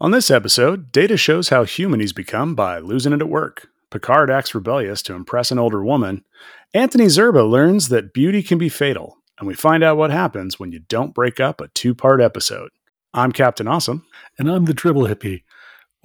On 0.00 0.12
this 0.12 0.30
episode, 0.30 0.92
Data 0.92 1.16
shows 1.16 1.48
how 1.48 1.64
human 1.64 1.98
he's 1.98 2.12
become 2.12 2.54
by 2.54 2.78
losing 2.78 3.12
it 3.12 3.20
at 3.20 3.28
work. 3.28 3.66
Picard 3.90 4.30
acts 4.30 4.54
rebellious 4.54 5.02
to 5.02 5.14
impress 5.14 5.50
an 5.50 5.58
older 5.58 5.82
woman. 5.82 6.24
Anthony 6.72 7.06
Zerbe 7.06 7.50
learns 7.50 7.88
that 7.88 8.12
beauty 8.12 8.40
can 8.44 8.58
be 8.58 8.68
fatal. 8.68 9.16
And 9.40 9.48
we 9.48 9.54
find 9.54 9.82
out 9.82 9.96
what 9.96 10.12
happens 10.12 10.60
when 10.60 10.70
you 10.70 10.78
don't 10.78 11.14
break 11.14 11.40
up 11.40 11.60
a 11.60 11.66
two 11.66 11.96
part 11.96 12.20
episode. 12.20 12.70
I'm 13.12 13.32
Captain 13.32 13.66
Awesome. 13.66 14.06
And 14.38 14.48
I'm 14.48 14.66
the 14.66 14.74
Dribble 14.74 15.08
Hippie. 15.08 15.42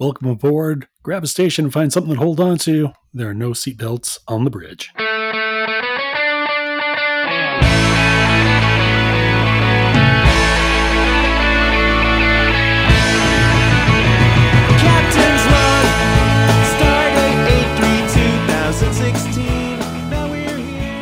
Welcome 0.00 0.26
aboard. 0.26 0.88
Grab 1.04 1.22
a 1.22 1.28
station 1.28 1.66
and 1.66 1.72
find 1.72 1.92
something 1.92 2.14
to 2.14 2.18
hold 2.18 2.40
on 2.40 2.58
to. 2.58 2.90
There 3.12 3.30
are 3.30 3.34
no 3.34 3.50
seatbelts 3.50 4.18
on 4.26 4.42
the 4.42 4.50
bridge. 4.50 4.90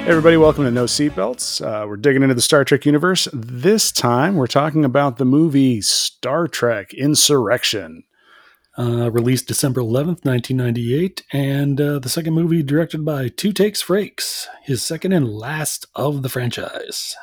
Hey 0.03 0.09
everybody, 0.09 0.37
welcome 0.37 0.65
to 0.65 0.71
No 0.73 0.87
Seatbelts. 0.87 1.65
Uh, 1.65 1.87
we're 1.87 1.97
digging 1.97 2.25
into 2.25 2.35
the 2.35 2.41
Star 2.41 2.65
Trek 2.65 2.85
universe. 2.85 3.29
This 3.33 3.93
time, 3.93 4.35
we're 4.35 4.49
talking 4.49 4.85
about 4.85 5.17
the 5.17 5.25
movie 5.25 5.81
Star 5.81 6.49
Trek 6.49 6.93
Insurrection. 6.93 8.03
Uh, 8.77 9.13
released 9.13 9.47
December 9.47 9.81
11th, 9.81 10.25
1998, 10.25 11.23
and 11.33 11.81
uh, 11.81 12.01
the 12.01 12.09
second 12.09 12.35
movie 12.35 12.65
directed 12.65 13.05
by 13.05 13.29
Two 13.29 13.53
Takes 13.53 13.81
Frakes, 13.81 14.49
his 14.65 14.85
second 14.85 15.13
and 15.13 15.29
last 15.29 15.87
of 15.95 16.23
the 16.23 16.29
franchise. 16.29 17.15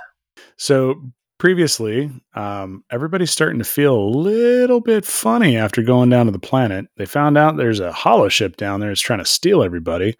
So 0.55 1.11
previously, 1.37 2.09
um, 2.33 2.85
everybody's 2.89 3.31
starting 3.31 3.59
to 3.59 3.65
feel 3.65 3.93
a 3.93 4.15
little 4.15 4.79
bit 4.79 5.03
funny 5.03 5.57
after 5.57 5.81
going 5.83 6.09
down 6.09 6.27
to 6.27 6.31
the 6.31 6.39
planet. 6.39 6.85
They 6.95 7.05
found 7.05 7.37
out 7.37 7.57
there's 7.57 7.81
a 7.81 7.91
hollow 7.91 8.29
ship 8.29 8.55
down 8.55 8.79
there 8.79 8.89
that's 8.89 9.01
trying 9.01 9.19
to 9.19 9.25
steal 9.25 9.63
everybody. 9.63 10.15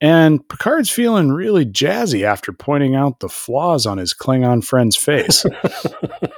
And 0.00 0.46
Picard's 0.48 0.90
feeling 0.90 1.30
really 1.30 1.66
jazzy 1.66 2.22
after 2.22 2.52
pointing 2.52 2.94
out 2.94 3.20
the 3.20 3.28
flaws 3.28 3.84
on 3.84 3.98
his 3.98 4.14
Klingon 4.14 4.64
friend's 4.64 4.96
face. 4.96 5.44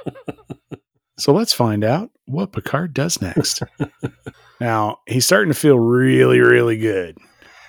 so 1.17 1.31
let's 1.31 1.53
find 1.53 1.83
out 1.83 2.09
what 2.25 2.51
Picard 2.51 2.93
does 2.93 3.21
next. 3.21 3.63
now, 4.59 4.97
he's 5.07 5.25
starting 5.25 5.53
to 5.53 5.59
feel 5.59 5.79
really, 5.79 6.41
really 6.41 6.77
good. 6.77 7.17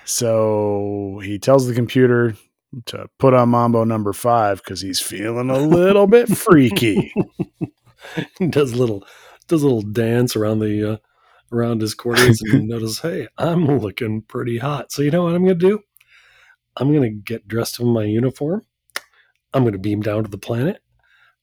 So 0.03 1.19
he 1.23 1.39
tells 1.39 1.65
the 1.65 1.73
computer 1.73 2.35
to 2.87 3.07
put 3.19 3.33
on 3.33 3.49
Mambo 3.49 3.83
number 3.85 4.13
five 4.13 4.57
because 4.57 4.81
he's 4.81 4.99
feeling 4.99 5.49
a 5.49 5.57
little 5.57 6.07
bit 6.07 6.29
freaky. 6.37 7.13
He 8.37 8.47
does 8.47 8.73
a 8.73 8.75
little 8.75 9.05
does 9.47 9.63
a 9.63 9.65
little 9.65 9.81
dance 9.81 10.35
around 10.35 10.59
the 10.59 10.93
uh, 10.93 10.97
around 11.51 11.81
his 11.81 11.93
quarters 11.93 12.41
and 12.41 12.67
notice, 12.67 12.99
hey, 12.99 13.27
I'm 13.37 13.65
looking 13.65 14.21
pretty 14.21 14.57
hot. 14.57 14.91
So 14.91 15.01
you 15.01 15.11
know 15.11 15.23
what 15.23 15.35
I'm 15.35 15.43
gonna 15.43 15.55
do? 15.55 15.81
I'm 16.77 16.93
gonna 16.93 17.09
get 17.09 17.47
dressed 17.47 17.79
in 17.79 17.87
my 17.87 18.03
uniform. 18.03 18.65
I'm 19.53 19.63
gonna 19.63 19.77
beam 19.77 20.01
down 20.01 20.23
to 20.23 20.29
the 20.29 20.37
planet. 20.37 20.81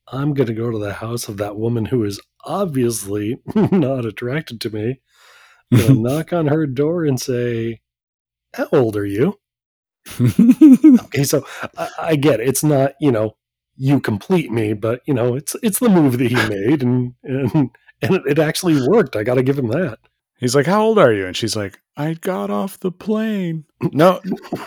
I'm 0.09 0.34
gonna 0.34 0.53
go 0.53 0.70
to 0.70 0.78
the 0.78 0.94
house 0.94 1.28
of 1.28 1.39
that 1.39 1.56
woman 1.56 1.86
who 1.86 2.05
is 2.05 2.20
obviously 2.44 3.39
not 3.55 4.05
attracted 4.05 4.61
to 4.62 4.70
me. 4.70 5.00
I'm 5.72 5.78
gonna 5.78 5.94
knock 6.00 6.33
on 6.33 6.48
her 6.48 6.66
door 6.66 7.05
and 7.05 7.20
say, 7.20 7.81
How 8.55 8.69
old 8.72 8.97
are 8.97 9.06
you? 9.06 9.39
Okay, 10.20 11.25
so 11.25 11.47
I, 11.78 11.89
I 11.98 12.16
get 12.16 12.41
it. 12.41 12.48
It's 12.48 12.64
not, 12.64 12.94
you 13.00 13.12
know, 13.12 13.37
you 13.77 14.00
complete 14.00 14.50
me, 14.50 14.75
but 14.75 15.00
you 15.06 15.14
know, 15.14 15.34
it's 15.34 15.56
it's 15.62 15.78
the 15.78 15.89
move 15.89 16.19
that 16.19 16.31
he 16.31 16.48
made 16.48 16.83
and 16.83 17.14
and 17.22 17.70
and 18.03 18.14
it, 18.17 18.22
it 18.27 18.39
actually 18.39 18.86
worked. 18.89 19.17
I 19.17 19.22
gotta 19.22 19.42
give 19.42 19.58
him 19.58 19.69
that. 19.69 19.98
he's 20.39 20.55
like, 20.55 20.67
How 20.67 20.83
old 20.83 20.98
are 20.98 21.12
you? 21.12 21.27
And 21.27 21.36
she's 21.36 21.56
like, 21.56 21.78
I 21.97 22.14
got 22.14 22.50
off 22.50 22.81
the 22.81 22.92
plane. 22.92 23.64
No, 23.92 24.20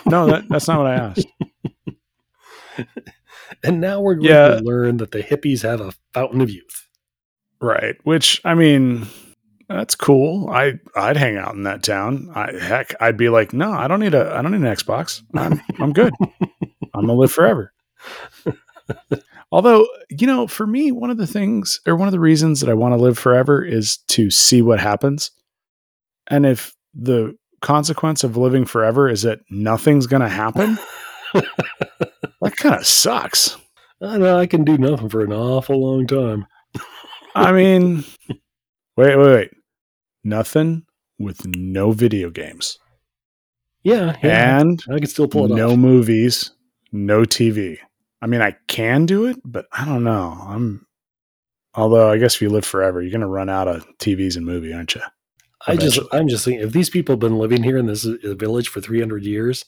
no, 0.06 0.26
that, 0.26 0.44
that's 0.50 0.68
not 0.68 0.78
what 0.78 0.86
I 0.88 0.94
asked. 0.94 1.26
And 3.62 3.80
now 3.80 4.00
we're 4.00 4.16
going 4.16 4.26
Yeah. 4.26 4.48
to 4.56 4.60
learn 4.62 4.96
that 4.98 5.12
the 5.12 5.22
hippies 5.22 5.62
have 5.62 5.80
a 5.80 5.92
fountain 6.12 6.40
of 6.40 6.50
youth. 6.50 6.88
Right. 7.60 7.94
Which 8.04 8.40
I 8.44 8.54
mean, 8.54 9.06
that's 9.68 9.94
cool. 9.94 10.50
I 10.50 10.74
I'd 10.94 11.16
hang 11.16 11.36
out 11.36 11.54
in 11.54 11.62
that 11.62 11.82
town. 11.82 12.30
I 12.34 12.52
heck, 12.52 12.94
I'd 13.00 13.16
be 13.16 13.28
like, 13.28 13.52
no, 13.52 13.70
I 13.72 13.86
don't 13.88 14.00
need 14.00 14.14
a 14.14 14.34
I 14.34 14.42
don't 14.42 14.50
need 14.52 14.66
an 14.66 14.74
Xbox. 14.76 15.22
I'm 15.34 15.60
I'm 15.78 15.92
good. 15.92 16.12
I'm 16.94 17.02
gonna 17.06 17.14
live 17.14 17.32
forever. 17.32 17.72
Although, 19.52 19.86
you 20.10 20.26
know, 20.26 20.46
for 20.46 20.66
me, 20.66 20.90
one 20.92 21.10
of 21.10 21.18
the 21.18 21.26
things 21.26 21.80
or 21.86 21.94
one 21.96 22.08
of 22.08 22.12
the 22.12 22.20
reasons 22.20 22.60
that 22.60 22.68
I 22.70 22.74
want 22.74 22.92
to 22.92 23.00
live 23.00 23.18
forever 23.18 23.64
is 23.64 23.98
to 24.08 24.30
see 24.30 24.60
what 24.62 24.80
happens. 24.80 25.30
And 26.28 26.44
if 26.44 26.74
the 26.94 27.36
consequence 27.62 28.24
of 28.24 28.36
living 28.36 28.64
forever 28.64 29.08
is 29.08 29.22
that 29.22 29.40
nothing's 29.50 30.06
gonna 30.08 30.28
happen, 30.28 30.78
that 31.34 32.56
kind 32.56 32.74
of 32.74 32.86
sucks. 32.86 33.56
I 34.00 34.18
know 34.18 34.38
I 34.38 34.46
can 34.46 34.64
do 34.64 34.76
nothing 34.76 35.08
for 35.08 35.22
an 35.22 35.32
awful 35.32 35.80
long 35.80 36.06
time. 36.06 36.46
I 37.34 37.52
mean, 37.52 38.04
wait, 38.96 39.16
wait, 39.16 39.18
wait. 39.18 39.50
Nothing 40.24 40.84
with 41.18 41.46
no 41.46 41.92
video 41.92 42.28
games 42.30 42.78
Yeah, 43.84 44.16
yeah. 44.22 44.60
and 44.60 44.82
I 44.90 44.98
can 44.98 45.06
still 45.06 45.28
pull 45.28 45.50
it 45.50 45.54
no 45.56 45.70
off. 45.70 45.78
movies, 45.78 46.50
no 46.92 47.22
TV. 47.22 47.78
I 48.26 48.28
mean, 48.28 48.42
I 48.42 48.56
can 48.66 49.06
do 49.06 49.26
it, 49.26 49.36
but 49.44 49.66
I 49.70 49.84
don't 49.84 50.02
know. 50.02 50.36
I'm, 50.48 50.84
although 51.76 52.10
I 52.10 52.18
guess 52.18 52.34
if 52.34 52.42
you 52.42 52.50
live 52.50 52.64
forever, 52.64 53.00
you're 53.00 53.12
going 53.12 53.20
to 53.20 53.28
run 53.28 53.48
out 53.48 53.68
of 53.68 53.86
TVs 53.98 54.36
and 54.36 54.44
movie, 54.44 54.72
aren't 54.72 54.96
you? 54.96 55.02
I 55.68 55.76
just. 55.76 56.00
I'm 56.10 56.26
just 56.26 56.44
thinking 56.44 56.66
if 56.66 56.72
these 56.72 56.90
people 56.90 57.12
have 57.12 57.20
been 57.20 57.38
living 57.38 57.62
here 57.62 57.78
in 57.78 57.86
this 57.86 58.04
uh, 58.04 58.34
village 58.34 58.66
for 58.68 58.80
300 58.80 59.22
years, 59.24 59.64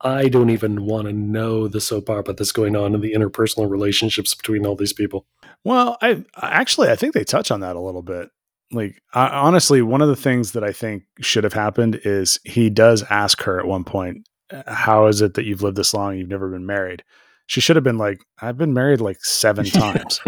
I 0.00 0.26
don't 0.26 0.50
even 0.50 0.84
want 0.84 1.06
to 1.06 1.12
know 1.12 1.68
the 1.68 1.80
soap 1.80 2.10
opera 2.10 2.34
that's 2.34 2.50
going 2.50 2.74
on 2.74 2.92
in 2.92 3.00
the 3.02 3.12
interpersonal 3.14 3.70
relationships 3.70 4.34
between 4.34 4.66
all 4.66 4.74
these 4.74 4.92
people. 4.92 5.24
Well, 5.62 5.96
I 6.02 6.24
I- 6.34 6.50
actually 6.50 6.90
I 6.90 6.96
think 6.96 7.14
they 7.14 7.22
touch 7.22 7.52
on 7.52 7.60
that 7.60 7.76
a 7.76 7.80
little 7.80 8.02
bit. 8.02 8.30
Like 8.72 9.00
I, 9.14 9.28
honestly, 9.28 9.80
one 9.80 10.02
of 10.02 10.08
the 10.08 10.16
things 10.16 10.52
that 10.52 10.64
I 10.64 10.72
think 10.72 11.04
should 11.20 11.44
have 11.44 11.52
happened 11.52 12.00
is 12.02 12.40
he 12.42 12.68
does 12.68 13.04
ask 13.10 13.42
her 13.42 13.60
at 13.60 13.66
one 13.66 13.84
point, 13.84 14.28
"How 14.66 15.06
is 15.06 15.20
it 15.22 15.34
that 15.34 15.44
you've 15.44 15.62
lived 15.62 15.76
this 15.76 15.94
long? 15.94 16.10
and 16.10 16.18
You've 16.18 16.28
never 16.28 16.48
been 16.48 16.66
married?" 16.66 17.04
She 17.52 17.60
should 17.60 17.76
have 17.76 17.84
been 17.84 17.98
like, 17.98 18.24
"I've 18.40 18.56
been 18.56 18.72
married 18.72 19.02
like 19.02 19.22
seven 19.22 19.66
times." 19.66 20.20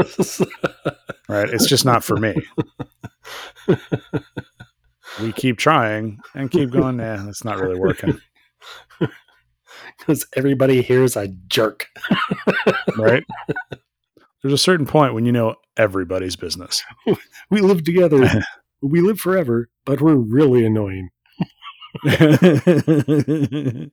right? 1.26 1.48
It's 1.48 1.64
just 1.66 1.86
not 1.86 2.04
for 2.04 2.18
me. 2.18 2.34
we 5.22 5.32
keep 5.32 5.56
trying 5.56 6.18
and 6.34 6.50
keep 6.50 6.70
going. 6.70 6.98
Nah, 6.98 7.26
it's 7.30 7.42
not 7.42 7.58
really 7.58 7.78
working, 7.78 8.20
Because 9.98 10.26
everybody 10.36 10.82
here 10.82 11.02
is 11.02 11.16
a 11.16 11.28
jerk. 11.46 11.86
right? 12.98 13.24
There's 14.42 14.52
a 14.52 14.58
certain 14.58 14.84
point 14.84 15.14
when 15.14 15.24
you 15.24 15.32
know 15.32 15.54
everybody's 15.78 16.36
business. 16.36 16.82
We 17.48 17.62
live 17.62 17.84
together. 17.84 18.28
we 18.82 19.00
live 19.00 19.18
forever, 19.18 19.70
but 19.86 20.02
we're 20.02 20.14
really 20.14 20.66
annoying. 20.66 21.08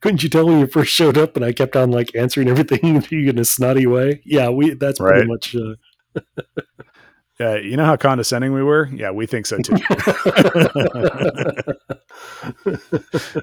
Couldn't 0.00 0.22
you 0.22 0.28
tell 0.28 0.46
when 0.46 0.60
you 0.60 0.66
first 0.66 0.92
showed 0.92 1.18
up 1.18 1.36
and 1.36 1.44
I 1.44 1.52
kept 1.52 1.76
on 1.76 1.90
like 1.90 2.14
answering 2.14 2.48
everything 2.48 3.02
in 3.10 3.38
a 3.38 3.44
snotty 3.44 3.86
way? 3.86 4.22
Yeah, 4.24 4.48
we 4.50 4.74
that's 4.74 5.00
Right. 5.00 5.12
pretty 5.12 5.28
much 5.28 5.56
uh, 5.56 6.20
yeah, 7.40 7.56
you 7.56 7.76
know 7.76 7.84
how 7.84 7.96
condescending 7.96 8.52
we 8.52 8.62
were? 8.62 8.88
Yeah, 8.92 9.10
we 9.10 9.26
think 9.26 9.46
so 9.46 9.58
too. 9.58 9.76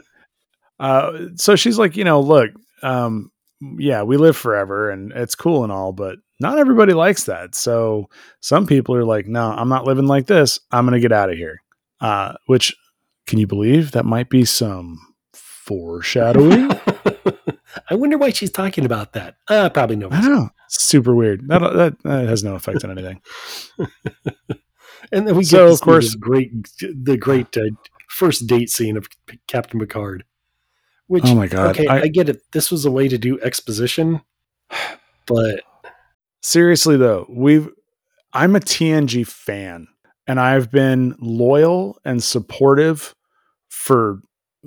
uh, 0.80 1.12
so 1.36 1.56
she's 1.56 1.78
like, 1.78 1.98
you 1.98 2.04
know, 2.04 2.20
look, 2.22 2.52
um, 2.84 3.32
yeah, 3.78 4.04
we 4.04 4.18
live 4.18 4.38
forever 4.38 4.90
and 4.92 5.12
it's 5.14 5.36
cool 5.36 5.64
and 5.64 5.72
all, 5.72 5.92
but 5.92 6.18
not 6.40 6.60
everybody 6.60 6.94
likes 6.94 7.24
that. 7.24 7.56
So 7.56 8.10
some 8.42 8.68
people 8.68 8.96
are 8.96 9.06
like, 9.06 9.28
no, 9.28 9.50
I'm 9.52 9.70
not 9.70 9.86
living 9.86 10.06
like 10.06 10.28
this. 10.28 10.60
I'm 10.72 10.88
to 10.90 11.00
get 11.00 11.12
out 11.12 11.32
of 11.32 11.38
here. 11.38 11.62
Uh, 12.00 12.34
which 12.46 12.76
can 13.26 13.40
you 13.40 13.48
believe 13.48 13.92
that 13.92 14.06
might 14.06 14.30
be 14.30 14.46
some 14.46 15.00
foreshadowing? 15.68 16.72
I 17.90 17.96
wonder 17.96 18.18
why 18.18 18.32
she's 18.32 18.50
talking 18.52 18.86
about 18.86 19.14
that. 19.14 19.36
Uh, 19.48 19.70
probably 19.70 19.96
no 19.98 20.08
I 20.10 20.22
don't 20.22 20.32
know. 20.36 20.50
Super 20.70 21.14
weird. 21.14 21.48
That, 21.48 21.60
that, 21.60 22.00
that 22.04 22.28
has 22.28 22.44
no 22.44 22.56
effect 22.56 22.84
on 22.84 22.92
anything. 22.92 23.22
And 25.12 25.26
then 25.28 25.36
we 25.38 25.44
get 25.44 25.50
So, 25.52 25.68
to 25.68 25.72
of 25.74 25.82
course- 25.82 26.12
the 26.14 26.18
great, 26.18 26.52
the 26.82 27.16
great 27.18 27.56
uh, 27.56 27.62
first 28.10 28.46
date 28.48 28.70
scene 28.70 28.98
of 28.98 29.08
Captain 29.48 29.80
Picard. 29.80 30.26
Which, 31.06 31.24
Oh 31.26 31.36
my 31.36 31.48
God. 31.48 31.70
okay, 31.70 31.88
I, 31.88 32.02
I- 32.02 32.08
get 32.08 32.28
it. 32.28 32.42
This 32.52 32.72
was 32.72 32.84
a 32.84 32.92
way 32.92 33.08
to 33.08 33.18
do 33.18 33.40
exposition, 33.42 34.22
but 35.26 35.62
seriously 36.42 36.96
though 36.98 37.26
we've 37.30 37.68
i'm 38.32 38.56
a 38.56 38.60
tng 38.60 39.26
fan 39.28 39.88
and 40.28 40.40
i've 40.40 40.72
been 40.72 41.16
loyal 41.20 41.98
and 42.06 42.24
supportive 42.24 43.16
for 43.70 44.22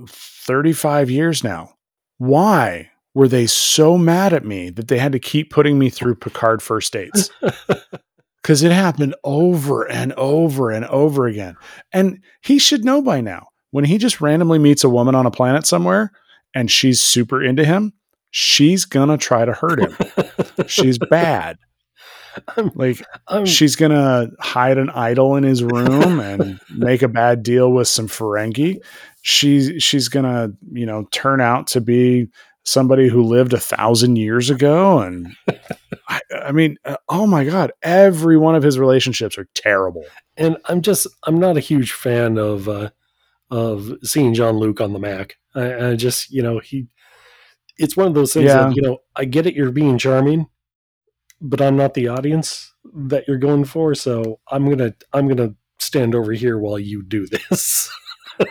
35 0.08 1.10
years 1.10 1.44
now 1.44 1.74
why 2.18 2.90
were 3.14 3.28
they 3.28 3.46
so 3.46 3.98
mad 3.98 4.32
at 4.32 4.44
me 4.44 4.70
that 4.70 4.88
they 4.88 4.98
had 4.98 5.12
to 5.12 5.18
keep 5.18 5.50
putting 5.50 5.78
me 5.78 5.90
through 5.90 6.14
picard 6.14 6.62
first 6.62 6.92
dates 6.92 7.30
because 8.42 8.62
it 8.62 8.72
happened 8.72 9.14
over 9.24 9.88
and 9.90 10.12
over 10.14 10.70
and 10.70 10.84
over 10.86 11.26
again. 11.26 11.56
And 11.92 12.22
he 12.40 12.58
should 12.58 12.84
know 12.84 13.02
by 13.02 13.20
now 13.20 13.48
when 13.70 13.84
he 13.84 13.98
just 13.98 14.20
randomly 14.20 14.58
meets 14.58 14.84
a 14.84 14.88
woman 14.88 15.14
on 15.14 15.26
a 15.26 15.30
planet 15.30 15.66
somewhere 15.66 16.12
and 16.54 16.70
she's 16.70 17.00
super 17.00 17.42
into 17.42 17.64
him, 17.64 17.92
she's 18.30 18.84
gonna 18.84 19.18
try 19.18 19.44
to 19.44 19.52
hurt 19.52 19.80
him. 19.80 19.96
she's 20.66 20.98
bad. 21.10 21.58
I'm, 22.56 22.70
Like 22.74 23.04
I'm, 23.26 23.44
she's 23.44 23.76
gonna 23.76 24.28
hide 24.38 24.78
an 24.78 24.90
idol 24.90 25.36
in 25.36 25.42
his 25.42 25.64
room 25.64 26.20
and 26.20 26.60
make 26.70 27.02
a 27.02 27.08
bad 27.08 27.42
deal 27.42 27.72
with 27.72 27.88
some 27.88 28.06
Ferengi. 28.06 28.80
She's 29.22 29.82
she's 29.82 30.08
gonna 30.08 30.50
you 30.72 30.86
know 30.86 31.06
turn 31.12 31.40
out 31.40 31.66
to 31.68 31.80
be 31.80 32.28
somebody 32.64 33.08
who 33.08 33.22
lived 33.22 33.52
a 33.52 33.58
thousand 33.60 34.16
years 34.16 34.50
ago, 34.50 34.98
and 35.00 35.34
I, 36.08 36.20
I 36.44 36.52
mean, 36.52 36.76
uh, 36.84 36.96
oh 37.08 37.26
my 37.26 37.44
god, 37.44 37.72
every 37.82 38.36
one 38.38 38.54
of 38.54 38.62
his 38.62 38.78
relationships 38.78 39.36
are 39.38 39.46
terrible. 39.54 40.04
and 40.36 40.56
I'm 40.66 40.80
just 40.82 41.06
I'm 41.24 41.38
not 41.38 41.56
a 41.56 41.60
huge 41.60 41.92
fan 41.92 42.38
of 42.38 42.68
uh, 42.68 42.90
of 43.50 43.92
seeing 44.02 44.32
Jean 44.34 44.56
Luc 44.56 44.80
on 44.80 44.92
the 44.92 44.98
Mac. 44.98 45.36
I, 45.54 45.88
I 45.90 45.96
just 45.96 46.30
you 46.30 46.42
know 46.42 46.58
he, 46.60 46.86
it's 47.78 47.96
one 47.96 48.06
of 48.06 48.14
those 48.14 48.32
things 48.32 48.46
Yeah. 48.46 48.68
that 48.68 48.76
you 48.76 48.82
know 48.82 48.98
I 49.16 49.24
get 49.26 49.46
it. 49.46 49.54
You're 49.54 49.70
being 49.72 49.98
charming, 49.98 50.46
but 51.42 51.60
I'm 51.60 51.76
not 51.76 51.92
the 51.94 52.08
audience 52.08 52.72
that 52.94 53.28
you're 53.28 53.36
going 53.38 53.64
for. 53.64 53.94
So 53.94 54.40
I'm 54.50 54.68
gonna 54.70 54.94
I'm 55.12 55.28
gonna 55.28 55.54
stand 55.78 56.14
over 56.14 56.32
here 56.32 56.58
while 56.58 56.78
you 56.78 57.02
do 57.02 57.26
this. 57.26 57.90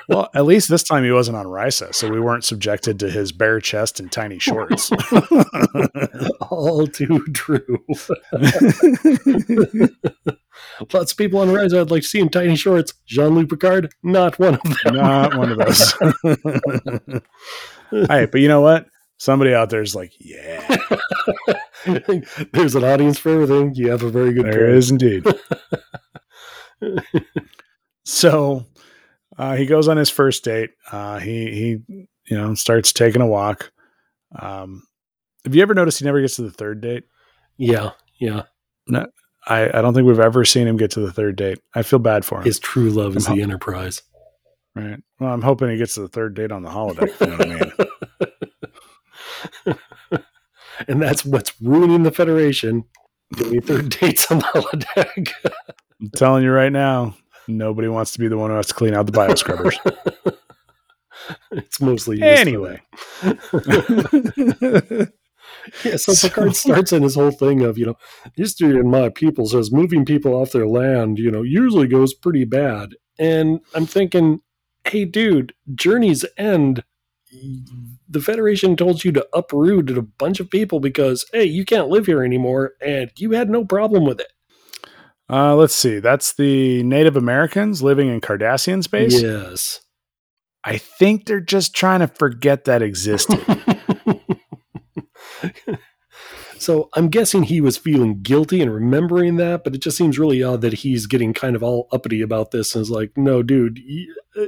Well, 0.08 0.30
at 0.34 0.46
least 0.46 0.70
this 0.70 0.84
time 0.84 1.04
he 1.04 1.12
wasn't 1.12 1.38
on 1.38 1.46
Risa, 1.46 1.94
so 1.94 2.10
we 2.10 2.20
weren't 2.20 2.44
subjected 2.44 3.00
to 3.00 3.10
his 3.10 3.32
bare 3.32 3.60
chest 3.60 4.00
and 4.00 4.12
tiny 4.12 4.40
shorts. 4.40 4.92
All 6.50 6.88
too 6.88 7.26
true. 7.34 7.84
Lots 10.94 11.12
of 11.12 11.18
people 11.18 11.40
on 11.40 11.50
Risa 11.50 11.82
I'd 11.82 11.92
like 11.92 12.04
to 12.04 12.08
see 12.08 12.20
him 12.20 12.30
tiny 12.30 12.56
shorts. 12.56 12.94
Jean 13.06 13.36
Luc 13.36 13.50
Picard, 13.50 13.92
not 14.04 14.38
one 14.40 14.56
of 14.56 14.62
them. 14.64 14.96
Not 14.96 15.38
one 15.38 15.52
of 15.52 15.58
those. 15.58 15.94
hey, 18.10 18.26
but 18.26 18.42
you 18.42 18.48
know 18.48 18.62
what? 18.62 18.88
Somebody 19.18 19.54
out 19.54 19.70
there 19.70 19.82
is 19.82 19.96
like, 19.96 20.14
yeah, 20.20 20.78
There's 22.54 22.76
an 22.76 22.84
audience 22.84 23.20
for 23.20 23.30
everything. 23.30 23.74
You 23.76 23.92
have 23.92 24.04
a 24.04 24.10
very 24.10 24.34
good 24.34 24.46
there 24.46 24.68
point. 24.68 24.78
is 24.78 24.92
indeed. 24.92 25.26
so 28.06 28.66
uh, 29.40 29.56
he 29.56 29.66
goes 29.66 29.88
on 29.88 29.98
his 29.98 30.10
first 30.10 30.44
date. 30.44 30.72
Uh, 30.92 31.18
he 31.18 31.80
he 31.88 32.06
you 32.26 32.38
know 32.38 32.54
starts 32.54 32.94
taking 32.94 33.22
a 33.22 33.28
walk. 33.28 33.72
Um, 34.38 34.84
have 35.46 35.56
you 35.56 35.62
ever 35.62 35.74
noticed 35.74 36.00
he 36.00 36.06
never 36.06 36.22
gets 36.22 36.36
to 36.36 36.44
the 36.44 36.52
third 36.52 36.82
date? 36.82 37.06
Yeah, 37.58 37.92
yeah. 38.20 38.44
I, 39.48 39.70
I 39.70 39.82
don't 39.82 39.94
think 39.94 40.06
we've 40.06 40.20
ever 40.20 40.46
seen 40.46 40.68
him 40.68 40.78
get 40.78 40.92
to 40.92 41.00
the 41.00 41.12
third 41.12 41.36
date. 41.36 41.60
I 41.74 41.82
feel 41.82 42.00
bad 42.00 42.26
for 42.26 42.40
him. 42.40 42.44
His 42.44 42.60
true 42.60 42.90
love 42.92 43.16
is 43.18 43.28
I'm 43.28 43.36
the 43.36 43.42
Enterprise. 43.42 44.02
right. 44.76 45.00
Well, 45.20 45.34
I'm 45.34 45.42
hoping 45.42 45.70
he 45.70 45.78
gets 45.78 45.96
to 45.96 46.02
the 46.02 46.08
third 46.08 46.36
date 46.36 46.52
on 46.52 46.62
the 46.62 46.70
holiday. 46.70 47.12
You 47.20 47.28
know 47.28 47.38
what 47.38 47.48
I 47.48 47.62
mean? 49.66 49.80
and 50.88 51.02
that's 51.02 51.26
what's 51.26 51.60
ruining 51.62 52.04
the 52.04 52.12
Federation. 52.12 52.84
Give 53.36 53.52
me 53.52 53.60
third 53.60 53.90
dates 54.00 54.30
on 54.32 54.40
the 54.40 54.46
holodeck. 54.46 55.32
I'm 56.02 56.10
telling 56.16 56.44
you 56.44 56.52
right 56.52 56.72
now, 56.72 57.16
nobody 57.50 57.88
wants 57.88 58.12
to 58.14 58.20
be 58.20 58.28
the 58.28 58.38
one 58.38 58.50
who 58.50 58.56
has 58.56 58.68
to 58.68 58.74
clean 58.74 58.94
out 58.94 59.06
the 59.06 59.12
bio 59.12 59.36
scrubbers. 59.36 59.78
it's 61.52 61.82
mostly 61.82 62.18
used 62.18 62.40
anyway. 62.40 62.82
Yeah, 65.84 65.98
so 65.98 66.14
So- 66.14 66.28
Picard 66.30 66.56
starts 66.56 66.94
in 66.94 67.04
his 67.04 67.16
whole 67.16 67.32
thing 67.32 67.62
of, 67.64 67.78
you 67.78 67.86
know, 67.86 67.98
history 68.36 68.76
in 68.80 68.90
my 68.90 69.10
people 69.10 69.46
says 69.46 69.72
moving 69.72 70.06
people 70.06 70.34
off 70.34 70.52
their 70.52 70.68
land, 70.68 71.20
you 71.20 71.30
know, 71.32 71.42
usually 71.42 71.88
goes 71.88 72.14
pretty 72.14 72.46
bad. 72.46 72.92
And 73.18 73.60
I'm 73.76 73.86
thinking, 73.86 74.40
hey, 74.86 75.06
dude, 75.06 75.54
Journey's 75.76 76.26
End, 76.38 76.84
the 78.08 78.22
Federation 78.22 78.76
told 78.76 79.04
you 79.04 79.12
to 79.12 79.28
uproot 79.34 79.90
a 79.92 80.02
bunch 80.02 80.40
of 80.40 80.50
people 80.50 80.80
because, 80.80 81.26
hey, 81.34 81.44
you 81.46 81.66
can't 81.66 81.90
live 81.90 82.06
here 82.06 82.24
anymore, 82.24 82.74
and 82.82 83.12
you 83.18 83.32
had 83.32 83.50
no 83.50 83.66
problem 83.66 84.06
with 84.06 84.20
it. 84.22 84.32
Uh, 85.30 85.56
let's 85.56 85.76
see. 85.76 86.00
That's 86.00 86.34
the 86.34 86.82
Native 86.84 87.16
Americans 87.16 87.84
living 87.84 88.08
in 88.10 88.20
Cardassian 88.22 88.84
space. 88.84 89.22
Yes. 89.22 89.82
I 90.64 90.78
think 90.78 91.26
they're 91.26 91.40
just 91.40 91.76
trying 91.76 92.00
to 92.00 92.08
forget 92.08 92.66
that 92.66 92.82
existed. 92.82 93.40
so 96.58 96.90
I'm 96.96 97.10
guessing 97.10 97.44
he 97.44 97.62
was 97.62 97.78
feeling 97.78 98.22
guilty 98.22 98.62
and 98.62 98.74
remembering 98.74 99.38
that, 99.38 99.64
but 99.64 99.74
it 99.76 99.82
just 99.82 99.98
seems 99.98 100.20
really 100.20 100.44
odd 100.44 100.62
that 100.62 100.74
he's 100.74 101.06
getting 101.06 101.34
kind 101.34 101.56
of 101.56 101.64
all 101.64 101.88
uppity 101.92 102.22
about 102.22 102.52
this 102.52 102.76
and 102.76 102.82
is 102.82 102.90
like, 102.92 103.12
no, 103.16 103.42
dude. 103.44 103.80
y- 103.88 104.06
uh, 104.42 104.46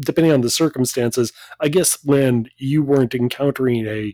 Depending 0.00 0.32
on 0.32 0.40
the 0.40 0.50
circumstances, 0.50 1.32
I 1.60 1.68
guess 1.68 1.98
when 2.04 2.48
you 2.56 2.82
weren't 2.82 3.14
encountering 3.14 3.86
a 3.86 4.12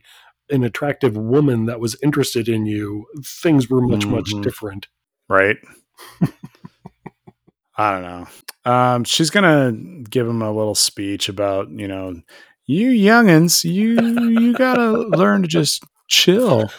an 0.50 0.62
attractive 0.62 1.16
woman 1.16 1.64
that 1.66 1.80
was 1.80 1.96
interested 2.02 2.48
in 2.50 2.66
you, 2.66 3.06
things 3.24 3.70
were 3.70 3.80
much 3.80 4.04
much 4.04 4.32
Mhm. 4.34 4.42
different. 4.42 4.88
Right? 5.30 5.56
I 7.78 7.92
don't 7.92 8.02
know. 8.02 8.70
Um, 8.70 9.04
she's 9.04 9.30
gonna 9.30 9.72
give 10.10 10.28
him 10.28 10.42
a 10.42 10.52
little 10.52 10.74
speech 10.74 11.30
about, 11.30 11.70
you 11.70 11.88
know, 11.88 12.20
you 12.66 12.90
youngins, 12.90 13.64
you 13.64 14.28
you 14.28 14.52
gotta 14.52 14.90
learn 15.16 15.42
to 15.42 15.48
just 15.48 15.82
chill, 16.08 16.70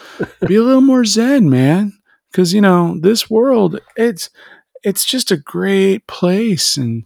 be 0.45 0.57
a 0.57 0.61
little 0.63 0.81
more 0.81 1.05
zen, 1.05 1.49
man, 1.49 1.93
because 2.31 2.53
you 2.53 2.61
know 2.61 2.99
this 2.99 3.29
world, 3.29 3.79
it's 3.95 4.29
it's 4.83 5.05
just 5.05 5.31
a 5.31 5.37
great 5.37 6.05
place, 6.05 6.77
and 6.77 7.03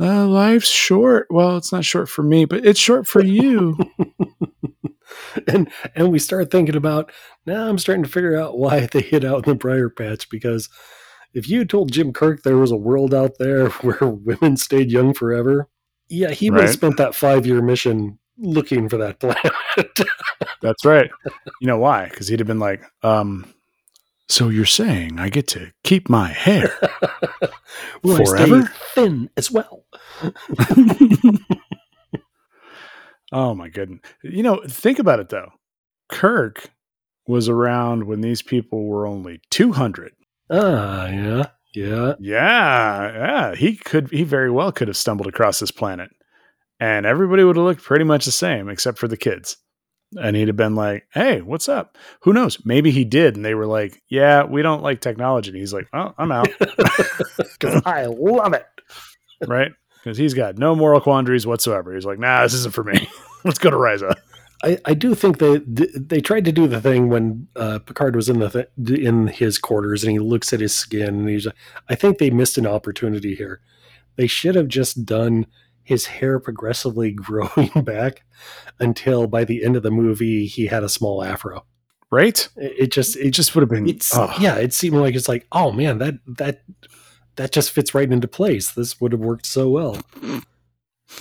uh, 0.00 0.26
life's 0.26 0.68
short. 0.68 1.26
Well, 1.30 1.56
it's 1.56 1.72
not 1.72 1.84
short 1.84 2.08
for 2.08 2.22
me, 2.22 2.44
but 2.44 2.64
it's 2.66 2.80
short 2.80 3.06
for 3.06 3.22
you. 3.22 3.78
and 5.46 5.70
and 5.94 6.10
we 6.10 6.18
start 6.18 6.50
thinking 6.50 6.76
about 6.76 7.10
now 7.46 7.68
I'm 7.68 7.78
starting 7.78 8.04
to 8.04 8.10
figure 8.10 8.36
out 8.36 8.58
why 8.58 8.86
they 8.86 9.00
hid 9.00 9.24
out 9.24 9.46
in 9.46 9.52
the 9.52 9.54
briar 9.56 9.88
patch 9.88 10.28
because 10.28 10.68
if 11.34 11.48
you 11.48 11.64
told 11.64 11.92
Jim 11.92 12.12
Kirk 12.12 12.42
there 12.42 12.56
was 12.56 12.70
a 12.70 12.76
world 12.76 13.14
out 13.14 13.32
there 13.38 13.68
where 13.82 14.08
women 14.10 14.56
stayed 14.56 14.90
young 14.90 15.14
forever, 15.14 15.68
yeah, 16.08 16.30
he 16.30 16.50
would 16.50 16.60
have 16.60 16.68
Right. 16.70 16.74
spent 16.74 16.96
that 16.98 17.14
five 17.14 17.46
year 17.46 17.62
mission 17.62 18.18
looking 18.38 18.88
for 18.88 18.96
that 18.98 19.18
planet. 19.20 20.00
That's 20.62 20.84
right. 20.84 21.10
You 21.60 21.66
know 21.66 21.78
why? 21.78 22.08
Because 22.08 22.28
he'd 22.28 22.40
have 22.40 22.46
been 22.46 22.58
like, 22.58 22.82
um, 23.02 23.46
so 24.28 24.48
you're 24.48 24.64
saying 24.64 25.18
I 25.18 25.28
get 25.28 25.46
to 25.48 25.72
keep 25.84 26.08
my 26.08 26.28
hair? 26.28 26.72
Will 28.02 28.20
I 28.20 28.24
stay 28.24 28.46
Forever? 28.48 28.72
thin 28.94 29.30
as 29.36 29.50
well? 29.50 29.84
oh 33.32 33.54
my 33.54 33.68
goodness. 33.68 34.00
You 34.22 34.42
know, 34.42 34.62
think 34.68 34.98
about 34.98 35.20
it 35.20 35.28
though. 35.28 35.50
Kirk 36.08 36.70
was 37.26 37.48
around 37.48 38.04
when 38.04 38.20
these 38.20 38.42
people 38.42 38.86
were 38.86 39.06
only 39.06 39.40
200. 39.50 40.12
Ah, 40.50 41.06
yeah, 41.08 41.46
yeah. 41.74 42.14
Yeah, 42.20 43.12
yeah. 43.12 43.54
He 43.56 43.76
could, 43.76 44.10
he 44.10 44.22
very 44.22 44.50
well 44.50 44.70
could 44.72 44.88
have 44.88 44.96
stumbled 44.96 45.26
across 45.26 45.58
this 45.58 45.72
planet 45.72 46.10
and 46.78 47.04
everybody 47.06 47.42
would 47.42 47.56
have 47.56 47.64
looked 47.64 47.82
pretty 47.82 48.04
much 48.04 48.24
the 48.24 48.32
same 48.32 48.68
except 48.68 48.98
for 48.98 49.08
the 49.08 49.16
kids. 49.16 49.56
And 50.22 50.36
he'd 50.36 50.48
have 50.48 50.56
been 50.56 50.76
like, 50.76 51.06
hey, 51.12 51.40
what's 51.40 51.68
up? 51.68 51.98
Who 52.20 52.32
knows? 52.32 52.64
Maybe 52.64 52.90
he 52.92 53.04
did. 53.04 53.34
And 53.36 53.44
they 53.44 53.54
were 53.54 53.66
like, 53.66 54.02
yeah, 54.08 54.44
we 54.44 54.62
don't 54.62 54.82
like 54.82 55.00
technology. 55.00 55.50
And 55.50 55.58
he's 55.58 55.72
like, 55.72 55.88
oh, 55.92 56.14
I'm 56.16 56.30
out. 56.32 56.48
Because 57.58 57.82
I 57.86 58.04
love 58.06 58.52
it. 58.52 58.66
right? 59.46 59.72
Because 60.02 60.18
he's 60.18 60.34
got 60.34 60.58
no 60.58 60.74
moral 60.76 61.00
quandaries 61.00 61.46
whatsoever. 61.46 61.94
He's 61.94 62.04
like, 62.04 62.18
nah, 62.18 62.42
this 62.42 62.54
isn't 62.54 62.74
for 62.74 62.84
me. 62.84 63.08
Let's 63.44 63.58
go 63.58 63.70
to 63.70 63.76
Risa. 63.76 64.14
I, 64.62 64.78
I 64.84 64.94
do 64.94 65.14
think 65.14 65.38
they 65.38 65.58
they 65.58 66.20
tried 66.20 66.44
to 66.46 66.52
do 66.52 66.66
the 66.66 66.80
thing 66.80 67.08
when 67.08 67.46
uh, 67.56 67.78
Picard 67.80 68.14
was 68.16 68.28
in 68.28 68.38
the 68.38 68.48
th- 68.48 68.98
in 69.00 69.26
his 69.28 69.58
quarters 69.58 70.02
and 70.02 70.12
he 70.12 70.18
looks 70.18 70.52
at 70.52 70.60
his 70.60 70.74
skin 70.74 71.08
and 71.20 71.28
he's. 71.28 71.46
I 71.88 71.94
think 71.94 72.18
they 72.18 72.30
missed 72.30 72.56
an 72.56 72.66
opportunity 72.66 73.34
here. 73.34 73.60
They 74.16 74.26
should 74.26 74.54
have 74.54 74.68
just 74.68 75.04
done 75.04 75.46
his 75.86 76.06
hair 76.06 76.38
progressively 76.40 77.12
growing 77.12 77.70
back 77.84 78.24
until 78.80 79.26
by 79.26 79.44
the 79.44 79.64
end 79.64 79.76
of 79.76 79.82
the 79.82 79.90
movie 79.90 80.46
he 80.46 80.66
had 80.66 80.82
a 80.84 80.88
small 80.88 81.22
afro. 81.24 81.64
Right? 82.10 82.48
It, 82.56 82.92
just 82.92 83.16
It 83.16 83.26
it 83.28 83.30
just 83.30 83.54
would 83.54 83.62
have 83.62 83.70
been. 83.70 83.88
it's 83.88 84.14
oh, 84.16 84.32
yeah 84.40 84.56
it 84.56 84.72
seemed 84.74 84.96
like 84.96 85.14
it's 85.14 85.28
like 85.28 85.46
oh 85.52 85.72
man 85.72 85.98
that 85.98 86.14
that 86.38 86.62
that 87.36 87.52
just 87.52 87.70
fits 87.72 87.94
right 87.94 88.10
into 88.10 88.28
place. 88.28 88.70
This 88.72 89.00
would 89.00 89.12
have 89.12 89.20
worked 89.20 89.46
so 89.46 89.68
well. 89.68 89.98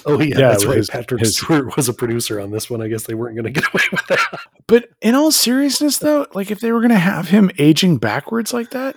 Oh 0.06 0.20
yeah, 0.20 0.38
Yeah, 0.40 0.50
that's 0.50 0.66
right. 0.66 0.78
his- 0.78 0.90
Patrick 0.90 1.22
his- 1.22 1.38
Stewart 1.38 1.76
was 1.76 1.88
a 1.90 1.94
producer 1.94 2.40
on 2.40 2.52
this 2.52 2.70
one. 2.70 2.82
I 2.82 2.88
guess 2.88 3.04
they 3.04 3.14
weren't 3.14 3.36
going 3.36 3.46
to 3.54 3.62
get 3.62 3.68
away 3.74 3.84
with 3.92 4.06
that. 4.08 4.40
But 4.68 4.90
in 5.02 5.14
all 5.16 5.32
seriousness, 5.32 5.98
though, 6.00 6.26
like 6.34 6.50
if 6.52 6.60
they 6.60 6.72
were 6.72 6.80
going 6.80 6.90
to 6.90 6.96
have 6.98 7.30
him 7.30 7.52
aging 7.60 7.98
backwards 7.98 8.52
like 8.54 8.72
that, 8.72 8.96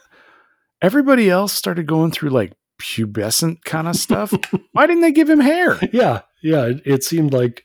everybody 0.80 1.28
else 1.28 1.52
started 1.52 1.86
going 1.86 2.10
through 2.12 2.30
like 2.30 2.52
pubescent 2.80 3.64
kind 3.64 3.88
of 3.88 3.96
stuff. 3.96 4.32
Why 4.72 4.86
didn't 4.86 5.02
they 5.02 5.12
give 5.12 5.28
him 5.28 5.40
hair? 5.40 5.78
yeah, 5.92 6.22
yeah. 6.42 6.66
It, 6.66 6.82
it 6.84 7.04
seemed 7.04 7.32
like 7.32 7.64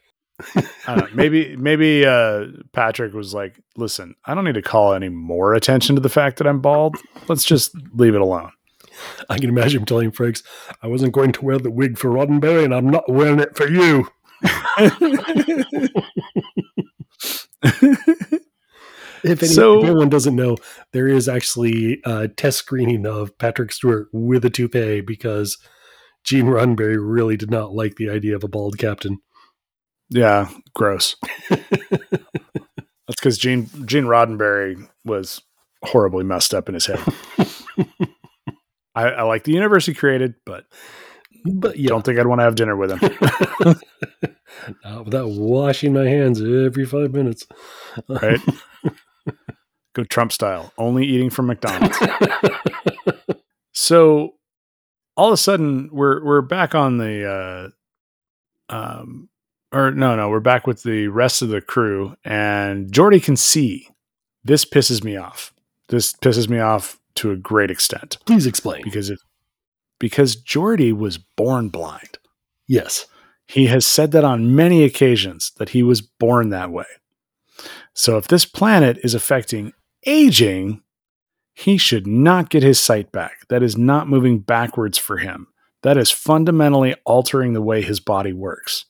I 0.88 0.96
don't 0.96 1.10
know. 1.10 1.15
Maybe 1.15 1.55
maybe 1.55 2.05
uh, 2.05 2.46
Patrick 2.72 3.13
was 3.13 3.34
like, 3.34 3.60
"Listen, 3.77 4.15
I 4.25 4.34
don't 4.34 4.46
need 4.46 4.55
to 4.55 4.62
call 4.62 4.93
any 4.93 5.10
more 5.10 5.53
attention 5.53 5.96
to 5.96 6.01
the 6.01 6.10
fact 6.10 6.38
that 6.38 6.48
I'm 6.48 6.60
bald. 6.60 6.98
Let's 7.27 7.43
just 7.43 7.75
leave 7.93 8.15
it 8.15 8.22
alone." 8.22 8.51
I 9.29 9.39
can 9.39 9.50
imagine 9.50 9.82
him 9.82 9.86
telling 9.86 10.12
Frakes, 10.12 10.43
I 10.82 10.88
wasn't 10.88 11.13
going 11.13 11.32
to 11.34 11.43
wear 11.43 11.58
the 11.58 11.72
wig 11.72 11.98
for 11.98 12.12
Roddenberry 12.12 12.63
and 12.63 12.75
I'm 12.75 12.89
not 12.89 13.10
wearing 13.10 13.39
it 13.39 13.55
for 13.55 13.67
you. 13.67 14.08
If, 19.24 19.42
any, 19.44 19.51
So- 19.51 19.80
if 19.80 19.86
anyone 19.86 20.10
doesn't 20.10 20.36
know, 20.36 20.58
there 20.92 21.08
is 21.08 21.27
actually 21.30 22.01
a 22.06 22.27
test 22.27 22.58
screening 22.60 23.06
of 23.06 23.38
Patrick 23.38 23.72
Stewart 23.72 24.08
with 24.12 24.44
a 24.46 24.50
toupee 24.50 25.01
because 25.01 25.58
Gene 26.24 26.46
Roddenberry 26.46 26.98
really 27.00 27.38
did 27.38 27.50
not 27.51 27.74
like 27.74 27.96
the 27.96 28.10
idea 28.10 28.36
of 28.36 28.44
a 28.44 28.48
bald 28.48 28.77
captain. 28.77 29.20
yeah, 30.10 30.50
gross. 30.75 31.15
That's 31.50 33.20
because 33.20 33.38
Gene 33.38 33.70
Gene 33.86 34.06
Roddenberry 34.06 34.88
was 35.03 35.42
horribly 35.84 36.24
messed 36.24 36.53
up 36.53 36.70
in 36.70 36.74
his 36.75 36.86
head. 36.86 37.00
I, 38.96 39.03
I 39.10 39.22
like 39.24 39.44
the 39.44 39.51
universe 39.53 39.86
he 39.86 39.94
created, 39.94 40.36
but 40.46 40.65
But 41.46 41.77
yeah, 41.77 41.89
don't 41.89 42.06
think 42.06 42.20
I'd 42.20 42.27
want 42.27 42.39
to 42.39 42.46
have 42.46 42.56
dinner 42.56 42.77
with 42.77 42.92
him. 42.92 43.75
not 44.86 45.06
without 45.06 45.30
washing 45.32 45.94
my 45.94 46.08
hands 46.08 46.42
every 46.42 46.86
five 46.86 47.12
minutes. 47.12 47.46
Right? 48.08 48.39
Go 49.94 50.03
Trump 50.03 50.32
style, 50.32 50.74
only 50.77 51.06
eating 51.06 51.30
from 51.30 51.48
McDonald's. 51.48 51.98
So 53.75 54.36
all 55.18 55.27
of 55.30 55.34
a 55.34 55.38
sudden 55.38 55.89
we're 55.92 56.24
we're 56.24 56.42
back 56.42 56.75
on 56.75 56.98
the 57.00 57.72
uh 58.70 58.74
um 58.74 59.30
or 59.72 59.92
no 59.92 60.15
no 60.15 60.30
we're 60.30 60.39
back 60.39 60.68
with 60.68 60.84
the 60.84 61.08
rest 61.08 61.42
of 61.42 61.50
the 61.50 61.60
crew 61.60 62.15
and 62.24 62.92
Geordi 62.92 63.22
can 63.22 63.36
see 63.36 63.89
this 64.44 64.63
pisses 64.63 65.03
me 65.03 65.18
off. 65.18 65.53
This 65.89 66.13
pisses 66.13 66.48
me 66.50 66.60
off 66.60 67.00
to 67.15 67.32
a 67.32 67.36
great 67.36 67.72
extent 67.72 68.18
Please 68.25 68.46
explain. 68.46 68.82
because 68.84 69.10
it 69.10 69.20
because 70.00 70.36
Geordi 70.36 70.94
was 70.94 71.18
born 71.18 71.70
blind. 71.70 72.20
Yes. 72.68 73.06
He 73.48 73.65
has 73.68 73.86
said 73.86 74.12
that 74.12 74.24
on 74.24 74.56
many 74.56 74.84
occasions 74.84 75.51
that 75.58 75.70
he 75.70 75.82
was 75.84 76.01
born 76.01 76.50
that 76.50 76.72
way. 76.72 76.86
So 77.94 78.18
if 78.18 78.28
this 78.28 78.46
planet 78.46 79.00
is 79.04 79.14
affecting 79.14 79.74
aging, 80.06 80.82
he 81.54 81.78
should 81.78 82.08
not 82.08 82.50
get 82.50 82.64
his 82.64 82.80
sight 82.80 83.12
back. 83.12 83.48
That 83.50 83.64
is 83.64 83.78
not 83.78 84.10
moving 84.10 84.40
backwards 84.40 84.98
for 84.98 85.18
him. 85.18 85.48
That 85.84 85.98
is 85.98 86.10
fundamentally 86.10 86.96
altering 87.06 87.54
the 87.54 87.62
way 87.62 87.82
his 87.82 88.00
body 88.00 88.34
works. 88.34 88.86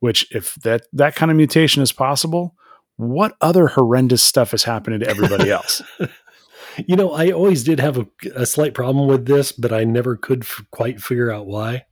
Which 0.00 0.30
if 0.34 0.54
that 0.56 0.82
that 0.92 1.16
kind 1.16 1.30
of 1.30 1.36
mutation 1.36 1.82
is 1.82 1.92
possible, 1.92 2.54
what 2.96 3.36
other 3.40 3.68
horrendous 3.68 4.22
stuff 4.22 4.54
is 4.54 4.64
happening 4.64 5.00
to 5.00 5.08
everybody 5.08 5.50
else? 5.50 5.82
You 6.86 6.94
know, 6.94 7.12
I 7.12 7.30
always 7.30 7.64
did 7.64 7.80
have 7.80 7.98
a, 7.98 8.06
a 8.36 8.46
slight 8.46 8.74
problem 8.74 9.08
with 9.08 9.26
this, 9.26 9.50
but 9.50 9.72
I 9.72 9.82
never 9.82 10.16
could 10.16 10.42
f- 10.42 10.64
quite 10.70 11.00
figure 11.00 11.32
out 11.32 11.46
why. 11.46 11.86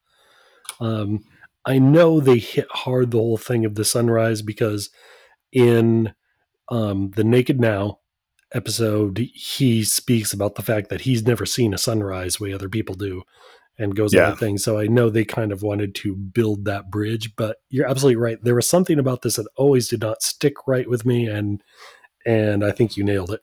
Um, 0.78 1.24
I 1.64 1.78
know 1.78 2.20
they 2.20 2.38
hit 2.38 2.68
hard 2.70 3.10
the 3.10 3.18
whole 3.18 3.38
thing 3.38 3.64
of 3.64 3.74
the 3.74 3.84
sunrise 3.84 4.42
because 4.42 4.90
in 5.50 6.14
um, 6.68 7.10
the 7.16 7.24
Naked 7.24 7.60
Now 7.60 8.00
episode, 8.54 9.18
he 9.34 9.84
speaks 9.84 10.32
about 10.32 10.54
the 10.54 10.62
fact 10.62 10.88
that 10.90 11.02
he's 11.02 11.26
never 11.26 11.44
seen 11.46 11.74
a 11.74 11.78
sunrise 11.78 12.36
the 12.36 12.44
way 12.44 12.52
other 12.52 12.68
people 12.68 12.94
do 12.94 13.22
and 13.78 13.94
goes 13.94 14.14
Yeah. 14.14 14.30
on 14.30 14.36
things. 14.36 14.64
So 14.64 14.78
I 14.78 14.86
know 14.86 15.10
they 15.10 15.24
kind 15.24 15.52
of 15.52 15.62
wanted 15.62 15.94
to 15.96 16.14
build 16.14 16.64
that 16.64 16.90
bridge, 16.90 17.34
but 17.36 17.58
you're 17.68 17.86
absolutely 17.88 18.16
right. 18.16 18.38
There 18.42 18.54
was 18.54 18.68
something 18.68 18.98
about 18.98 19.22
this 19.22 19.36
that 19.36 19.46
always 19.56 19.88
did 19.88 20.00
not 20.00 20.22
stick 20.22 20.54
right 20.66 20.88
with 20.88 21.04
me, 21.04 21.26
and 21.26 21.62
and 22.24 22.64
I 22.64 22.70
think 22.72 22.96
you 22.96 23.04
nailed 23.04 23.32
it. 23.32 23.40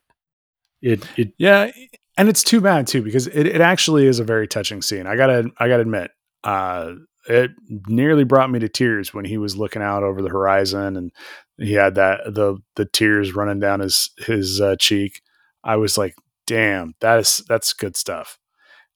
It 0.81 1.07
it 1.17 1.33
Yeah, 1.37 1.71
and 2.17 2.29
it's 2.29 2.43
too 2.43 2.61
bad 2.61 2.87
too 2.87 3.01
because 3.03 3.27
it, 3.27 3.45
it 3.45 3.61
actually 3.61 4.07
is 4.07 4.19
a 4.19 4.23
very 4.23 4.47
touching 4.47 4.81
scene. 4.81 5.05
I 5.05 5.15
gotta 5.15 5.51
I 5.57 5.67
gotta 5.67 5.81
admit, 5.81 6.11
uh, 6.43 6.93
it 7.27 7.51
nearly 7.87 8.23
brought 8.23 8.49
me 8.51 8.59
to 8.59 8.69
tears 8.69 9.13
when 9.13 9.25
he 9.25 9.37
was 9.37 9.55
looking 9.57 9.81
out 9.81 10.03
over 10.03 10.21
the 10.21 10.29
horizon 10.29 10.97
and 10.97 11.11
he 11.57 11.73
had 11.73 11.95
that 11.95 12.21
the 12.33 12.57
the 12.75 12.85
tears 12.85 13.33
running 13.35 13.59
down 13.59 13.79
his 13.79 14.09
his 14.17 14.59
uh, 14.59 14.75
cheek. 14.77 15.21
I 15.63 15.75
was 15.77 15.97
like, 15.97 16.15
damn, 16.47 16.95
that 16.99 17.19
is 17.19 17.43
that's 17.47 17.73
good 17.73 17.95
stuff. 17.95 18.37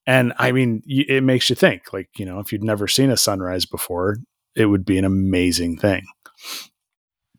And 0.06 0.32
I 0.38 0.52
mean, 0.52 0.82
it 0.86 1.22
makes 1.22 1.48
you 1.50 1.56
think. 1.56 1.92
Like 1.92 2.08
you 2.18 2.24
know, 2.26 2.38
if 2.40 2.52
you'd 2.52 2.64
never 2.64 2.88
seen 2.88 3.10
a 3.10 3.16
sunrise 3.16 3.64
before, 3.66 4.16
it 4.54 4.66
would 4.66 4.84
be 4.84 4.98
an 4.98 5.04
amazing 5.04 5.78
thing. 5.78 6.04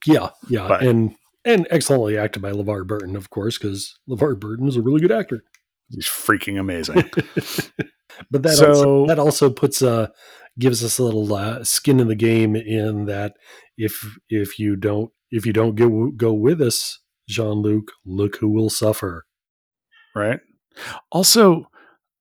yeah 0.05 0.29
yeah 0.49 0.67
But- 0.67 0.83
and 0.83 1.15
and 1.45 1.67
excellently 1.71 2.17
acted 2.17 2.41
by 2.41 2.51
LeVar 2.51 2.85
Burton, 2.85 3.15
of 3.15 3.29
course, 3.29 3.57
because 3.57 3.97
LeVar 4.09 4.39
Burton 4.39 4.67
is 4.67 4.75
a 4.75 4.81
really 4.81 4.99
good 5.01 5.11
actor. 5.11 5.43
He's 5.89 6.05
freaking 6.05 6.59
amazing. 6.59 7.09
but 8.31 8.43
that 8.43 8.57
So- 8.57 8.67
also, 8.69 9.07
that 9.07 9.19
also 9.19 9.49
puts 9.49 9.81
uh 9.81 10.07
gives 10.59 10.83
us 10.83 10.99
a 10.99 11.03
little 11.03 11.33
uh, 11.33 11.63
skin 11.63 11.99
in 11.99 12.07
the 12.07 12.15
game 12.15 12.55
in 12.55 13.05
that 13.05 13.33
if 13.77 14.17
if 14.29 14.59
you 14.59 14.75
don't 14.75 15.11
if 15.31 15.45
you 15.45 15.53
don't 15.53 15.75
go 15.75 16.11
go 16.15 16.33
with 16.33 16.61
us, 16.61 16.99
Jean 17.27 17.61
Luc, 17.61 17.91
look 18.05 18.37
who 18.37 18.49
will 18.49 18.69
suffer. 18.69 19.25
right? 20.15 20.39
Also, 21.11 21.69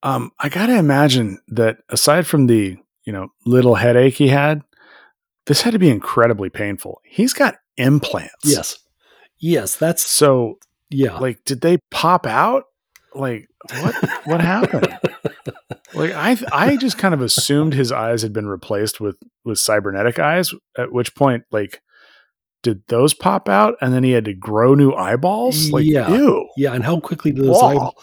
um, 0.02 0.30
I 0.38 0.49
gotta 0.49 0.76
imagine 0.78 1.38
that 1.49 1.78
aside 1.88 2.26
from 2.26 2.47
the 2.47 2.76
you 3.04 3.12
know 3.12 3.28
little 3.45 3.75
headache 3.75 4.14
he 4.14 4.28
had, 4.28 4.62
this 5.47 5.62
had 5.62 5.73
to 5.73 5.78
be 5.78 5.90
incredibly 5.90 6.50
painful. 6.50 7.00
He's 7.04 7.33
got 7.33 7.57
implants. 7.76 8.33
Yes, 8.45 8.78
yes, 9.38 9.76
that's 9.76 10.07
So, 10.07 10.59
yeah. 10.90 11.18
like, 11.18 11.45
did 11.45 11.61
they 11.61 11.78
pop 11.90 12.26
out? 12.26 12.64
Like, 13.14 13.49
what? 13.80 13.95
what 14.25 14.40
happened? 14.40 14.99
Like, 15.98 16.12
I 16.12 16.36
I 16.52 16.76
just 16.76 16.96
kind 16.98 17.12
of 17.14 17.20
assumed 17.20 17.74
his 17.74 17.90
eyes 17.92 18.22
had 18.22 18.32
been 18.32 18.46
replaced 18.48 19.00
with 19.00 19.16
with 19.44 19.58
cybernetic 19.58 20.18
eyes. 20.18 20.52
At 20.76 20.92
which 20.92 21.14
point, 21.14 21.44
like. 21.50 21.80
Did 22.64 22.82
those 22.88 23.14
pop 23.14 23.48
out 23.48 23.76
and 23.80 23.94
then 23.94 24.02
he 24.02 24.10
had 24.10 24.24
to 24.24 24.34
grow 24.34 24.74
new 24.74 24.92
eyeballs? 24.92 25.70
Like, 25.70 25.84
Yeah. 25.86 26.10
ew. 26.12 26.48
Yeah, 26.56 26.72
and 26.74 26.82
how 26.82 26.98
quickly 26.98 27.30
do 27.30 27.42
those 27.42 27.62
eyeball- 27.62 27.94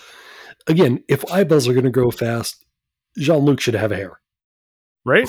again? 0.66 1.04
If 1.10 1.30
eyeballs 1.30 1.68
are 1.68 1.74
going 1.74 1.84
to 1.84 1.92
grow 1.92 2.10
fast, 2.10 2.66
Jean 3.18 3.40
Luc 3.44 3.60
should 3.60 3.74
have 3.76 3.92
hair. 3.92 4.22
right? 5.04 5.28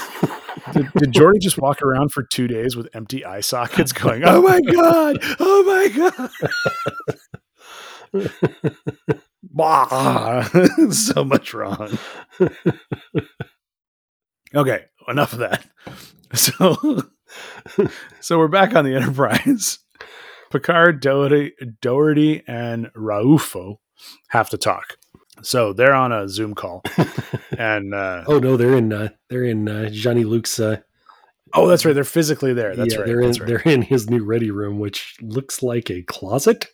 did, 0.73 0.87
did 0.97 1.13
Geordi 1.13 1.41
just 1.41 1.59
walk 1.59 1.83
around 1.83 2.13
for 2.13 2.23
two 2.23 2.47
days 2.47 2.77
with 2.77 2.89
empty 2.95 3.25
eye 3.25 3.41
sockets 3.41 3.91
going, 4.01 4.23
oh 4.25 4.41
my 4.43 4.61
God, 4.61 5.19
oh 5.41 5.65
my 5.65 5.89
God. 8.13 8.31
Bah. 9.53 10.43
so 10.91 11.25
much 11.25 11.55
wrong. 11.55 11.99
Okay, 14.55 14.85
enough 15.09 15.33
of 15.33 15.41
that. 15.41 15.65
So, 16.35 17.03
so 18.21 18.39
we're 18.39 18.49
back 18.49 18.75
on 18.75 18.85
the 18.85 18.97
Enterprise. 18.97 19.79
Picard, 20.51 21.01
Dougherty, 21.01 21.53
Dougherty, 21.81 22.43
and 22.49 22.91
Raufo 22.95 23.77
have 24.31 24.51
to 24.51 24.59
talk. 24.59 24.99
So 25.43 25.73
they're 25.73 25.95
on 25.95 26.11
a 26.11 26.29
Zoom 26.29 26.55
call, 26.55 26.83
and 27.57 27.95
uh, 27.95 28.25
Oh 28.27 28.41
no, 28.41 28.57
they're 28.57 28.77
in 28.77 28.93
uh, 28.93 29.11
they're 29.31 29.45
in 29.45 29.69
uh, 29.69 29.89
Johnny 29.91 30.25
Luke's. 30.25 30.59
Uh, 30.59 30.79
oh, 31.55 31.69
that's 31.69 31.85
right, 31.85 31.95
they're 31.95 32.03
physically 32.05 32.53
there. 32.53 32.75
That's 32.75 32.95
yeah, 32.95 33.01
right. 33.01 33.07
They're 33.07 33.21
in 33.21 33.27
that's 33.29 33.41
right. 33.41 33.47
they're 33.47 33.73
in 33.73 33.83
his 33.83 34.11
new 34.11 34.25
ready 34.25 34.51
room, 34.51 34.81
which 34.81 35.17
looks 35.23 35.63
like 35.63 35.91
a 35.91 36.03
closet. 36.03 36.67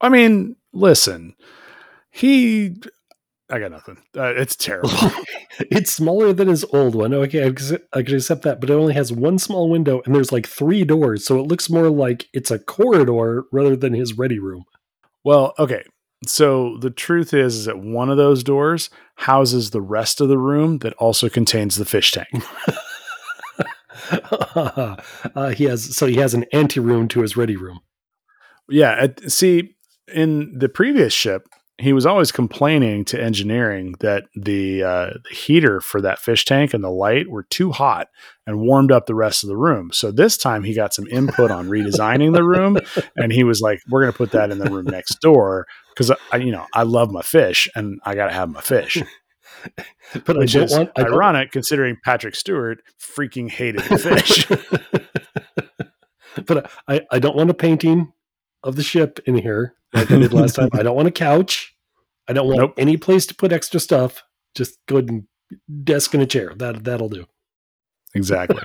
I 0.00 0.08
mean, 0.08 0.56
listen, 0.76 1.34
he. 2.10 2.76
I 3.48 3.60
got 3.60 3.70
nothing. 3.70 3.98
Uh, 4.16 4.34
it's 4.36 4.56
terrible. 4.56 4.90
it's 5.60 5.92
smaller 5.92 6.32
than 6.32 6.48
his 6.48 6.64
old 6.72 6.94
one. 6.94 7.14
Okay, 7.14 7.46
I 7.46 7.52
can 7.52 7.78
I 7.92 8.02
can 8.02 8.16
accept 8.16 8.42
that, 8.42 8.60
but 8.60 8.70
it 8.70 8.74
only 8.74 8.94
has 8.94 9.12
one 9.12 9.38
small 9.38 9.70
window 9.70 10.02
and 10.04 10.14
there's 10.14 10.32
like 10.32 10.46
three 10.48 10.84
doors, 10.84 11.24
so 11.24 11.38
it 11.38 11.46
looks 11.46 11.70
more 11.70 11.88
like 11.88 12.26
it's 12.32 12.50
a 12.50 12.58
corridor 12.58 13.44
rather 13.52 13.76
than 13.76 13.92
his 13.94 14.18
ready 14.18 14.38
room. 14.38 14.64
well, 15.24 15.54
okay. 15.58 15.84
So 16.26 16.78
the 16.80 16.90
truth 16.90 17.34
is, 17.34 17.54
is 17.54 17.64
that 17.66 17.78
one 17.78 18.10
of 18.10 18.16
those 18.16 18.42
doors 18.42 18.90
houses 19.16 19.70
the 19.70 19.82
rest 19.82 20.20
of 20.20 20.28
the 20.28 20.38
room 20.38 20.78
that 20.78 20.94
also 20.94 21.28
contains 21.28 21.76
the 21.76 21.84
fish 21.84 22.10
tank. 22.10 22.28
uh, 25.34 25.50
he 25.50 25.64
has 25.64 25.94
so 25.96 26.06
he 26.06 26.16
has 26.16 26.34
an 26.34 26.46
anteroom 26.52 27.06
to 27.08 27.20
his 27.20 27.36
ready 27.36 27.56
room. 27.56 27.80
Yeah. 28.68 29.06
see, 29.28 29.75
in 30.14 30.58
the 30.58 30.68
previous 30.68 31.12
ship, 31.12 31.48
he 31.78 31.92
was 31.92 32.06
always 32.06 32.32
complaining 32.32 33.04
to 33.04 33.22
engineering 33.22 33.94
that 34.00 34.24
the, 34.34 34.82
uh, 34.82 35.10
the 35.28 35.34
heater 35.34 35.78
for 35.80 36.00
that 36.00 36.18
fish 36.18 36.46
tank 36.46 36.72
and 36.72 36.82
the 36.82 36.90
light 36.90 37.28
were 37.28 37.42
too 37.42 37.70
hot 37.70 38.08
and 38.46 38.60
warmed 38.60 38.90
up 38.90 39.04
the 39.04 39.14
rest 39.14 39.44
of 39.44 39.48
the 39.48 39.58
room. 39.58 39.90
So 39.92 40.10
this 40.10 40.38
time 40.38 40.64
he 40.64 40.72
got 40.72 40.94
some 40.94 41.06
input 41.08 41.50
on 41.50 41.68
redesigning 41.68 42.32
the 42.32 42.44
room, 42.44 42.78
and 43.16 43.30
he 43.30 43.44
was 43.44 43.60
like, 43.60 43.80
"We're 43.90 44.00
going 44.00 44.12
to 44.12 44.16
put 44.16 44.30
that 44.30 44.50
in 44.50 44.58
the 44.58 44.70
room 44.70 44.86
next 44.86 45.20
door 45.20 45.66
because 45.94 46.10
I, 46.32 46.38
you 46.38 46.50
know, 46.50 46.64
I 46.72 46.84
love 46.84 47.10
my 47.10 47.20
fish 47.22 47.68
and 47.74 48.00
I 48.04 48.14
got 48.14 48.28
to 48.28 48.32
have 48.32 48.48
my 48.48 48.62
fish." 48.62 49.02
But 50.24 50.36
Which 50.36 50.54
I 50.54 50.60
don't 50.60 50.70
want 50.70 50.90
I 50.96 51.02
don't- 51.02 51.14
ironic 51.14 51.50
considering 51.50 51.96
Patrick 52.04 52.36
Stewart 52.36 52.78
freaking 53.00 53.50
hated 53.50 53.82
fish. 53.82 54.46
but 56.46 56.70
I, 56.86 57.00
I 57.10 57.18
don't 57.18 57.36
want 57.36 57.50
a 57.50 57.54
painting 57.54 58.12
of 58.66 58.76
the 58.76 58.82
ship 58.82 59.18
in 59.26 59.36
here 59.36 59.74
like 59.94 60.10
I 60.10 60.18
did 60.18 60.32
last 60.32 60.56
time. 60.56 60.68
I 60.72 60.82
don't 60.82 60.96
want 60.96 61.08
a 61.08 61.12
couch. 61.12 61.74
I 62.28 62.32
don't 62.32 62.46
want 62.48 62.58
Nope. 62.58 62.74
any 62.76 62.96
place 62.96 63.24
to 63.26 63.34
put 63.34 63.52
extra 63.52 63.80
stuff. 63.80 64.22
Just 64.54 64.78
go 64.86 64.96
ahead 64.96 65.08
and 65.08 65.24
desk 65.84 66.12
and 66.14 66.22
a 66.22 66.26
chair. 66.26 66.52
That 66.56 66.84
that'll 66.84 67.08
do. 67.08 67.24
Exactly. 68.14 68.62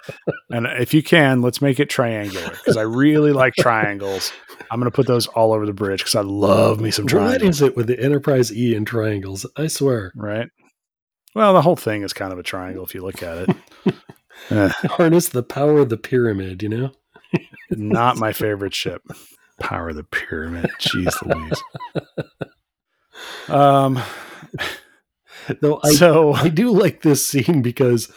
and 0.50 0.66
if 0.66 0.92
you 0.92 1.02
can, 1.02 1.40
let's 1.42 1.62
make 1.62 1.78
it 1.80 1.88
triangular 1.88 2.50
because 2.50 2.76
I 2.76 2.82
really 2.82 3.32
like 3.32 3.54
triangles. 3.54 4.32
I'm 4.70 4.80
going 4.80 4.90
to 4.90 4.94
put 4.94 5.06
those 5.06 5.26
all 5.28 5.52
over 5.52 5.64
the 5.66 5.72
bridge 5.72 6.00
because 6.00 6.14
I 6.16 6.20
love 6.22 6.80
me 6.80 6.90
some 6.90 7.04
What 7.04 7.10
triangles. 7.12 7.56
is 7.56 7.62
it 7.62 7.76
with 7.76 7.86
the 7.86 7.98
Enterprise 7.98 8.52
E 8.54 8.74
and 8.74 8.86
triangles? 8.86 9.46
I 9.56 9.68
swear. 9.68 10.12
Right. 10.16 10.48
Well, 11.34 11.52
the 11.54 11.62
whole 11.62 11.76
thing 11.76 12.02
is 12.02 12.12
kind 12.12 12.32
of 12.32 12.38
a 12.38 12.42
triangle 12.42 12.84
if 12.84 12.94
you 12.94 13.02
look 13.02 13.22
at 13.22 13.48
it. 13.48 13.56
Eh, 14.50 14.68
Harness 14.84 15.30
the 15.30 15.42
power 15.42 15.80
of 15.80 15.88
the 15.88 15.96
pyramid, 15.96 16.62
you 16.62 16.68
know? 16.68 16.92
not 17.70 18.16
my 18.16 18.32
favorite 18.32 18.72
ship. 18.72 19.02
Power 19.58 19.90
of 19.90 19.96
the 19.96 20.04
pyramid. 20.04 20.70
Jeez 20.80 21.14
Louise. 21.22 21.62
Um. 23.48 24.00
Though 25.60 25.80
I 25.82 25.90
so 25.92 26.34
I 26.34 26.48
do 26.48 26.70
like 26.70 27.02
this 27.02 27.26
scene 27.26 27.62
because 27.62 28.12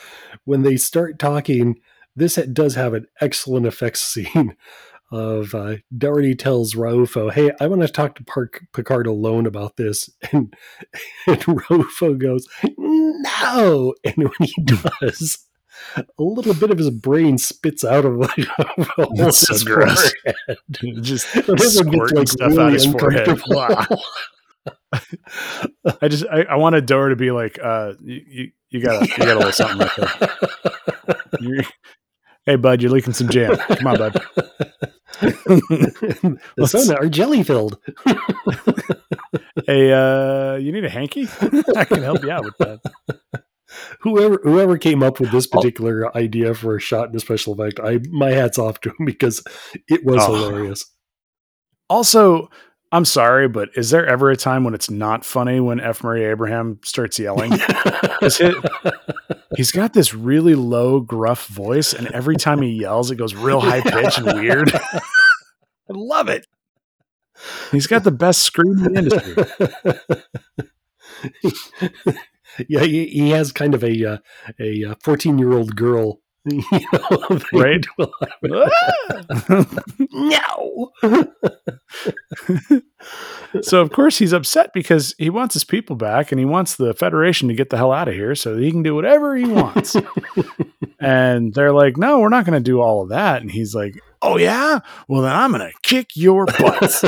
when 0.46 0.62
they 0.62 0.78
start 0.78 1.18
talking, 1.18 1.80
this 2.16 2.36
does 2.36 2.76
have 2.76 2.94
an 2.94 3.08
excellent 3.20 3.66
effects 3.66 4.02
scene 4.02 4.56
of 5.12 5.54
uh, 5.54 5.76
Dougherty 5.98 6.36
tells 6.36 6.74
Raufo, 6.74 7.32
"Hey, 7.32 7.52
I 7.60 7.68
want 7.68 7.82
to 7.82 7.88
talk 7.88 8.16
to 8.16 8.24
Park 8.24 8.62
Picard 8.74 9.08
alone 9.08 9.46
about 9.46 9.78
this," 9.78 10.10
and 10.32 10.54
and 11.28 11.40
Raufo 11.42 12.18
goes, 12.18 12.48
"No," 12.78 13.94
and 14.06 14.16
when 14.18 14.32
he 14.42 14.64
does. 14.64 15.40
A 15.98 16.04
little 16.24 16.54
bit 16.54 16.72
of 16.72 16.78
his 16.78 16.90
brain 16.90 17.38
spits 17.38 17.84
out 17.84 18.06
of 18.06 18.16
like 18.18 18.38
a 18.38 19.08
That's 19.16 19.40
so 19.40 19.54
his 19.54 19.64
gross. 19.64 20.14
forehead. 20.24 21.04
just 21.04 21.28
squirting 21.28 22.18
like, 22.18 22.28
stuff 22.28 22.52
out 22.54 22.58
really 22.58 22.74
his 22.74 22.86
forehead. 22.86 23.40
Wow. 23.48 23.86
I 26.02 26.08
just 26.08 26.26
I, 26.32 26.44
I 26.44 26.56
want 26.56 26.76
a 26.76 26.82
door 26.82 27.10
to 27.10 27.16
be 27.16 27.32
like, 27.32 27.58
uh, 27.64 27.94
you, 28.02 28.22
you, 28.28 28.52
you 28.70 28.82
got 28.82 29.02
you 29.10 29.18
got 29.18 29.36
a 29.36 29.40
little 29.40 29.52
something 29.52 29.88
there. 29.98 30.30
You- 31.40 31.64
hey, 32.46 32.56
bud, 32.58 32.82
you're 32.82 32.92
leaking 32.92 33.14
some 33.14 33.30
jam. 33.30 33.56
Come 33.56 33.88
on, 33.88 33.98
bud. 33.98 34.14
the 35.22 36.38
Let's- 36.58 36.72
soda 36.72 36.98
are 37.00 37.10
jelly 37.10 37.44
filled. 37.44 37.78
Hey, 39.66 39.92
uh, 39.94 40.56
you 40.56 40.72
need 40.72 40.86
a 40.86 40.90
hanky? 40.90 41.28
I 41.76 41.86
can 41.86 42.02
help 42.04 42.24
you 42.24 42.32
out 42.32 42.44
with 42.44 42.58
that. 42.60 42.80
Whoever 44.00 44.40
whoever 44.44 44.78
came 44.78 45.04
up 45.04 45.20
with 45.20 45.32
this 45.32 45.48
oh. 45.52 45.58
particular 45.58 46.16
idea 46.18 46.54
for 46.54 46.76
a 46.76 46.80
shot 46.80 47.10
in 47.10 47.16
a 47.16 47.20
special 47.20 47.54
effect, 47.54 47.80
I 47.84 48.00
my 48.10 48.32
hats 48.32 48.58
off 48.58 48.80
to 48.82 48.90
him 48.90 48.96
because 49.06 49.44
it 49.88 50.04
was 50.06 50.18
Oh. 50.22 50.34
hilarious. 50.36 50.86
Also, 51.90 52.48
I'm 52.94 53.06
sorry, 53.06 53.48
but 53.50 53.70
is 53.76 53.90
there 53.90 54.06
ever 54.08 54.30
a 54.32 54.38
time 54.38 54.64
when 54.64 54.74
it's 54.74 54.90
not 54.90 55.26
funny 55.26 55.60
when 55.60 55.80
F. 55.80 56.04
Murray 56.04 56.24
Abraham 56.26 56.80
starts 56.84 57.20
yelling? 57.20 57.52
It- 58.24 58.64
He's 59.58 59.72
got 59.72 59.92
this 59.94 60.14
really 60.14 60.56
low, 60.56 61.02
gruff 61.02 61.48
voice, 61.48 61.92
and 61.94 62.08
every 62.08 62.38
time 62.38 62.62
he 62.62 62.70
yells, 62.70 63.12
it 63.12 63.18
goes 63.18 63.36
real 63.36 63.60
high 63.60 63.82
pitch 63.82 64.18
and 64.18 64.40
weird. 64.40 64.72
I 64.74 65.02
love 65.90 66.30
it. 66.30 66.48
He's 67.72 67.88
got 67.88 68.04
the 68.06 68.12
best 68.12 68.44
scream 68.44 68.78
in 68.78 68.94
the 68.94 69.00
industry. 71.34 72.22
Yeah, 72.70 72.82
he, 72.82 73.08
he 73.08 73.30
has 73.32 73.52
kind 73.52 73.74
of 73.74 73.84
a 73.84 74.06
uh, 74.06 74.18
a 74.60 74.96
fourteen 75.04 75.38
year 75.38 75.54
old 75.54 75.76
girl, 75.76 76.20
you 76.46 76.64
know, 76.72 77.40
Right. 77.54 77.84
to 77.98 78.12
No. 80.12 80.92
so 83.62 83.82
of 83.82 83.92
course 83.92 84.18
he's 84.18 84.34
upset 84.34 84.72
because 84.74 85.14
he 85.18 85.30
wants 85.30 85.54
his 85.54 85.64
people 85.64 85.96
back 85.96 86.32
and 86.32 86.40
he 86.40 86.46
wants 86.46 86.76
the 86.76 86.94
federation 86.94 87.48
to 87.48 87.54
get 87.54 87.70
the 87.70 87.78
hell 87.78 87.92
out 87.92 88.08
of 88.08 88.14
here 88.14 88.36
so 88.36 88.56
that 88.56 88.62
he 88.64 88.72
can 88.72 88.84
do 88.84 88.96
whatever 88.96 89.36
he 89.36 89.46
wants. 89.46 89.96
And 91.00 91.54
they're 91.54 91.74
like 91.74 91.98
no 91.98 92.20
we're 92.20 92.30
not 92.30 92.46
going 92.46 92.62
to 92.62 92.72
do 92.72 92.80
all 92.82 93.02
of 93.04 93.10
that. 93.10 93.42
And 93.42 93.52
he's 93.52 93.74
like 93.76 94.00
oh 94.22 94.38
yeah? 94.38 94.80
Well 95.08 95.22
then 95.24 95.34
i'm 95.36 95.52
going 95.52 95.68
to 95.70 95.74
kick 95.84 96.10
your 96.16 96.46
butt 96.46 97.04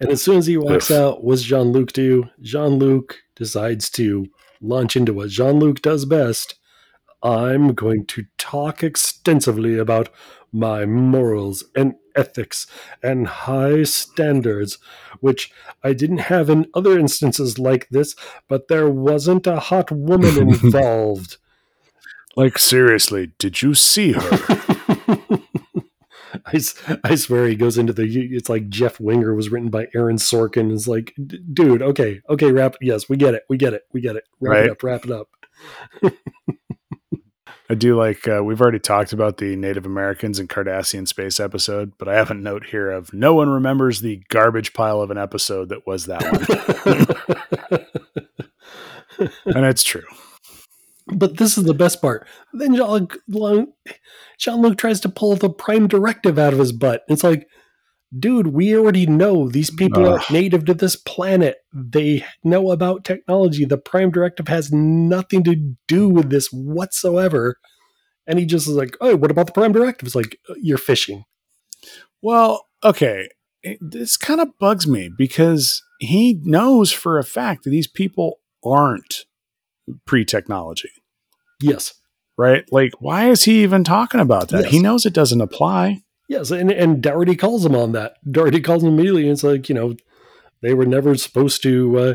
and 0.00 0.10
as 0.10 0.22
soon 0.22 0.38
as 0.38 0.46
he 0.46 0.56
walks 0.56 0.90
Oof. 0.90 0.96
out, 0.96 1.24
what's 1.24 1.42
Jean 1.42 1.72
Luc 1.72 1.92
do? 1.92 2.28
Jean 2.40 2.78
Luc 2.78 3.22
decides 3.34 3.90
to 3.90 4.26
launch 4.60 4.96
into 4.96 5.12
what 5.12 5.30
Jean 5.30 5.58
Luc 5.58 5.82
does 5.82 6.04
best. 6.04 6.56
I'm 7.22 7.74
going 7.74 8.06
to 8.06 8.26
talk 8.38 8.82
extensively 8.82 9.78
about 9.78 10.10
my 10.52 10.86
morals 10.86 11.64
and 11.74 11.94
ethics 12.14 12.66
and 13.02 13.26
high 13.26 13.82
standards, 13.82 14.78
which 15.20 15.52
I 15.82 15.92
didn't 15.92 16.18
have 16.18 16.48
in 16.48 16.66
other 16.74 16.98
instances 16.98 17.58
like 17.58 17.88
this, 17.90 18.14
but 18.48 18.68
there 18.68 18.88
wasn't 18.88 19.46
a 19.46 19.60
hot 19.60 19.90
woman 19.90 20.38
involved. 20.48 21.36
like 22.36 22.58
seriously 22.58 23.32
did 23.38 23.62
you 23.62 23.74
see 23.74 24.12
her 24.12 24.20
I, 26.44 26.60
I 27.04 27.14
swear 27.14 27.46
he 27.46 27.54
goes 27.56 27.78
into 27.78 27.92
the 27.92 28.04
it's 28.32 28.48
like 28.48 28.68
Jeff 28.68 28.98
Winger 29.00 29.34
was 29.34 29.50
written 29.50 29.70
by 29.70 29.86
Aaron 29.94 30.16
Sorkin 30.16 30.72
it's 30.72 30.86
like 30.88 31.14
"D- 31.24 31.40
dude 31.52 31.82
okay 31.82 32.20
okay 32.28 32.50
wrap 32.52 32.76
yes 32.80 33.08
we 33.08 33.16
get 33.16 33.34
it 33.34 33.44
we 33.48 33.56
get 33.56 33.72
it 33.74 33.82
we 33.92 34.00
get 34.00 34.16
it 34.16 34.24
wrap 34.40 34.52
Right. 34.52 34.64
it 34.66 34.70
up 34.72 34.82
wrap 34.82 35.04
it 35.04 35.10
up. 35.10 35.28
I 37.68 37.74
do 37.74 37.96
like 37.96 38.28
uh, 38.28 38.44
we've 38.44 38.60
already 38.60 38.78
talked 38.78 39.12
about 39.12 39.38
the 39.38 39.56
native 39.56 39.86
americans 39.86 40.38
and 40.38 40.48
cardassian 40.48 41.08
space 41.08 41.40
episode 41.40 41.92
but 41.98 42.06
i 42.08 42.14
have 42.14 42.30
a 42.30 42.34
note 42.34 42.66
here 42.66 42.90
of 42.92 43.12
no 43.12 43.34
one 43.34 43.48
remembers 43.48 44.00
the 44.02 44.22
garbage 44.28 44.72
pile 44.72 45.00
of 45.00 45.10
an 45.10 45.18
episode 45.18 45.70
that 45.70 45.84
was 45.86 46.06
that 46.06 46.22
one. 46.22 47.86
And 49.46 49.64
it's 49.64 49.82
true 49.82 50.04
but 51.06 51.36
this 51.36 51.56
is 51.56 51.64
the 51.64 51.74
best 51.74 52.00
part. 52.00 52.26
Then 52.52 52.74
Jean-Luc 52.74 53.18
Jean-Luc 54.38 54.76
tries 54.76 55.00
to 55.00 55.08
pull 55.08 55.36
the 55.36 55.50
prime 55.50 55.88
directive 55.88 56.38
out 56.38 56.52
of 56.52 56.58
his 56.58 56.72
butt. 56.72 57.02
It's 57.08 57.24
like 57.24 57.46
dude 58.16 58.48
we 58.48 58.76
already 58.76 59.04
know 59.04 59.48
these 59.48 59.70
people 59.70 60.06
are 60.06 60.20
native 60.30 60.64
to 60.66 60.74
this 60.74 60.96
planet. 60.96 61.58
They 61.72 62.24
know 62.44 62.70
about 62.70 63.04
technology. 63.04 63.64
The 63.64 63.78
prime 63.78 64.10
directive 64.10 64.48
has 64.48 64.72
nothing 64.72 65.44
to 65.44 65.74
do 65.88 66.08
with 66.08 66.30
this 66.30 66.48
whatsoever. 66.52 67.56
And 68.26 68.38
he 68.38 68.46
just 68.46 68.68
is 68.68 68.74
like 68.74 68.96
oh 69.00 69.16
what 69.16 69.30
about 69.30 69.46
the 69.46 69.52
prime 69.52 69.72
directive? 69.72 70.06
It's 70.06 70.16
like 70.16 70.38
uh, 70.48 70.54
you're 70.60 70.78
fishing. 70.78 71.24
Well, 72.22 72.66
okay. 72.82 73.28
It, 73.62 73.78
this 73.80 74.16
kind 74.16 74.40
of 74.40 74.58
bugs 74.58 74.86
me 74.86 75.10
because 75.16 75.82
he 75.98 76.40
knows 76.42 76.92
for 76.92 77.18
a 77.18 77.24
fact 77.24 77.64
that 77.64 77.70
these 77.70 77.88
people 77.88 78.40
aren't 78.64 79.25
pre 80.06 80.24
technology, 80.24 80.90
yes 81.60 81.94
right? 82.36 82.64
Like, 82.70 82.92
why 83.00 83.30
is 83.30 83.44
he 83.44 83.62
even 83.62 83.84
talking 83.84 84.20
about 84.20 84.48
that? 84.48 84.64
Yes. 84.64 84.72
He 84.72 84.80
knows 84.80 85.06
it 85.06 85.12
doesn't 85.12 85.40
apply. 85.40 86.02
Yes, 86.28 86.50
and 86.50 86.70
and 86.70 87.02
Dougherty 87.02 87.36
calls 87.36 87.64
him 87.64 87.76
on 87.76 87.92
that. 87.92 88.14
Dougherty 88.30 88.60
calls 88.60 88.82
him 88.82 88.90
immediately. 88.90 89.22
And 89.22 89.32
it's 89.32 89.44
like 89.44 89.68
you 89.68 89.74
know, 89.74 89.94
they 90.60 90.74
were 90.74 90.86
never 90.86 91.14
supposed 91.14 91.62
to, 91.62 91.98
uh, 91.98 92.14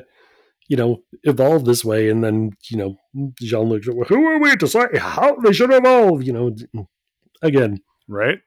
you 0.67 0.75
know, 0.75 1.01
evolve 1.23 1.63
this 1.63 1.85
way. 1.85 2.09
And 2.09 2.21
then 2.21 2.51
you 2.69 2.77
know, 2.77 2.97
Jean 3.41 3.69
Luc, 3.69 3.83
who 3.85 4.25
are 4.25 4.39
we 4.39 4.55
to 4.57 4.67
say 4.67 4.97
how 4.97 5.35
they 5.37 5.53
should 5.53 5.71
evolve? 5.71 6.23
You 6.23 6.33
know, 6.33 6.87
again, 7.41 7.79
Right. 8.09 8.39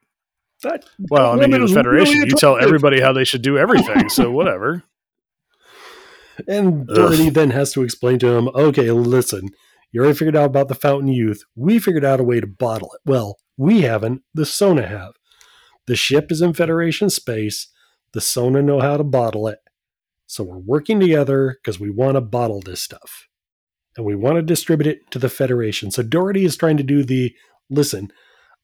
that 0.65 0.85
Well, 0.99 1.33
I 1.33 1.37
mean, 1.37 1.55
in 1.55 1.63
the 1.63 1.69
Federation, 1.69 2.19
really 2.19 2.29
you 2.29 2.37
tell 2.37 2.59
everybody 2.59 3.01
how 3.01 3.15
they 3.15 3.25
should 3.25 3.43
do 3.43 3.57
everything. 3.57 4.11
so 4.11 4.31
whatever. 4.31 4.85
And. 6.49 6.87
Dougherty 6.87 7.31
then 7.31 7.51
has 7.51 7.73
to 7.73 7.83
explain 7.83 8.19
to 8.21 8.29
him, 8.29 8.49
okay, 8.49 8.91
listen, 8.91 9.49
you 9.93 10.01
already 10.01 10.19
figured 10.19 10.37
out 10.37 10.47
about 10.47 10.69
the 10.69 10.75
Fountain 10.75 11.09
Youth. 11.09 11.43
We 11.55 11.79
figured 11.79 12.05
out 12.05 12.21
a 12.21 12.25
way 12.25 12.41
to 12.41 12.47
bottle 12.47 12.91
it. 12.95 13.01
Well, 13.09 13.37
we 13.57 13.83
haven't. 13.83 14.23
The 14.35 14.47
Sona 14.47 14.87
have. 14.87 15.13
The 15.87 15.97
ship 15.97 16.33
is 16.33 16.43
in 16.43 16.55
Federation 16.55 17.11
space. 17.11 17.69
The 18.13 18.21
Sona 18.21 18.63
know 18.63 18.81
how 18.81 18.97
to 18.97 19.05
bottle 19.05 19.47
it. 19.49 19.59
So 20.27 20.43
we're 20.43 20.59
working 20.59 20.99
together 20.99 21.59
because 21.63 21.79
we 21.79 21.91
want 21.91 22.17
to 22.17 22.21
bottle 22.21 22.61
this 22.61 22.83
stuff. 22.83 23.29
And 23.97 24.05
we 24.05 24.17
want 24.17 24.37
to 24.37 24.43
distribute 24.43 24.89
it 24.89 25.11
to 25.13 25.19
the 25.19 25.29
Federation. 25.29 25.91
So 25.91 26.03
Dougherty 26.03 26.45
is 26.45 26.57
trying 26.57 26.77
to 26.79 26.83
do 26.83 27.05
the 27.05 27.35
listen, 27.71 28.13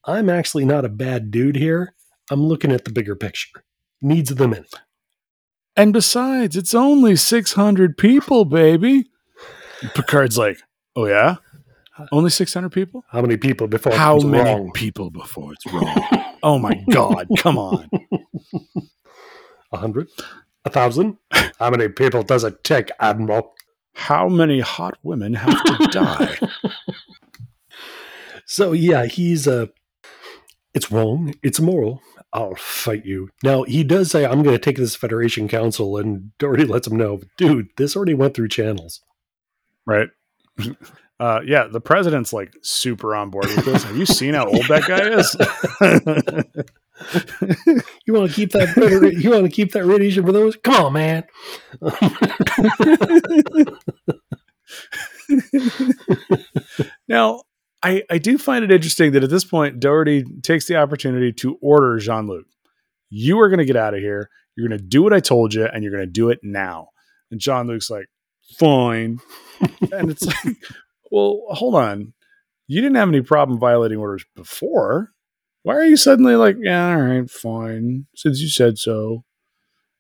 I'm 0.05 0.29
actually 0.29 0.65
not 0.65 0.85
a 0.85 0.89
bad 0.89 1.31
dude 1.31 1.57
here. 1.57 1.95
I'm 2.31 2.43
looking 2.43 2.73
at 2.73 2.85
the 2.85 2.93
bigger 2.93 3.15
picture. 3.15 3.63
Needs 4.03 4.31
of 4.31 4.39
the 4.39 4.51
it. 4.51 4.75
And 5.77 5.93
besides, 5.93 6.57
it's 6.57 6.75
only 6.75 7.17
600 7.17 7.97
people, 7.97 8.45
baby. 8.45 9.09
Picard's 9.95 10.37
like, 10.37 10.59
oh, 10.97 11.07
yeah? 11.07 11.37
Only 12.13 12.31
600 12.31 12.71
people? 12.71 13.05
How 13.09 13.21
many 13.23 13.37
people 13.37 13.67
before 13.67 13.93
How 13.93 14.19
many 14.19 14.45
wrong? 14.51 14.71
people 14.73 15.11
before 15.11 15.53
it's 15.53 15.67
wrong? 15.73 16.35
oh, 16.43 16.59
my 16.59 16.75
God. 16.91 17.29
Come 17.39 17.59
on. 17.59 17.89
A 19.73 19.77
hundred? 19.77 20.09
A 20.65 20.71
thousand? 20.71 21.17
How 21.61 21.71
many 21.71 21.89
people 21.89 22.23
does 22.25 22.43
it 22.43 22.65
take, 22.65 22.91
Admiral? 22.99 23.55
How 23.95 24.29
many 24.29 24.59
hot 24.61 24.99
women 25.05 25.35
have 25.35 25.63
to 25.65 25.89
die? 25.93 26.39
So 28.47 28.73
yeah, 28.73 29.07
he's 29.07 29.47
uh 29.47 29.67
it's 30.75 30.91
wrong, 30.91 31.35
it's 31.45 31.61
immoral. 31.61 32.03
I'll 32.33 32.55
fight 32.55 33.05
you. 33.05 33.29
Now 33.43 33.65
he 33.65 33.83
does 33.85 34.11
say 34.11 34.25
I'm 34.25 34.43
gonna 34.43 34.59
take 34.59 34.77
this 34.77 34.97
Federation 34.97 35.49
Council 35.49 35.99
and 35.99 36.37
Dougherty 36.39 36.65
lets 36.65 36.87
him 36.87 36.97
know, 36.97 37.21
dude, 37.37 37.69
this 37.77 37.97
already 37.97 38.15
went 38.15 38.35
through 38.35 38.49
channels. 38.49 39.01
right? 39.87 40.09
Uh, 41.21 41.43
yeah, 41.45 41.67
the 41.71 41.83
president's 41.83 42.33
like 42.33 42.51
super 42.63 43.15
on 43.15 43.29
board 43.29 43.45
with 43.45 43.63
this. 43.67 43.83
Have 43.85 43.95
you 43.95 44.07
seen 44.07 44.33
how 44.33 44.47
old 44.47 44.65
that 44.69 44.87
guy 44.89 45.11
is? 45.11 45.37
You 48.07 48.15
wanna 48.15 48.31
keep 48.31 48.53
that 48.53 48.75
you 49.23 49.31
wanna 49.31 49.51
keep 49.51 49.73
that 49.73 49.85
radiation 49.85 50.25
for 50.25 50.33
those? 50.33 50.57
Come 50.57 50.87
on, 50.87 50.93
man. 50.95 51.25
now, 57.09 57.43
I, 57.83 58.03
I 58.11 58.19
do 58.19 58.37
find 58.37 58.65
it 58.65 58.71
interesting 58.71 59.13
that 59.13 59.25
at 59.25 59.31
this 59.31 59.45
point, 59.45 59.81
Dougherty 59.81 60.25
takes 60.43 60.67
the 60.67 60.77
opportunity 60.77 61.33
to 61.35 61.57
order 61.63 61.99
Jean 61.99 62.27
Luc. 62.27 62.47
You 63.09 63.41
are 63.41 63.49
going 63.49 63.59
to 63.59 63.65
get 63.65 63.77
out 63.77 63.95
of 63.95 64.01
here. 64.01 64.29
You're 64.57 64.69
going 64.69 64.79
to 64.79 64.85
do 64.85 65.03
what 65.03 65.13
I 65.13 65.21
told 65.21 65.55
you, 65.55 65.65
and 65.65 65.83
you're 65.83 65.93
going 65.93 66.07
to 66.07 66.11
do 66.11 66.29
it 66.29 66.41
now. 66.43 66.89
And 67.31 67.41
Jean 67.41 67.69
Luc's 67.69 67.89
like, 67.91 68.07
fine. 68.59 69.21
and 69.93 70.11
it's 70.11 70.27
like, 70.27 70.57
well, 71.11 71.43
hold 71.51 71.75
on. 71.75 72.13
You 72.67 72.81
didn't 72.81 72.97
have 72.97 73.09
any 73.09 73.23
problem 73.23 73.59
violating 73.59 73.99
orders 73.99 74.25
before. 74.37 75.13
Why 75.63 75.75
are 75.75 75.85
you 75.85 75.97
suddenly 75.97 76.37
like, 76.37 76.57
yeah, 76.61 76.91
all 76.91 77.03
right, 77.03 77.31
fine, 77.31 78.07
since 78.15 78.41
you 78.41 78.49
said 78.49 78.79
so? 78.79 79.25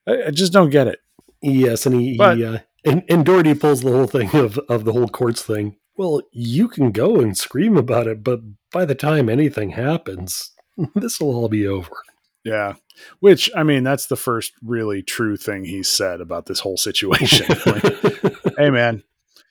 I, 0.06 0.24
I 0.26 0.30
just 0.30 0.52
don't 0.52 0.70
get 0.70 0.86
it. 0.86 1.00
Yes, 1.42 1.86
and 1.86 1.94
he, 2.00 2.16
But- 2.16 2.36
he 2.36 2.44
uh, 2.44 2.58
and, 2.84 3.02
and 3.10 3.26
Dougherty 3.26 3.54
pulls 3.54 3.82
the 3.82 3.90
whole 3.90 4.06
thing 4.06 4.34
of, 4.34 4.58
of 4.68 4.84
the 4.84 4.92
whole 4.92 5.08
courts 5.08 5.42
thing. 5.42 5.76
Well, 6.00 6.22
you 6.32 6.68
can 6.68 6.92
go 6.92 7.20
and 7.20 7.36
scream 7.36 7.76
about 7.76 8.06
it, 8.06 8.24
but 8.24 8.40
by 8.72 8.86
the 8.86 8.94
time 8.94 9.28
anything 9.28 9.68
happens, 9.68 10.52
this 10.94 11.20
will 11.20 11.36
all 11.36 11.50
be 11.50 11.66
over. 11.66 11.94
Yeah. 12.42 12.76
Which, 13.18 13.50
I 13.54 13.64
mean, 13.64 13.84
that's 13.84 14.06
the 14.06 14.16
first 14.16 14.54
really 14.64 15.02
true 15.02 15.36
thing 15.36 15.64
he's 15.64 15.90
said 15.90 16.22
about 16.22 16.46
this 16.46 16.60
whole 16.60 16.78
situation. 16.78 17.54
Like, 17.66 18.56
hey, 18.56 18.70
man, 18.70 19.02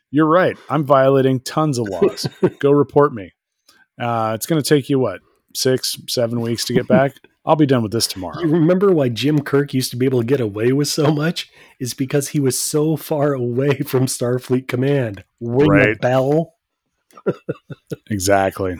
you're 0.09 0.25
right. 0.25 0.57
I'm 0.71 0.85
violating 0.85 1.39
tons 1.39 1.77
of 1.77 1.87
laws. 1.87 2.27
Go 2.59 2.71
report 2.71 3.13
me. 3.13 3.31
Uh, 4.01 4.31
it's 4.33 4.47
going 4.47 4.59
to 4.59 4.67
take 4.67 4.89
you, 4.89 4.97
what, 4.97 5.21
six, 5.53 5.97
seven 6.07 6.41
weeks 6.41 6.65
to 6.65 6.73
get 6.73 6.87
back? 6.87 7.13
I'll 7.45 7.55
be 7.55 7.65
done 7.65 7.81
with 7.81 7.91
this 7.91 8.05
tomorrow. 8.07 8.39
You 8.41 8.47
remember 8.47 8.91
why 8.91 9.09
Jim 9.09 9.39
Kirk 9.39 9.73
used 9.73 9.91
to 9.91 9.97
be 9.97 10.05
able 10.05 10.19
to 10.19 10.25
get 10.25 10.41
away 10.41 10.71
with 10.73 10.87
so 10.89 11.11
much? 11.13 11.49
Is 11.79 11.93
because 11.93 12.29
he 12.29 12.39
was 12.39 12.59
so 12.59 12.95
far 12.97 13.33
away 13.33 13.77
from 13.87 14.05
Starfleet 14.05 14.67
Command. 14.67 15.23
Ring 15.39 15.69
Right. 15.69 15.99
bell. 16.01 16.55
Exactly. 18.09 18.77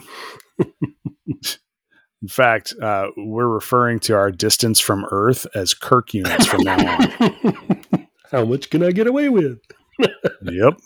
In 2.21 2.27
fact, 2.27 2.73
uh, 2.81 3.07
we're 3.15 3.47
referring 3.47 3.99
to 4.01 4.15
our 4.15 4.31
distance 4.31 4.79
from 4.79 5.05
Earth 5.11 5.45
as 5.55 5.73
Kirk 5.73 6.13
units 6.13 6.45
from 6.45 6.63
now 6.63 6.77
on. 6.97 8.07
How 8.31 8.43
much 8.45 8.69
can 8.69 8.83
I 8.83 8.91
get 8.91 9.07
away 9.07 9.29
with? 9.29 9.59
Yep. 10.41 10.79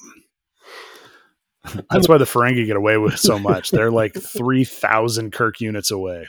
That's 1.92 2.10
why 2.10 2.18
the 2.18 2.26
Ferengi 2.26 2.66
get 2.66 2.76
away 2.76 2.98
with 2.98 3.18
so 3.18 3.40
much. 3.40 3.72
They're 3.72 3.92
like 4.02 4.14
3,000 4.14 5.32
Kirk 5.32 5.62
units 5.62 5.92
away. 5.92 6.28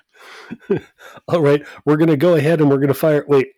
All 1.29 1.41
right, 1.41 1.67
we're 1.85 1.97
gonna 1.97 2.17
go 2.17 2.35
ahead 2.35 2.61
and 2.61 2.71
we're 2.71 2.79
gonna 2.79 2.95
fire. 2.95 3.25
Wait, 3.29 3.49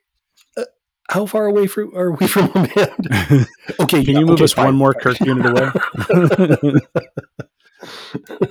uh, 0.57 0.65
how 1.11 1.27
far 1.27 1.47
away 1.47 1.67
from 1.67 1.95
are 1.97 2.11
we 2.13 2.27
from 2.27 2.49
Command? 2.49 3.47
Okay, 3.81 4.05
Can 4.05 4.15
yeah, 4.15 4.21
you 4.21 4.27
move 4.27 4.37
okay, 4.37 4.45
us 4.45 4.53
fine, 4.55 4.65
one 4.67 4.75
more 4.77 4.95
fine. 4.95 5.03
Kirk 5.03 5.21
unit 5.21 5.47
away? 5.47 6.81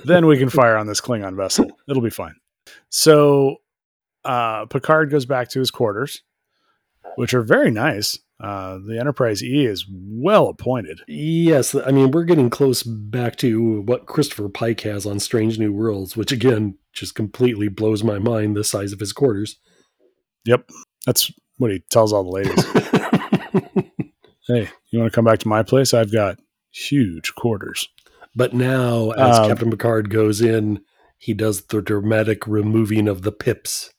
then 0.04 0.26
we 0.26 0.38
can 0.38 0.48
fire 0.48 0.76
on 0.76 0.86
this 0.86 1.00
Klingon 1.00 1.36
vessel. 1.36 1.70
It'll 1.88 2.02
be 2.02 2.10
fine. 2.10 2.36
So 2.88 3.56
uh, 4.24 4.66
Picard 4.66 5.10
goes 5.10 5.26
back 5.26 5.48
to 5.50 5.58
his 5.58 5.70
quarters, 5.70 6.22
which 7.16 7.34
are 7.34 7.42
very 7.42 7.70
nice. 7.70 8.18
Uh, 8.38 8.78
the 8.86 8.98
Enterprise 9.00 9.42
E 9.42 9.64
is 9.64 9.86
well 9.90 10.48
appointed. 10.48 11.00
Yes, 11.08 11.74
I 11.74 11.90
mean 11.90 12.10
we're 12.10 12.24
getting 12.24 12.50
close 12.50 12.82
back 12.82 13.36
to 13.36 13.80
what 13.82 14.06
Christopher 14.06 14.48
Pike 14.50 14.82
has 14.82 15.06
on 15.06 15.20
Strange 15.20 15.58
New 15.58 15.72
Worlds, 15.72 16.16
which 16.16 16.32
again 16.32 16.76
just 16.92 17.14
completely 17.14 17.68
blows 17.68 18.04
my 18.04 18.18
mind. 18.18 18.54
The 18.56 18.62
size 18.64 18.92
of 18.92 19.00
his 19.00 19.12
quarters. 19.14 19.56
Yep. 20.44 20.68
That's 21.06 21.32
what 21.56 21.70
he 21.70 21.80
tells 21.90 22.12
all 22.12 22.24
the 22.24 22.30
ladies. 22.30 22.64
hey, 24.48 24.68
you 24.90 24.98
want 24.98 25.10
to 25.10 25.14
come 25.14 25.24
back 25.24 25.38
to 25.40 25.48
my 25.48 25.62
place? 25.62 25.94
I've 25.94 26.12
got 26.12 26.38
huge 26.70 27.34
quarters. 27.34 27.88
but 28.34 28.52
now, 28.52 29.12
as 29.12 29.38
Um, 29.38 29.48
Captain 29.48 29.70
Picard 29.70 30.10
goes 30.10 30.42
in, 30.42 30.80
he 31.16 31.32
does 31.32 31.62
the 31.62 31.80
dramatic 31.80 32.46
removing 32.46 33.08
of 33.08 33.22
the 33.22 33.32
pips, 33.32 33.90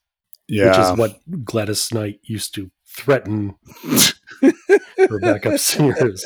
Yeah. 0.47 0.69
which 0.69 0.78
is 0.91 0.97
what 1.00 1.43
Gladys 1.43 1.91
Knight 1.91 2.19
used 2.23 2.54
to 2.56 2.69
threaten 2.88 3.56
her 4.97 5.19
backup 5.19 5.59
singers 5.59 6.25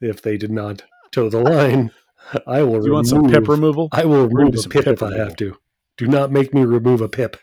if 0.00 0.22
they 0.22 0.36
did 0.36 0.50
not 0.50 0.82
toe 1.12 1.28
the 1.28 1.40
line. 1.40 1.90
I 2.46 2.62
will. 2.62 2.80
Do 2.80 2.86
you 2.86 2.92
want 2.92 3.06
some 3.06 3.28
pip 3.28 3.48
removal? 3.48 3.88
I 3.92 4.04
will 4.04 4.28
remove 4.28 4.54
a 4.54 4.58
some 4.58 4.70
pip 4.70 4.84
pip 4.84 4.94
if 4.94 5.02
I 5.02 5.16
have 5.16 5.36
to. 5.36 5.56
Do 5.96 6.06
not 6.06 6.30
make 6.30 6.52
me 6.52 6.64
remove 6.64 7.00
a 7.00 7.08
pip. 7.08 7.38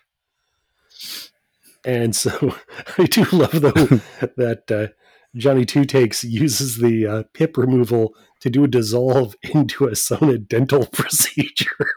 And 1.86 2.16
so 2.16 2.56
I 2.98 3.06
do 3.06 3.24
love 3.32 3.62
though 3.62 3.72
that 4.38 4.72
uh, 4.72 4.88
Johnny 5.36 5.66
Two 5.66 5.86
Takes 5.86 6.24
uses 6.24 6.78
the 6.78 7.08
uh, 7.08 7.24
pip 7.34 7.58
removal 7.58 8.16
to 8.42 8.50
do 8.50 8.64
a 8.64 8.68
dissolve 8.68 9.36
into 9.54 9.88
a 9.88 9.96
Sona 9.96 10.38
dental 10.38 10.86
procedure. 10.88 11.88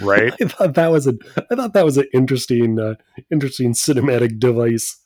right? 0.00 0.32
I 0.40 0.44
thought 0.46 0.74
that 0.74 0.90
was 0.90 1.06
a 1.06 1.14
I 1.50 1.54
thought 1.54 1.72
that 1.74 1.84
was 1.84 1.98
an 1.98 2.06
interesting 2.12 2.78
uh, 2.78 2.94
interesting 3.30 3.74
cinematic 3.74 4.38
device. 4.38 4.98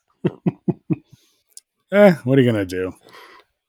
Eh, 1.92 2.14
what 2.25 2.38
are 2.38 2.42
you 2.42 2.51
gonna 2.51 2.64
do? 2.64 2.92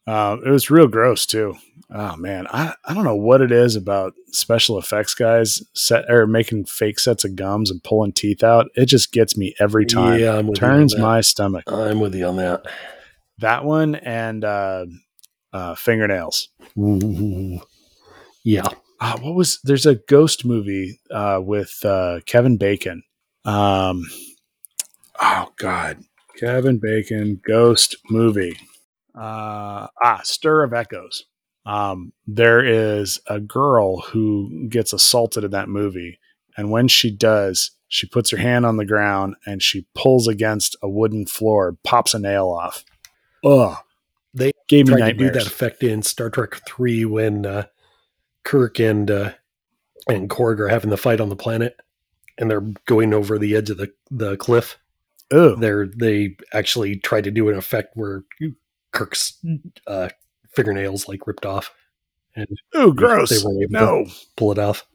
Uh, 0.06 0.38
it 0.46 0.50
was 0.50 0.70
real 0.70 0.88
gross 0.88 1.26
too. 1.26 1.56
Oh 1.90 2.16
man, 2.18 2.48
I, 2.48 2.74
I 2.86 2.94
don't 2.94 3.06
know 3.06 3.16
what 3.16 3.42
it 3.42 3.52
is 3.52 3.76
about 3.76 4.14
special 4.28 4.78
effects 4.78 5.14
guys 5.14 5.62
set 5.74 6.10
or 6.10 6.28
making 6.28 6.66
fake 6.66 7.00
sets 7.00 7.24
of 7.24 7.36
gums 7.36 7.72
and 7.72 7.84
pulling 7.84 8.12
teeth 8.12 8.44
out. 8.44 8.68
It 8.76 8.88
just 8.88 9.12
gets 9.12 9.38
me 9.38 9.56
every 9.60 9.86
time. 9.86 10.20
Yeah, 10.20 10.38
I'm 10.38 10.48
with 10.48 10.60
Turns 10.60 10.94
you 10.94 11.00
on 11.00 11.04
my 11.04 11.22
stomach. 11.22 11.64
I'm 11.68 12.00
with 12.00 12.16
you 12.16 12.26
on 12.26 12.38
that. 12.38 12.66
That 13.40 13.64
one 13.64 13.96
and 13.96 14.44
uh, 14.44 14.86
uh, 15.54 15.76
fingernails. 15.76 16.50
Ooh. 16.78 17.62
Yeah. 18.44 18.68
Uh, 19.00 19.18
what 19.20 19.36
was 19.36 19.60
there's 19.64 19.86
a 19.86 19.96
ghost 19.96 20.44
movie 20.44 21.00
uh, 21.12 21.40
with 21.42 21.80
uh, 21.86 22.20
Kevin 22.26 22.58
Bacon. 22.58 23.04
Um, 23.46 24.06
oh 25.22 25.52
God, 25.58 26.04
Kevin 26.38 26.78
Bacon 26.78 27.42
ghost 27.46 27.96
movie. 28.10 28.58
Uh, 29.16 29.88
ah, 30.04 30.22
Stir 30.24 30.64
of 30.64 30.74
Echoes. 30.74 31.26
Um, 31.66 32.14
there 32.26 32.64
is 32.64 33.20
a 33.28 33.40
girl 33.40 34.02
who 34.02 34.68
gets 34.70 34.94
assaulted 34.94 35.44
in 35.44 35.52
that 35.52 35.68
movie, 35.68 36.20
and 36.56 36.72
when 36.72 36.88
she 36.88 37.12
does, 37.12 37.72
she 37.90 38.08
puts 38.08 38.30
her 38.30 38.38
hand 38.38 38.66
on 38.66 38.78
the 38.78 38.86
ground 38.86 39.36
and 39.46 39.62
she 39.62 39.86
pulls 39.96 40.28
against 40.28 40.76
a 40.82 40.90
wooden 40.90 41.26
floor, 41.26 41.78
pops 41.84 42.14
a 42.14 42.20
nail 42.20 42.48
off. 42.48 42.84
Ugh, 43.44 43.78
They 44.34 44.52
gave 44.68 44.88
me 44.88 44.96
tried 44.96 45.12
to 45.12 45.18
do 45.18 45.32
that 45.32 45.48
effect 45.48 45.84
in 45.84 46.02
Star 46.04 46.30
Trek 46.30 46.62
Three 46.68 47.06
when 47.06 47.46
uh, 47.46 47.66
Kirk 48.44 48.80
and 48.80 49.10
uh, 49.10 49.34
and 50.08 50.30
Kruge 50.30 50.60
are 50.60 50.68
having 50.70 50.90
the 50.90 50.98
fight 50.98 51.20
on 51.20 51.30
the 51.30 51.36
planet, 51.36 51.80
and 52.38 52.50
they're 52.50 52.66
going 52.86 53.14
over 53.14 53.38
the 53.38 53.56
edge 53.56 53.70
of 53.70 53.78
the 53.78 53.92
the 54.10 54.38
cliff. 54.38 54.78
Ugh. 55.32 55.60
They're 55.60 55.88
they 55.88 56.38
actually 56.54 56.98
tried 56.98 57.26
to 57.26 57.32
do 57.32 57.50
an 57.50 57.58
effect 57.58 57.92
where 57.96 58.24
Kirk's 58.94 59.44
uh, 59.86 60.10
fingernails 60.56 61.08
like 61.08 61.28
ripped 61.28 61.46
off 61.46 61.74
and 62.36 62.48
Ooh, 62.78 62.94
gross. 62.94 63.30
They 63.30 63.44
weren't 63.44 63.64
able 63.64 63.72
no. 63.74 64.06
pull 64.36 64.52
it 64.52 64.60
off, 64.60 64.80
so 64.80 64.86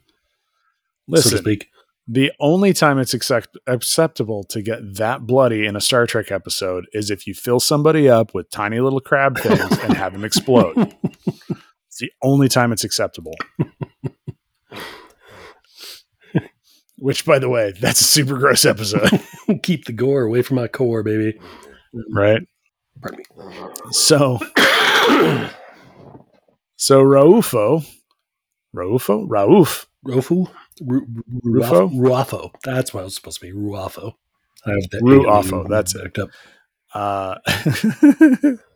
Listen, 1.09 1.31
to 1.33 1.39
speak. 1.39 1.69
The 2.09 2.33
only 2.41 2.73
time 2.73 2.99
it's 2.99 3.15
accept- 3.15 3.57
acceptable 3.67 4.43
to 4.45 4.61
get 4.61 4.97
that 4.97 5.27
bloody 5.27 5.67
in 5.67 5.77
a 5.77 5.81
Star 5.81 6.07
Trek 6.07 6.33
episode 6.33 6.87
is 6.93 7.11
if 7.11 7.27
you 7.27 7.35
fill 7.35 7.61
somebody 7.61 8.09
up 8.09 8.35
with 8.35 8.51
tiny 8.51 8.81
little 8.81 9.01
crab 9.01 9.39
things 9.39 9.61
and 9.61 9.95
have 9.95 10.13
them 10.13 10.25
explode. 10.25 10.95
It's 11.93 11.99
the 11.99 12.11
only 12.23 12.49
time 12.49 12.73
it's 12.73 12.85
acceptable. 12.85 13.35
Which, 17.03 17.25
by 17.27 17.41
the 17.41 17.49
way, 17.49 17.73
that's 17.81 18.01
a 18.01 18.05
super 18.05 18.39
gross 18.39 18.65
episode, 18.65 19.21
Keep 19.65 19.87
the 19.87 19.93
gore 19.93 20.23
away 20.23 20.43
from 20.43 20.55
my 20.55 20.69
core, 20.69 21.03
baby. 21.03 21.37
right? 22.15 22.41
Pardon 23.01 23.19
me. 23.19 23.25
So, 23.91 24.39
so 26.77 27.03
Raufo, 27.03 27.85
Raufo, 28.73 29.27
Rauf, 29.29 29.87
Rofu? 30.07 30.47
Ru- 30.81 31.07
Ru- 31.13 31.23
Rufo? 31.43 31.89
Ruafo. 31.89 32.51
That's 32.63 32.95
what 32.95 33.01
it 33.01 33.05
was 33.05 33.17
supposed 33.17 33.41
to 33.41 33.47
be. 33.47 33.53
Ruafo. 33.53 34.13
I 34.65 34.71
have 34.71 34.89
that 34.91 35.03
Ruafo, 35.03 35.69
that's 35.69 35.97
it. 35.97 36.17
up. 36.21 36.31
uh, 36.95 37.39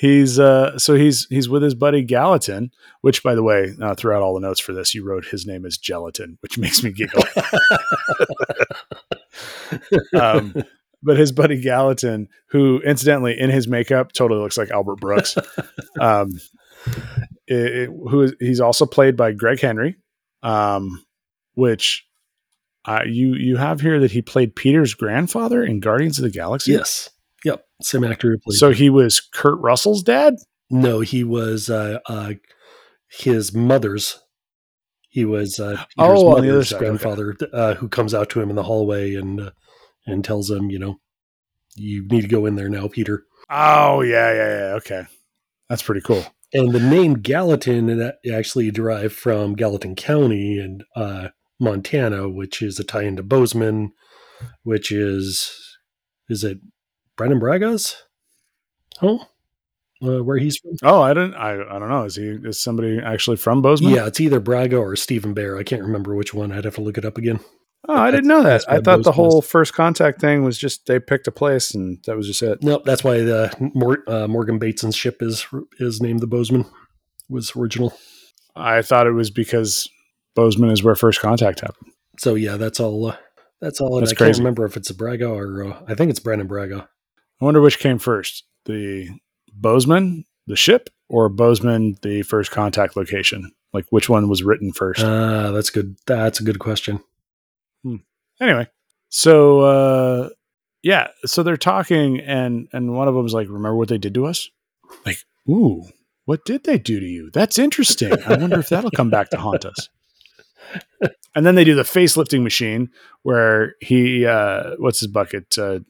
he's 0.00 0.38
uh 0.40 0.78
so 0.78 0.94
he's 0.94 1.26
he's 1.28 1.48
with 1.48 1.62
his 1.62 1.74
buddy 1.74 2.02
Gallatin, 2.02 2.70
which 3.02 3.22
by 3.22 3.34
the 3.34 3.42
way, 3.42 3.74
uh, 3.80 3.94
throughout 3.94 4.22
all 4.22 4.34
the 4.34 4.40
notes 4.40 4.60
for 4.60 4.72
this, 4.72 4.94
you 4.94 5.04
wrote 5.04 5.26
his 5.26 5.46
name 5.46 5.64
is 5.66 5.76
Gelatin, 5.78 6.38
which 6.40 6.58
makes 6.58 6.82
me 6.82 6.90
giggle. 6.90 7.22
um, 10.18 10.54
but 11.02 11.16
his 11.16 11.32
buddy 11.32 11.60
Gallatin, 11.60 12.28
who 12.48 12.80
incidentally 12.80 13.38
in 13.38 13.50
his 13.50 13.68
makeup 13.68 14.12
totally 14.12 14.40
looks 14.40 14.58
like 14.58 14.70
Albert 14.70 14.96
Brooks, 15.00 15.36
um, 16.00 16.32
it, 17.46 17.74
it- 17.74 17.88
who 17.88 18.22
is, 18.22 18.34
he's 18.40 18.60
also 18.60 18.86
played 18.86 19.16
by 19.16 19.32
Gregg 19.32 19.60
Henry, 19.60 19.96
um, 20.42 21.04
which 21.54 22.06
uh, 22.86 23.02
you 23.06 23.34
you 23.34 23.56
have 23.56 23.80
here 23.80 24.00
that 24.00 24.10
he 24.10 24.22
played 24.22 24.56
Peter's 24.56 24.94
grandfather 24.94 25.62
in 25.62 25.80
Guardians 25.80 26.18
of 26.18 26.24
the 26.24 26.30
Galaxy. 26.30 26.72
yes. 26.72 27.10
Yep. 27.44 27.64
Same 27.82 28.04
actor 28.04 28.30
who 28.30 28.38
played. 28.38 28.58
So 28.58 28.70
he 28.70 28.90
was 28.90 29.20
Kurt 29.20 29.58
Russell's 29.60 30.02
dad. 30.02 30.34
no, 30.70 31.00
he 31.00 31.24
was 31.24 31.70
uh, 31.70 31.98
uh, 32.06 32.34
his 33.08 33.54
mother's. 33.54 34.20
He 35.08 35.24
was 35.24 35.58
uh, 35.58 35.70
Peter's 35.70 35.86
Oh, 35.98 36.14
the 36.14 36.36
other 36.36 36.46
mother's 36.46 36.68
side, 36.68 36.76
okay. 36.76 36.84
grandfather 36.86 37.36
uh, 37.52 37.74
who 37.74 37.88
comes 37.88 38.14
out 38.14 38.30
to 38.30 38.40
him 38.40 38.50
in 38.50 38.56
the 38.56 38.62
hallway 38.62 39.14
and 39.14 39.40
uh, 39.40 39.50
and 40.06 40.24
tells 40.24 40.50
him, 40.50 40.70
you 40.70 40.78
know, 40.78 41.00
you 41.74 42.06
need 42.08 42.22
to 42.22 42.28
go 42.28 42.46
in 42.46 42.54
there 42.56 42.68
now, 42.68 42.86
Peter. 42.88 43.24
Oh 43.48 44.02
yeah, 44.02 44.32
yeah, 44.32 44.48
yeah. 44.58 44.74
Okay, 44.74 45.06
that's 45.68 45.82
pretty 45.82 46.02
cool. 46.02 46.24
And 46.52 46.72
the 46.72 46.80
name 46.80 47.14
Gallatin 47.14 48.12
actually 48.32 48.70
derived 48.70 49.14
from 49.14 49.54
Gallatin 49.54 49.94
County 49.96 50.58
in 50.58 50.82
uh, 50.96 51.28
Montana, 51.60 52.28
which 52.28 52.60
is 52.62 52.78
a 52.78 52.84
tie 52.84 53.02
into 53.02 53.22
Bozeman, 53.22 53.92
which 54.62 54.92
is 54.92 55.50
is 56.28 56.44
it 56.44 56.58
Brannon 57.20 57.38
Braga's 57.38 58.02
home, 58.98 59.20
uh, 60.02 60.24
where 60.24 60.38
he's 60.38 60.56
from? 60.56 60.72
Oh, 60.82 61.02
I 61.02 61.12
don't, 61.12 61.34
I, 61.34 61.52
I 61.52 61.78
don't 61.78 61.90
know. 61.90 62.04
Is 62.04 62.16
he 62.16 62.38
is 62.44 62.58
somebody 62.58 62.98
actually 62.98 63.36
from 63.36 63.60
Bozeman? 63.60 63.92
Yeah, 63.92 64.06
it's 64.06 64.22
either 64.22 64.40
Braga 64.40 64.78
or 64.78 64.96
Steven 64.96 65.34
Behr. 65.34 65.60
I 65.60 65.62
can't 65.62 65.82
remember 65.82 66.14
which 66.14 66.32
one. 66.32 66.50
I'd 66.50 66.64
have 66.64 66.76
to 66.76 66.80
look 66.80 66.96
it 66.96 67.04
up 67.04 67.18
again. 67.18 67.38
Oh, 67.86 67.94
I 67.94 68.10
didn't 68.10 68.28
know 68.28 68.42
that. 68.42 68.64
I 68.66 68.80
thought 68.80 69.04
the 69.04 69.12
whole 69.12 69.40
is. 69.40 69.46
first 69.46 69.74
contact 69.74 70.18
thing 70.18 70.44
was 70.44 70.56
just 70.56 70.86
they 70.86 70.98
picked 70.98 71.26
a 71.26 71.30
place 71.30 71.74
and 71.74 72.02
that 72.06 72.16
was 72.16 72.26
just 72.26 72.42
it. 72.42 72.62
No, 72.62 72.80
that's 72.82 73.04
why 73.04 73.18
the 73.18 73.54
Mor- 73.74 74.02
uh, 74.08 74.26
Morgan 74.26 74.58
Bateson's 74.58 74.96
ship 74.96 75.18
is 75.20 75.46
is 75.78 76.00
named 76.00 76.20
the 76.20 76.26
Bozeman. 76.26 76.64
Was 77.28 77.54
original. 77.54 77.92
I 78.56 78.80
thought 78.80 79.06
it 79.06 79.12
was 79.12 79.30
because 79.30 79.90
Bozeman 80.34 80.70
is 80.70 80.82
where 80.82 80.94
first 80.94 81.20
contact 81.20 81.60
happened. 81.60 81.92
So 82.18 82.34
yeah, 82.34 82.56
that's 82.56 82.80
all. 82.80 83.08
Uh, 83.08 83.16
that's 83.60 83.78
all. 83.80 83.98
And 83.98 84.06
That's 84.06 84.18
I 84.18 84.24
can't 84.24 84.38
remember 84.38 84.64
if 84.64 84.78
it's 84.78 84.88
a 84.88 84.94
Braga 84.94 85.28
or 85.28 85.64
uh, 85.64 85.82
I 85.86 85.94
think 85.94 86.10
it's 86.10 86.20
Brennan 86.20 86.46
Braga. 86.46 86.88
I 87.40 87.44
wonder 87.44 87.60
which 87.60 87.78
came 87.78 87.98
first: 87.98 88.44
the 88.64 89.08
Bozeman, 89.52 90.24
the 90.46 90.56
ship, 90.56 90.90
or 91.08 91.28
Bozeman, 91.28 91.96
the 92.02 92.22
first 92.22 92.50
contact 92.50 92.96
location. 92.96 93.52
Like 93.72 93.86
which 93.90 94.08
one 94.08 94.28
was 94.28 94.42
written 94.42 94.72
first? 94.72 95.00
Ah, 95.02 95.50
that's 95.52 95.70
good. 95.70 95.96
That's 96.06 96.40
a 96.40 96.44
good 96.44 96.58
question. 96.58 97.00
anyway 98.40 98.66
so 99.10 99.60
uh 99.60 100.28
yeah 100.82 101.08
so 101.26 101.42
they're 101.42 101.56
talking 101.56 102.20
and 102.20 102.68
and 102.72 102.94
one 102.96 103.06
of 103.08 103.14
them's 103.14 103.34
like 103.34 103.48
remember 103.48 103.76
what 103.76 103.88
they 103.88 103.98
did 103.98 104.14
to 104.14 104.24
us 104.24 104.48
like 105.04 105.18
ooh 105.48 105.84
what 106.24 106.44
did 106.44 106.64
they 106.64 106.78
do 106.78 106.98
to 107.00 107.06
you 107.06 107.30
that's 107.32 107.58
interesting 107.58 108.12
i 108.26 108.36
wonder 108.36 108.58
if 108.58 108.68
that'll 108.68 108.90
come 108.90 109.10
back 109.10 109.28
to 109.30 109.36
haunt 109.36 109.64
us 109.66 109.88
and 111.34 111.44
then 111.44 111.54
they 111.54 111.64
do 111.64 111.74
the 111.74 111.84
face 111.84 112.16
lifting 112.16 112.42
machine 112.42 112.88
where 113.22 113.74
he 113.80 114.24
uh 114.24 114.70
what's 114.78 115.00
his 115.00 115.08
bucket 115.08 115.58
uh 115.58 115.80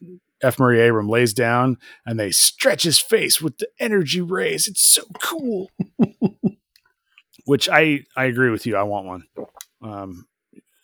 F. 0.43 0.59
Murray 0.59 0.81
Abraham 0.81 1.09
lays 1.09 1.33
down 1.33 1.77
and 2.05 2.19
they 2.19 2.31
stretch 2.31 2.83
his 2.83 2.99
face 2.99 3.41
with 3.41 3.57
the 3.57 3.67
energy 3.79 4.21
rays. 4.21 4.67
It's 4.67 4.83
so 4.83 5.03
cool. 5.21 5.69
Which 7.45 7.69
I 7.69 8.01
I 8.15 8.25
agree 8.25 8.49
with 8.49 8.65
you. 8.65 8.75
I 8.75 8.83
want 8.83 9.05
one. 9.05 9.23
Um, 9.81 10.27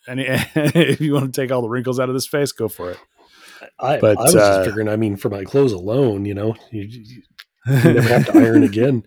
and 0.06 0.20
if 0.20 1.00
you 1.00 1.12
want 1.12 1.32
to 1.32 1.40
take 1.40 1.52
all 1.52 1.62
the 1.62 1.68
wrinkles 1.68 2.00
out 2.00 2.08
of 2.08 2.14
this 2.14 2.26
face, 2.26 2.52
go 2.52 2.68
for 2.68 2.90
it. 2.90 2.98
I, 3.78 3.98
But, 3.98 4.18
I 4.18 4.22
was 4.22 4.34
uh, 4.34 4.38
just 4.38 4.68
figuring. 4.68 4.88
I 4.88 4.96
mean, 4.96 5.16
for 5.16 5.28
my 5.28 5.44
clothes 5.44 5.72
alone, 5.72 6.24
you 6.24 6.34
know, 6.34 6.54
you, 6.70 6.82
you 6.82 7.22
never 7.66 8.02
have 8.02 8.26
to 8.26 8.38
iron 8.38 8.62
again. 8.62 9.04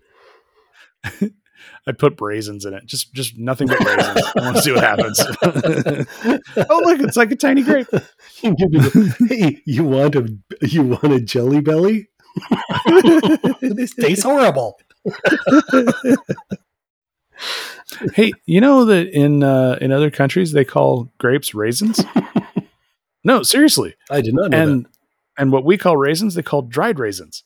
I'd 1.87 1.97
put 1.97 2.19
raisins 2.21 2.65
in 2.65 2.73
it. 2.73 2.85
Just 2.85 3.13
just 3.13 3.37
nothing 3.37 3.67
but 3.67 3.79
raisins. 3.79 4.25
I 4.37 4.41
want 4.41 4.55
to 4.57 4.61
see 4.61 4.71
what 4.71 4.83
happens. 4.83 5.19
oh 6.69 6.81
look, 6.85 6.99
it's 6.99 7.17
like 7.17 7.31
a 7.31 7.35
tiny 7.35 7.63
grape. 7.63 7.87
You 8.41 8.55
give 8.55 8.71
me 8.71 8.79
the- 8.79 9.25
hey, 9.29 9.61
you 9.65 9.83
want 9.83 10.15
a 10.15 10.37
you 10.61 10.83
want 10.83 11.11
a 11.11 11.19
jelly 11.19 11.59
belly? 11.61 12.07
this 13.61 13.93
tastes 13.99 14.23
horrible. 14.23 14.79
hey, 18.13 18.31
you 18.45 18.61
know 18.61 18.85
that 18.85 19.07
in 19.09 19.43
uh, 19.43 19.77
in 19.81 19.91
other 19.91 20.11
countries 20.11 20.51
they 20.51 20.65
call 20.65 21.11
grapes 21.17 21.53
raisins? 21.53 22.03
no, 23.23 23.43
seriously. 23.43 23.95
I 24.09 24.21
did 24.21 24.33
not 24.35 24.51
know 24.51 24.57
And 24.61 24.85
and 25.37 25.51
what 25.51 25.65
we 25.65 25.77
call 25.77 25.97
raisins, 25.97 26.35
they 26.35 26.43
call 26.43 26.61
dried 26.61 26.99
raisins. 26.99 27.43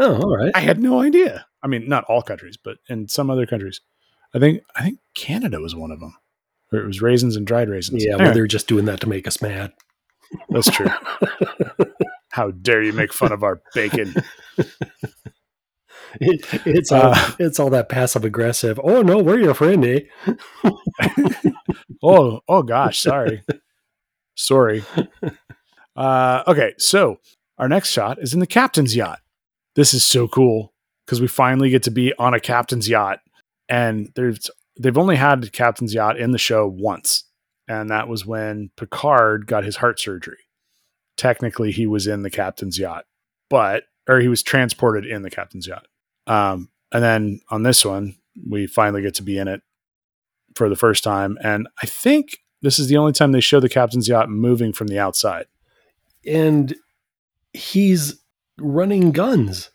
Oh, 0.00 0.16
all 0.22 0.36
right. 0.36 0.50
I 0.54 0.60
had 0.60 0.80
no 0.82 1.00
idea. 1.02 1.46
I 1.62 1.66
mean, 1.68 1.88
not 1.88 2.04
all 2.04 2.22
countries, 2.22 2.56
but 2.56 2.78
in 2.88 3.06
some 3.08 3.30
other 3.30 3.46
countries. 3.46 3.80
I 4.34 4.38
think 4.38 4.62
I 4.74 4.82
think 4.82 4.98
Canada 5.14 5.60
was 5.60 5.74
one 5.76 5.90
of 5.90 6.00
them. 6.00 6.16
Where 6.70 6.82
it 6.82 6.86
was 6.86 7.02
raisins 7.02 7.36
and 7.36 7.46
dried 7.46 7.68
raisins. 7.68 8.02
Yeah, 8.04 8.12
Anyway, 8.14 8.24
well, 8.26 8.34
they're 8.34 8.46
just 8.46 8.66
doing 8.68 8.84
that 8.86 9.00
to 9.00 9.08
make 9.08 9.26
us 9.26 9.42
mad. 9.42 9.72
that's 10.48 10.70
true. 10.70 10.86
How 12.30 12.52
dare 12.52 12.82
you 12.82 12.92
make 12.92 13.12
fun 13.12 13.32
of 13.32 13.42
our 13.42 13.60
bacon? 13.74 14.14
It, 16.20 16.40
it's 16.66 16.90
all, 16.90 17.12
Uh, 17.14 17.32
it's 17.38 17.60
all 17.60 17.70
that 17.70 17.88
passive 17.88 18.24
aggressive. 18.24 18.80
Oh 18.82 19.00
no, 19.02 19.18
we're 19.18 19.38
your 19.38 19.54
friend, 19.54 19.84
eh? 19.84 20.00
Oh, 22.02 22.40
oh 22.48 22.62
gosh, 22.64 22.98
sorry. 22.98 23.42
sorry. 24.34 24.82
Uh, 25.94 26.42
okay, 26.48 26.72
so 26.78 27.18
our 27.58 27.68
next 27.68 27.90
shot 27.90 28.18
is 28.20 28.32
in 28.34 28.40
the 28.40 28.46
captain's 28.46 28.96
yacht. 28.96 29.20
This 29.80 29.94
is 29.94 30.04
so 30.04 30.28
cool 30.28 30.74
because 31.06 31.22
we 31.22 31.26
finally 31.26 31.70
get 31.70 31.84
to 31.84 31.90
be 31.90 32.12
on 32.18 32.34
a 32.34 32.38
captain's 32.38 32.86
yacht, 32.86 33.20
and 33.66 34.12
there's 34.14 34.50
they've 34.78 34.98
only 34.98 35.16
had 35.16 35.50
captain's 35.54 35.94
yacht 35.94 36.18
in 36.18 36.32
the 36.32 36.38
show 36.38 36.68
once, 36.68 37.24
and 37.66 37.88
that 37.88 38.06
was 38.06 38.26
when 38.26 38.70
Picard 38.76 39.46
got 39.46 39.64
his 39.64 39.76
heart 39.76 39.98
surgery. 39.98 40.36
Technically, 41.16 41.72
he 41.72 41.86
was 41.86 42.06
in 42.06 42.20
the 42.20 42.28
captain's 42.28 42.78
yacht, 42.78 43.06
but 43.48 43.84
or 44.06 44.20
he 44.20 44.28
was 44.28 44.42
transported 44.42 45.06
in 45.06 45.22
the 45.22 45.30
captain's 45.30 45.66
yacht. 45.66 45.86
Um, 46.26 46.68
and 46.92 47.02
then 47.02 47.40
on 47.48 47.62
this 47.62 47.82
one, 47.82 48.16
we 48.46 48.66
finally 48.66 49.00
get 49.00 49.14
to 49.14 49.22
be 49.22 49.38
in 49.38 49.48
it 49.48 49.62
for 50.56 50.68
the 50.68 50.76
first 50.76 51.02
time. 51.02 51.38
And 51.42 51.68
I 51.82 51.86
think 51.86 52.36
this 52.60 52.78
is 52.78 52.88
the 52.88 52.98
only 52.98 53.12
time 53.12 53.32
they 53.32 53.40
show 53.40 53.60
the 53.60 53.70
captain's 53.70 54.08
yacht 54.08 54.28
moving 54.28 54.74
from 54.74 54.88
the 54.88 54.98
outside. 54.98 55.46
And 56.26 56.74
he's 57.54 58.19
running 58.60 59.12
guns. 59.12 59.70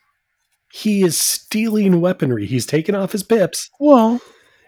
He 0.72 1.04
is 1.04 1.18
stealing 1.18 2.02
weaponry. 2.02 2.46
He's 2.46 2.66
taken 2.66 2.96
off 2.96 3.12
his 3.14 3.24
pips, 3.24 3.70
Well, 3.80 4.20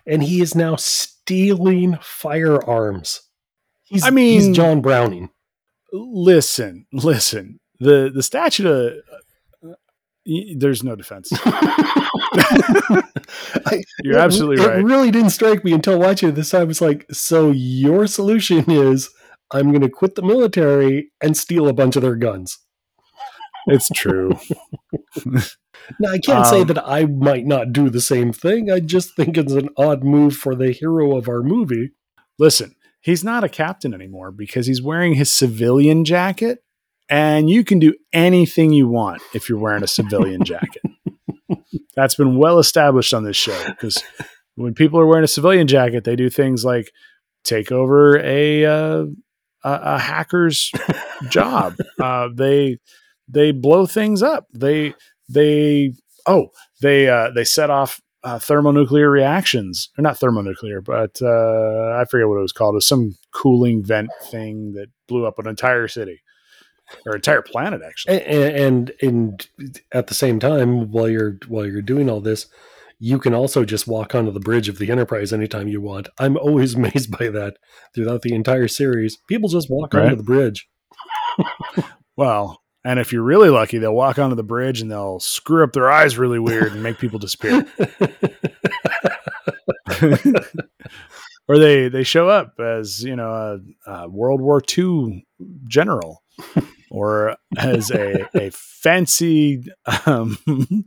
and 0.05 0.23
he 0.23 0.41
is 0.41 0.55
now 0.55 0.75
stealing 0.77 1.97
firearms. 2.01 3.21
He's, 3.83 4.03
I 4.05 4.09
mean- 4.09 4.41
he's 4.41 4.55
John 4.55 4.81
Browning. 4.81 5.29
listen, 5.93 6.85
listen. 6.93 7.59
The 7.79 8.09
the 8.13 8.23
statute 8.23 8.65
of 8.65 8.93
uh, 9.63 9.73
y- 10.25 10.55
there's 10.57 10.83
no 10.83 10.95
defense. 10.95 11.31
You're 14.03 14.17
absolutely 14.19 14.63
it 14.63 14.67
right. 14.67 14.79
It 14.79 14.83
really 14.83 15.11
didn't 15.11 15.31
strike 15.31 15.63
me 15.63 15.73
until 15.73 15.99
watching 15.99 16.29
it 16.29 16.35
this 16.35 16.49
time. 16.49 16.69
It's 16.69 16.81
like, 16.81 17.05
so 17.11 17.51
your 17.51 18.07
solution 18.07 18.69
is 18.69 19.09
I'm 19.51 19.69
going 19.71 19.81
to 19.81 19.89
quit 19.89 20.15
the 20.15 20.21
military 20.21 21.11
and 21.21 21.35
steal 21.37 21.67
a 21.67 21.73
bunch 21.73 21.95
of 21.95 22.01
their 22.01 22.15
guns. 22.15 22.57
It's 23.67 23.89
true. 23.89 24.37
Now, 25.99 26.09
I 26.11 26.17
can't 26.19 26.45
say 26.45 26.61
Um, 26.61 26.67
that 26.67 26.85
I 26.85 27.05
might 27.05 27.45
not 27.45 27.71
do 27.71 27.89
the 27.89 28.01
same 28.01 28.33
thing. 28.33 28.69
I 28.69 28.81
just 28.81 29.15
think 29.15 29.37
it's 29.37 29.53
an 29.53 29.69
odd 29.77 30.03
move 30.03 30.35
for 30.35 30.53
the 30.53 30.71
hero 30.71 31.15
of 31.15 31.29
our 31.29 31.41
movie. 31.41 31.91
Listen, 32.37 32.75
he's 32.99 33.23
not 33.23 33.45
a 33.45 33.49
captain 33.49 33.93
anymore 33.93 34.31
because 34.31 34.67
he's 34.67 34.81
wearing 34.81 35.13
his 35.13 35.31
civilian 35.31 36.03
jacket, 36.03 36.59
and 37.07 37.49
you 37.49 37.63
can 37.63 37.79
do 37.79 37.93
anything 38.11 38.73
you 38.73 38.87
want 38.89 39.21
if 39.33 39.47
you're 39.47 39.59
wearing 39.59 39.83
a 39.83 39.87
civilian 39.87 40.43
jacket. 40.43 40.81
That's 41.95 42.15
been 42.15 42.37
well 42.37 42.59
established 42.59 43.13
on 43.13 43.23
this 43.23 43.37
show 43.37 43.57
because 43.69 44.03
when 44.55 44.73
people 44.73 44.99
are 44.99 45.07
wearing 45.07 45.23
a 45.23 45.27
civilian 45.27 45.67
jacket, 45.67 46.03
they 46.03 46.17
do 46.17 46.29
things 46.29 46.65
like 46.65 46.91
take 47.45 47.71
over 47.71 48.17
a 48.19 48.65
uh, 48.65 49.05
a, 49.63 49.71
a 49.95 49.99
hacker's 49.99 50.69
job. 51.29 51.75
Uh, 51.97 52.27
they 52.33 52.79
they 53.27 53.51
blow 53.51 53.85
things 53.85 54.21
up. 54.23 54.47
They 54.53 54.93
they 55.29 55.93
oh 56.25 56.49
they 56.81 57.07
uh, 57.09 57.31
they 57.35 57.43
set 57.43 57.69
off 57.69 57.99
uh, 58.23 58.39
thermonuclear 58.39 59.09
reactions 59.09 59.89
or 59.97 60.01
not 60.01 60.17
thermonuclear, 60.19 60.81
but 60.81 61.17
uh, 61.21 61.97
I 61.99 62.05
forget 62.09 62.27
what 62.27 62.37
it 62.37 62.41
was 62.41 62.51
called. 62.53 62.73
It 62.73 62.77
was 62.77 62.87
some 62.87 63.15
cooling 63.31 63.83
vent 63.83 64.09
thing 64.31 64.73
that 64.73 64.87
blew 65.07 65.25
up 65.25 65.39
an 65.39 65.47
entire 65.47 65.87
city. 65.87 66.21
or 67.05 67.15
entire 67.15 67.41
planet 67.41 67.81
actually. 67.85 68.21
and, 68.23 68.55
and 68.55 68.91
and 69.01 69.47
at 69.91 70.07
the 70.07 70.13
same 70.13 70.39
time 70.39 70.89
while 70.89 71.09
you're 71.09 71.37
while 71.49 71.65
you're 71.65 71.81
doing 71.81 72.09
all 72.09 72.21
this 72.21 72.47
you 72.99 73.19
can 73.19 73.33
also 73.33 73.65
just 73.65 73.87
walk 73.87 74.15
onto 74.15 74.31
the 74.31 74.39
bridge 74.39 74.69
of 74.69 74.77
the 74.79 74.89
enterprise 74.89 75.33
anytime 75.33 75.67
you 75.67 75.81
want 75.81 76.07
i'm 76.17 76.37
always 76.37 76.75
amazed 76.79 77.11
by 77.11 77.27
that 77.27 77.57
throughout 77.93 78.21
the 78.21 78.33
entire 78.33 78.69
series 78.69 79.17
people 79.27 79.49
just 79.49 79.69
walk 79.69 79.93
onto 79.93 80.15
the 80.15 80.23
bridge 80.23 80.69
Well, 82.15 82.61
and 82.87 82.99
if 82.99 83.11
you're 83.11 83.21
really 83.21 83.49
lucky, 83.49 83.79
they'll 83.79 83.93
walk 83.93 84.17
onto 84.17 84.37
the 84.37 84.43
bridge 84.43 84.79
and 84.79 84.89
they'll 84.89 85.19
screw 85.19 85.61
up 85.61 85.73
their 85.73 85.91
eyes 85.91 86.17
really 86.17 86.39
weird 86.39 86.71
and 86.71 86.81
make 86.81 86.97
people 86.99 87.19
disappear. 87.19 87.65
or 91.49 91.57
they 91.57 91.89
they 91.89 92.03
show 92.03 92.29
up 92.29 92.53
as 92.61 93.03
you 93.03 93.15
know 93.15 93.59
a, 93.85 93.91
a 93.91 94.09
World 94.09 94.39
War 94.39 94.61
II 94.77 95.25
general, 95.67 96.23
or 96.89 97.35
as 97.57 97.91
a 97.91 98.25
a 98.33 98.51
fancy 98.51 99.65
um, 100.05 100.37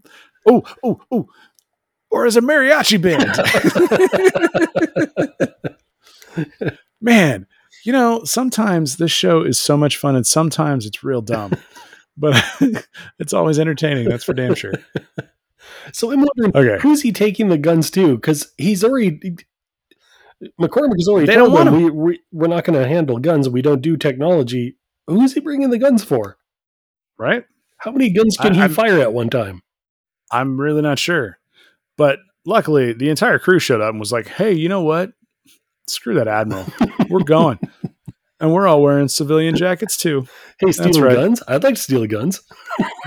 oh 0.49 0.63
oh 0.83 1.01
oh, 1.11 1.29
or 2.11 2.25
as 2.25 2.37
a 2.37 2.41
mariachi 2.41 3.01
band. 3.01 3.37
Man, 7.01 7.47
you 7.85 7.93
know 7.93 8.25
sometimes 8.25 8.97
this 8.97 9.13
show 9.13 9.43
is 9.43 9.61
so 9.61 9.77
much 9.77 9.99
fun 9.99 10.17
and 10.17 10.27
sometimes 10.27 10.87
it's 10.87 11.05
real 11.05 11.23
dumb, 11.23 11.53
but 12.17 12.43
it's 13.19 13.33
always 13.33 13.59
entertaining. 13.59 14.09
That's 14.09 14.25
for 14.25 14.35
damn 14.35 14.55
sure. 14.55 14.73
so 15.93 16.11
i'm 16.11 16.21
wondering 16.21 16.53
Okay. 16.57 16.83
who's 16.83 17.03
he 17.03 17.13
taking 17.13 17.49
the 17.49 17.59
guns 17.59 17.91
to 17.91 18.17
because 18.17 18.53
he's 18.57 18.83
already 18.83 19.21
mccormick 20.61 20.97
has 20.99 21.07
already 21.09 21.27
They 21.27 21.35
don't 21.35 21.53
want 21.53 21.71
we, 21.73 21.91
we, 21.91 22.21
we're 22.33 22.47
not 22.49 22.65
going 22.65 22.81
to 22.81 22.89
handle 22.89 23.19
guns 23.19 23.49
we 23.49 23.61
don't 23.63 23.83
do 23.83 23.97
technology 23.97 24.77
who's 25.07 25.35
he 25.35 25.41
bringing 25.41 25.71
the 25.71 25.79
guns 25.79 26.03
for 26.03 26.39
Right? 27.19 27.45
how 27.79 27.91
many 27.91 28.11
guns 28.11 28.37
can 28.39 28.53
I- 28.53 28.57
he 28.57 28.61
I'm- 28.63 28.73
fire 28.73 28.99
at 29.01 29.13
one 29.13 29.29
time 29.31 29.63
I'm 30.33 30.61
really 30.61 30.81
not 30.83 31.01
sure. 31.01 31.39
But 31.99 32.21
luckily, 32.47 32.93
the 32.93 33.09
entire 33.11 33.41
crew 33.41 33.59
showed 33.59 33.81
up 33.81 33.91
and 33.91 33.99
was 33.99 34.13
like, 34.13 34.29
hey, 34.29 34.53
you 34.53 34.69
know 34.69 34.83
what? 34.83 35.11
Screw 35.89 36.15
that 36.15 36.29
admiral. 36.29 36.67
We're 37.09 37.19
going. 37.25 37.59
And 38.41 38.53
we're 38.53 38.67
all 38.67 38.83
wearing 38.83 39.09
civilian 39.09 39.55
jackets 39.55 39.97
too. 39.97 40.27
hey 40.61 40.73
stealing 40.73 41.03
right. 41.03 41.15
guns 41.15 41.43
i'd 41.49 41.63
like 41.63 41.75
to 41.75 41.81
steal 41.81 42.07
guns 42.07 42.41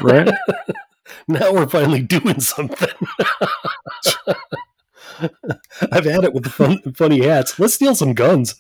Right? 0.02 0.30
now 1.28 1.54
we're 1.54 1.68
finally 1.68 2.02
doing 2.02 2.40
something. 2.40 2.90
I've 5.92 6.06
had 6.06 6.24
it 6.24 6.34
with 6.34 6.44
the 6.44 6.50
fun, 6.50 6.80
funny 6.94 7.26
hats. 7.26 7.60
Let's 7.60 7.76
steal 7.76 7.96
some 7.96 8.14
guns. 8.14 8.56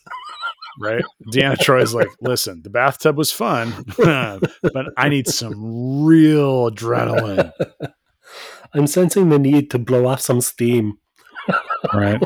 right? 0.79 1.03
Deanna 1.33 1.57
Troi's 1.57 1.93
like, 1.93 2.07
listen, 2.21 2.62
the 2.62 2.69
bathtub 2.69 3.17
was 3.17 3.31
fun, 3.31 3.86
but 3.97 4.86
I 4.97 5.09
need 5.09 5.27
some 5.27 6.03
real 6.05 6.71
adrenaline. 6.71 7.51
I'm 8.73 8.88
sensing 8.88 9.29
the 9.29 9.39
need 9.39 9.69
to 9.71 9.79
blow 9.79 10.07
off 10.07 10.21
some 10.21 10.41
steam. 10.41 10.97
Right? 11.93 12.23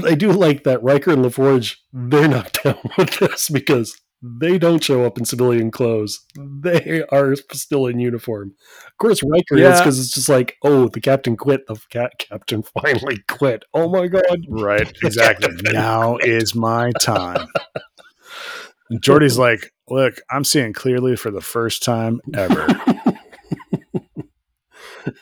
But 0.00 0.12
I 0.12 0.14
do 0.14 0.30
like 0.30 0.62
that 0.62 0.80
Riker 0.80 1.10
and 1.10 1.24
LaForge, 1.24 1.74
hmm. 1.92 2.10
they're 2.10 2.28
not 2.28 2.52
down 2.64 2.78
with 2.96 3.18
this 3.18 3.48
because 3.48 4.00
they 4.22 4.56
don't 4.56 4.82
show 4.82 5.04
up 5.04 5.18
in 5.18 5.24
civilian 5.24 5.72
clothes. 5.72 6.24
They 6.36 7.02
are 7.10 7.34
still 7.52 7.86
in 7.86 7.98
uniform. 7.98 8.54
Of 8.86 8.96
course, 8.98 9.24
Riker 9.24 9.56
is 9.56 9.80
because 9.80 9.98
it's 9.98 10.12
just 10.12 10.28
like, 10.28 10.56
oh, 10.62 10.86
the 10.86 11.00
captain 11.00 11.36
quit. 11.36 11.66
The 11.66 11.80
cat 11.90 12.12
captain 12.20 12.62
finally 12.82 13.18
quit. 13.26 13.64
Oh 13.74 13.88
my 13.88 14.06
God. 14.06 14.46
Right. 14.48 14.88
Exactly. 15.02 15.50
now 15.72 16.16
is 16.18 16.54
my 16.54 16.92
time. 17.00 17.48
And 18.90 19.02
Geordi's 19.02 19.36
like, 19.36 19.72
look, 19.88 20.20
I'm 20.30 20.44
seeing 20.44 20.72
clearly 20.72 21.16
for 21.16 21.32
the 21.32 21.40
first 21.40 21.82
time 21.82 22.20
ever. 22.36 22.68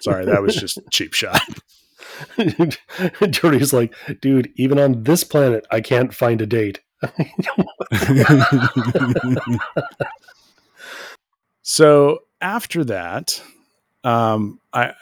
Sorry, 0.00 0.26
that 0.26 0.42
was 0.42 0.54
just 0.54 0.78
cheap 0.90 1.14
shot. 1.14 1.40
Geordi's 3.32 3.72
like, 3.72 3.94
dude, 4.20 4.52
even 4.56 4.78
on 4.78 5.02
this 5.02 5.24
planet, 5.24 5.66
I 5.70 5.80
can't 5.80 6.14
find 6.14 6.40
a 6.40 6.46
date. 6.46 6.80
so 11.62 12.20
after 12.40 12.84
that, 12.84 13.42
um, 14.04 14.60
I 14.72 14.92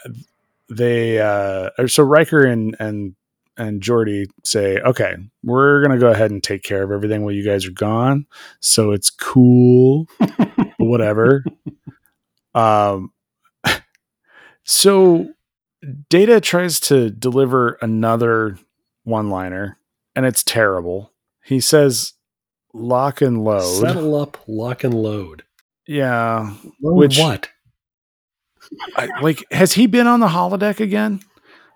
they 0.69 1.21
uh, 1.21 1.71
so 1.87 2.03
Riker 2.03 2.45
and 2.45 2.77
and 2.81 3.15
and 3.57 3.81
Geordi 3.81 4.27
say, 4.45 4.81
okay, 4.81 5.15
we're 5.43 5.83
gonna 5.83 5.99
go 5.99 6.11
ahead 6.11 6.31
and 6.31 6.43
take 6.43 6.63
care 6.63 6.83
of 6.83 6.91
everything 6.91 7.23
while 7.23 7.35
you 7.35 7.45
guys 7.45 7.67
are 7.67 7.73
gone. 7.73 8.27
So 8.61 8.93
it's 8.93 9.11
cool, 9.11 10.09
whatever. 10.79 11.45
Um, 12.57 13.11
so 14.63 15.29
Data 16.09 16.41
tries 16.41 16.81
to 16.81 17.11
deliver 17.11 17.79
another 17.83 18.59
one-liner, 19.05 19.79
and 20.17 20.25
it's 20.27 20.43
terrible. 20.43 21.13
He 21.45 21.61
says, 21.61 22.15
"Lock 22.73 23.21
and 23.21 23.45
load." 23.45 23.81
Settle 23.81 24.15
up, 24.15 24.39
lock 24.47 24.85
and 24.85 24.95
load. 24.95 25.45
Yeah, 25.87 26.55
Load 26.83 26.97
Which- 26.97 27.19
what? 27.19 27.49
I, 28.97 29.09
like 29.21 29.45
has 29.51 29.75
he 29.75 29.87
been 29.87 30.07
on 30.07 30.21
the 30.21 30.29
holodeck 30.29 30.81
again 30.81 31.21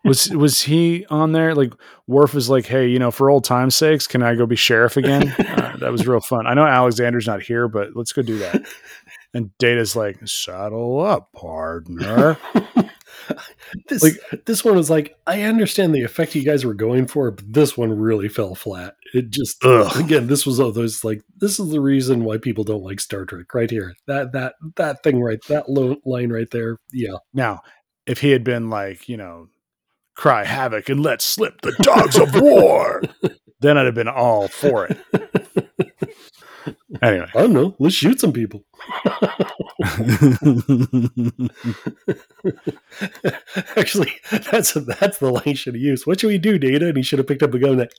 was 0.05 0.31
was 0.31 0.63
he 0.63 1.05
on 1.11 1.33
there 1.33 1.55
like 1.55 1.73
Worf 2.07 2.35
is 2.35 2.49
like 2.49 2.67
hey 2.67 2.89
you 2.89 2.99
know 2.99 3.11
for 3.11 3.31
old 3.31 3.45
time's 3.45 3.75
sakes 3.75 4.07
can 4.07 4.23
i 4.23 4.35
go 4.35 4.47
be 4.47 4.57
sheriff 4.57 4.97
again 4.97 5.29
uh, 5.39 5.77
that 5.77 5.93
was 5.93 6.07
real 6.07 6.21
fun 6.21 6.47
i 6.47 6.55
know 6.55 6.65
alexander's 6.65 7.27
not 7.27 7.43
here 7.43 7.69
but 7.69 7.95
let's 7.95 8.13
go 8.13 8.23
do 8.23 8.39
that 8.39 8.67
and 9.35 9.57
data's 9.59 9.95
like 9.95 10.17
saddle 10.27 11.01
up 11.01 11.31
partner 11.33 12.39
This 13.89 14.03
Like- 14.03 14.45
this 14.47 14.65
one 14.65 14.77
was 14.77 14.91
like, 14.91 15.17
I 15.27 15.43
understand 15.43 15.95
the 15.95 16.03
effect 16.03 16.35
you 16.35 16.45
guys 16.45 16.65
were 16.65 16.75
going 16.75 17.07
for, 17.07 17.31
but 17.31 17.53
this 17.53 17.77
one 17.77 17.93
really 17.93 18.29
fell 18.29 18.55
flat. 18.55 18.97
It 19.15 19.31
just 19.31 19.65
Ugh. 19.65 19.97
again, 19.99 20.27
this 20.27 20.47
was 20.47 20.59
all 20.61 20.73
those 20.73 21.05
like 21.05 21.23
this 21.39 21.59
is 21.61 21.71
the 21.71 21.81
reason 21.81 22.25
why 22.25 22.39
people 22.39 22.65
don't 22.65 22.83
like 22.85 23.01
Star 23.01 23.25
Trek 23.25 23.53
right 23.55 23.71
here. 23.71 23.95
That 24.07 24.33
that 24.33 24.55
that 24.77 25.03
thing 25.03 25.21
right, 25.23 25.41
that 25.49 25.69
lo- 25.69 25.97
line 26.05 26.31
right 26.31 26.51
there. 26.51 26.79
Yeah, 26.93 27.17
now 27.35 27.61
if 28.07 28.21
he 28.21 28.31
had 28.31 28.45
been 28.45 28.71
like 28.71 29.09
you 29.09 29.17
know 29.17 29.49
cry 30.15 30.45
havoc 30.45 30.89
and 30.89 31.03
let 31.03 31.23
slip 31.23 31.61
the 31.61 31.73
dogs 31.83 32.19
of 32.19 32.41
war 32.41 33.03
then 33.61 33.79
i'd 33.79 33.87
have 33.87 33.95
been 33.95 34.09
all 34.09 34.49
for 34.49 34.85
it 34.87 34.99
anyway 37.03 37.27
I 37.35 37.41
don't 37.41 37.53
know. 37.53 37.77
Let's 37.79 37.95
shoot 37.95 38.21
some 38.21 38.33
people. 38.33 38.65
Actually, 43.77 44.13
that's 44.51 44.73
that's 44.75 45.19
the 45.19 45.31
line 45.31 45.43
he 45.45 45.55
should 45.55 45.75
have 45.75 45.83
used. 45.83 46.07
What 46.07 46.21
should 46.21 46.29
we 46.29 46.39
do, 46.39 46.59
Data? 46.59 46.89
And 46.89 46.97
he 46.97 47.03
should 47.03 47.19
have 47.19 47.29
picked 47.29 47.43
up 47.43 47.55
a 47.55 47.59
gun. 47.59 47.77
That 47.77 47.93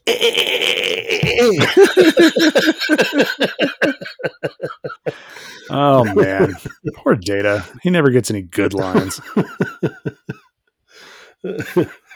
Oh 5.71 6.04
man, 6.15 6.56
poor 6.95 7.15
Data. 7.15 7.63
He 7.84 7.89
never 7.91 8.10
gets 8.10 8.32
any 8.32 8.41
good 8.41 8.73
lines. 8.73 9.21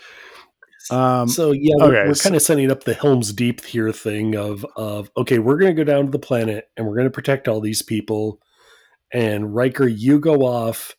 Um, 0.91 1.27
so 1.27 1.51
yeah, 1.51 1.75
we're, 1.77 1.85
okay, 1.85 2.07
we're 2.07 2.13
so- 2.13 2.23
kind 2.23 2.35
of 2.35 2.41
setting 2.41 2.71
up 2.71 2.83
the 2.83 2.93
Helm's 2.93 3.31
Deep 3.33 3.63
here 3.63 3.91
thing 3.91 4.35
of 4.35 4.65
of 4.75 5.09
okay, 5.17 5.39
we're 5.39 5.57
going 5.57 5.75
to 5.75 5.83
go 5.83 5.89
down 5.89 6.05
to 6.05 6.11
the 6.11 6.19
planet 6.19 6.69
and 6.75 6.85
we're 6.85 6.95
going 6.95 7.07
to 7.07 7.11
protect 7.11 7.47
all 7.47 7.61
these 7.61 7.81
people. 7.81 8.39
And 9.13 9.53
Riker, 9.53 9.87
you 9.87 10.19
go 10.19 10.41
off 10.41 10.95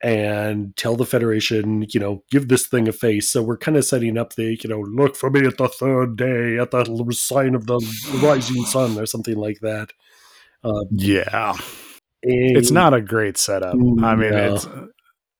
and 0.00 0.76
tell 0.76 0.94
the 0.94 1.04
Federation, 1.04 1.84
you 1.90 1.98
know, 1.98 2.22
give 2.30 2.46
this 2.48 2.66
thing 2.68 2.86
a 2.86 2.92
face. 2.92 3.28
So 3.28 3.42
we're 3.42 3.58
kind 3.58 3.76
of 3.76 3.84
setting 3.84 4.16
up 4.16 4.34
the, 4.34 4.56
you 4.62 4.68
know, 4.68 4.80
look 4.80 5.16
for 5.16 5.28
me 5.28 5.44
at 5.44 5.58
the 5.58 5.68
third 5.68 6.16
day 6.16 6.56
at 6.58 6.70
the 6.70 6.84
sign 7.10 7.56
of 7.56 7.66
the 7.66 7.78
rising 8.22 8.64
sun 8.64 8.96
or 8.98 9.06
something 9.06 9.36
like 9.36 9.58
that. 9.62 9.90
Uh, 10.62 10.84
yeah, 10.92 11.54
it's 12.22 12.70
not 12.70 12.94
a 12.94 13.00
great 13.00 13.36
setup. 13.36 13.74
I 13.74 14.14
mean, 14.14 14.32
it's 14.34 14.68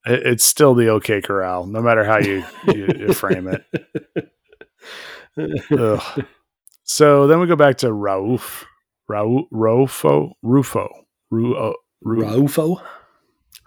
it, 0.06 0.26
it's 0.26 0.44
still 0.44 0.74
the 0.74 0.88
OK 0.88 1.20
Corral, 1.22 1.66
no 1.66 1.80
matter 1.80 2.04
how 2.04 2.18
you, 2.18 2.44
you, 2.68 2.88
you 2.98 3.12
frame 3.14 3.48
it. 3.48 3.64
So 6.84 7.26
then 7.26 7.40
we 7.40 7.46
go 7.46 7.56
back 7.56 7.78
to 7.78 7.88
Rauf, 7.88 8.64
Rauf, 9.10 9.44
Rufo, 9.50 10.32
Rufo, 10.42 10.88
Ru, 11.30 11.54
uh, 11.56 11.72
Ru, 12.02 12.22
Ruafo? 12.22 12.80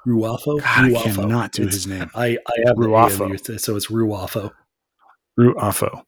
Ruafo? 0.08 0.60
I 0.64 0.92
cannot 1.04 1.52
do 1.52 1.62
It's- 1.64 1.76
his 1.76 1.88
name. 1.88 2.10
I, 2.16 2.38
I 2.48 2.54
have 2.66 2.76
Ruafo. 2.78 3.60
So 3.60 3.76
it's 3.76 3.88
Ruafo. 3.88 4.52
Ruafo. 5.40 6.04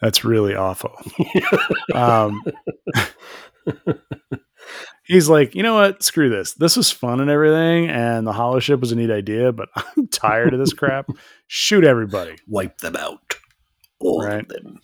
That's 0.00 0.24
really 0.24 0.54
awful. 0.54 0.96
Um, 1.94 2.42
he's 5.04 5.28
like, 5.28 5.54
you 5.54 5.62
know 5.62 5.74
what? 5.74 6.02
Screw 6.02 6.28
this. 6.28 6.54
This 6.54 6.76
was 6.76 6.90
fun 6.90 7.20
and 7.20 7.30
everything, 7.30 7.88
and 7.88 8.26
the 8.26 8.32
holoship 8.32 8.80
was 8.80 8.92
a 8.92 8.96
neat 8.96 9.10
idea, 9.10 9.52
but 9.52 9.68
I'm 9.76 10.08
tired 10.08 10.52
of 10.54 10.60
this 10.60 10.72
crap. 10.72 11.08
Shoot 11.46 11.84
everybody. 11.84 12.36
Wipe 12.48 12.78
them 12.78 12.96
out. 12.96 13.34
All 14.00 14.24
Right. 14.24 14.40
of 14.40 14.48
them. 14.48 14.80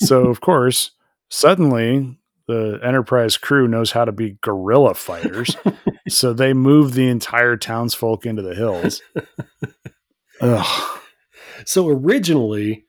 So 0.00 0.26
of 0.26 0.40
course, 0.40 0.90
suddenly 1.30 2.18
the 2.48 2.78
Enterprise 2.82 3.36
crew 3.36 3.66
knows 3.66 3.90
how 3.92 4.04
to 4.04 4.12
be 4.12 4.36
guerrilla 4.42 4.94
fighters, 4.94 5.56
so 6.08 6.32
they 6.32 6.52
move 6.52 6.94
the 6.94 7.08
entire 7.08 7.56
townsfolk 7.56 8.26
into 8.26 8.42
the 8.42 8.54
hills. 8.54 9.00
Ugh. 10.40 11.00
So 11.64 11.88
originally, 11.88 12.84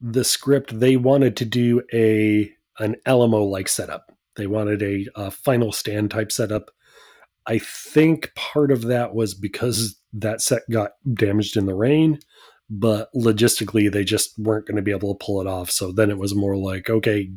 the 0.00 0.24
script 0.24 0.78
they 0.80 0.96
wanted 0.96 1.36
to 1.36 1.44
do 1.44 1.82
a 1.92 2.50
an 2.78 2.96
Alamo 3.04 3.42
like 3.44 3.68
setup. 3.68 4.07
They 4.38 4.46
wanted 4.46 4.82
a, 4.82 5.06
a 5.14 5.30
final 5.30 5.72
stand 5.72 6.10
type 6.10 6.32
setup. 6.32 6.70
I 7.46 7.58
think 7.58 8.32
part 8.34 8.70
of 8.70 8.82
that 8.82 9.14
was 9.14 9.34
because 9.34 10.00
that 10.14 10.40
set 10.40 10.62
got 10.70 10.92
damaged 11.12 11.56
in 11.56 11.66
the 11.66 11.74
rain, 11.74 12.20
but 12.70 13.08
logistically 13.14 13.92
they 13.92 14.04
just 14.04 14.38
weren't 14.38 14.66
going 14.66 14.76
to 14.76 14.82
be 14.82 14.90
able 14.90 15.14
to 15.14 15.24
pull 15.24 15.40
it 15.40 15.46
off. 15.46 15.70
So 15.70 15.92
then 15.92 16.10
it 16.10 16.18
was 16.18 16.34
more 16.34 16.56
like, 16.56 16.88
okay, 16.88 17.30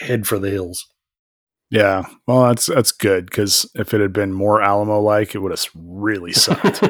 head 0.00 0.26
for 0.26 0.38
the 0.38 0.50
hills. 0.50 0.86
Yeah, 1.70 2.04
well, 2.26 2.44
that's 2.44 2.66
that's 2.66 2.92
good 2.92 3.26
because 3.26 3.68
if 3.74 3.94
it 3.94 4.00
had 4.00 4.12
been 4.12 4.32
more 4.32 4.62
Alamo 4.62 5.00
like, 5.00 5.34
it 5.34 5.38
would 5.38 5.50
have 5.50 5.64
really 5.74 6.32
sucked. 6.32 6.82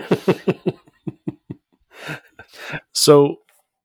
so 2.93 3.39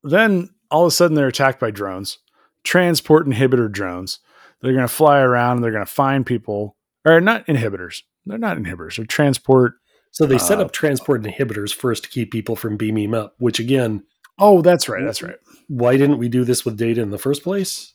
then 0.04 0.50
all 0.72 0.86
of 0.86 0.90
a 0.90 0.92
sudden 0.92 1.16
they're 1.16 1.28
attacked 1.28 1.60
by 1.60 1.72
drones, 1.72 2.20
transport 2.64 3.28
inhibitor 3.28 3.72
drones. 3.72 4.20
They're 4.62 4.74
going 4.74 4.88
to 4.88 4.94
fly 4.94 5.20
around 5.20 5.58
and 5.58 5.64
they're 5.64 5.72
going 5.72 5.86
to 5.86 5.92
find 5.92 6.26
people, 6.26 6.76
or 7.06 7.22
not 7.22 7.46
inhibitors. 7.48 8.02
They're 8.26 8.38
not 8.38 8.58
inhibitors. 8.58 8.98
They're 8.98 9.06
transport. 9.06 9.74
so 10.12 10.26
they 10.26 10.38
set 10.38 10.60
Uh, 10.60 10.64
up 10.64 10.72
transport 10.72 11.22
inhibitors 11.24 11.74
first 11.74 12.04
to 12.04 12.10
keep 12.10 12.32
people 12.32 12.56
from 12.56 12.78
beaming 12.78 13.14
up, 13.14 13.36
which 13.40 13.60
again, 13.60 14.04
Oh, 14.42 14.62
that's 14.62 14.88
right. 14.90 15.04
That's 15.04 15.22
right. 15.22 15.36
why 15.68 15.98
didn't 15.98 16.18
we 16.18 16.30
do 16.30 16.44
this 16.46 16.64
with 16.66 16.78
data 16.78 17.02
in 17.02 17.10
the 17.12 17.18
first 17.18 17.44
place? 17.44 17.94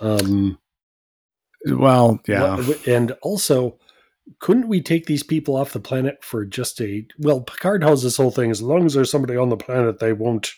Um, 0.00 0.58
Well, 1.66 2.20
yeah. 2.28 2.62
And 2.86 3.12
also, 3.22 3.78
couldn't 4.38 4.68
we 4.68 4.80
take 4.80 5.06
these 5.06 5.22
people 5.22 5.56
off 5.56 5.72
the 5.72 5.80
planet 5.80 6.22
for 6.24 6.44
just 6.46 6.80
a 6.80 7.06
well? 7.18 7.40
Picard 7.42 7.82
has 7.82 8.02
this 8.02 8.16
whole 8.16 8.30
thing: 8.30 8.50
as 8.50 8.62
long 8.62 8.86
as 8.86 8.94
there's 8.94 9.10
somebody 9.10 9.36
on 9.36 9.48
the 9.50 9.56
planet, 9.56 9.98
they 9.98 10.12
won't 10.12 10.52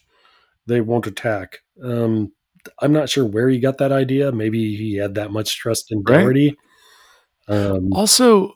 they 0.66 0.80
won't 0.80 1.06
attack. 1.08 1.60
Um, 1.82 2.32
I'm 2.80 2.92
not 2.92 3.08
sure 3.08 3.24
where 3.24 3.48
he 3.48 3.58
got 3.58 3.78
that 3.78 3.92
idea. 3.92 4.32
Maybe 4.32 4.76
he 4.76 4.96
had 4.96 5.14
that 5.14 5.30
much 5.32 5.58
trust 5.58 5.90
in 5.92 6.02
Right. 6.02 6.18
Dougherty. 6.18 6.56
Um, 7.48 7.92
Also, 7.92 8.54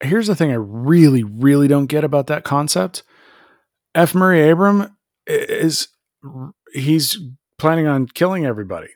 here's 0.00 0.26
the 0.26 0.34
thing 0.34 0.50
I 0.50 0.56
really, 0.56 1.22
really 1.24 1.68
don't 1.68 1.86
get 1.86 2.04
about 2.04 2.26
that 2.28 2.44
concept. 2.44 3.02
F. 3.94 4.14
Murray 4.14 4.40
Abraham 4.42 4.96
is 5.26 5.88
he's 6.72 7.18
planning 7.58 7.86
on 7.86 8.06
killing 8.06 8.46
everybody. 8.46 8.88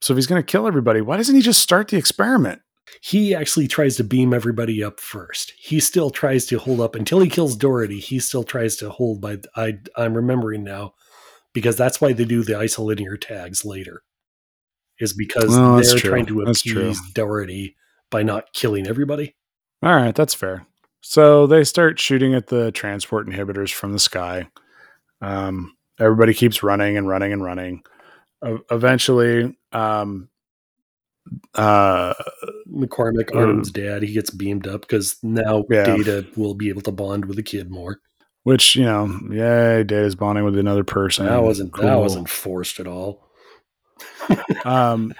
So 0.00 0.12
if 0.12 0.16
he's 0.16 0.26
going 0.26 0.42
to 0.42 0.46
kill 0.46 0.66
everybody, 0.66 1.00
why 1.00 1.16
doesn't 1.16 1.34
he 1.34 1.42
just 1.42 1.60
start 1.60 1.88
the 1.88 1.96
experiment? 1.96 2.62
he 3.02 3.34
actually 3.34 3.68
tries 3.68 3.96
to 3.96 4.04
beam 4.04 4.34
everybody 4.34 4.82
up 4.82 5.00
first. 5.00 5.52
He 5.56 5.80
still 5.80 6.10
tries 6.10 6.46
to 6.46 6.58
hold 6.58 6.80
up 6.80 6.94
until 6.94 7.20
he 7.20 7.28
kills 7.28 7.56
Dougherty. 7.56 8.00
He 8.00 8.18
still 8.18 8.42
tries 8.42 8.76
to 8.76 8.90
hold 8.90 9.20
by. 9.20 9.38
I 9.56 9.78
I'm 9.96 10.14
remembering 10.14 10.64
now 10.64 10.94
because 11.52 11.76
that's 11.76 12.00
why 12.00 12.12
they 12.12 12.24
do 12.24 12.42
the 12.42 12.52
isolinear 12.54 13.20
tags 13.20 13.64
later. 13.64 14.02
Is 14.98 15.14
because 15.14 15.48
Well, 15.48 15.80
they're 15.82 15.98
trying 15.98 16.26
to 16.26 16.42
appease 16.42 17.00
Dougherty 17.14 17.76
by 18.10 18.22
not 18.22 18.52
killing 18.52 18.86
everybody. 18.86 19.34
All 19.82 19.94
right, 19.94 20.14
that's 20.14 20.34
fair. 20.34 20.66
So 21.00 21.46
they 21.46 21.64
start 21.64 21.98
shooting 21.98 22.34
at 22.34 22.48
the 22.48 22.70
transport 22.72 23.26
inhibitors 23.26 23.72
from 23.72 23.92
the 23.94 23.98
sky. 23.98 24.48
Um, 25.22 25.74
everybody 25.98 26.34
keeps 26.34 26.62
running 26.62 26.98
and 26.98 27.08
running 27.08 27.32
and 27.32 27.42
running. 27.42 27.82
Uh, 28.42 28.58
eventually, 28.70 29.56
um, 29.72 30.28
uh, 31.54 32.12
McCormick, 32.70 33.30
Mm. 33.30 33.36
Arnum's 33.36 33.70
dad, 33.70 34.02
he 34.02 34.12
gets 34.12 34.30
beamed 34.30 34.66
up 34.66 34.82
because 34.82 35.16
now 35.22 35.64
Yeah. 35.70 35.84
Data 35.96 36.26
will 36.36 36.54
be 36.54 36.68
able 36.68 36.82
to 36.82 36.92
bond 36.92 37.24
with 37.24 37.36
the 37.36 37.42
kid 37.42 37.70
more. 37.70 38.00
Which 38.42 38.74
you 38.76 38.84
know, 38.84 39.18
yay, 39.30 39.84
Data's 39.84 40.14
bonding 40.14 40.44
with 40.44 40.56
another 40.58 40.84
person. 40.84 41.26
that 41.26 41.42
wasn't 41.42 41.74
that 41.76 41.96
wasn't 41.98 42.28
forced 42.28 42.80
at 42.80 42.86
all. 42.86 43.26
Um, 44.64 45.14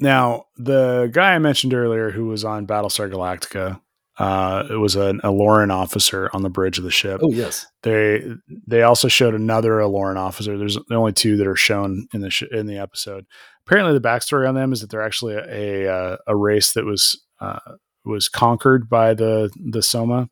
now 0.00 0.44
the 0.56 1.08
guy 1.12 1.34
I 1.34 1.38
mentioned 1.38 1.74
earlier, 1.74 2.10
who 2.10 2.26
was 2.26 2.44
on 2.44 2.66
Battlestar 2.66 3.10
Galactica, 3.10 3.80
uh, 4.18 4.64
it 4.70 4.74
was 4.76 4.96
an 4.96 5.20
Aloran 5.22 5.70
officer 5.72 6.28
on 6.32 6.42
the 6.42 6.50
bridge 6.50 6.78
of 6.78 6.84
the 6.84 6.90
ship. 6.90 7.20
Oh 7.22 7.30
yes, 7.30 7.66
They 7.82 8.24
they 8.66 8.82
also 8.82 9.08
showed 9.08 9.34
another 9.34 9.72
Aloran 9.78 10.16
officer. 10.16 10.58
There's 10.58 10.76
the 10.88 10.94
only 10.96 11.12
two 11.12 11.36
that 11.36 11.46
are 11.46 11.56
shown 11.56 12.08
in 12.12 12.20
the 12.20 12.30
sh- 12.30 12.42
in 12.50 12.66
the 12.66 12.78
episode. 12.78 13.26
Apparently, 13.66 13.92
the 13.94 14.06
backstory 14.06 14.48
on 14.48 14.54
them 14.54 14.72
is 14.72 14.80
that 14.80 14.90
they're 14.90 15.04
actually 15.06 15.34
a 15.34 15.84
a, 15.86 16.18
a 16.26 16.36
race 16.36 16.72
that 16.72 16.84
was 16.84 17.22
uh, 17.40 17.58
was 18.04 18.28
conquered 18.28 18.88
by 18.88 19.14
the 19.14 19.50
the 19.70 19.82
Sona, 19.82 20.28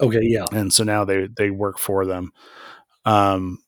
okay, 0.00 0.20
yeah. 0.22 0.46
and 0.52 0.72
so 0.72 0.84
now 0.84 1.04
they 1.04 1.28
they 1.36 1.50
work 1.50 1.78
for 1.78 2.06
them. 2.06 2.32
Um, 3.04 3.58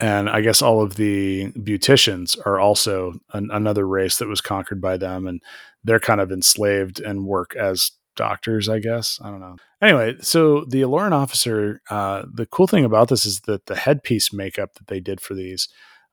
and 0.00 0.28
I 0.28 0.40
guess 0.40 0.60
all 0.60 0.82
of 0.82 0.96
the 0.96 1.52
beauticians 1.52 2.36
are 2.44 2.58
also 2.58 3.14
an, 3.32 3.48
another 3.52 3.86
race 3.86 4.18
that 4.18 4.28
was 4.28 4.40
conquered 4.40 4.80
by 4.80 4.96
them, 4.96 5.26
and 5.26 5.40
they're 5.84 6.00
kind 6.00 6.20
of 6.20 6.32
enslaved 6.32 7.00
and 7.00 7.26
work 7.26 7.54
as 7.56 7.92
doctors. 8.16 8.68
I 8.68 8.80
guess 8.80 9.18
I 9.22 9.30
don't 9.30 9.40
know. 9.40 9.56
Anyway, 9.80 10.16
so 10.20 10.64
the 10.64 10.82
Aloran 10.82 11.12
officer, 11.12 11.80
uh, 11.90 12.24
the 12.32 12.46
cool 12.46 12.66
thing 12.66 12.84
about 12.84 13.08
this 13.08 13.26
is 13.26 13.40
that 13.40 13.66
the 13.66 13.76
headpiece 13.76 14.32
makeup 14.32 14.74
that 14.74 14.86
they 14.86 15.00
did 15.00 15.20
for 15.20 15.34
these 15.34 15.68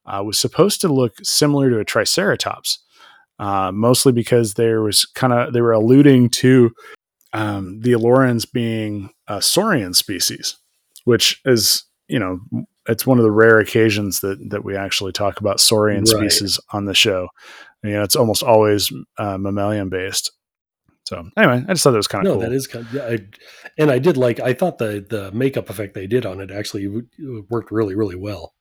uh, 0.06 0.22
was 0.24 0.38
supposed 0.38 0.82
to 0.82 0.88
look 0.88 1.14
similar 1.24 1.70
to 1.70 1.80
a 1.80 1.86
Triceratops, 1.86 2.80
uh, 3.40 3.72
mostly 3.72 4.12
because 4.12 4.56
there 4.56 4.82
was 4.82 5.06
kind 5.06 5.34
of 5.34 5.54
they 5.54 5.62
were 5.62 5.72
alluding 5.72 6.30
to 6.30 6.72
um, 7.34 7.80
the 7.82 7.94
Alorans 7.94 8.46
being 8.52 9.10
a 9.28 9.42
saurian 9.42 9.94
species, 9.94 10.58
which 11.06 11.42
is 11.46 11.84
you 12.08 12.20
know 12.20 12.40
it's 12.88 13.06
one 13.06 13.18
of 13.20 13.24
the 13.24 13.32
rare 13.32 13.60
occasions 13.60 14.22
that 14.22 14.50
that 14.50 14.64
we 14.66 14.76
actually 14.76 15.12
talk 15.12 15.40
about 15.40 15.60
saurian 15.60 16.04
Right. 16.04 16.08
species 16.32 16.60
on 16.72 16.86
the 16.86 16.94
show. 16.96 17.28
You 17.84 17.92
know, 17.94 18.04
it's 18.04 18.16
almost 18.16 18.44
always 18.44 18.92
uh, 19.18 19.38
mammalian 19.38 19.90
based. 19.90 20.32
So 21.06 21.30
anyway, 21.36 21.64
I 21.68 21.74
just 21.74 21.84
thought 21.84 21.92
that 21.92 21.98
was 21.98 22.08
kind 22.08 22.26
of 22.26 22.32
cool. 22.32 22.40
No, 22.42 22.46
cool. 22.46 22.50
that 22.50 22.56
is 22.56 22.68
kind 22.68 22.86
of, 22.86 22.94
yeah, 22.94 23.04
I, 23.06 23.18
and 23.78 23.92
I 23.92 24.00
did 24.00 24.18
like. 24.18 24.40
I 24.40 24.54
thought 24.54 24.78
the 24.78 25.06
the 25.10 25.32
makeup 25.32 25.70
effect 25.70 25.94
they 25.94 26.08
did 26.08 26.26
on 26.26 26.40
it 26.40 26.52
actually 26.52 26.88
worked 27.50 27.72
really 27.72 27.96
really 27.96 28.16
well. 28.16 28.54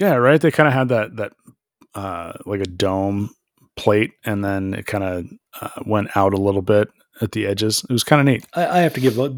Yeah, 0.00 0.14
right. 0.14 0.40
They 0.40 0.50
kind 0.50 0.66
of 0.66 0.72
had 0.74 0.88
that 0.88 1.16
that 1.16 1.32
uh, 1.94 2.32
like 2.46 2.60
a 2.60 2.64
dome 2.64 3.30
plate, 3.76 4.12
and 4.24 4.44
then 4.44 4.74
it 4.74 4.86
kind 4.86 5.04
of 5.04 5.26
uh, 5.60 5.82
went 5.86 6.16
out 6.16 6.34
a 6.34 6.38
little 6.38 6.62
bit 6.62 6.88
at 7.20 7.32
the 7.32 7.46
edges. 7.46 7.84
It 7.88 7.92
was 7.92 8.04
kind 8.04 8.20
of 8.20 8.26
neat. 8.26 8.46
I, 8.54 8.66
I 8.66 8.78
have 8.80 8.94
to 8.94 9.00
give 9.00 9.18
up. 9.20 9.32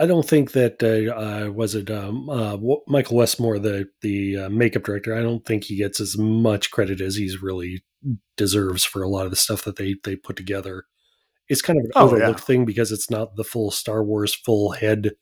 I 0.00 0.06
don't 0.06 0.26
think 0.28 0.52
that 0.52 0.82
uh, 0.82 1.12
uh, 1.48 1.50
was 1.50 1.74
it 1.74 1.90
um, 1.90 2.28
uh, 2.30 2.56
Michael 2.86 3.16
Westmore, 3.16 3.58
the 3.58 3.88
the 4.02 4.36
uh, 4.36 4.48
makeup 4.48 4.84
director. 4.84 5.14
I 5.14 5.22
don't 5.22 5.44
think 5.44 5.64
he 5.64 5.76
gets 5.76 6.00
as 6.00 6.16
much 6.16 6.70
credit 6.70 7.00
as 7.00 7.16
he's 7.16 7.42
really 7.42 7.82
deserves 8.36 8.84
for 8.84 9.02
a 9.02 9.08
lot 9.08 9.24
of 9.24 9.30
the 9.30 9.36
stuff 9.36 9.64
that 9.64 9.76
they 9.76 9.96
they 10.04 10.14
put 10.16 10.36
together. 10.36 10.84
It's 11.48 11.62
kind 11.62 11.78
of 11.78 11.84
an 11.86 11.90
Oh, 11.96 12.04
overlooked 12.06 12.40
yeah. 12.40 12.44
thing 12.44 12.64
because 12.64 12.92
it's 12.92 13.10
not 13.10 13.36
the 13.36 13.44
full 13.44 13.70
Star 13.70 14.04
Wars 14.04 14.34
full 14.34 14.72
head 14.72 15.12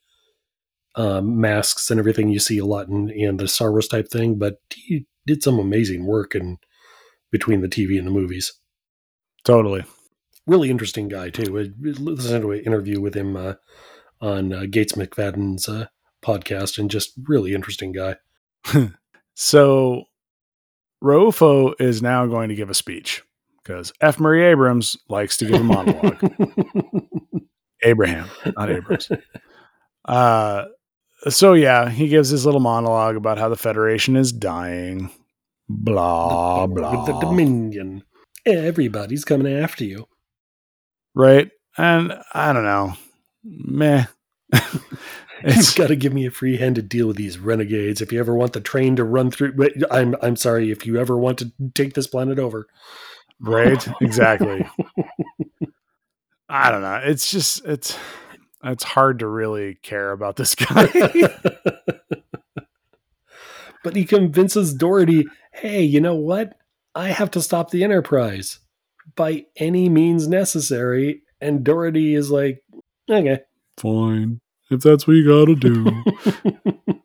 um, 0.95 1.39
masks 1.39 1.89
and 1.89 1.99
everything 1.99 2.29
you 2.29 2.39
see 2.39 2.57
a 2.57 2.65
lot 2.65 2.87
in, 2.87 3.09
in 3.09 3.37
the 3.37 3.47
Star 3.47 3.71
Wars 3.71 3.87
type 3.87 4.09
thing. 4.09 4.37
But 4.37 4.57
he 4.73 5.07
did 5.25 5.41
some 5.41 5.57
amazing 5.59 6.05
work 6.05 6.35
in 6.35 6.57
between 7.31 7.61
the 7.61 7.67
TV 7.67 7.97
and 7.97 8.05
the 8.07 8.11
movies 8.11 8.53
Totally. 9.43 9.85
Really 10.47 10.69
interesting 10.71 11.07
guy 11.07 11.29
too. 11.29 11.59
I 11.59 11.69
listened 11.79 12.41
to 12.41 12.51
an 12.51 12.61
interview 12.61 12.99
with 12.99 13.15
him 13.15 13.35
uh, 13.35 13.53
on 14.21 14.51
uh, 14.53 14.65
Gates 14.69 14.93
McFadden's 14.93 15.69
uh, 15.69 15.87
podcast, 16.23 16.79
and 16.79 16.89
just 16.89 17.13
really 17.27 17.53
interesting 17.53 17.91
guy. 17.91 18.15
So 19.39 20.05
Rofo 21.03 21.73
is 21.79 22.01
now 22.01 22.25
going 22.25 22.49
to 22.49 22.55
give 22.55 22.71
a 22.71 22.73
speech 22.73 23.21
because 23.61 23.93
F. 24.01 24.19
Murray 24.19 24.43
Abrams 24.43 24.97
likes 25.09 25.37
to 25.37 25.45
give 25.45 25.61
a 25.61 25.63
monologue. 25.63 26.17
Abraham, 27.83 28.27
not 28.57 28.71
Abrams. 28.71 29.11
Uh, 30.05 30.65
so 31.29 31.53
yeah, 31.53 31.87
he 31.87 32.07
gives 32.07 32.29
his 32.29 32.47
little 32.47 32.59
monologue 32.59 33.15
about 33.15 33.37
how 33.37 33.47
the 33.47 33.55
Federation 33.55 34.15
is 34.15 34.31
dying. 34.31 35.11
Blah 35.69 36.65
blah. 36.65 37.05
with 37.05 37.05
the 37.05 37.19
Dominion. 37.19 38.01
Everybody's 38.43 39.23
coming 39.23 39.53
after 39.53 39.83
you. 39.83 40.07
Right? 41.17 41.49
And 41.77 42.13
I 42.33 42.53
don't 42.53 42.63
know, 42.63 42.93
meh. 43.43 44.05
You've 45.43 45.57
it's 45.57 45.73
got 45.73 45.87
to 45.87 45.95
give 45.95 46.13
me 46.13 46.25
a 46.25 46.31
free 46.31 46.57
hand 46.57 46.75
to 46.75 46.81
deal 46.81 47.07
with 47.07 47.17
these 47.17 47.37
renegades. 47.37 48.01
If 48.01 48.11
you 48.11 48.19
ever 48.19 48.35
want 48.35 48.53
the 48.53 48.61
train 48.61 48.95
to 48.95 49.03
run 49.03 49.31
through, 49.31 49.55
I'm 49.91 50.15
I'm 50.21 50.35
sorry. 50.35 50.71
If 50.71 50.85
you 50.85 50.97
ever 50.97 51.17
want 51.17 51.39
to 51.39 51.51
take 51.75 51.93
this 51.93 52.07
planet 52.07 52.39
over, 52.39 52.67
right, 53.39 53.87
exactly. 54.01 54.67
I 56.49 56.71
don't 56.71 56.81
know. 56.81 57.01
It's 57.03 57.29
just 57.29 57.65
it's 57.65 57.97
it's 58.63 58.83
hard 58.83 59.19
to 59.19 59.27
really 59.27 59.75
care 59.75 60.11
about 60.11 60.35
this 60.37 60.55
guy. 60.55 60.87
but 63.83 63.95
he 63.95 64.05
convinces 64.05 64.73
Dougherty, 64.73 65.25
hey, 65.51 65.83
you 65.83 66.01
know 66.01 66.15
what? 66.15 66.53
I 66.95 67.09
have 67.09 67.31
to 67.31 67.41
stop 67.41 67.69
the 67.69 67.83
Enterprise 67.83 68.59
by 69.15 69.45
any 69.55 69.89
means 69.89 70.27
necessary. 70.27 71.21
And 71.39 71.63
Dougherty 71.63 72.15
is 72.15 72.31
like, 72.31 72.63
okay. 73.09 73.39
Fine. 73.77 74.41
If 74.69 74.81
that's 74.81 75.07
what 75.07 75.13
you 75.13 75.27
gotta 75.27 75.55
do. 75.55 76.03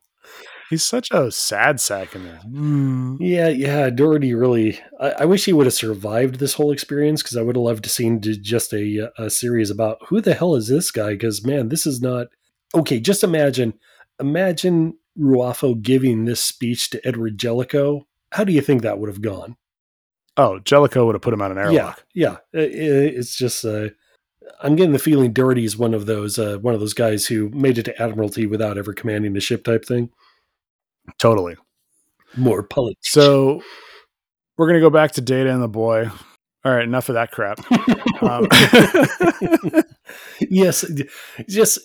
He's 0.71 0.85
such 0.85 1.11
a 1.11 1.31
sad 1.31 1.81
sack 1.81 2.15
in 2.15 2.25
this. 2.25 2.43
Mm. 2.45 3.19
Yeah, 3.21 3.49
yeah. 3.49 3.91
Dougherty 3.91 4.33
really. 4.33 4.81
I, 4.99 5.11
I 5.11 5.25
wish 5.27 5.45
he 5.45 5.53
would 5.53 5.67
have 5.67 5.75
survived 5.75 6.37
this 6.37 6.55
whole 6.55 6.73
experience 6.73 7.23
because 7.23 7.37
I 7.37 7.43
would 7.43 7.57
have 7.57 7.63
loved 7.63 7.85
to 7.85 7.91
seen 7.91 8.23
just 8.23 8.73
a 8.73 9.13
a 9.19 9.29
series 9.29 9.71
about 9.71 9.99
who 10.09 10.23
the 10.23 10.33
hell 10.33 10.55
is 10.55 10.69
this 10.69 10.91
guy? 10.91 11.11
Because 11.13 11.45
man, 11.45 11.69
this 11.69 11.87
is 11.87 12.01
not 12.01 12.29
okay. 12.75 13.01
Just 13.01 13.23
imagine, 13.23 13.75
imagine 14.19 14.95
Ruafo 15.19 15.81
giving 15.81 16.25
this 16.25 16.43
speech 16.43 16.89
to 16.91 17.07
Edward 17.07 17.37
Jellicoe. 17.37 18.07
How 18.33 18.45
do 18.45 18.53
you 18.53 18.63
think 18.63 18.81
that 18.81 18.99
would 18.99 19.11
have 19.11 19.21
gone? 19.21 19.57
Oh, 20.37 20.59
Jellicoe 20.61 21.05
would 21.07 21.15
have 21.15 21.23
put 21.23 21.35
him 21.35 21.43
on 21.43 21.51
an 21.53 21.59
airlock. 21.59 22.05
Yeah, 22.15 22.37
yeah. 22.55 22.61
I- 22.61 22.65
I- 22.65 23.13
it's 23.19 23.37
just. 23.37 23.65
Uh, 23.65 23.89
I'm 24.63 24.77
getting 24.77 24.93
the 24.93 24.99
feeling 24.99 25.33
Dougherty 25.33 25.65
is 25.65 25.77
one 25.77 25.95
of 25.95 26.07
those 26.07 26.39
uh, 26.39 26.59
one 26.59 26.75
of 26.75 26.81
those 26.81 26.95
guys 26.95 27.27
who 27.27 27.49
made 27.51 27.79
it 27.79 27.85
to 27.85 28.03
Admiralty 28.03 28.47
without 28.47 28.79
ever 28.79 28.93
commanding 28.93 29.37
a 29.37 29.41
ship 29.41 29.65
type 29.65 29.85
thing. 29.85 30.11
Totally. 31.19 31.57
More 32.37 32.63
politics. 32.63 33.11
So 33.11 33.63
we're 34.57 34.67
gonna 34.69 34.81
go 34.81 34.91
back 34.91 35.13
to 35.13 35.21
Data 35.21 35.51
and 35.53 35.63
the 35.63 35.69
boy. 35.69 36.11
All 36.65 36.73
right, 36.73 36.85
enough 36.85 37.09
of 37.09 37.15
that 37.15 37.31
crap. 37.33 37.59
Um, 38.23 38.47
yes, 40.41 40.85
just 41.49 41.81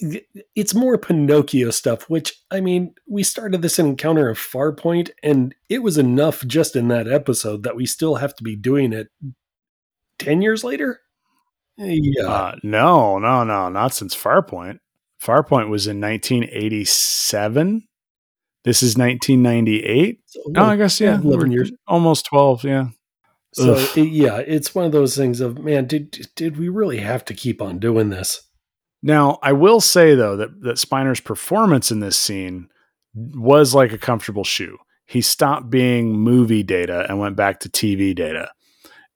it's 0.56 0.76
more 0.76 0.96
Pinocchio 1.00 1.72
stuff. 1.72 2.08
Which 2.12 2.32
I 2.52 2.62
mean, 2.62 2.94
we 3.10 3.24
started 3.24 3.64
this 3.64 3.80
encounter 3.80 4.30
of 4.30 4.38
Farpoint, 4.38 5.10
and 5.24 5.56
it 5.68 5.80
was 5.82 5.98
enough 5.98 6.46
just 6.46 6.76
in 6.76 6.90
that 6.90 7.08
episode 7.08 7.64
that 7.64 7.76
we 7.76 7.88
still 7.88 8.16
have 8.16 8.36
to 8.36 8.44
be 8.44 8.56
doing 8.56 8.94
it 8.94 9.08
ten 10.20 10.44
years 10.44 10.64
later. 10.64 11.00
Yeah, 11.78 12.28
uh, 12.28 12.56
no, 12.62 13.18
no, 13.18 13.44
no, 13.44 13.70
not 13.70 13.96
since 13.96 14.16
Farpoint. 14.16 14.78
Farpoint 15.20 15.70
was 15.70 15.88
in 15.88 16.00
1987. 16.00 17.88
This 18.64 18.84
is 18.84 18.96
1998. 18.98 20.20
So, 20.26 20.42
Oh, 20.56 20.66
I 20.66 20.76
guess 20.76 21.00
yeah, 21.02 21.20
eleven 21.20 21.52
years. 21.52 21.72
almost 21.88 22.26
12. 22.28 22.64
Yeah, 22.64 22.90
So 23.58 23.76
it- 24.02 24.10
yeah, 24.12 24.38
it's 24.38 24.74
one 24.76 24.86
of 24.86 24.92
those 24.92 25.16
things 25.16 25.42
of 25.42 25.60
man, 25.60 25.86
did 25.88 26.28
did 26.36 26.58
we 26.58 26.70
really 26.70 26.98
have 27.00 27.26
to 27.26 27.34
keep 27.34 27.62
on 27.62 27.80
doing 27.80 28.10
this? 28.10 28.42
Now, 29.04 29.38
I 29.44 29.54
will 29.54 29.80
say 29.82 30.16
though 30.16 30.36
that 30.38 30.62
that 30.62 30.78
Spiner's 30.80 31.20
performance 31.20 31.92
in 31.92 32.00
this 32.00 32.18
scene 32.18 32.70
was 33.14 33.74
like 33.76 33.92
a 33.94 33.98
comfortable 33.98 34.44
shoe. 34.44 34.78
He 35.06 35.22
stopped 35.22 35.70
being 35.70 36.12
movie 36.14 36.64
data 36.64 37.06
and 37.08 37.20
went 37.20 37.36
back 37.36 37.60
to 37.62 37.70
TV 37.70 38.14
data. 38.16 38.52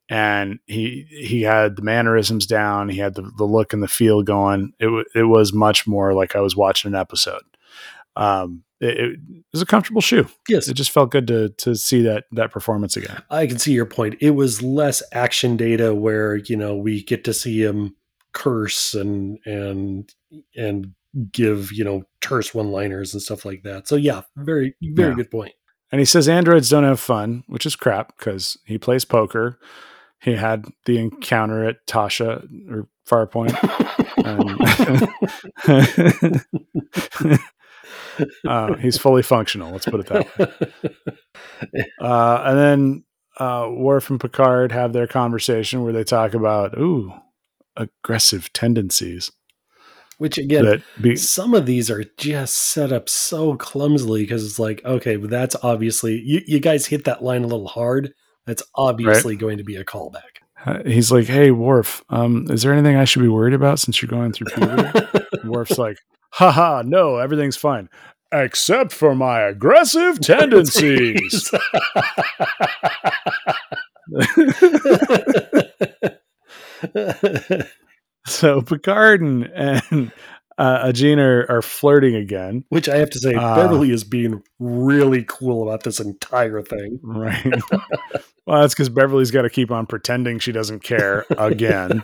And 0.09 0.59
he 0.65 1.05
he 1.09 1.41
had 1.43 1.75
the 1.77 1.81
mannerisms 1.83 2.45
down, 2.45 2.89
he 2.89 2.97
had 2.97 3.15
the, 3.15 3.31
the 3.37 3.45
look 3.45 3.71
and 3.73 3.81
the 3.81 3.87
feel 3.87 4.23
going. 4.23 4.73
It 4.79 4.85
w- 4.85 5.05
it 5.15 5.23
was 5.23 5.53
much 5.53 5.87
more 5.87 6.13
like 6.13 6.35
I 6.35 6.41
was 6.41 6.55
watching 6.55 6.89
an 6.93 6.99
episode. 6.99 7.43
Um, 8.17 8.63
it, 8.81 8.97
it 8.97 9.19
was 9.53 9.61
a 9.61 9.65
comfortable 9.65 10.01
shoe. 10.01 10.27
Yes, 10.49 10.67
It 10.67 10.73
just 10.73 10.91
felt 10.91 11.11
good 11.11 11.27
to 11.27 11.49
to 11.59 11.75
see 11.75 12.01
that 12.01 12.25
that 12.33 12.51
performance 12.51 12.97
again. 12.97 13.21
I 13.29 13.47
can 13.47 13.59
see 13.59 13.71
your 13.73 13.85
point. 13.85 14.15
It 14.19 14.31
was 14.31 14.61
less 14.61 15.01
action 15.13 15.55
data 15.55 15.93
where 15.95 16.35
you 16.35 16.57
know 16.57 16.75
we 16.75 17.03
get 17.03 17.23
to 17.25 17.33
see 17.33 17.63
him 17.63 17.95
curse 18.33 18.93
and 18.93 19.37
and 19.45 20.11
and 20.55 20.93
give 21.31 21.71
you 21.71 21.83
know 21.83 22.03
terse 22.21 22.53
one 22.53 22.71
liners 22.71 23.13
and 23.13 23.21
stuff 23.21 23.45
like 23.45 23.63
that. 23.63 23.87
So 23.87 23.95
yeah, 23.95 24.21
very 24.37 24.75
very 24.81 25.09
Yeah. 25.09 25.15
good 25.15 25.31
point. 25.31 25.53
And 25.91 25.99
he 25.99 26.05
says 26.05 26.29
androids 26.29 26.69
don't 26.69 26.85
have 26.85 26.99
fun, 27.01 27.43
which 27.47 27.65
is 27.65 27.75
crap 27.75 28.17
because 28.17 28.57
he 28.65 28.77
plays 28.77 29.03
poker. 29.05 29.59
He 30.21 30.35
had 30.35 30.65
the 30.85 30.97
encounter 30.99 31.65
at 31.65 31.85
Tasha 31.85 32.47
or 32.71 32.87
Farpoint. 33.09 33.57
And 34.23 34.57
uh, 38.47 38.75
he's 38.75 38.97
fully 38.97 39.23
functional. 39.23 39.71
Let's 39.71 39.85
put 39.85 39.99
it 40.01 40.07
that 40.07 40.37
way. 40.37 41.85
Uh, 42.01 42.43
and 42.45 42.57
then 42.57 43.03
uh, 43.37 43.69
Worf 43.71 44.09
and 44.09 44.19
Picard 44.19 44.71
have 44.71 44.93
their 44.93 45.07
conversation 45.07 45.83
where 45.83 45.93
they 45.93 46.03
talk 46.03 46.33
about 46.33 46.77
ooh 46.77 47.13
aggressive 47.77 48.51
tendencies 48.53 49.31
Which 50.17 50.37
again, 50.37 50.83
be 50.99 51.15
some 51.15 51.53
of 51.53 51.65
these 51.65 51.89
are 51.89 52.03
just 52.17 52.55
set 52.57 52.91
up 52.91 53.09
so 53.09 53.55
clumsily 53.55 54.21
because 54.21 54.45
it's 54.45 54.59
like, 54.59 54.83
okay, 54.85 55.15
but 55.15 55.29
that's 55.29 55.55
obviously 55.63 56.21
you, 56.23 56.41
you 56.45 56.59
guys 56.59 56.85
hit 56.85 57.05
that 57.05 57.23
line 57.23 57.43
a 57.43 57.47
little 57.47 57.67
hard. 57.67 58.13
That's 58.45 58.63
obviously 58.75 59.35
going 59.35 59.57
to 59.57 59.63
be 59.63 59.75
a 59.75 59.85
callback. 59.85 60.41
uh, 60.65 60.83
he's 60.85 61.11
like, 61.11 61.25
hey 61.25 61.51
Worf, 61.51 62.03
um, 62.09 62.45
is 62.49 62.61
there 62.63 62.73
anything 62.73 62.97
I 62.97 63.05
should 63.05 63.21
be 63.21 63.27
worried 63.27 63.53
about 63.53 63.79
since 63.79 64.01
you're 64.01 64.09
going 64.09 64.31
through 64.33 64.47
puberty? 64.53 65.07
Worf's 65.45 65.77
like, 65.77 65.97
haha, 66.31 66.83
no, 66.85 67.17
everything's 67.17 67.57
fine. 67.57 67.89
Except 68.33 68.91
for 68.93 69.13
my 69.13 69.41
aggressive 69.41 70.19
tendencies. 70.21 71.51
so 78.25 78.61
Picard 78.61 79.21
and, 79.21 79.43
and 79.45 80.11
uh, 80.57 80.85
Ajin 80.87 81.17
are, 81.19 81.45
are 81.49 81.61
flirting 81.61 82.15
again. 82.15 82.63
Which 82.69 82.87
I 82.89 82.97
have 82.97 83.09
to 83.11 83.19
say, 83.19 83.33
Ah. 83.35 83.55
Beverly 83.55 83.91
is 83.91 84.03
being 84.03 84.41
really 84.59 85.25
cool 85.27 85.63
about 85.67 85.83
this 85.83 85.99
entire 85.99 86.61
thing. 86.61 86.99
Right. 87.01 87.45
well, 88.45 88.61
that's 88.61 88.73
because 88.73 88.89
Beverly's 88.89 89.31
got 89.31 89.41
to 89.43 89.49
keep 89.49 89.71
on 89.71 89.85
pretending 89.85 90.39
she 90.39 90.51
doesn't 90.51 90.83
care 90.83 91.25
again. 91.37 92.03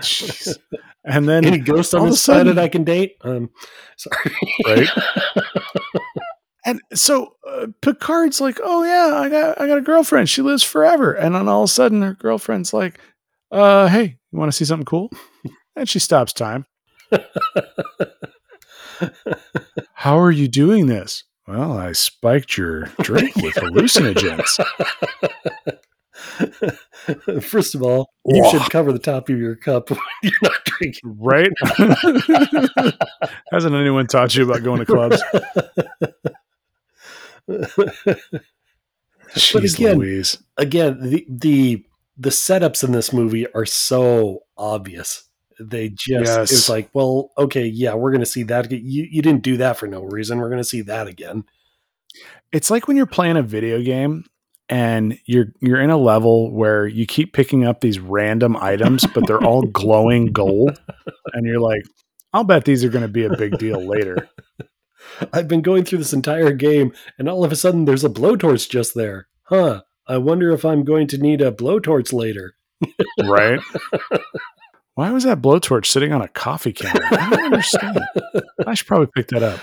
Jeez. 0.00 0.58
And 1.04 1.28
then, 1.28 1.44
Any 1.44 1.58
ghosts 1.58 1.94
on 1.94 2.00
all 2.00 2.06
of 2.06 2.10
a 2.10 2.12
this 2.12 2.24
planet 2.26 2.46
sudden- 2.48 2.58
I 2.58 2.68
can 2.68 2.84
date? 2.84 3.16
Um, 3.22 3.50
sorry. 3.96 4.36
right? 4.66 4.88
And 6.66 6.82
so 6.92 7.36
uh, 7.48 7.68
Picard's 7.80 8.38
like, 8.38 8.60
"Oh 8.62 8.84
yeah, 8.84 9.16
I 9.18 9.30
got 9.30 9.58
I 9.58 9.66
got 9.66 9.78
a 9.78 9.80
girlfriend. 9.80 10.28
She 10.28 10.42
lives 10.42 10.62
forever." 10.62 11.10
And 11.14 11.34
then 11.34 11.48
all 11.48 11.62
of 11.62 11.70
a 11.70 11.72
sudden, 11.72 12.02
her 12.02 12.12
girlfriend's 12.12 12.74
like, 12.74 13.00
"Uh, 13.50 13.88
hey, 13.88 14.18
you 14.30 14.38
want 14.38 14.52
to 14.52 14.56
see 14.56 14.66
something 14.66 14.84
cool?" 14.84 15.10
And 15.74 15.88
she 15.88 15.98
stops 15.98 16.34
time. 16.34 16.66
How 19.94 20.18
are 20.18 20.30
you 20.30 20.48
doing 20.48 20.86
this? 20.86 21.24
Well, 21.48 21.72
I 21.78 21.92
spiked 21.92 22.58
your 22.58 22.84
drink 23.00 23.34
with 23.36 23.54
hallucinogens. 23.54 24.60
First 27.42 27.74
of 27.74 27.82
all, 27.82 28.10
you 28.26 28.42
Whoa. 28.42 28.50
should 28.50 28.70
cover 28.70 28.92
the 28.92 28.98
top 28.98 29.28
of 29.28 29.38
your 29.38 29.56
cup 29.56 29.90
when 29.90 29.98
you're 30.22 30.32
not 30.42 30.64
drinking. 30.64 31.16
Right? 31.18 31.50
Hasn't 33.52 33.74
anyone 33.74 34.06
taught 34.06 34.34
you 34.34 34.44
about 34.44 34.62
going 34.62 34.78
to 34.78 34.86
clubs? 34.86 35.22
Jeez 39.34 39.74
again- 39.76 39.98
Louise. 39.98 40.38
Again, 40.56 40.98
the 41.00 41.26
the 41.28 41.84
the 42.16 42.30
setups 42.30 42.84
in 42.84 42.92
this 42.92 43.12
movie 43.12 43.46
are 43.54 43.66
so 43.66 44.40
obvious. 44.56 45.24
They 45.58 45.88
just 45.90 46.08
Yes. 46.26 46.52
it's 46.52 46.68
like, 46.68 46.90
well, 46.94 47.30
okay, 47.36 47.66
yeah, 47.66 47.94
we're 47.94 48.12
gonna 48.12 48.26
see 48.26 48.42
that. 48.44 48.70
You 48.70 49.06
you 49.10 49.22
didn't 49.22 49.42
do 49.42 49.56
that 49.58 49.76
for 49.76 49.86
no 49.86 50.02
reason. 50.02 50.38
We're 50.38 50.50
gonna 50.50 50.64
see 50.64 50.80
that 50.82 51.06
again. 51.06 51.44
It's 52.52 52.70
like 52.70 52.88
when 52.88 52.96
you're 52.96 53.06
playing 53.06 53.36
a 53.36 53.42
video 53.42 53.80
game 53.82 54.24
and 54.70 55.18
you're 55.26 55.52
you're 55.60 55.80
in 55.80 55.90
a 55.90 55.98
level 55.98 56.50
where 56.52 56.86
you 56.86 57.04
keep 57.04 57.32
picking 57.32 57.66
up 57.66 57.80
these 57.80 57.98
random 57.98 58.56
items, 58.56 59.04
but 59.12 59.26
they're 59.26 59.42
all 59.42 59.62
glowing 59.72 60.26
gold, 60.26 60.80
and 61.34 61.44
you're 61.44 61.60
like, 61.60 61.82
"I'll 62.32 62.44
bet 62.44 62.64
these 62.64 62.84
are 62.84 62.88
going 62.88 63.02
to 63.02 63.08
be 63.08 63.24
a 63.24 63.36
big 63.36 63.58
deal 63.58 63.84
later." 63.84 64.28
I've 65.32 65.48
been 65.48 65.60
going 65.60 65.84
through 65.84 65.98
this 65.98 66.12
entire 66.12 66.52
game, 66.52 66.92
and 67.18 67.28
all 67.28 67.44
of 67.44 67.50
a 67.52 67.56
sudden 67.56 67.84
there's 67.84 68.04
a 68.04 68.08
blowtorch 68.08 68.70
just 68.70 68.94
there. 68.94 69.26
Huh. 69.42 69.82
I 70.06 70.18
wonder 70.18 70.52
if 70.52 70.64
I'm 70.64 70.84
going 70.84 71.08
to 71.08 71.18
need 71.18 71.40
a 71.40 71.52
blowtorch 71.52 72.12
later. 72.12 72.54
right? 73.24 73.60
Why 74.94 75.10
was 75.10 75.24
that 75.24 75.42
blowtorch 75.42 75.86
sitting 75.86 76.12
on 76.12 76.22
a 76.22 76.28
coffee 76.28 76.72
counter? 76.72 77.02
I 77.10 77.30
don't 77.30 77.44
understand. 77.44 78.00
I 78.66 78.74
should 78.74 78.86
probably 78.86 79.08
pick 79.14 79.28
that 79.28 79.42
up. 79.42 79.60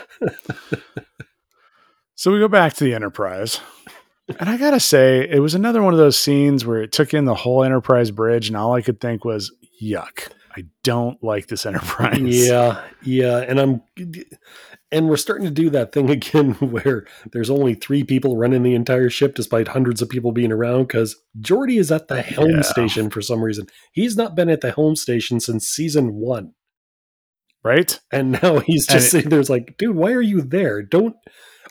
So 2.15 2.31
we 2.31 2.39
go 2.39 2.47
back 2.47 2.73
to 2.73 2.83
the 2.83 2.95
Enterprise. 2.95 3.59
And 4.39 4.49
I 4.49 4.57
got 4.57 4.71
to 4.71 4.79
say, 4.79 5.27
it 5.29 5.39
was 5.39 5.55
another 5.55 5.81
one 5.81 5.93
of 5.93 5.99
those 5.99 6.17
scenes 6.17 6.65
where 6.65 6.81
it 6.81 6.91
took 6.91 7.13
in 7.13 7.25
the 7.25 7.35
whole 7.35 7.63
Enterprise 7.63 8.11
bridge, 8.11 8.47
and 8.49 8.57
all 8.57 8.73
I 8.73 8.81
could 8.81 8.99
think 8.99 9.23
was, 9.23 9.53
yuck. 9.81 10.29
I 10.55 10.63
don't 10.83 11.23
like 11.23 11.47
this 11.47 11.65
Enterprise. 11.65 12.17
Yeah, 12.19 12.81
yeah, 13.03 13.37
and 13.37 13.59
I'm 13.59 13.81
and 14.91 15.07
we're 15.07 15.15
starting 15.17 15.45
to 15.45 15.51
do 15.53 15.69
that 15.69 15.91
thing 15.91 16.09
again 16.17 16.53
where 16.55 17.05
there's 17.31 17.49
only 17.51 17.75
three 17.75 18.03
people 18.03 18.37
running 18.37 18.63
the 18.63 18.73
entire 18.73 19.09
ship 19.11 19.35
despite 19.35 19.67
hundreds 19.67 20.01
of 20.01 20.09
people 20.09 20.31
being 20.31 20.51
around 20.51 20.87
because 20.87 21.15
Geordi 21.39 21.79
is 21.79 21.91
at 21.91 22.07
the 22.07 22.21
helm 22.23 22.49
Yeah. 22.49 22.61
station 22.61 23.09
for 23.11 23.21
some 23.21 23.43
reason. 23.43 23.67
He's 23.91 24.17
not 24.17 24.35
been 24.35 24.49
at 24.49 24.61
the 24.61 24.71
helm 24.71 24.95
station 24.95 25.39
since 25.39 25.67
season 25.67 26.15
one. 26.15 26.53
Right? 27.63 27.99
And 28.11 28.31
now 28.41 28.59
he's 28.59 28.87
just 28.87 29.07
it- 29.07 29.09
sitting 29.11 29.29
there, 29.29 29.39
it's 29.39 29.49
like, 29.49 29.75
dude, 29.77 29.95
why 29.95 30.11
are 30.13 30.21
you 30.21 30.41
there? 30.41 30.81
Don't 30.81 31.15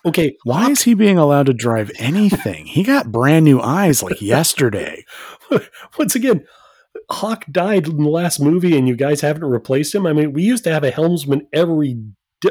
Okay, 0.05 0.37
Why 0.45 0.71
is 0.71 0.83
he 0.83 0.95
being 0.95 1.19
allowed 1.19 1.47
to 1.47 1.53
drive 1.53 1.91
anything? 1.99 2.67
He 2.67 2.83
got 2.83 3.11
brand 3.13 3.45
new 3.45 3.61
eyes 3.61 4.03
like 4.03 4.21
yesterday. 4.23 5.05
once 5.99 6.15
again, 6.15 6.45
Hawk 7.11 7.45
died 7.51 7.89
in 7.89 8.03
the 8.03 8.09
last 8.09 8.41
movie, 8.41 8.77
and 8.77 8.87
you 8.89 8.97
guys 8.97 9.21
haven't 9.21 9.45
replaced 9.45 9.95
him. 9.95 10.07
I 10.07 10.13
mean, 10.13 10.33
we 10.33 10.43
used 10.43 10.65
to 10.65 10.73
have 10.73 10.85
a 10.85 10.91
helmsman 10.91 11.47
every 11.53 12.01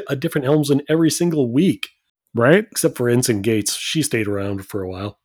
a 0.08 0.16
different 0.16 0.44
helmsman 0.44 0.82
every 0.88 1.10
single 1.10 1.52
week, 1.52 1.88
Right? 2.34 2.66
except 2.70 2.96
for 2.96 3.08
Ensign 3.08 3.40
Gates. 3.42 3.74
She 3.76 4.02
stayed 4.02 4.26
around 4.26 4.66
for 4.66 4.82
a 4.82 4.88
while, 4.88 5.18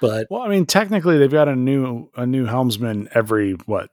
but 0.00 0.26
Well, 0.30 0.42
I 0.42 0.48
mean, 0.48 0.64
technically 0.64 1.18
they've 1.18 1.30
got 1.30 1.48
a 1.48 1.56
new 1.56 2.08
a 2.16 2.24
new 2.26 2.46
helmsman 2.46 3.08
every 3.12 3.52
what 3.66 3.90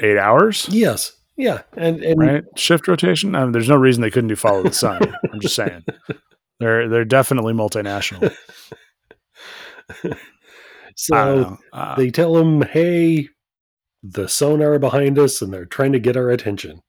eight 0.00 0.18
hours, 0.18 0.68
yes, 0.70 1.12
yeah, 1.36 1.62
and 1.76 2.02
and 2.04 2.18
right? 2.20 2.44
Shift 2.56 2.86
rotation. 2.88 3.34
I 3.34 3.42
mean, 3.42 3.52
there's 3.52 3.68
no 3.68 3.76
reason 3.76 4.02
they 4.02 4.10
couldn't 4.10 4.28
do 4.28 4.36
follow 4.36 4.62
the 4.62 4.72
sun. 4.72 5.02
I'm 5.32 5.40
just 5.40 5.56
saying. 5.56 5.84
They're 6.60 6.88
they're 6.88 7.04
definitely 7.04 7.52
multinational. 7.52 8.34
So. 10.96 11.58
Uh, 11.72 11.96
they 11.96 12.08
tell 12.08 12.36
him, 12.36 12.62
"Hey, 12.62 13.28
the 14.04 14.28
sonar 14.28 14.78
behind 14.78 15.18
us, 15.18 15.42
and 15.42 15.52
they're 15.52 15.64
trying 15.64 15.90
to 15.90 15.98
get 15.98 16.16
our 16.16 16.30
attention." 16.30 16.82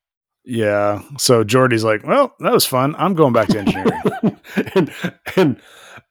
yeah. 0.45 1.01
So 1.17 1.43
Geordi's 1.43 1.83
like, 1.83 2.05
well, 2.05 2.33
that 2.39 2.53
was 2.53 2.65
fun. 2.65 2.95
I'm 2.97 3.15
going 3.15 3.33
back 3.33 3.47
to 3.49 3.59
engineering. 3.59 4.39
and 4.75 4.91
and 5.35 5.61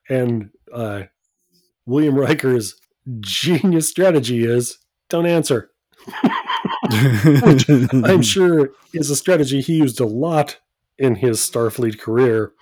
and 0.09 0.50
uh, 0.72 1.02
William 1.86 2.16
Riker's 2.18 2.74
genius 3.20 3.88
strategy 3.88 4.44
is 4.44 4.78
don't 5.09 5.26
answer. 5.26 5.70
I'm 6.90 8.22
sure 8.22 8.70
is 8.92 9.11
a 9.11 9.16
strategy 9.16 9.61
he 9.61 9.76
used 9.76 10.00
a 10.00 10.07
lot 10.07 10.59
in 10.98 11.14
his 11.14 11.38
Starfleet 11.38 11.98
career. 11.98 12.52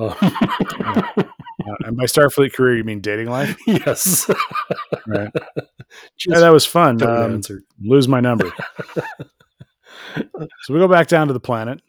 Uh, 0.00 1.22
Uh, 1.68 1.74
and 1.84 1.94
by 1.96 2.04
Starfleet 2.04 2.54
career, 2.54 2.74
you 2.78 2.84
mean 2.84 3.00
dating 3.00 3.28
life, 3.28 3.54
yes, 3.66 4.28
right? 5.06 5.30
Just 6.16 6.26
Yeah, 6.26 6.40
that 6.40 6.48
was 6.54 6.64
fun. 6.64 7.02
Um, 7.02 7.42
lose 7.82 8.08
my 8.08 8.18
number. 8.18 8.50
so 10.16 10.72
we 10.72 10.78
go 10.78 10.88
back 10.88 11.06
down 11.06 11.26
to 11.26 11.34
the 11.34 11.38
planet, 11.38 11.82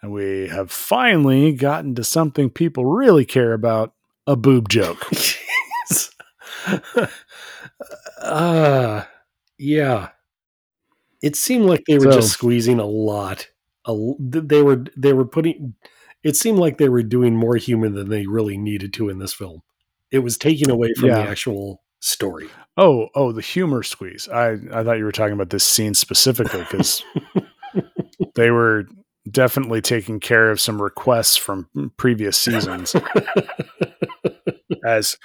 and 0.00 0.12
we 0.12 0.46
have 0.46 0.70
finally 0.70 1.52
gotten 1.54 1.96
to 1.96 2.04
something 2.04 2.50
people 2.50 2.86
really 2.86 3.24
care 3.24 3.52
about: 3.52 3.94
a 4.28 4.36
boob 4.36 4.68
joke. 4.68 5.04
Yes. 5.10 6.10
Ah, 8.22 9.08
yeah. 9.58 10.10
It 11.20 11.34
seemed 11.34 11.64
like 11.64 11.82
they 11.86 11.98
were 11.98 12.12
So- 12.12 12.18
just 12.20 12.30
squeezing 12.32 12.78
a 12.78 12.86
lot. 12.86 13.48
A 13.86 13.94
they 14.20 14.62
were 14.62 14.84
they 14.96 15.12
were 15.12 15.26
putting. 15.26 15.74
It 16.26 16.36
seemed 16.36 16.58
like 16.58 16.78
they 16.78 16.88
were 16.88 17.02
doing 17.04 17.36
more 17.36 17.56
human 17.56 17.94
than 17.94 18.08
they 18.08 18.26
really 18.26 18.56
needed 18.58 18.92
to 18.94 19.08
in 19.08 19.18
this 19.18 19.32
film. 19.32 19.60
It 20.10 20.20
was 20.20 20.36
taking 20.36 20.70
away 20.70 20.92
from 20.94 21.08
Yeah. 21.10 21.22
the 21.22 21.28
actual 21.30 21.82
story. 22.00 22.48
Oh, 22.76 23.08
oh, 23.14 23.30
the 23.32 23.40
humor 23.40 23.82
squeeze. 23.82 24.28
I 24.28 24.56
I 24.72 24.82
thought 24.84 24.98
you 24.98 25.04
were 25.04 25.12
talking 25.12 25.34
about 25.34 25.50
this 25.50 25.64
scene 25.64 25.94
specifically 25.94 26.60
because 26.60 27.02
they 28.34 28.50
were 28.50 28.86
definitely 29.30 29.80
taking 29.80 30.20
care 30.20 30.50
of 30.50 30.60
some 30.60 30.80
requests 30.82 31.36
from 31.36 31.68
previous 31.96 32.36
seasons. 32.36 32.94
As 34.84 35.16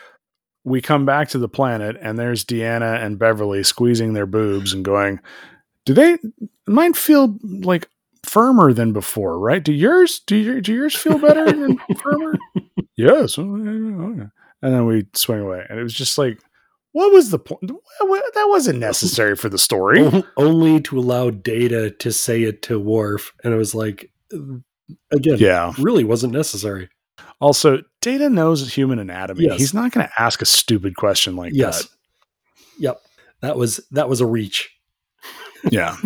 we 0.64 0.82
come 0.82 1.06
back 1.06 1.30
to 1.30 1.38
the 1.38 1.50
planet, 1.50 1.98
and 2.02 2.18
there's 2.18 2.46
Deanna 2.46 3.04
and 3.04 3.18
Beverly 3.20 3.64
squeezing 3.64 4.14
their 4.14 4.26
boobs 4.26 4.74
and 4.74 4.86
going, 4.86 5.20
"Do 5.86 5.94
they? 5.94 6.18
Mine 6.68 6.94
feel 6.94 7.38
like 7.44 7.88
firmer 8.24 8.74
than 8.74 8.94
before, 8.94 9.40
right? 9.40 9.64
Do 9.64 9.74
yours? 9.74 10.22
Do 10.26 10.36
your 10.36 10.62
do 10.62 10.74
yours 10.74 10.96
feel 10.96 11.18
better 11.18 11.46
and 11.46 11.80
firmer? 12.02 12.38
yes. 12.98 13.38
Oh, 13.38 13.44
okay." 13.56 14.24
Oh, 14.24 14.30
and 14.64 14.74
then 14.76 14.86
we 14.86 15.06
swing 15.14 15.40
away, 15.42 15.66
and 15.70 15.80
it 15.80 15.84
was 15.84 15.94
just 15.94 16.18
like, 16.20 16.40
what 16.92 17.12
was 17.12 17.32
the 17.32 17.40
point? 17.40 17.62
That 17.64 18.46
wasn't 18.50 18.78
necessary 18.80 19.36
for 19.36 19.50
the 19.50 19.58
story. 19.58 20.08
Only 20.38 20.80
to 20.82 21.00
allow 21.00 21.32
Data 21.32 21.90
to 21.90 22.12
say 22.12 22.44
it 22.44 22.62
to 22.64 22.80
Worf, 22.80 23.34
and 23.44 23.54
it 23.54 23.58
was 23.58 23.74
like, 23.74 24.12
uh, 24.34 24.38
again, 25.12 25.38
Yeah. 25.40 25.74
really 25.80 26.04
wasn't 26.04 26.34
necessary. 26.34 26.90
Also, 27.40 27.80
Data 28.02 28.30
knows 28.30 28.72
human 28.72 29.00
anatomy. 29.00 29.46
Yes. 29.46 29.58
He's 29.58 29.74
not 29.74 29.92
going 29.94 30.06
to 30.06 30.22
ask 30.22 30.42
a 30.44 30.46
stupid 30.46 30.96
question 30.96 31.36
like 31.36 31.54
yes, 31.56 31.88
yep, 32.78 33.02
that 33.42 33.58
was 33.58 33.80
that 33.92 34.08
was 34.10 34.22
a 34.22 34.28
reach. 34.28 34.70
Yeah. 35.70 35.96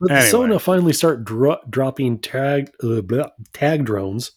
But 0.00 0.08
the 0.08 0.14
Anyway. 0.14 0.30
Sona 0.30 0.58
finally 0.58 0.92
start 0.92 1.24
dro- 1.24 1.60
dropping 1.70 2.18
tag 2.18 2.70
uh, 2.82 3.02
blah, 3.02 3.28
tag 3.52 3.84
drones, 3.84 4.32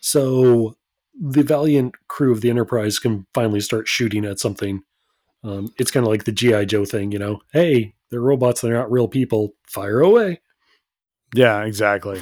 so 0.00 0.74
the 1.14 1.44
valiant 1.44 1.94
crew 2.08 2.32
of 2.32 2.40
the 2.40 2.50
Enterprise 2.50 2.98
can 2.98 3.24
finally 3.32 3.60
start 3.60 3.86
shooting 3.86 4.24
at 4.24 4.40
something. 4.40 4.82
Um, 5.44 5.72
it's 5.78 5.92
kind 5.92 6.04
of 6.04 6.10
like 6.10 6.24
the 6.24 6.32
GI 6.32 6.66
Joe 6.66 6.84
thing, 6.84 7.12
you 7.12 7.20
know. 7.20 7.40
Hey, 7.52 7.94
they're 8.10 8.20
robots; 8.20 8.60
they're 8.62 8.74
not 8.74 8.90
real 8.90 9.06
people. 9.06 9.54
Fire 9.68 10.00
away! 10.00 10.40
Yeah, 11.34 11.62
exactly. 11.64 12.20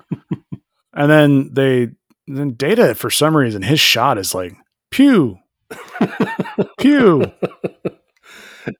and 0.92 1.10
then 1.10 1.50
they 1.54 1.88
then 2.26 2.52
Data 2.52 2.94
for 2.94 3.08
some 3.08 3.34
reason 3.36 3.62
his 3.62 3.80
shot 3.80 4.18
is 4.18 4.34
like 4.34 4.54
pew 4.90 5.38
pew 6.78 7.32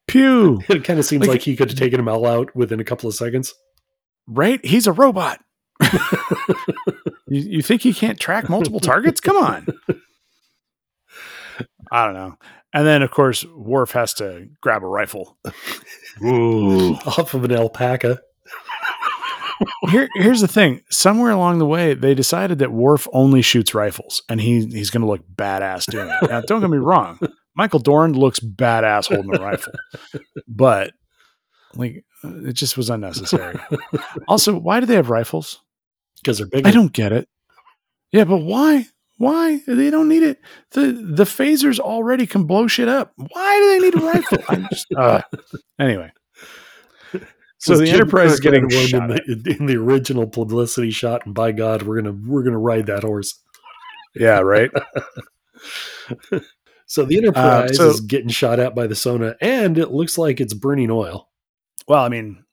pew 0.07 0.61
It 0.69 0.85
kind 0.85 0.99
of 0.99 1.05
seems 1.05 1.23
Like- 1.23 1.37
like, 1.37 1.43
he 1.43 1.57
could 1.57 1.71
have 1.71 1.79
taken 1.79 1.99
them 1.99 2.09
all 2.09 2.27
out 2.27 2.55
within 2.57 2.81
a 2.81 2.85
couple 2.85 3.09
of 3.09 3.15
seconds. 3.15 3.55
right? 4.27 4.65
He's 4.65 4.87
a 4.87 4.93
robot. 4.93 5.41
you, 7.29 7.41
you 7.41 7.63
think 7.63 7.83
he 7.83 7.93
can't 7.93 8.19
track 8.19 8.49
multiple 8.49 8.81
targets? 8.81 9.21
Come 9.21 9.37
on. 9.37 9.67
I 11.93 12.05
don't 12.05 12.15
know. 12.15 12.35
And 12.75 12.87
then, 12.87 13.03
of 13.03 13.11
course, 13.11 13.45
Worf 13.45 13.93
has 13.93 14.13
to 14.15 14.49
grab 14.61 14.83
a 14.83 14.87
rifle. 14.87 15.39
Ooh. 16.23 16.95
Off 17.07 17.33
of 17.35 17.45
an 17.45 17.53
alpaca. 17.53 18.21
Here, 19.89 20.09
here's 20.17 20.43
the 20.43 20.49
thing. 20.49 20.83
Somewhere 20.91 21.31
along 21.31 21.59
the 21.59 21.67
way, 21.67 21.95
they 21.95 22.15
decided 22.15 22.59
that 22.59 22.73
Worf 22.73 23.07
only 23.15 23.41
shoots 23.41 23.75
rifles, 23.75 24.23
and 24.29 24.39
he 24.41 24.67
he's 24.67 24.91
going 24.91 25.01
to 25.01 25.07
look 25.07 25.23
badass 25.35 25.91
doing 25.91 26.09
it. 26.11 26.29
Now, 26.29 26.43
don't 26.43 26.61
get 26.61 26.69
me 26.69 26.77
wrong. 26.77 27.19
Michael 27.57 27.79
Dorn 27.79 28.13
looks 28.13 28.39
badass 28.41 29.09
holding 29.09 29.35
a 29.35 29.43
rifle, 29.45 29.73
but 30.47 30.93
like 31.75 32.05
it 32.23 32.53
just 32.53 32.77
was 32.77 32.91
unnecessary. 32.91 33.59
Also, 34.29 34.59
why 34.59 34.81
do 34.81 34.87
they 34.87 34.95
have 34.95 35.11
rifles? 35.11 35.61
Because 36.23 36.39
they're 36.39 36.47
bigger. 36.47 36.69
I 36.69 36.73
don't 36.73 36.93
get 36.93 37.13
it. 37.13 37.29
Yeah, 38.13 38.25
but 38.25 38.39
why? 38.39 38.87
Why 39.19 39.61
they 39.67 39.91
don't 39.91 40.09
need 40.09 40.23
it? 40.23 40.39
the 40.73 40.93
The 40.93 41.25
phasers 41.25 41.79
already 41.79 42.27
can 42.27 42.45
blow 42.45 42.67
shit 42.67 42.89
up. 42.89 43.13
Why 43.17 43.59
do 43.59 43.67
they 43.69 43.79
need 43.87 44.03
a 44.03 44.07
rifle? 44.07 44.39
I'm 44.49 44.69
just 44.71 44.87
uh, 44.97 45.23
anyway. 45.79 46.13
So 47.59 47.79
the 47.79 47.87
Jim 47.87 47.95
Enterprise 47.95 48.33
is 48.33 48.41
getting 48.41 48.65
one 48.65 48.87
shot. 48.87 49.11
in 49.11 49.43
the, 49.43 49.57
in 49.59 49.67
the 49.67 49.77
original 49.77 50.27
publicity 50.27 50.91
shot, 50.91 51.25
and 51.25 51.35
by 51.35 51.53
God, 51.53 51.83
we're 51.83 52.01
gonna 52.01 52.17
we're 52.27 52.43
gonna 52.43 52.59
ride 52.59 52.87
that 52.87 53.03
horse. 53.03 53.43
Yeah, 54.15 54.41
right. 54.41 54.71
So 56.87 57.05
the 57.05 57.17
Enterprise 57.19 57.73
Uh, 57.73 57.75
so- 57.75 57.91
is 57.91 58.01
getting 58.01 58.29
shot 58.29 58.59
at 58.61 58.75
by 58.75 58.87
the 58.87 58.95
Sona, 58.95 59.37
and 59.41 59.77
it 59.79 59.91
looks 59.91 60.17
like 60.19 60.41
it's 60.41 60.55
burning 60.55 60.91
oil. 60.91 61.29
Well, 61.89 62.03
I 62.03 62.09
mean, 62.09 62.45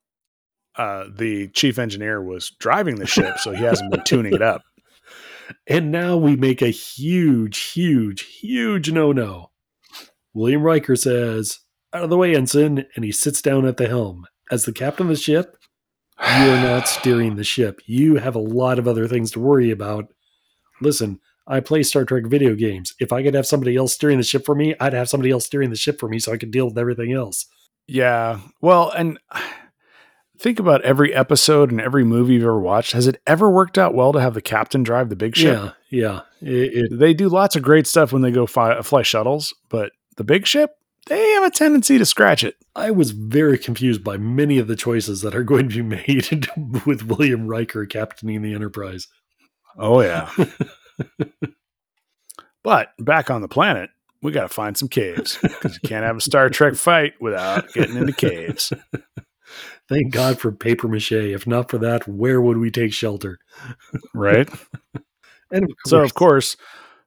uh, 0.76 1.06
the 1.16 1.48
chief 1.50 1.78
engineer 1.78 2.22
was 2.22 2.50
driving 2.60 2.96
the 2.96 3.06
ship, 3.06 3.38
so 3.40 3.52
he 3.52 3.64
hasn't 3.64 3.92
been 3.92 4.04
tuning 4.04 4.34
it 4.34 4.42
up. 4.42 4.64
And 5.68 5.92
now 5.92 6.16
we 6.16 6.38
make 6.38 6.62
a 6.62 6.70
huge, 6.70 7.60
huge, 7.60 8.22
huge 8.22 8.92
no 8.92 9.12
no. 9.12 9.52
William 10.34 10.64
Riker 10.64 10.96
says, 10.96 11.60
Out 11.94 12.06
of 12.06 12.10
the 12.10 12.18
way, 12.18 12.34
Ensign, 12.34 12.86
and 12.96 13.04
he 13.04 13.12
sits 13.12 13.42
down 13.42 13.66
at 13.66 13.76
the 13.76 13.88
helm. 13.90 14.26
As 14.50 14.64
the 14.64 14.72
captain 14.72 15.08
of 15.08 15.10
the 15.10 15.22
ship, 15.22 15.58
you 16.18 16.50
are 16.50 16.62
not 16.64 16.88
steering 16.88 17.36
the 17.36 17.44
ship. 17.44 17.82
You 17.86 18.16
have 18.16 18.36
a 18.36 18.40
lot 18.40 18.80
of 18.80 18.88
other 18.88 19.06
things 19.08 19.32
to 19.32 19.42
worry 19.42 19.70
about. 19.70 20.12
Listen, 20.82 21.20
I 21.46 21.60
play 21.60 21.84
Star 21.84 22.06
Trek 22.06 22.26
video 22.28 22.56
games. 22.56 22.94
If 23.00 23.12
I 23.12 23.24
could 23.24 23.34
have 23.34 23.46
somebody 23.46 23.76
else 23.76 23.94
steering 23.94 24.18
the 24.18 24.24
ship 24.24 24.46
for 24.46 24.56
me, 24.56 24.76
I'd 24.80 24.94
have 24.94 25.10
somebody 25.10 25.32
else 25.32 25.46
steering 25.46 25.70
the 25.70 25.76
ship 25.76 26.00
for 26.00 26.08
me 26.08 26.20
so 26.20 26.32
I 26.32 26.38
could 26.38 26.52
deal 26.52 26.66
with 26.66 26.78
everything 26.78 27.12
else. 27.12 27.46
Yeah. 27.88 28.39
Well, 28.62 28.91
and 28.91 29.20
think 30.39 30.60
about 30.60 30.82
every 30.84 31.14
episode 31.14 31.72
and 31.72 31.82
every 31.82 32.04
movie 32.04 32.36
you've 32.36 32.44
ever 32.44 32.60
watched. 32.60 32.94
Has 32.94 33.08
it 33.08 33.22
ever 33.28 33.50
worked 33.50 33.78
out 33.78 33.94
well 33.94 34.14
to 34.14 34.22
have 34.22 34.34
the 34.34 34.41
captain 34.41 34.84
drive 34.84 35.10
the 35.10 35.16
big 35.16 35.36
ship? 35.36 35.74
Yeah, 35.89 36.00
yeah. 36.00 36.22
It, 36.41 36.91
it, 36.91 37.00
They 37.00 37.14
do 37.14 37.30
lots 37.30 37.56
of 37.56 37.62
great 37.62 37.88
stuff 37.88 38.14
when 38.14 38.22
they 38.22 38.32
go 38.32 38.46
fly, 38.46 38.82
fly 38.82 39.02
shuttles, 39.02 39.54
but 39.70 39.91
the 40.16 40.24
big 40.24 40.48
ship, 40.48 40.78
they 41.08 41.32
have 41.32 41.44
a 41.44 41.50
tendency 41.50 41.98
to 41.98 42.06
scratch 42.06 42.44
it. 42.46 42.56
I 42.76 42.91
was 42.91 43.12
very 43.12 43.58
confused 43.58 44.04
by 44.04 44.18
many 44.18 44.58
of 44.58 44.68
the 44.68 44.76
choices 44.76 45.22
that 45.22 45.36
are 45.36 45.44
going 45.44 45.68
to 45.70 45.84
be 45.84 45.98
made 46.08 46.48
with 46.86 47.04
William 47.04 47.48
Riker 47.48 47.86
captaining 47.86 48.41
the 48.41 48.54
Enterprise. 48.54 49.08
Oh, 49.78 50.02
yeah. 50.02 50.30
but 52.64 52.89
back 53.00 53.30
on 53.30 53.41
the 53.41 53.48
planet, 53.48 53.89
we 54.22 54.32
got 54.32 54.44
to 54.44 54.50
find 54.50 54.78
some 54.78 54.88
caves 54.88 55.38
because 55.41 55.74
you 55.82 55.88
can't 55.88 56.06
have 56.06 56.18
a 56.18 56.22
Star 56.22 56.50
Trek 56.50 56.76
fight 56.76 57.14
without 57.20 57.72
getting 57.74 57.98
into 57.98 58.14
caves. 58.14 58.72
Thank 59.89 60.12
God 60.12 60.39
for 60.39 60.52
paper 60.52 60.88
mache. 60.88 61.12
If 61.12 61.46
not 61.46 61.70
for 61.70 61.78
that, 61.80 62.08
where 62.08 62.41
would 62.41 62.58
we 62.58 62.72
take 62.72 62.94
shelter? 62.94 63.39
Right? 64.14 64.50
And 65.52 65.66
of 65.66 65.72
So 65.86 66.02
of 66.02 66.16
course, 66.16 66.58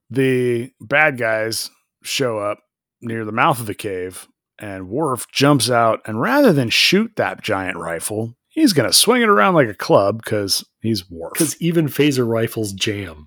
the 0.08 0.70
bad 0.80 1.18
guys 1.18 1.68
show 2.04 2.38
up 2.38 2.60
near 3.00 3.24
the 3.24 3.32
mouth 3.32 3.58
of 3.58 3.66
the 3.66 3.74
cave, 3.74 4.28
and 4.56 4.88
Worf 4.88 5.26
jumps 5.32 5.68
out, 5.68 6.00
and 6.06 6.20
rather 6.20 6.52
than 6.52 6.70
shoot 6.70 7.10
that 7.16 7.42
giant 7.42 7.76
rifle, 7.76 8.36
he's 8.48 8.72
gonna 8.72 8.92
swing 8.92 9.22
it 9.22 9.28
around 9.28 9.54
like 9.54 9.68
a 9.68 9.74
club 9.74 10.22
because 10.22 10.64
he's 10.80 11.10
Worf. 11.10 11.32
because 11.32 11.60
even 11.60 11.88
phaser 11.88 12.24
rifles 12.24 12.72
jam. 12.72 13.26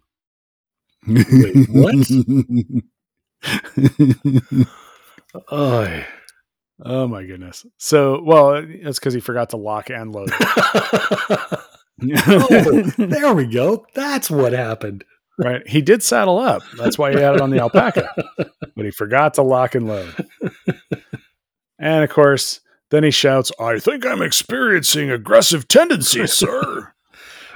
Wait, 1.09 1.69
what? 1.69 1.95
Oh, 5.51 6.03
oh 6.83 7.07
my 7.07 7.23
goodness! 7.23 7.65
So, 7.77 8.21
well, 8.23 8.61
that's 8.83 8.99
because 8.99 9.13
he 9.13 9.19
forgot 9.19 9.49
to 9.51 9.57
lock 9.57 9.89
and 9.89 10.11
load. 10.11 10.29
oh, 10.41 11.63
there 12.97 13.33
we 13.33 13.45
go. 13.45 13.85
That's 13.93 14.31
what 14.31 14.53
happened. 14.53 15.03
right? 15.37 15.67
He 15.67 15.81
did 15.81 16.01
saddle 16.01 16.39
up. 16.39 16.63
That's 16.77 16.97
why 16.97 17.11
he 17.11 17.19
had 17.19 17.35
it 17.35 17.41
on 17.41 17.49
the 17.51 17.59
alpaca, 17.59 18.09
but 18.75 18.85
he 18.85 18.91
forgot 18.91 19.35
to 19.35 19.43
lock 19.43 19.75
and 19.75 19.87
load. 19.87 20.27
And 21.77 22.03
of 22.03 22.09
course, 22.09 22.59
then 22.89 23.03
he 23.03 23.11
shouts, 23.11 23.51
"I 23.59 23.77
think 23.79 24.05
I'm 24.05 24.21
experiencing 24.21 25.11
aggressive 25.11 25.67
tendencies, 25.67 26.33
sir." 26.33 26.93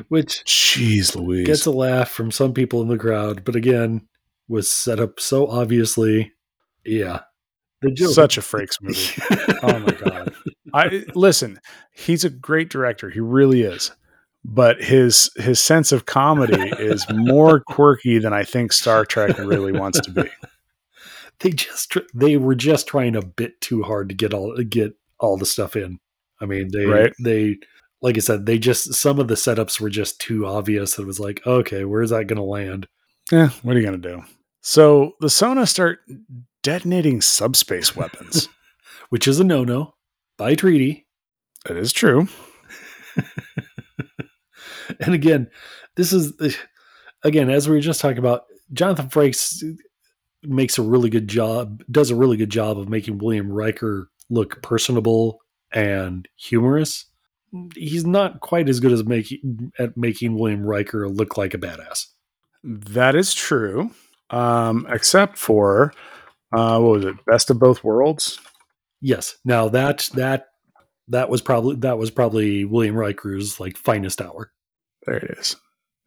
Which 0.10 0.44
Jeez, 0.46 1.16
Louise. 1.16 1.46
gets 1.48 1.66
a 1.66 1.72
laugh 1.72 2.10
from 2.10 2.32
some 2.32 2.54
people 2.54 2.82
in 2.82 2.88
the 2.88 2.98
crowd, 2.98 3.44
but 3.44 3.56
again, 3.56 4.08
was 4.48 4.70
set 4.70 5.00
up 5.00 5.20
so 5.20 5.48
obviously. 5.48 6.32
Yeah. 6.86 7.22
The 7.82 7.92
joke. 7.92 8.12
Such 8.14 8.38
a 8.38 8.42
Frakes 8.42 8.82
movie. 8.82 9.00
Oh 9.64 9.80
my 9.80 9.92
god. 9.94 10.34
I 10.74 11.06
listen, 11.16 11.60
he's 11.94 12.26
a 12.26 12.30
great 12.30 12.70
director. 12.70 13.10
He 13.10 13.20
really 13.22 13.62
is. 13.62 13.92
But 14.46 14.82
his 14.84 15.30
his 15.38 15.60
sense 15.62 15.92
of 15.94 16.06
comedy 16.06 16.70
is 16.80 17.06
more 17.10 17.60
quirky 17.68 18.20
than 18.20 18.34
I 18.34 18.44
think 18.44 18.74
Star 18.74 19.06
Trek 19.06 19.38
really 19.38 19.72
wants 19.72 20.02
to 20.02 20.12
be. 20.12 20.24
they 21.40 21.52
just 21.52 21.96
they 22.14 22.36
were 22.38 22.56
just 22.56 22.88
trying 22.88 23.16
a 23.16 23.22
bit 23.26 23.60
too 23.62 23.84
hard 23.84 24.10
to 24.10 24.16
get 24.16 24.34
all 24.34 24.54
get 24.70 24.94
all 25.20 25.38
the 25.38 25.46
stuff 25.46 25.78
in. 25.78 26.00
I 26.42 26.46
mean, 26.46 26.70
they 26.74 26.86
Right. 26.86 27.14
they 27.24 27.58
like 28.04 28.18
I 28.18 28.20
said, 28.20 28.46
they 28.46 28.60
just 28.60 28.94
some 28.94 29.20
of 29.20 29.28
the 29.28 29.36
setups 29.36 29.80
were 29.80 29.90
just 29.90 30.20
too 30.20 30.46
obvious. 30.46 31.00
It 31.00 31.08
was 31.08 31.20
like, 31.20 31.42
okay, 31.48 31.86
where's 31.86 32.12
that 32.12 32.28
going 32.28 32.38
to 32.38 32.44
land? 32.44 32.88
Yeah, 33.32 33.50
what 33.64 33.76
are 33.76 33.80
you 33.80 33.86
gonna 33.86 33.98
do? 33.98 34.22
So 34.62 35.14
the 35.22 35.30
Sona 35.30 35.66
start 35.66 36.00
detonating 36.62 37.22
subspace 37.22 37.96
weapons. 37.96 38.50
Which 39.10 39.28
is 39.28 39.40
a 39.40 39.44
no 39.44 39.64
no 39.64 39.96
by 40.38 40.56
treaty. 40.56 41.08
that 41.66 41.78
is 41.78 41.94
true. 41.94 42.28
And 45.00 45.14
again, 45.14 45.50
this 45.96 46.14
is 46.14 46.34
again 47.24 47.50
as 47.50 47.68
we 47.68 47.76
were 47.76 47.82
just 47.82 48.02
talking 48.02 48.18
about. 48.18 48.44
Jonathan 48.72 49.10
Frakes 49.10 49.62
makes 50.42 50.80
a 50.80 50.82
really 50.82 51.10
good 51.10 51.28
job, 51.28 51.84
does 51.92 52.10
a 52.10 52.16
really 52.16 52.38
good 52.38 52.50
job 52.50 52.80
of 52.80 52.90
making 52.90 53.20
William 53.20 53.52
Riker 53.52 54.10
look 54.30 54.64
personable 54.64 55.40
and 55.72 56.28
humorous. 56.38 57.06
He's 57.76 58.06
not 58.06 58.40
quite 58.40 58.68
as 58.68 58.80
good 58.80 58.92
as 58.92 59.04
making 59.06 59.72
at 59.78 59.96
making 59.96 60.38
William 60.38 60.64
Riker 60.64 61.08
look 61.08 61.38
like 61.38 61.54
a 61.54 61.58
badass. 61.58 62.08
That 62.64 63.16
is 63.16 63.34
true. 63.34 63.92
Um, 64.30 64.88
except 64.90 65.38
for 65.38 65.94
uh, 66.54 66.80
what 66.80 66.92
was 66.92 67.06
it? 67.06 67.26
Best 67.26 67.50
of 67.50 67.60
both 67.60 67.84
worlds. 67.84 68.40
Yes. 69.02 69.36
Now 69.46 69.70
that 69.70 70.10
that 70.16 70.48
that 71.10 71.30
was 71.30 71.42
probably 71.42 71.76
that 71.78 71.98
was 71.98 72.10
probably 72.10 72.66
William 72.66 72.96
Riker's 72.96 73.60
like 73.60 73.78
finest 73.78 74.22
hour. 74.22 74.52
There 75.06 75.18
it 75.18 75.38
is. 75.38 75.56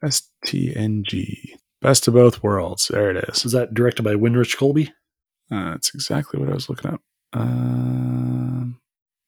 STNG. 0.02 1.36
Best 1.82 2.08
of 2.08 2.14
both 2.14 2.42
worlds. 2.42 2.88
There 2.88 3.10
it 3.10 3.28
is. 3.28 3.44
Is 3.44 3.52
that 3.52 3.74
directed 3.74 4.02
by 4.02 4.14
Winrich 4.14 4.56
Kolbe? 4.56 4.88
Uh, 5.50 5.72
that's 5.72 5.94
exactly 5.94 6.40
what 6.40 6.48
I 6.48 6.54
was 6.54 6.68
looking 6.68 6.90
up. 6.90 7.02
Um, 7.32 8.80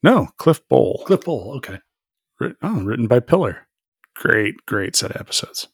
no, 0.03 0.29
Cliff 0.39 0.66
Bole. 0.69 1.03
Cliff 1.07 1.25
Bole. 1.25 1.55
Okay. 1.59 1.79
Oh, 2.41 2.82
written 2.82 3.07
by 3.07 3.20
Piller. 3.20 3.66
Great, 4.14 4.55
great 4.66 4.97
set 4.97 5.11
of 5.11 5.20
episodes. 5.20 5.68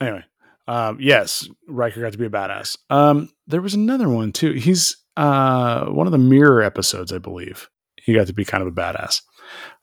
Anyway, 0.00 0.24
um, 0.68 0.98
yes, 1.00 1.48
Riker 1.68 2.00
got 2.00 2.12
to 2.12 2.18
be 2.18 2.26
a 2.26 2.30
badass. 2.30 2.76
Um, 2.88 3.30
there 3.46 3.60
was 3.60 3.74
another 3.74 4.08
one 4.08 4.32
too. 4.32 4.52
He's 4.52 4.96
uh, 5.16 5.86
one 5.86 6.06
of 6.06 6.12
the 6.12 6.18
Mirror 6.18 6.62
episodes, 6.62 7.12
I 7.12 7.18
believe. 7.18 7.68
He 7.96 8.14
got 8.14 8.28
to 8.28 8.32
be 8.32 8.44
kind 8.44 8.62
of 8.62 8.68
a 8.68 8.72
badass. 8.72 9.22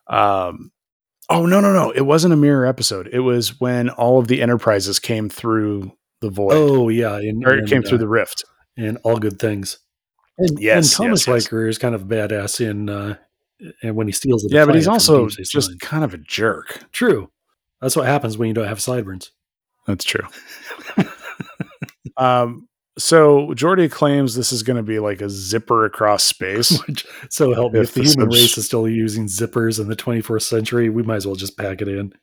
Um, 0.08 0.72
oh 1.30 1.46
no, 1.46 1.60
no, 1.60 1.74
no! 1.74 1.92
It 1.92 2.02
wasn't 2.02 2.34
a 2.34 2.38
Mirror 2.38 2.66
episode. 2.66 3.10
It 3.12 3.20
was 3.20 3.60
when 3.60 3.90
all 3.90 4.20
of 4.20 4.28
the 4.28 4.42
Enterprises 4.42 5.00
came 5.00 5.30
through 5.30 5.92
the 6.22 6.30
void, 6.30 6.54
Oh 6.54 6.90
yeah, 6.90 7.18
and, 7.18 7.46
or 7.46 7.54
it 7.54 7.60
and, 7.60 7.70
came 7.70 7.84
through 7.84 7.98
uh, 7.98 8.02
the 8.02 8.08
rift. 8.08 8.44
and 8.78 8.98
all 9.04 9.18
good 9.18 9.40
things. 9.40 9.80
And, 10.38 10.60
Yes, 10.60 10.98
and 10.98 11.06
Thomas 11.08 11.28
yes, 11.28 11.28
yes. 11.28 11.46
Riker 11.46 11.68
is 11.68 11.78
kind 11.78 11.94
of 11.94 12.04
a 12.04 12.06
badass 12.06 12.60
in 12.66 12.90
uh, 12.90 13.18
and 13.82 13.96
when 13.96 14.08
he 14.08 14.14
steals 14.14 14.44
the 14.44 14.50
Yeah, 14.56 14.66
but 14.66 14.76
he's 14.76 14.88
also 14.88 15.28
just 15.28 15.52
Sign. 15.70 15.78
kind 15.80 16.04
of 16.04 16.14
a 16.14 16.18
jerk. 16.18 16.84
true. 16.92 17.30
That's 17.82 17.96
what 17.96 18.06
happens 18.08 18.38
when 18.38 18.48
you 18.48 18.54
don't 18.54 18.68
have 18.68 18.82
sideburns. 18.82 19.32
That's 19.86 20.04
true. 20.04 20.28
um, 22.18 22.68
so 22.98 23.50
Geordi 23.50 23.92
claims 23.92 24.36
this 24.36 24.52
is 24.52 24.64
going 24.64 24.78
to 24.78 24.84
be 24.84 25.00
like 25.00 25.22
a 25.22 25.30
zipper 25.30 25.86
across 25.86 26.24
space. 26.24 26.80
Which, 26.88 27.06
so 27.30 27.54
help 27.54 27.74
me, 27.74 27.80
If 27.82 27.90
if 27.90 27.94
the 27.94 28.02
the 28.02 28.08
human 28.10 28.32
subs- 28.32 28.42
race 28.42 28.58
is 28.58 28.66
still 28.66 28.88
using 28.90 29.26
zippers 29.28 29.80
in 29.80 29.88
the 29.88 29.96
24th 29.96 30.42
century, 30.44 30.90
we 30.90 31.04
might 31.04 31.18
as 31.18 31.28
well 31.28 31.36
just 31.36 31.58
pack 31.58 31.82
it 31.82 31.88
in. 31.88 32.14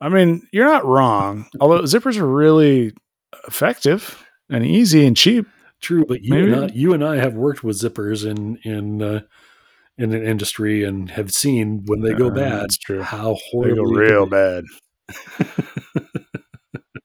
I 0.00 0.08
mean, 0.08 0.48
you're 0.52 0.64
not 0.66 0.84
wrong. 0.86 1.46
Although 1.60 1.82
zippers 1.82 2.16
are 2.18 2.26
really 2.26 2.92
effective 3.46 4.24
and 4.50 4.64
easy 4.66 5.06
and 5.06 5.16
cheap. 5.16 5.46
True, 5.80 6.04
but 6.06 6.22
you 6.22 6.30
Maybe- 6.30 6.52
and 6.52 6.64
I, 6.64 6.68
you 6.74 6.92
and 6.94 7.04
I 7.04 7.16
have 7.16 7.34
worked 7.34 7.62
with 7.62 7.76
zippers 7.78 8.24
in 8.28 8.56
in 8.64 9.02
uh, 9.02 9.20
in 10.02 10.12
an 10.12 10.22
industry 10.24 10.84
and 10.84 11.10
have 11.10 11.32
seen 11.32 11.82
when 11.86 12.00
they 12.00 12.12
go 12.14 12.26
Uh, 12.28 12.30
bad. 12.30 12.62
that's 12.62 12.78
true. 12.78 13.02
How 13.02 13.34
They 13.34 13.40
horrible! 13.50 13.84
go 13.86 13.90
real 13.92 14.26
bad. 14.26 14.64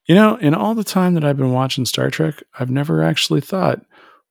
you 0.07 0.15
know, 0.15 0.35
in 0.37 0.53
all 0.53 0.73
the 0.75 0.83
time 0.83 1.13
that 1.15 1.23
I've 1.23 1.37
been 1.37 1.51
watching 1.53 1.85
Star 1.85 2.09
Trek, 2.09 2.41
I've 2.59 2.69
never 2.69 3.03
actually 3.03 3.41
thought, 3.41 3.81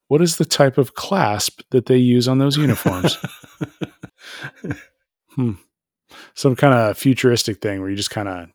what 0.08 0.22
is 0.22 0.36
the 0.36 0.44
type 0.44 0.78
of 0.78 0.94
clasp 0.94 1.62
that 1.70 1.86
they 1.86 1.96
use 1.96 2.28
on 2.28 2.38
those 2.38 2.56
uniforms? 2.56 3.16
hmm. 5.30 5.52
Some 6.34 6.56
kind 6.56 6.74
of 6.74 6.96
futuristic 6.96 7.60
thing 7.60 7.80
where 7.80 7.90
you 7.90 7.96
just 7.96 8.10
kind 8.10 8.28
of 8.28 8.48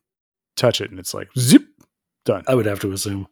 touch 0.55 0.81
it 0.81 0.89
and 0.91 0.99
it's 0.99 1.13
like 1.13 1.27
zip 1.37 1.63
done. 2.25 2.43
I 2.47 2.55
would 2.55 2.65
have 2.65 2.79
to 2.81 2.91
assume. 2.91 3.27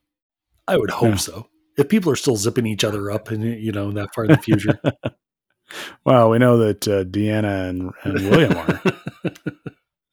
I 0.67 0.77
would 0.77 0.89
hope 0.91 1.09
Yeah. 1.11 1.15
so. 1.15 1.47
If 1.77 1.87
people 1.87 2.11
are 2.11 2.15
still 2.17 2.35
zipping 2.35 2.67
each 2.67 2.83
other 2.83 3.09
up, 3.09 3.29
and 3.31 3.41
you 3.43 3.71
know 3.71 3.87
in 3.89 3.95
that 3.95 4.09
far 4.13 4.25
in 4.25 4.31
the 4.31 4.37
future, 4.37 4.77
Well, 6.05 6.29
we 6.29 6.37
know 6.39 6.57
that 6.57 6.87
uh, 6.87 7.03
Deanna 7.03 7.69
and, 7.69 7.91
and 8.03 8.29
William 8.29 8.57
are. 8.57 8.81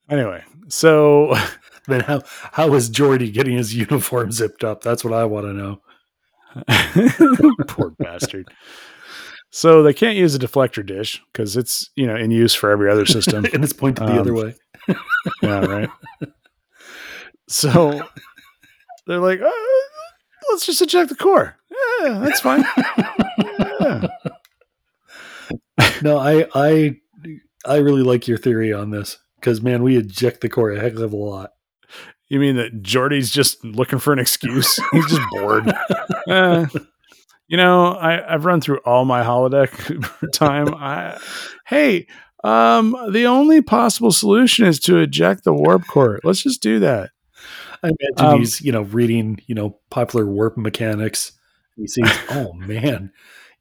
Anyway, 0.09 0.45
so 0.69 1.35
then 1.89 1.99
how 2.01 2.23
how 2.53 2.73
is 2.75 2.89
Geordi 2.89 3.33
getting 3.33 3.57
his 3.57 3.75
uniform 3.75 4.31
zipped 4.31 4.63
up? 4.63 4.81
That's 4.83 5.03
what 5.03 5.13
I 5.13 5.25
want 5.25 5.47
to 5.47 5.53
know. 5.53 5.81
poor 7.67 7.91
bastard. 7.99 8.49
So 9.51 9.83
they 9.83 9.93
can't 9.93 10.17
use 10.17 10.33
a 10.35 10.39
deflector 10.39 10.87
dish 10.87 11.21
because 11.33 11.57
it's 11.57 11.91
you 11.97 12.07
know 12.07 12.15
in 12.15 12.31
use 12.31 12.55
for 12.55 12.71
every 12.71 12.89
other 12.89 13.05
system. 13.05 13.47
and 13.53 13.65
it's 13.65 13.73
pointed 13.73 14.07
the 14.07 14.13
Um, 14.13 14.19
other 14.21 14.33
way. 14.35 14.55
yeah, 15.43 15.65
right. 15.67 15.91
So 17.49 18.01
they're 19.09 19.19
like, 19.19 19.41
"Uh, 19.41 19.51
let's 20.53 20.67
just 20.67 20.83
eject 20.83 21.09
the 21.09 21.17
core. 21.17 21.57
Yeah, 22.03 22.21
that's 22.25 22.39
fine. 22.41 22.65
Yeah. 23.81 24.07
No, 26.03 26.19
I 26.19 26.47
I 26.55 26.97
I 27.67 27.77
really 27.77 28.03
like 28.03 28.29
your 28.29 28.39
theory 28.39 28.73
on 28.73 28.91
this 28.91 29.19
because 29.41 29.63
man, 29.63 29.83
we 29.83 29.97
eject 29.97 30.41
the 30.41 30.49
core 30.49 30.71
a 30.73 30.81
heck 30.81 30.95
of 30.95 31.13
a 31.13 31.17
lot. 31.17 31.51
You 32.29 32.41
mean 32.41 32.57
that 32.57 32.83
Geordi's 32.83 33.31
just 33.31 33.65
looking 33.65 33.99
for 34.01 34.13
an 34.13 34.19
excuse? 34.19 34.79
He's 34.93 35.07
just 35.07 35.23
bored. 35.31 35.73
Eh, 36.29 36.67
you 37.47 37.57
know, 37.57 37.93
I, 37.93 38.35
I've 38.35 38.45
run 38.45 38.61
through 38.61 38.79
all 38.85 39.05
my 39.05 39.23
holodeck 39.23 39.71
time. 40.33 40.75
I, 40.75 41.17
hey, 41.67 42.09
um, 42.43 42.97
the 43.13 43.27
only 43.27 43.63
possible 43.63 44.11
solution 44.11 44.67
is 44.67 44.81
to 44.81 44.99
eject 44.99 45.45
the 45.45 45.53
warp 45.53 45.87
core. 45.87 46.19
Let's 46.25 46.43
just 46.43 46.61
do 46.63 46.81
that. 46.81 47.11
I 47.85 47.89
imagine 47.89 48.35
Um, 48.35 48.39
he's 48.41 48.61
you 48.61 48.73
know 48.73 48.83
reading 48.83 49.39
you 49.47 49.55
know 49.55 49.79
popular 49.91 50.27
warp 50.27 50.57
mechanics. 50.57 51.31
He 51.77 51.87
sees, 51.87 52.11
oh 52.31 52.53
man, 52.55 53.13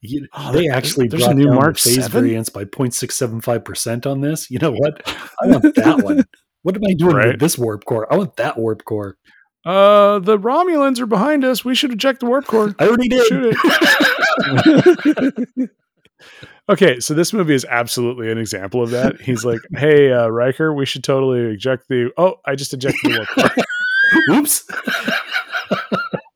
you- 0.08 0.28
Oh, 0.34 0.52
they 0.52 0.70
actually 0.70 1.08
there's 1.08 1.24
a 1.24 1.28
brought 1.28 1.38
new 1.38 1.46
down 1.46 1.56
Mark 1.56 1.78
phase 1.78 1.96
7? 2.04 2.12
variance 2.12 2.50
by 2.50 2.66
0.675 2.66 3.64
percent 3.66 4.06
on 4.06 4.22
this. 4.22 4.50
You 4.52 4.60
know 4.60 4.72
what? 4.72 5.02
I 5.42 5.48
want 5.48 5.64
that 5.76 6.02
one. 6.04 6.24
What 6.64 6.76
am 6.76 6.82
I 6.90 6.94
doing 6.94 7.16
Right. 7.16 7.28
with 7.28 7.40
this 7.40 7.58
warp 7.58 7.86
core? 7.86 8.12
I 8.12 8.18
want 8.18 8.36
that 8.38 8.58
warp 8.58 8.84
core. 8.86 9.18
Uh, 9.66 10.20
the 10.20 10.38
Romulans 10.38 11.00
are 11.00 11.06
behind 11.08 11.44
us. 11.44 11.66
We 11.66 11.74
should 11.76 11.92
eject 11.92 12.20
the 12.20 12.28
warp 12.28 12.46
core. 12.46 12.76
I 12.80 12.88
already 12.88 13.10
did. 13.10 13.26
Shoot 13.28 13.56
it. 13.58 15.60
okay, 16.70 17.00
so 17.00 17.14
this 17.14 17.34
movie 17.34 17.54
is 17.56 17.66
absolutely 17.66 18.32
an 18.32 18.38
example 18.38 18.82
of 18.84 18.92
that. 18.92 19.20
He's 19.22 19.44
like, 19.46 19.60
"Hey, 19.76 20.12
uh, 20.12 20.28
Riker, 20.28 20.74
we 20.74 20.86
should 20.86 21.04
totally 21.04 21.40
eject 21.54 21.88
the." 21.90 22.12
Oh, 22.18 22.36
I 22.46 22.56
just 22.56 22.74
ejected 22.74 23.12
the 23.12 23.26
warp 23.38 23.54
core. 23.56 23.66
Oops. 24.38 24.68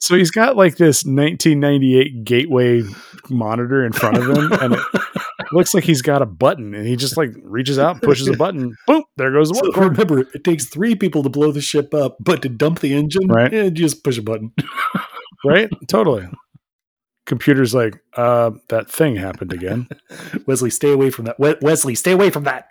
So 0.02 0.16
he's 0.16 0.32
got 0.32 0.56
like 0.56 0.78
this 0.78 1.04
1998 1.04 2.24
Gateway 2.24 2.84
monitor 3.30 3.86
in 3.86 3.92
front 3.92 4.18
of 4.18 4.24
him, 4.30 4.52
and 4.54 4.74
it 4.76 4.82
looks 5.52 5.74
like 5.74 5.84
he's 5.84 6.02
got 6.02 6.22
a 6.22 6.26
button, 6.26 6.74
and 6.74 6.88
he 6.88 6.96
just 6.96 7.18
like 7.18 7.32
reaches 7.44 7.78
out, 7.78 7.96
and 7.96 8.02
pushes 8.02 8.28
a 8.28 8.34
button, 8.34 8.76
boom, 8.88 9.04
there 9.18 9.32
goes 9.32 9.50
the 9.50 9.56
So 9.56 9.82
remember, 9.82 10.20
it 10.34 10.44
takes 10.44 10.66
three 10.66 10.96
people 10.96 11.22
to 11.24 11.30
blow 11.30 11.52
the 11.52 11.62
ship 11.62 11.94
up, 11.94 12.16
but 12.22 12.42
to 12.44 12.50
dump 12.50 12.80
the 12.80 12.94
engine, 12.94 13.28
Right. 13.28 13.54
eh, 13.54 13.70
just 13.70 14.04
push 14.04 14.18
a 14.18 14.22
button. 14.22 14.54
right? 15.46 15.70
Totally. 15.88 16.28
Computer's 17.26 17.76
like, 17.76 18.02
uh, 18.16 18.52
that 18.70 18.90
thing 18.90 19.16
happened 19.18 19.54
again. 19.54 19.88
Wesley, 20.48 20.70
stay 20.72 20.92
away 20.92 21.10
from 21.12 21.26
that. 21.26 21.40
We- 21.40 21.56
Wesley, 21.62 21.94
stay 21.96 22.14
away 22.14 22.30
from 22.32 22.46
that. 22.46 22.70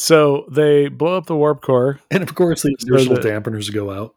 So 0.00 0.46
they 0.50 0.88
blow 0.88 1.18
up 1.18 1.26
the 1.26 1.36
warp 1.36 1.60
core. 1.60 2.00
And 2.10 2.22
of 2.22 2.34
course, 2.34 2.62
the 2.62 2.74
inertial 2.86 3.16
the- 3.16 3.20
dampeners 3.20 3.70
go 3.72 3.90
out. 3.90 4.14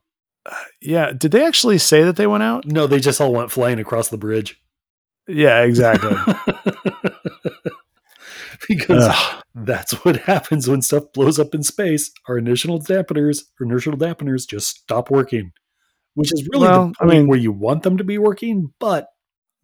Yeah. 0.82 1.12
Did 1.12 1.32
they 1.34 1.46
actually 1.46 1.78
say 1.78 2.04
that 2.04 2.16
they 2.16 2.26
went 2.26 2.44
out? 2.44 2.66
No, 2.66 2.88
they 2.88 3.02
just 3.02 3.20
all 3.20 3.34
went 3.34 3.52
flying 3.52 3.80
across 3.80 4.08
the 4.08 4.18
bridge. 4.18 4.62
Yeah, 5.28 5.62
exactly. 5.64 6.16
because 8.70 9.08
Ugh. 9.10 9.44
that's 9.56 9.92
what 10.06 10.18
happens 10.22 10.70
when 10.70 10.82
stuff 10.82 11.04
blows 11.14 11.38
up 11.38 11.54
in 11.54 11.64
space. 11.64 12.12
Our 12.30 12.38
inertial 12.38 12.80
dampeners, 12.80 13.42
inertial 13.60 13.94
dampeners 13.94 14.48
just 14.48 14.70
stop 14.70 15.12
working, 15.12 15.52
which 16.14 16.32
is 16.34 16.48
really 16.54 16.66
Well, 16.68 16.88
the 16.88 16.94
I 17.02 17.06
mean- 17.08 17.28
where 17.28 17.40
you 17.40 17.52
want 17.52 17.84
them 17.84 17.98
to 17.98 18.06
be 18.06 18.18
working, 18.18 18.72
but 18.80 19.08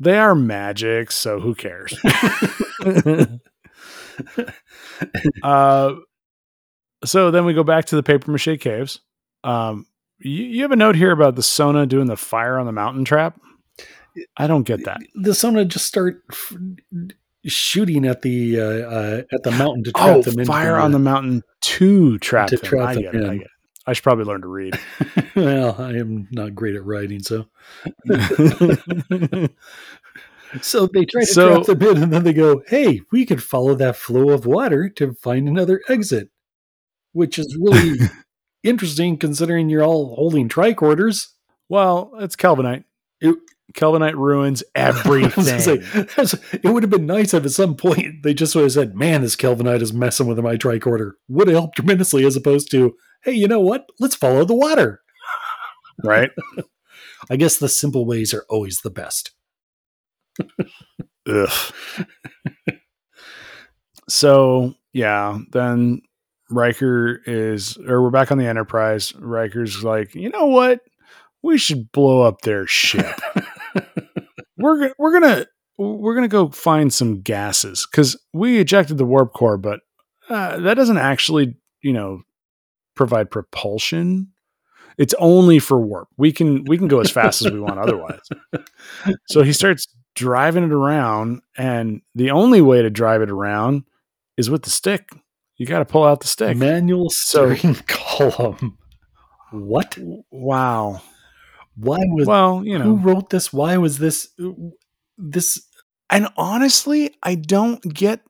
they 0.02 0.18
are 0.18 0.36
magic, 0.36 1.12
so 1.12 1.40
who 1.40 1.56
cares? 1.56 1.98
uh, 5.44 5.94
so 7.06 7.32
then 7.32 7.46
we 7.46 7.54
go 7.54 7.64
back 7.64 7.86
to 7.86 7.96
the 7.96 8.04
paper 8.04 8.32
mache 8.32 8.60
caves. 8.60 9.00
Um, 9.44 9.86
you, 10.20 10.44
you 10.44 10.62
have 10.64 10.72
a 10.72 10.76
note 10.76 10.96
here 10.96 11.12
about 11.12 11.36
the 11.36 11.44
Sona 11.44 11.86
doing 11.86 12.08
the 12.08 12.18
fire 12.18 12.58
on 12.60 12.66
the 12.66 12.72
mountain 12.72 13.06
trap. 13.06 13.40
I 14.38 14.48
don't 14.48 14.64
get 14.64 14.84
that. 14.86 15.00
the 15.16 15.34
Sona 15.34 15.64
just 15.66 15.86
start 15.86 16.24
f- 16.32 16.54
shooting 17.46 18.06
at 18.06 18.22
the 18.22 18.60
uh, 18.60 18.64
uh, 18.64 19.22
at 19.32 19.44
the 19.44 19.52
mountain 19.52 19.84
to 19.86 19.92
trap 19.94 20.08
Oh, 20.18 20.22
them. 20.24 20.44
fire 20.46 20.74
the, 20.76 20.82
on 20.82 20.92
the 20.92 21.00
mountain 21.00 21.44
to 21.62 22.18
trap 22.20 22.50
To 22.50 22.58
them. 22.58 22.66
trap 22.66 22.88
I 22.90 22.94
them 22.96 23.04
get 23.04 23.16
it. 23.16 23.24
I 23.26 23.34
get 23.38 23.46
it. 23.46 23.52
I 23.88 23.94
should 23.94 24.04
probably 24.04 24.26
learn 24.26 24.42
to 24.42 24.48
read. 24.48 24.78
well, 25.36 25.76
I 25.80 25.92
am 25.94 26.28
not 26.32 26.54
great 26.54 26.76
at 26.76 26.84
writing, 26.86 27.22
so 27.24 27.46
so 30.62 30.88
they 30.88 31.06
try 31.06 31.22
to 31.22 31.26
So- 31.28 31.64
trap 31.64 31.78
them 31.80 31.90
in, 31.98 32.04
and 32.04 32.14
then 32.14 32.24
they 32.24 32.34
go, 32.34 32.62
"Hey, 32.68 33.02
we 33.12 33.26
could 33.26 33.42
follow 33.42 33.74
that 33.76 33.96
flow 33.96 34.30
of 34.32 34.46
water 34.46 34.90
to 34.90 35.14
find 35.14 35.48
another 35.48 35.82
exit," 35.88 36.30
which 37.14 37.38
is 37.40 37.58
really 37.60 37.98
interesting 38.64 39.18
considering 39.18 39.70
you're 39.70 39.84
all 39.84 40.16
holding 40.16 40.50
tricorders. 40.50 41.28
well, 41.70 42.12
it's 42.20 42.36
Kelbonite. 42.36 42.84
It- 43.22 43.36
Kelbonite 43.76 44.16
ruins 44.16 44.64
everything. 44.76 45.60
say, 45.60 45.80
it 46.54 46.66
would 46.74 46.82
have 46.82 46.90
been 46.90 47.06
nice 47.06 47.36
if 47.36 47.46
at 47.46 47.52
some 47.52 47.76
point 47.76 48.24
they 48.24 48.34
just 48.34 48.56
would 48.56 48.64
have 48.64 48.72
said, 48.72 48.96
"Man, 48.96 49.22
this 49.22 49.36
Kelbonite 49.36 49.84
is 49.84 49.94
messing 49.94 50.26
with 50.26 50.40
my 50.40 50.56
tricorder." 50.58 51.12
Would 51.28 51.50
have 51.50 51.56
helped 51.58 51.76
tremendously, 51.76 52.26
as 52.26 52.36
opposed 52.36 52.72
to, 52.72 52.96
"Hey, 53.24 53.34
you 53.34 53.48
know 53.48 53.60
what? 53.60 53.86
Let's 54.00 54.16
follow 54.16 54.44
the 54.44 54.56
water." 54.56 55.02
right? 56.04 56.32
I 57.30 57.36
guess 57.36 57.58
the 57.60 57.70
simple 57.70 58.06
ways 58.08 58.34
are 58.34 58.44
always 58.50 58.82
the 58.82 58.90
best. 58.90 59.32
Ugh. 61.28 61.50
so 64.10 64.74
yeah, 64.94 65.38
then 65.52 66.02
Riker 66.52 67.22
is, 67.26 67.78
or 67.88 68.02
we're 68.02 68.10
back 68.10 68.32
on 68.32 68.38
the 68.38 68.48
Enterprise. 68.48 69.14
Riker's 69.16 69.84
like, 69.84 70.16
you 70.16 70.30
know 70.30 70.46
what? 70.46 70.82
We 71.42 71.58
should 71.58 71.92
blow 71.92 72.22
up 72.22 72.42
their 72.42 72.68
ship. 72.68 73.20
we're 74.58 74.94
we're 74.98 75.20
gonna 75.20 75.46
we're 75.78 76.16
gonna 76.16 76.28
go 76.28 76.50
find 76.50 76.92
some 76.92 77.22
gases 77.22 77.88
because 77.90 78.18
we 78.34 78.60
ejected 78.60 78.98
the 78.98 79.06
warp 79.06 79.34
core, 79.34 79.58
but 79.58 79.80
uh, 80.30 80.60
that 80.60 80.74
doesn't 80.74 80.98
actually, 80.98 81.56
you 81.82 81.94
know, 81.94 82.22
provide 82.96 83.32
propulsion. 83.32 84.32
It's 84.98 85.16
only 85.18 85.60
for 85.60 85.80
warp. 85.80 86.10
We 86.18 86.34
can 86.34 86.66
we 86.66 86.78
can 86.78 86.90
go 86.90 87.00
as 87.00 87.10
fast 87.10 87.42
as 87.42 87.52
we 87.52 87.60
want 87.60 87.80
otherwise. 87.80 88.20
So 89.30 89.44
he 89.44 89.54
starts 89.54 89.88
driving 90.16 90.66
it 90.66 90.74
around, 90.74 91.42
and 91.58 92.02
the 92.16 92.32
only 92.32 92.62
way 92.62 92.82
to 92.82 92.90
drive 92.90 93.22
it 93.22 93.30
around 93.30 93.84
is 94.36 94.50
with 94.50 94.64
the 94.64 94.70
stick. 94.70 95.10
You 95.60 95.68
got 95.68 95.80
to 95.80 95.86
pull 95.86 96.04
out 96.06 96.22
the 96.22 96.28
stick. 96.28 96.58
Manual 96.58 97.10
So- 97.12 97.54
steering 97.54 97.76
column. 97.88 98.78
What? 99.52 99.98
Wow. 100.32 101.02
Why 101.76 102.00
was 102.02 102.28
Well, 102.28 102.64
you 102.66 102.78
know 102.80 102.86
who 102.86 102.96
wrote 102.98 103.30
this? 103.30 103.54
Why 103.54 103.78
was 103.78 104.00
this 104.00 104.30
this 105.18 105.62
and 106.10 106.28
honestly, 106.38 107.16
I 107.22 107.36
don't 107.36 107.82
get. 107.94 108.22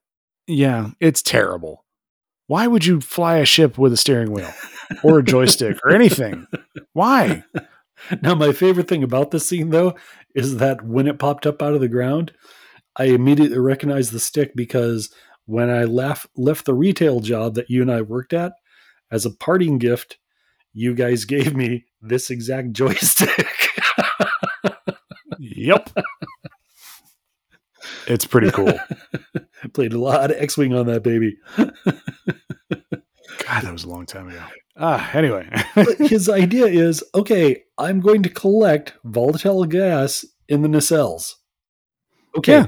Yeah, 0.48 0.90
it's 1.00 1.22
terrible. 1.22 1.86
Why 2.48 2.68
would 2.68 2.86
you 2.86 3.00
fly 3.00 3.38
a 3.38 3.46
ship 3.46 3.78
with 3.78 3.94
a 3.94 3.98
steering 3.98 4.32
wheel 4.32 4.52
or 5.04 5.20
a 5.20 5.24
joystick 5.24 5.78
or 5.86 5.92
anything? 5.92 6.46
Why? 6.94 7.44
Now 8.22 8.34
my 8.34 8.54
favorite 8.54 8.88
thing 8.88 9.04
about 9.04 9.32
this 9.32 9.46
scene 9.46 9.72
though 9.72 9.94
is 10.34 10.56
that 10.58 10.82
when 10.86 11.06
it 11.06 11.20
popped 11.20 11.46
up 11.46 11.62
out 11.62 11.74
of 11.74 11.82
the 11.82 11.90
ground, 11.90 12.32
I 12.96 13.06
immediately 13.06 13.60
recognized 13.60 14.14
the 14.14 14.22
stick 14.22 14.54
because 14.56 15.14
when 15.50 15.72
I 15.72 15.86
left 15.86 16.28
left 16.38 16.66
the 16.66 16.76
retail 16.76 17.22
job 17.22 17.56
that 17.56 17.72
you 17.72 17.82
and 17.82 17.92
I 17.92 18.02
worked 18.02 18.34
at 18.34 18.54
as 19.12 19.26
a 19.26 19.32
parting 19.32 19.80
gift, 19.80 20.20
you 20.74 20.94
guys 20.94 21.26
gave 21.36 21.56
me 21.56 21.86
this 22.02 22.30
exact 22.30 22.72
joystick. 22.74 23.48
Yep. 25.40 25.90
It's 28.08 28.26
pretty 28.26 28.52
cool. 28.52 28.74
Played 29.74 29.94
a 29.94 30.00
lot 30.00 30.32
of 30.32 30.38
X-wing 30.38 30.74
on 30.74 30.86
that 30.88 31.04
baby. 31.04 31.38
God, 31.58 31.74
that 33.64 33.74
was 33.74 33.84
a 33.84 33.90
long 33.90 34.06
time 34.06 34.30
ago. 34.30 34.44
Ah, 34.78 35.10
anyway. 35.14 35.50
His 36.00 36.30
idea 36.30 36.66
is 36.66 37.04
okay, 37.16 37.64
I'm 37.78 38.00
going 38.00 38.24
to 38.24 38.30
collect 38.30 38.94
volatile 39.04 39.66
gas 39.66 40.26
in 40.48 40.62
the 40.62 40.70
nacelles. 40.70 41.34
Okay. 42.38 42.54
Yeah. 42.54 42.68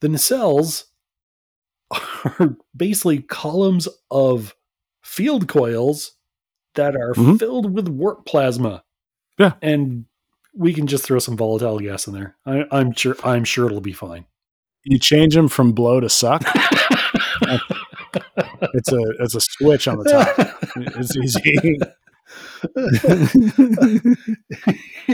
The 0.00 0.08
nacelles 0.08 0.84
are 1.90 2.56
basically 2.76 3.22
columns 3.22 3.88
of 4.10 4.54
field 5.02 5.48
coils 5.48 6.12
that 6.74 6.94
are 6.96 7.14
Mhm. 7.14 7.38
filled 7.38 7.72
with 7.74 7.88
warp 7.88 8.26
plasma. 8.26 8.82
Yeah. 9.38 9.52
And 9.62 10.06
we 10.54 10.72
can 10.74 10.86
just 10.86 11.04
throw 11.04 11.18
some 11.18 11.36
volatile 11.36 11.78
gas 11.78 12.06
in 12.06 12.14
there. 12.14 12.36
I, 12.46 12.64
I'm 12.70 12.92
sure 12.92 13.16
I'm 13.24 13.44
sure 13.44 13.66
it'll 13.66 13.80
be 13.80 13.92
fine. 13.92 14.26
you 14.84 14.98
change 14.98 15.34
them 15.34 15.48
from 15.48 15.72
blow 15.72 16.00
to 16.00 16.08
suck. 16.08 16.42
It's 18.74 18.90
a 18.92 19.00
it's 19.20 19.34
a 19.34 19.40
switch 19.40 19.88
on 19.88 19.98
the 19.98 20.04
top. 20.04 20.28
It's 20.76 21.16
easy. 21.16 21.78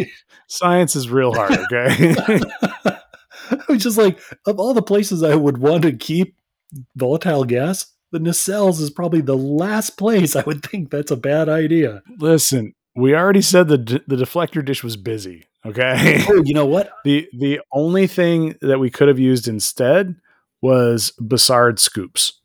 Science 0.48 0.96
is 0.96 1.08
real 1.08 1.32
hard, 1.34 1.52
okay? 1.52 2.14
I 3.50 3.60
was 3.68 3.82
just 3.82 3.98
like, 3.98 4.20
of 4.46 4.58
all 4.58 4.74
the 4.74 4.82
places 4.82 5.22
I 5.22 5.34
would 5.34 5.58
want 5.58 5.82
to 5.82 5.92
keep 5.92 6.36
volatile 6.96 7.44
gas, 7.44 7.86
the 8.10 8.18
nacelles 8.18 8.80
is 8.80 8.90
probably 8.90 9.20
the 9.20 9.36
last 9.36 9.96
place 9.96 10.36
I 10.36 10.42
would 10.42 10.62
think 10.64 10.90
that's 10.90 11.10
a 11.10 11.16
bad 11.16 11.48
idea. 11.48 12.02
Listen, 12.18 12.74
we 12.94 13.14
already 13.14 13.42
said 13.42 13.68
the 13.68 13.78
d- 13.78 14.00
the 14.06 14.16
deflector 14.16 14.64
dish 14.64 14.84
was 14.84 14.96
busy, 14.96 15.44
okay? 15.64 16.22
Oh, 16.28 16.42
you 16.44 16.52
know 16.54 16.66
what? 16.66 16.90
the 17.04 17.26
the 17.38 17.60
only 17.72 18.06
thing 18.06 18.56
that 18.60 18.78
we 18.78 18.90
could 18.90 19.08
have 19.08 19.18
used 19.18 19.48
instead 19.48 20.16
was 20.60 21.12
Bussard 21.20 21.78
scoops. 21.78 22.38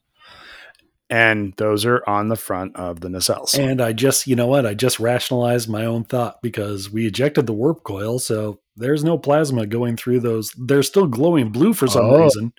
And 1.09 1.53
those 1.55 1.85
are 1.85 2.03
on 2.05 2.27
the 2.27 2.35
front 2.35 2.75
of 2.75 2.99
the 2.99 3.07
nacelles. 3.07 3.57
And 3.57 3.79
I 3.79 3.93
just, 3.93 4.27
you 4.27 4.35
know 4.35 4.47
what? 4.47 4.65
I 4.65 4.73
just 4.73 4.99
rationalized 4.99 5.69
my 5.69 5.85
own 5.85 6.03
thought 6.03 6.41
because 6.41 6.89
we 6.91 7.07
ejected 7.07 7.47
the 7.47 7.53
warp 7.53 7.83
coil, 7.83 8.19
so 8.19 8.59
there's 8.75 9.05
no 9.05 9.17
plasma 9.17 9.65
going 9.65 9.95
through 9.95 10.19
those. 10.19 10.51
They're 10.57 10.83
still 10.83 11.07
glowing 11.07 11.49
blue 11.49 11.73
for 11.73 11.87
some 11.87 12.07
Oh. 12.07 12.23
reason, 12.23 12.51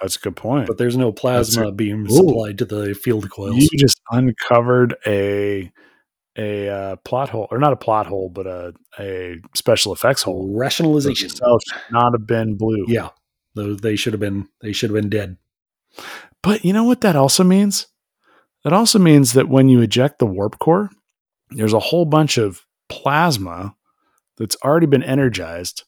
That's 0.00 0.16
a 0.16 0.20
good 0.20 0.36
point. 0.36 0.66
but 0.66 0.78
there's 0.78 0.96
no 0.96 1.12
plasma 1.12 1.72
being 1.72 2.06
Ooh. 2.06 2.14
supplied 2.14 2.58
to 2.58 2.64
the 2.64 2.94
field 2.94 3.30
coils. 3.30 3.56
you 3.56 3.78
just 3.78 4.00
uncovered 4.10 4.94
a 5.06 5.72
a 6.36 6.68
uh, 6.68 6.96
plot 6.96 7.30
hole, 7.30 7.48
or 7.50 7.58
not 7.58 7.72
a 7.72 7.76
plot 7.76 8.06
hole, 8.06 8.28
but 8.28 8.46
a 8.46 8.72
a 8.98 9.36
special 9.54 9.92
effects 9.92 10.22
hole. 10.22 10.54
Rationalization. 10.56 11.30
Cells 11.30 11.64
should 11.68 11.92
not 11.92 12.12
have 12.12 12.26
been 12.26 12.54
blue. 12.54 12.84
Yeah, 12.86 13.08
they 13.54 13.96
should 13.96 14.12
have 14.12 14.20
been. 14.20 14.48
They 14.60 14.72
should 14.72 14.90
have 14.90 15.00
been 15.00 15.10
dead. 15.10 15.36
But 16.42 16.64
you 16.64 16.72
know 16.72 16.84
what 16.84 17.00
that 17.00 17.16
also 17.16 17.42
means? 17.42 17.88
That 18.64 18.72
also 18.72 18.98
means 18.98 19.32
that 19.32 19.48
when 19.48 19.68
you 19.68 19.80
eject 19.80 20.18
the 20.18 20.26
warp 20.26 20.58
core, 20.58 20.90
there's 21.50 21.72
a 21.72 21.80
whole 21.80 22.04
bunch 22.04 22.38
of 22.38 22.64
plasma 22.88 23.74
that's 24.36 24.56
already 24.64 24.86
been 24.86 25.02
energized. 25.02 25.84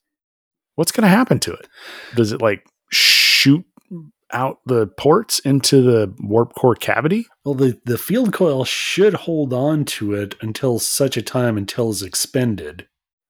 What's 0.74 0.92
going 0.92 1.02
to 1.02 1.08
happen 1.08 1.38
to 1.40 1.52
it? 1.52 1.68
Does 2.14 2.32
it 2.32 2.42
like 2.42 2.66
shoot 2.90 3.64
out 4.32 4.58
the 4.66 4.86
ports 4.86 5.38
into 5.40 5.82
the 5.82 6.14
warp 6.20 6.54
core 6.54 6.74
cavity? 6.74 7.26
Well, 7.44 7.54
the, 7.54 7.80
the 7.84 7.98
field 7.98 8.32
coil 8.32 8.64
should 8.64 9.14
hold 9.14 9.52
on 9.52 9.84
to 9.86 10.14
it 10.14 10.34
until 10.40 10.78
such 10.78 11.16
a 11.16 11.22
time 11.22 11.56
until 11.56 11.90
it's 11.90 12.02
expended. 12.02 12.86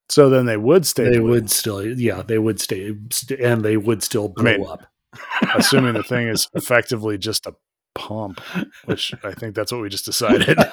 So 0.09 0.29
then 0.29 0.47
they 0.47 0.57
would 0.57 0.87
stay. 0.87 1.05
they 1.05 1.19
blue, 1.19 1.31
would 1.31 1.51
still, 1.51 1.87
yeah, 1.87 2.23
they 2.23 2.39
would 2.39 2.61
stay, 2.61 2.95
st- 3.13 3.41
and 3.41 3.65
they 3.65 3.77
would 3.77 4.03
still 4.03 4.29
blow 4.29 4.45
mean, 4.45 4.67
up. 4.67 4.87
assuming 5.55 5.95
the 5.95 6.03
thing 6.03 6.29
is 6.29 6.49
effectively 6.55 7.17
just 7.19 7.47
a 7.47 7.55
pump, 7.95 8.41
which 8.87 9.15
I 9.23 9.33
think 9.33 9.55
that's 9.55 9.71
what 9.73 9.81
we 9.81 9.89
just 9.89 10.05
decided. 10.05 10.57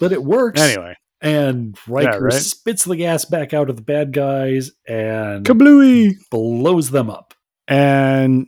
but 0.00 0.12
it 0.12 0.22
works. 0.22 0.60
anyway, 0.60 0.96
And 1.20 1.76
Riker 1.88 2.20
right. 2.20 2.32
spits 2.34 2.84
the 2.84 2.96
gas 2.96 3.24
back 3.24 3.52
out 3.54 3.70
of 3.70 3.76
the 3.76 3.82
bad 3.82 4.12
guys 4.12 4.70
and 4.86 5.44
kablooey! 5.44 6.14
blows 6.30 6.90
them 6.90 7.10
up. 7.10 7.34
And 7.68 8.46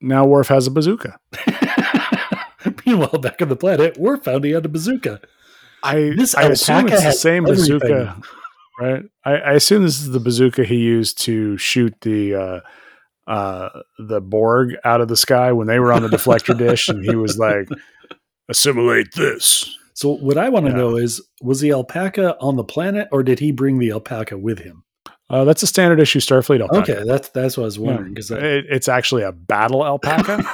now 0.00 0.26
Worf 0.26 0.48
has 0.48 0.66
a 0.66 0.70
bazooka. 0.70 1.18
Meanwhile, 2.86 3.18
back 3.20 3.40
on 3.42 3.48
the 3.48 3.56
planet, 3.56 3.96
we're 3.98 4.16
founding 4.18 4.54
on 4.56 4.64
a 4.64 4.68
bazooka. 4.68 5.20
I 5.82 6.12
This 6.16 6.34
I 6.34 6.44
assume 6.44 6.88
it's 6.88 7.02
the 7.04 7.12
same 7.12 7.44
everything. 7.46 7.78
bazooka, 7.78 8.20
right? 8.78 9.02
I, 9.24 9.32
I 9.32 9.52
assume 9.52 9.82
this 9.84 10.00
is 10.00 10.10
the 10.10 10.20
bazooka 10.20 10.64
he 10.64 10.76
used 10.76 11.18
to 11.22 11.56
shoot 11.58 11.94
the 12.00 12.34
uh, 12.34 12.60
uh, 13.30 13.68
the 13.98 14.20
Borg 14.20 14.74
out 14.84 15.00
of 15.00 15.08
the 15.08 15.16
sky 15.16 15.52
when 15.52 15.66
they 15.66 15.78
were 15.78 15.92
on 15.92 16.02
the 16.02 16.08
deflector 16.08 16.56
dish, 16.66 16.88
and 16.88 17.04
he 17.04 17.14
was 17.14 17.38
like, 17.38 17.68
"Assimilate 18.48 19.12
this." 19.14 19.76
So, 19.94 20.16
what 20.16 20.38
I 20.38 20.48
want 20.48 20.66
to 20.66 20.72
Yeah. 20.72 20.78
know 20.78 20.96
is 20.96 21.22
was 21.40 21.60
the 21.60 21.70
alpaca 21.72 22.36
on 22.40 22.56
the 22.56 22.64
planet 22.64 23.08
or 23.12 23.22
did 23.22 23.38
he 23.38 23.52
bring 23.52 23.78
the 23.78 23.90
alpaca 23.92 24.36
with 24.38 24.58
him? 24.58 24.82
Uh, 25.28 25.44
that's 25.44 25.62
a 25.62 25.66
standard 25.66 25.98
issue 25.98 26.20
Starfleet 26.20 26.60
alpaca. 26.60 26.98
Okay, 26.98 27.04
that's 27.04 27.28
that's 27.30 27.56
what 27.56 27.64
I 27.64 27.66
was 27.66 27.78
wondering 27.78 28.14
because 28.14 28.30
It, 28.30 28.66
it's 28.68 28.88
actually 28.88 29.22
a 29.22 29.32
battle 29.32 29.84
alpaca, 29.84 30.44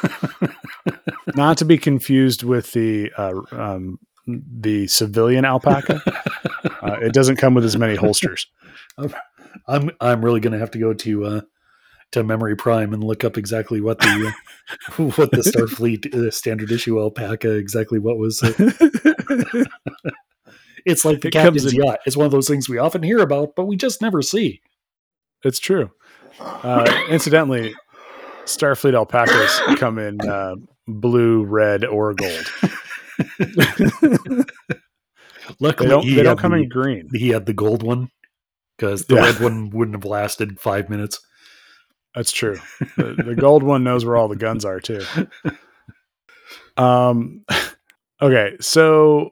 not 1.34 1.58
to 1.58 1.66
be 1.66 1.76
confused 1.76 2.42
with 2.42 2.72
the 2.72 3.12
uh, 3.16 3.34
um, 3.52 3.98
the 4.26 4.86
civilian 4.86 5.44
alpaca. 5.44 6.00
Uh, 6.80 6.98
it 7.00 7.12
doesn't 7.12 7.36
come 7.36 7.54
with 7.54 7.64
as 7.64 7.76
many 7.76 7.94
holsters. 7.94 8.46
I'm 9.68 9.90
I'm 10.00 10.24
really 10.24 10.40
going 10.40 10.52
to 10.52 10.58
have 10.58 10.72
to 10.72 10.78
go 10.78 10.92
to 10.92 11.24
uh, 11.24 11.40
to 12.12 12.24
Memory 12.24 12.56
Prime 12.56 12.92
and 12.92 13.02
look 13.02 13.22
up 13.24 13.36
exactly 13.36 13.80
what 13.80 13.98
the 14.00 14.32
uh, 14.88 15.02
what 15.16 15.30
the 15.30 15.38
Starfleet 15.38 16.12
uh, 16.12 16.30
standard 16.30 16.72
issue 16.72 16.98
alpaca 16.98 17.50
exactly 17.50 18.00
what 18.00 18.16
was. 18.18 18.42
It's 20.86 21.04
like 21.04 21.20
the 21.20 21.28
It 21.28 21.32
comes 21.32 21.44
captain's 21.62 21.72
in- 21.72 21.82
yacht. 21.82 22.00
It's 22.06 22.16
one 22.16 22.26
of 22.26 22.32
those 22.32 22.48
things 22.48 22.68
we 22.68 22.78
often 22.78 23.02
hear 23.02 23.18
about, 23.20 23.54
but 23.56 23.64
we 23.66 23.76
just 23.76 24.00
never 24.02 24.22
see. 24.22 24.60
It's 25.44 25.58
true. 25.58 25.90
Uh, 26.40 26.90
incidentally, 27.10 27.74
Starfleet 28.44 28.94
alpacas 28.94 29.60
come 29.78 29.98
in 29.98 30.20
uh, 30.20 30.54
blue, 30.86 31.44
red, 31.44 31.84
or 31.84 32.14
gold. 32.14 32.46
Luckily, 35.60 35.88
They 35.88 35.94
don't. 35.94 36.06
They 36.16 36.22
don't 36.22 36.38
come 36.38 36.52
the, 36.52 36.58
in 36.58 36.68
green. 36.68 37.08
He 37.12 37.30
had 37.30 37.46
the 37.46 37.52
gold 37.52 37.82
one 37.82 38.08
because 38.76 39.06
the 39.06 39.16
Yeah. 39.16 39.22
red 39.22 39.40
one 39.40 39.70
wouldn't 39.70 39.96
have 39.96 40.04
lasted 40.04 40.60
five 40.60 40.88
minutes. 40.88 41.20
That's 42.14 42.32
true. 42.32 42.58
The, 42.96 43.14
the 43.24 43.34
gold 43.34 43.62
one 43.62 43.84
knows 43.84 44.04
where 44.04 44.16
all 44.16 44.28
the 44.28 44.36
guns 44.36 44.64
are 44.64 44.80
too. 44.80 45.02
Um. 46.78 47.44
Okay, 48.22 48.56
so 48.60 49.30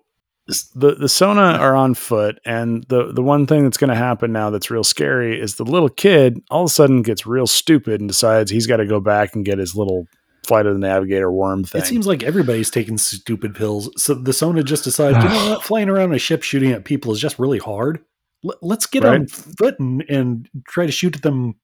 the 0.74 0.94
the 0.94 1.08
Sona 1.08 1.40
are 1.58 1.74
on 1.74 1.94
foot, 1.94 2.38
and 2.44 2.84
the 2.88 3.12
the 3.12 3.22
one 3.22 3.46
thing 3.46 3.64
that's 3.64 3.76
going 3.76 3.90
to 3.90 3.94
happen 3.96 4.32
now 4.32 4.50
that's 4.50 4.70
real 4.70 4.84
scary 4.84 5.40
is 5.40 5.56
the 5.56 5.64
little 5.64 5.88
kid 5.88 6.42
all 6.50 6.62
of 6.64 6.70
a 6.70 6.72
sudden 6.72 7.02
gets 7.02 7.26
real 7.26 7.46
stupid 7.46 8.00
and 8.00 8.08
decides 8.08 8.50
he's 8.50 8.66
got 8.66 8.76
to 8.78 8.86
go 8.86 9.00
back 9.00 9.34
and 9.34 9.44
get 9.44 9.58
his 9.58 9.74
little 9.74 10.06
flight 10.46 10.66
of 10.66 10.74
the 10.74 10.80
navigator 10.80 11.30
worm 11.30 11.64
thing. 11.64 11.80
It 11.82 11.86
seems 11.86 12.06
like 12.06 12.22
everybody's 12.22 12.70
taking 12.70 12.98
stupid 12.98 13.54
pills. 13.54 13.90
So 14.02 14.14
the 14.14 14.32
Sona 14.32 14.62
just 14.62 14.84
decides, 14.84 15.22
you 15.22 15.28
know 15.30 15.50
what, 15.56 15.62
flying 15.62 15.88
around 15.88 16.14
a 16.14 16.18
ship 16.18 16.42
shooting 16.42 16.72
at 16.72 16.84
people 16.84 17.12
is 17.12 17.20
just 17.20 17.38
really 17.38 17.58
hard. 17.58 18.00
L- 18.44 18.56
let's 18.62 18.86
get 18.86 19.04
on 19.04 19.20
Right. 19.20 19.30
foot 19.30 19.78
and, 19.78 20.02
and 20.08 20.48
try 20.66 20.86
to 20.86 20.92
shoot 20.92 21.16
at 21.16 21.22
them 21.22 21.56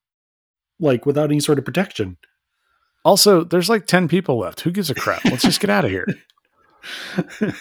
like 0.78 1.06
without 1.06 1.30
any 1.30 1.40
sort 1.40 1.58
of 1.58 1.64
protection. 1.64 2.18
also, 3.04 3.44
there's 3.44 3.70
like 3.70 3.86
ten 3.86 4.08
people 4.08 4.38
left. 4.38 4.60
Who 4.60 4.70
gives 4.70 4.90
a 4.90 4.94
crap? 4.94 5.24
Let's 5.24 5.42
just 5.42 5.58
get 5.60 5.70
out 5.70 5.84
of 5.86 5.90
here. 5.90 6.06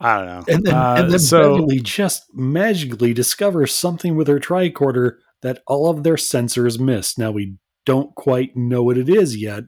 I 0.00 0.18
don't 0.18 0.26
know. 0.26 0.54
And 0.54 0.64
then, 0.64 0.74
Uh, 0.74 0.94
and 0.98 1.10
then 1.10 1.18
so 1.18 1.54
Beverly 1.54 1.80
just 1.80 2.24
magically 2.34 3.14
discovers 3.14 3.74
something 3.74 4.14
with 4.16 4.28
her 4.28 4.38
tricorder 4.38 5.16
that 5.42 5.62
all 5.66 5.88
of 5.88 6.02
their 6.02 6.16
sensors 6.16 6.78
missed. 6.78 7.18
Now 7.18 7.30
we 7.30 7.56
don't 7.84 8.14
quite 8.14 8.56
know 8.56 8.82
what 8.82 8.98
it 8.98 9.08
is 9.08 9.36
yet, 9.36 9.64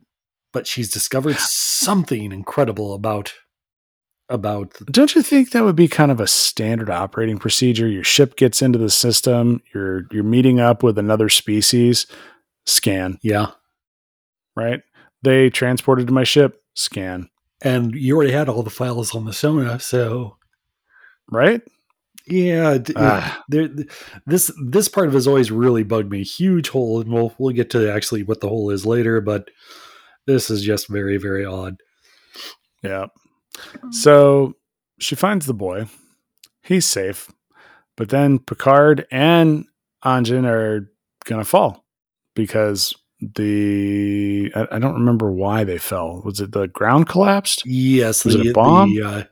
but 0.52 0.66
she's 0.66 0.90
discovered 0.90 1.36
something 1.36 2.32
incredible 2.32 2.94
about 2.94 3.32
about 4.30 4.74
Don't 4.90 5.14
you 5.14 5.22
think 5.22 5.52
that 5.52 5.64
would 5.64 5.76
be 5.76 5.88
kind 5.88 6.10
of 6.10 6.20
a 6.20 6.26
standard 6.26 6.90
operating 6.90 7.38
procedure? 7.38 7.88
Your 7.88 8.04
ship 8.04 8.36
gets 8.36 8.60
into 8.60 8.78
the 8.78 8.90
system, 8.90 9.62
you're 9.74 10.02
you're 10.10 10.24
meeting 10.24 10.60
up 10.60 10.82
with 10.82 10.98
another 10.98 11.30
species, 11.30 12.06
scan, 12.66 13.18
yeah. 13.22 13.52
right? 14.54 14.82
They 15.22 15.48
transported 15.48 16.06
to 16.08 16.12
my 16.12 16.24
ship, 16.24 16.62
scan, 16.74 17.30
And 17.60 17.94
you 17.94 18.14
already 18.16 18.32
had 18.32 18.48
all 18.48 18.62
the 18.62 18.70
files 18.70 19.14
on 19.14 19.24
the 19.24 19.32
Sona, 19.32 19.80
so 19.80 20.36
right? 21.30 21.60
yeah, 22.26 22.78
d- 22.78 22.92
Ah. 22.96 23.42
there, 23.48 23.68
this 24.26 24.52
this 24.66 24.86
part 24.88 25.08
of 25.08 25.14
it 25.14 25.16
has 25.16 25.26
always 25.26 25.50
really 25.50 25.82
bugged 25.82 26.10
me. 26.10 26.22
Huge 26.22 26.68
hole, 26.68 27.00
and 27.00 27.12
we'll 27.12 27.34
we'll 27.38 27.54
get 27.54 27.70
to 27.70 27.90
actually 27.92 28.22
what 28.22 28.40
the 28.40 28.48
hole 28.48 28.70
is 28.70 28.86
later, 28.86 29.20
but 29.20 29.48
this 30.26 30.50
is 30.50 30.62
just 30.62 30.88
very 30.88 31.16
very 31.16 31.44
odd. 31.44 31.76
Yeah. 32.82 33.06
So 33.90 34.54
she 35.00 35.14
finds 35.16 35.46
the 35.46 35.54
boy. 35.54 35.86
He's 36.62 36.86
safe. 36.86 37.28
But 37.96 38.10
then 38.10 38.38
Picard 38.38 39.06
and 39.10 39.64
Anij 40.04 40.44
are 40.44 40.88
gonna 41.24 41.44
fall 41.44 41.84
because 42.34 42.94
the 43.20 44.52
I, 44.54 44.68
I 44.72 44.78
don't 44.78 44.94
remember 44.94 45.30
why 45.32 45.64
they 45.64 45.78
fell. 45.78 46.22
Was 46.24 46.40
it 46.40 46.52
the 46.52 46.68
ground 46.68 47.08
collapsed? 47.08 47.64
Yes, 47.66 48.22
Was 48.24 48.34
it 48.34 48.48
a 48.48 48.52
bomb? 48.52 48.90
the, 48.94 49.02
uh, 49.02 49.24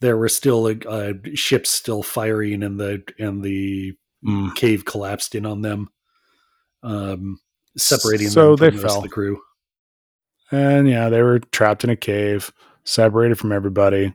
there 0.00 0.16
were 0.16 0.28
still 0.28 0.66
uh, 0.86 1.12
ships 1.34 1.70
still 1.70 2.02
firing, 2.02 2.62
and 2.62 2.78
the 2.78 3.02
and 3.18 3.42
the 3.42 3.94
Mm. 4.24 4.56
cave 4.56 4.84
collapsed 4.84 5.34
in 5.36 5.46
on 5.46 5.60
them, 5.62 5.88
um, 6.82 7.38
separating 7.76 8.28
So 8.30 8.48
them 8.48 8.56
from 8.56 8.66
they 8.66 8.70
the 8.70 8.82
rest 8.82 8.82
fell. 8.82 8.96
of 8.96 9.02
the 9.04 9.08
crew. 9.08 9.40
And 10.50 10.88
yeah, 10.88 11.08
they 11.10 11.22
were 11.22 11.38
trapped 11.38 11.84
in 11.84 11.90
a 11.90 11.96
cave, 11.96 12.52
separated 12.84 13.38
from 13.38 13.52
everybody. 13.52 14.14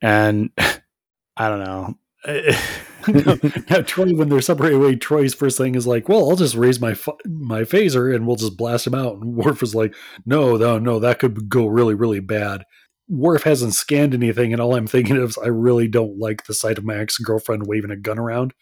And 0.00 0.50
I 0.58 1.48
don't 1.48 1.64
know. 1.64 1.94
now, 3.70 3.82
Troi, 3.82 4.16
when 4.16 4.28
they're 4.28 4.40
separated 4.40 4.76
away, 4.76 4.96
Troi's 4.96 5.34
first 5.34 5.58
thing 5.58 5.74
is 5.74 5.86
like, 5.86 6.08
"Well, 6.08 6.28
I'll 6.28 6.36
just 6.36 6.54
raise 6.54 6.80
my 6.80 6.96
my 7.24 7.62
phaser 7.62 8.14
and 8.14 8.26
we'll 8.26 8.36
just 8.36 8.56
blast 8.56 8.86
him 8.86 8.94
out." 8.94 9.14
And 9.14 9.36
Worf 9.36 9.62
is 9.62 9.74
like, 9.74 9.94
"No, 10.24 10.56
no, 10.56 10.78
no, 10.78 10.98
that 10.98 11.18
could 11.18 11.48
go 11.48 11.66
really, 11.66 11.94
really 11.94 12.20
bad." 12.20 12.64
Worf 13.08 13.44
hasn't 13.44 13.74
scanned 13.74 14.14
anything, 14.14 14.52
and 14.52 14.60
all 14.60 14.74
I'm 14.74 14.86
thinking 14.86 15.16
of 15.16 15.30
is, 15.30 15.38
I 15.38 15.48
really 15.48 15.86
don't 15.86 16.18
like 16.18 16.46
the 16.46 16.54
sight 16.54 16.78
of 16.78 16.84
my 16.84 16.96
ex 16.96 17.18
girlfriend 17.18 17.66
waving 17.66 17.90
a 17.90 17.96
gun 17.96 18.18
around. 18.18 18.52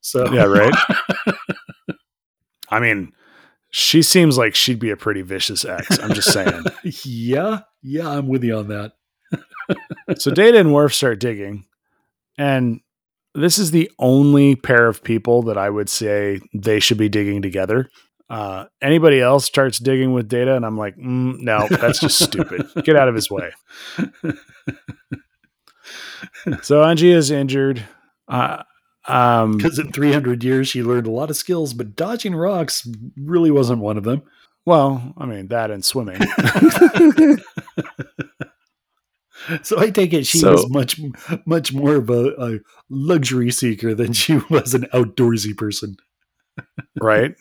So, 0.00 0.32
yeah, 0.32 0.44
right. 0.44 0.74
I 2.70 2.80
mean, 2.80 3.12
she 3.70 4.02
seems 4.02 4.38
like 4.38 4.54
she'd 4.54 4.78
be 4.78 4.90
a 4.90 4.96
pretty 4.96 5.22
vicious 5.22 5.64
ex. 5.64 5.98
I'm 5.98 6.14
just 6.14 6.32
saying. 6.32 6.64
yeah, 7.04 7.60
yeah, 7.82 8.08
I'm 8.08 8.28
with 8.28 8.44
you 8.44 8.56
on 8.56 8.68
that. 8.68 8.92
so 10.18 10.30
Data 10.30 10.58
and 10.58 10.72
Worf 10.72 10.94
start 10.94 11.20
digging, 11.20 11.66
and 12.38 12.80
this 13.34 13.58
is 13.58 13.70
the 13.70 13.90
only 13.98 14.56
pair 14.56 14.86
of 14.88 15.02
people 15.02 15.42
that 15.44 15.58
I 15.58 15.70
would 15.70 15.88
say 15.88 16.40
they 16.54 16.80
should 16.80 16.98
be 16.98 17.08
digging 17.08 17.42
together. 17.42 17.88
Uh, 18.30 18.64
anybody 18.80 19.20
else 19.20 19.44
starts 19.44 19.78
digging 19.78 20.12
with 20.14 20.28
Data, 20.28 20.56
and 20.56 20.64
I'm 20.64 20.78
like, 20.78 20.96
mm, 20.96 21.38
no, 21.40 21.66
that's 21.68 22.00
just 22.00 22.18
stupid. 22.22 22.66
Get 22.84 22.96
out 22.96 23.08
of 23.08 23.14
his 23.14 23.30
way. 23.30 23.50
So 26.62 26.82
Angie 26.82 27.12
is 27.12 27.30
injured. 27.30 27.82
Uh, 28.28 28.62
um, 29.06 29.56
Because 29.56 29.78
in 29.78 29.92
300 29.92 30.44
years, 30.44 30.68
she 30.68 30.82
learned 30.82 31.06
a 31.06 31.10
lot 31.10 31.30
of 31.30 31.36
skills, 31.36 31.74
but 31.74 31.96
dodging 31.96 32.34
rocks 32.34 32.88
really 33.16 33.50
wasn't 33.50 33.80
one 33.80 33.98
of 33.98 34.04
them. 34.04 34.22
well, 34.64 35.12
I 35.18 35.26
mean 35.26 35.48
that 35.48 35.70
and 35.70 35.84
swimming. 35.84 36.18
So 39.62 39.78
I 39.78 39.90
take 39.90 40.12
it 40.12 40.26
she 40.26 40.38
So- 40.38 40.52
was 40.52 40.70
much, 40.70 41.00
much 41.46 41.72
more 41.72 41.96
of 41.96 42.10
a, 42.10 42.34
a 42.38 42.58
luxury 42.90 43.50
seeker 43.50 43.94
than 43.94 44.12
she 44.12 44.36
was 44.50 44.74
an 44.74 44.86
outdoorsy 44.92 45.56
person. 45.56 45.96
right? 47.00 47.34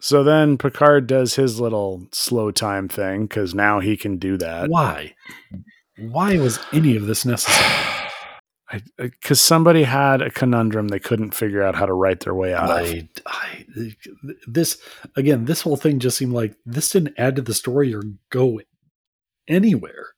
So 0.00 0.22
then 0.22 0.58
Picard 0.58 1.06
does 1.06 1.34
his 1.36 1.58
little 1.60 2.06
slow 2.12 2.50
time 2.50 2.88
thing 2.88 3.22
because 3.26 3.54
now 3.54 3.80
he 3.80 3.96
can 3.96 4.18
do 4.18 4.36
that. 4.38 4.68
Why? 4.68 5.14
Why 5.98 6.38
was 6.38 6.58
any 6.72 6.96
of 6.96 7.06
this 7.06 7.24
necessary? 7.24 7.82
Because 8.98 9.40
somebody 9.40 9.84
had 9.84 10.20
a 10.20 10.28
conundrum 10.28 10.88
they 10.88 10.98
couldn't 10.98 11.36
figure 11.36 11.62
out 11.62 11.76
how 11.76 11.86
to 11.86 11.92
write 11.92 12.20
their 12.20 12.34
way 12.34 12.52
out 12.52 12.64
of. 12.68 12.84
I, 12.84 13.08
I, 13.24 13.64
this 14.48 14.78
again, 15.14 15.44
this 15.44 15.60
whole 15.60 15.76
thing 15.76 16.00
just 16.00 16.16
seemed 16.18 16.32
like 16.32 16.56
this 16.66 16.90
didn't 16.90 17.14
add 17.16 17.36
to 17.36 17.42
the 17.42 17.54
story 17.54 17.94
or 17.94 18.02
go 18.30 18.60
anywhere. 19.46 20.08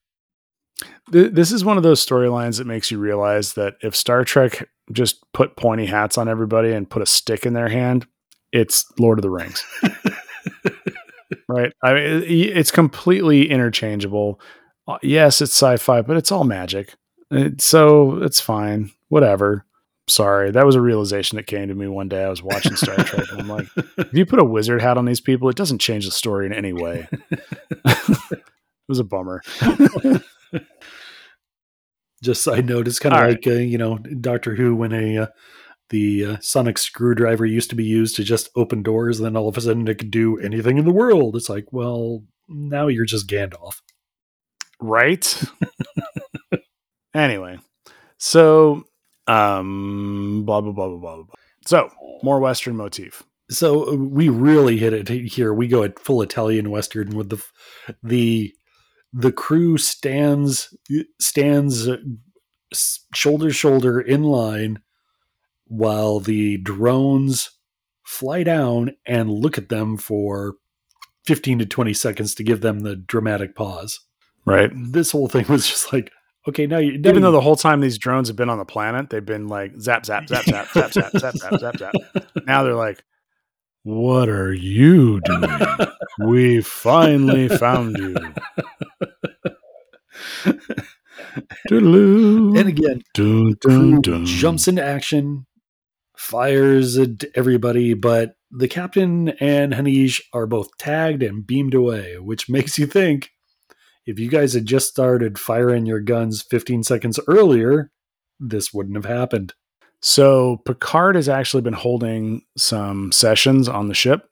Th- 1.13 1.33
this 1.33 1.53
is 1.53 1.65
one 1.65 1.77
of 1.77 1.83
those 1.83 2.05
storylines 2.05 2.59
that 2.59 2.67
makes 2.67 2.91
you 2.91 2.99
realize 2.99 3.55
that 3.55 3.75
if 3.83 3.95
Star 3.97 4.25
Trek 4.25 4.69
just 4.93 5.23
put 5.33 5.57
pointy 5.57 5.87
hats 5.87 6.19
on 6.19 6.29
everybody 6.29 6.73
and 6.73 6.89
put 6.89 7.03
a 7.03 7.07
stick 7.07 7.45
in 7.47 7.53
their 7.53 7.69
hand, 7.69 8.07
it's 8.53 8.85
Lord 8.99 9.19
of 9.19 9.23
the 9.23 9.31
Rings. 9.31 9.65
right? 11.49 11.73
I 11.83 11.95
mean, 11.95 12.23
it's 12.27 12.71
completely 12.71 13.51
interchangeable. 13.51 14.41
Uh, 14.87 14.99
Yes, 15.03 15.43
it's 15.43 15.53
sci-fi, 15.53 16.03
but 16.03 16.17
it's 16.17 16.33
all 16.33 16.45
magic. 16.45 16.95
So 17.59 18.23
it's 18.23 18.41
fine. 18.41 18.91
Whatever. 19.09 19.67
Sorry, 20.09 20.51
that 20.51 20.65
was 20.65 20.75
a 20.75 20.81
realization 20.81 21.37
that 21.37 21.47
came 21.47 21.69
to 21.69 21.75
me 21.75 21.87
one 21.87 22.09
day. 22.09 22.25
I 22.25 22.31
was 22.31 22.43
watching 22.43 22.77
Star 22.77 22.97
Trek, 22.97 23.31
and 23.31 23.43
I'm 23.43 23.49
like, 23.49 23.67
if 23.99 24.15
you 24.15 24.25
put 24.25 24.39
a 24.39 24.45
wizard 24.45 24.81
hat 24.81 24.97
on 24.97 25.05
these 25.05 25.21
people, 25.21 25.51
it 25.51 25.57
doesn't 25.57 25.81
change 25.81 26.07
the 26.07 26.11
story 26.11 26.47
in 26.47 26.55
any 26.55 26.73
way. 26.73 27.07
it 27.31 28.43
was 28.89 28.99
a 28.99 29.05
bummer. 29.05 29.43
Just 32.23 32.43
side 32.43 32.67
note, 32.67 32.89
it's 32.89 32.99
kind 32.99 33.15
of 33.15 33.29
like 33.29 33.47
uh, 33.47 33.53
you 33.53 33.79
know 33.79 33.99
Doctor 33.99 34.55
Who 34.55 34.75
when 34.75 34.93
a 34.93 35.19
uh, 35.19 35.27
the 35.91 36.25
uh, 36.25 36.37
sonic 36.41 36.79
screwdriver 36.79 37.47
used 37.47 37.71
to 37.71 37.77
be 37.77 37.85
used 37.85 38.17
to 38.17 38.25
just 38.25 38.51
open 38.57 38.83
doors, 38.83 39.19
and 39.19 39.27
then 39.27 39.37
all 39.37 39.49
of 39.49 39.57
a 39.57 39.61
sudden 39.61 39.87
it 39.89 39.99
could 39.99 40.11
do 40.11 40.39
anything 40.39 40.79
in 40.79 40.85
the 40.85 40.93
world. 40.93 41.37
It's 41.37 41.49
like, 41.49 41.73
well, 41.73 42.25
now 42.49 42.87
you're 42.89 43.05
just 43.05 43.29
Gandalf. 43.29 43.81
right 44.81 45.43
anyway 47.15 47.59
so 48.19 48.85
um 49.27 50.43
blah 50.45 50.61
blah 50.61 50.73
blah 50.73 50.89
blah 50.89 50.99
blah 50.99 51.17
blah 51.17 51.25
blah. 51.25 51.35
so 51.67 51.91
more 52.23 52.39
western 52.41 52.77
motif 52.77 53.23
So 53.51 53.93
uh, 53.93 53.95
we 53.97 54.29
really 54.29 54.77
hit 54.77 54.93
it 54.93 55.09
here. 55.09 55.55
We 55.55 55.69
go 55.69 55.83
at 55.83 55.99
full 55.99 56.21
Italian 56.21 56.71
Western 56.71 57.17
with 57.17 57.31
the 57.31 57.43
the 58.03 58.53
the 59.13 59.33
crew 59.33 59.79
stands 59.79 60.75
stands 61.21 61.89
shoulder 63.15 63.49
to 63.49 63.53
shoulder 63.53 64.01
in 64.01 64.23
line 64.23 64.81
while 65.67 66.21
the 66.21 66.59
drones 66.59 67.51
fly 68.05 68.43
down 68.43 68.95
and 69.07 69.31
look 69.31 69.59
at 69.59 69.69
them 69.69 69.97
for 69.97 70.55
15 71.27 71.61
to 71.61 71.67
20 71.67 71.93
seconds 71.93 72.35
to 72.35 72.43
give 72.43 72.61
them 72.61 72.81
the 72.81 72.97
dramatic 72.97 73.55
pause. 73.55 74.01
right 74.45 74.71
This 74.75 75.13
whole 75.13 75.29
thing 75.29 75.47
was 75.49 75.67
just 75.67 75.93
like, 75.93 76.11
okay, 76.49 76.67
now 76.67 76.79
you 76.79 76.93
even 76.93 77.23
though 77.23 77.33
the 77.33 77.41
whole 77.41 77.57
time 77.57 77.81
these 77.81 77.99
drones 77.99 78.29
have 78.29 78.37
been 78.37 78.51
on 78.51 78.59
the 78.59 78.65
planet 78.65 79.11
they've 79.11 79.25
been 79.25 79.49
like 79.49 79.73
zap 79.81 80.05
zap 80.05 80.29
zap 80.29 80.45
zap 80.45 80.69
zap 80.73 80.93
zap 80.93 81.13
zap 81.13 81.35
zap 81.37 81.61
zap 81.61 81.77
zap 81.79 81.95
now 82.47 82.63
they're 82.63 82.75
like 82.75 83.03
what 83.85 84.29
are 84.29 84.53
you 84.53 85.21
doing 85.21 85.51
we 86.19 86.61
finally 86.61 87.49
found 87.49 87.97
you. 87.97 88.17
and 92.57 92.69
again, 92.69 93.03
Dun, 93.15 93.55
dun, 93.61 94.01
dun. 94.01 94.27
jumps 94.27 94.69
into 94.69 94.83
action, 94.83 95.47
fires 96.17 96.97
at 96.99 97.25
everybody, 97.35 97.95
but 97.95 98.35
the 98.51 98.69
captain 98.69 99.31
and 99.41 99.73
Hanish 99.73 100.21
are 100.33 100.47
both 100.47 100.69
tagged 100.79 101.23
and 101.23 101.47
beamed 101.47 101.75
away, 101.75 102.17
which 102.19 102.49
makes 102.49 102.79
you 102.79 102.87
think 102.87 103.31
if 104.07 104.19
you 104.19 104.29
guys 104.29 104.55
had 104.55 104.67
just 104.67 104.89
started 104.89 105.39
firing 105.39 105.85
your 105.87 106.01
guns 106.01 106.43
15 106.43 106.83
seconds 106.83 107.21
earlier, 107.29 107.91
this 108.41 108.73
wouldn't 108.73 108.97
have 108.97 109.05
happened. 109.05 109.53
So 110.01 110.59
Picard 110.65 111.17
has 111.17 111.29
actually 111.29 111.63
been 111.63 111.75
holding 111.75 112.43
some 112.57 113.13
sessions 113.13 113.69
on 113.69 113.89
the 113.89 113.95
ship, 113.95 114.31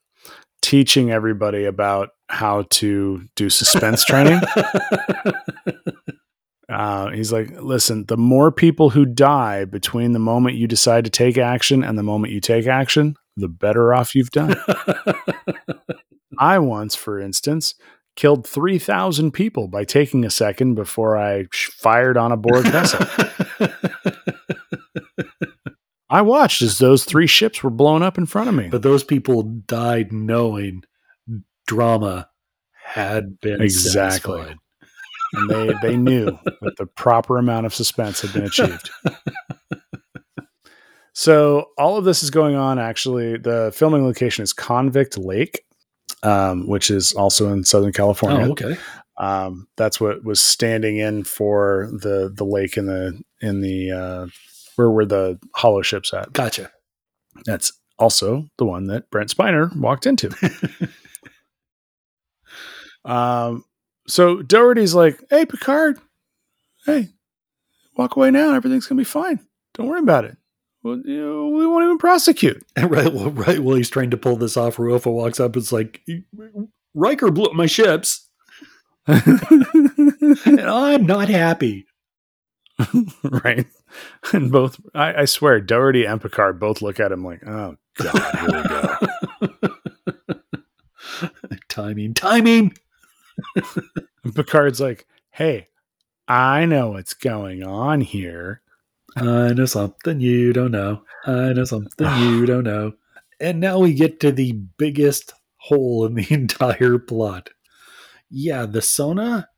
teaching 0.66 1.12
everybody 1.12 1.64
about 1.64 2.08
how 2.28 2.62
to 2.70 3.22
do 3.36 3.48
suspense 3.48 4.04
training. 4.04 4.40
Uh, 6.68 7.10
he's 7.10 7.30
like, 7.30 7.48
listen, 7.62 8.04
the 8.06 8.16
more 8.16 8.50
people 8.50 8.90
who 8.90 9.06
die 9.06 9.64
between 9.64 10.10
the 10.10 10.18
moment 10.18 10.56
you 10.56 10.66
decide 10.66 11.04
to 11.04 11.10
take 11.10 11.38
action 11.38 11.84
and 11.84 11.96
the 11.96 12.02
moment 12.02 12.32
you 12.32 12.40
take 12.40 12.66
action, 12.66 13.14
the 13.36 13.46
better 13.46 13.94
off 13.94 14.16
you've 14.16 14.32
done. 14.32 14.56
I 16.40 16.58
once, 16.58 16.96
for 16.96 17.20
instance, 17.20 17.76
killed 18.16 18.48
3,000 18.48 19.30
people 19.30 19.68
by 19.68 19.84
taking 19.84 20.24
a 20.24 20.30
second 20.30 20.74
before 20.74 21.16
I 21.16 21.44
sh- 21.52 21.68
fired 21.68 22.16
on 22.16 22.32
a 22.32 22.36
board 22.36 22.66
vessel. 22.66 23.06
I 26.08 26.22
watched 26.22 26.62
as 26.62 26.78
those 26.78 27.04
three 27.04 27.26
ships 27.26 27.62
were 27.62 27.70
blown 27.70 28.02
up 28.02 28.16
in 28.18 28.26
front 28.26 28.48
of 28.48 28.54
me. 28.54 28.68
but 28.68 28.82
those 28.82 29.04
people 29.04 29.42
died 29.42 30.12
knowing 30.12 30.84
drama 31.66 32.28
had 32.84 33.40
been 33.40 33.60
Exactly. 33.60 34.38
satisfied. 34.38 34.56
and 35.34 35.50
they 35.50 35.74
they 35.82 35.96
knew 35.96 36.26
that 36.62 36.76
the 36.78 36.86
proper 36.86 37.38
amount 37.38 37.66
of 37.66 37.74
suspense 37.74 38.20
had 38.20 38.32
been 38.32 38.44
achieved. 38.44 38.90
so 41.12 41.66
all 41.78 41.96
of 41.96 42.04
this 42.04 42.22
is 42.22 42.30
going 42.30 42.54
on. 42.54 42.78
Actually, 42.78 43.38
the 43.38 43.72
filming 43.74 44.04
location 44.04 44.42
is 44.42 44.52
Convict 44.52 45.16
Lake, 45.18 45.62
um, 46.22 46.66
which 46.68 46.90
is 46.90 47.12
also 47.14 47.52
in 47.52 47.64
Southern 47.64 47.92
California. 47.92 48.46
Oh, 48.46 48.50
okay. 48.52 48.76
Um, 49.18 49.66
that's 49.76 49.98
what 50.00 50.24
was 50.24 50.40
standing 50.40 50.98
in 50.98 51.24
for 51.24 51.88
the 51.90 52.30
the 52.34 52.44
lake 52.44 52.76
in 52.76 52.86
the 52.86 53.20
in 53.40 53.62
the 53.62 53.90
uh, 53.90 54.26
where 54.76 54.90
were 54.90 55.06
the 55.06 55.38
holoships 55.56 56.14
at. 56.14 56.32
Gotcha. 56.32 56.70
That's 57.44 57.72
also 57.98 58.48
the 58.58 58.64
one 58.64 58.86
that 58.86 59.10
Brent 59.10 59.34
Spiner 59.34 59.74
walked 59.76 60.06
into. 60.06 60.30
um, 63.04 63.64
so 64.06 64.42
Dougherty's 64.42 64.94
like, 64.94 65.22
"Hey, 65.30 65.44
Picard, 65.46 65.98
hey, 66.84 67.08
walk 67.96 68.16
away 68.16 68.30
now. 68.30 68.54
Everything's 68.54 68.86
gonna 68.86 69.00
be 69.00 69.04
fine. 69.04 69.40
Don't 69.74 69.88
worry 69.88 70.00
about 70.00 70.24
it. 70.24 70.36
Well, 70.82 71.00
you 71.04 71.20
know, 71.20 71.48
we 71.48 71.66
won't 71.66 71.84
even 71.84 71.98
prosecute." 71.98 72.64
right, 72.78 73.12
well, 73.12 73.30
right. 73.30 73.58
While 73.58 73.76
he's 73.76 73.90
trying 73.90 74.10
to 74.10 74.16
pull 74.16 74.36
this 74.36 74.56
off, 74.56 74.76
Ruafo 74.76 75.12
walks 75.12 75.40
up. 75.40 75.56
It's 75.56 75.72
like 75.72 76.02
Riker 76.94 77.30
blew 77.30 77.46
up 77.46 77.54
my 77.54 77.66
ships, 77.66 78.28
and 79.06 80.60
I'm 80.60 81.06
not 81.06 81.28
happy. 81.28 81.86
right? 83.24 83.66
And 84.32 84.50
both, 84.50 84.80
I, 84.94 85.22
I 85.22 85.24
swear, 85.24 85.60
Dougherty 85.60 86.04
and 86.04 86.20
Picard 86.20 86.58
both 86.58 86.82
look 86.82 86.98
at 86.98 87.12
him 87.12 87.24
like, 87.24 87.46
"Oh 87.46 87.76
God, 87.94 88.34
here 88.34 88.62
we 89.40 89.48
go." 90.28 90.38
timing, 91.68 92.14
timing. 92.14 92.76
And 94.24 94.34
Picard's 94.34 94.80
like, 94.80 95.06
"Hey, 95.30 95.68
I 96.26 96.64
know 96.64 96.90
what's 96.90 97.14
going 97.14 97.62
on 97.62 98.00
here." 98.00 98.60
I 99.16 99.52
know 99.54 99.66
something 99.66 100.20
you 100.20 100.52
don't 100.52 100.72
know. 100.72 101.02
I 101.24 101.52
know 101.52 101.64
something 101.64 102.06
you 102.18 102.44
don't 102.46 102.64
know. 102.64 102.92
And 103.40 103.60
now 103.60 103.78
we 103.78 103.94
get 103.94 104.20
to 104.20 104.32
the 104.32 104.52
biggest 104.52 105.32
hole 105.56 106.04
in 106.06 106.14
the 106.14 106.26
entire 106.30 106.98
plot. 106.98 107.50
Yeah, 108.30 108.66
the 108.66 108.82
Sona 108.82 109.48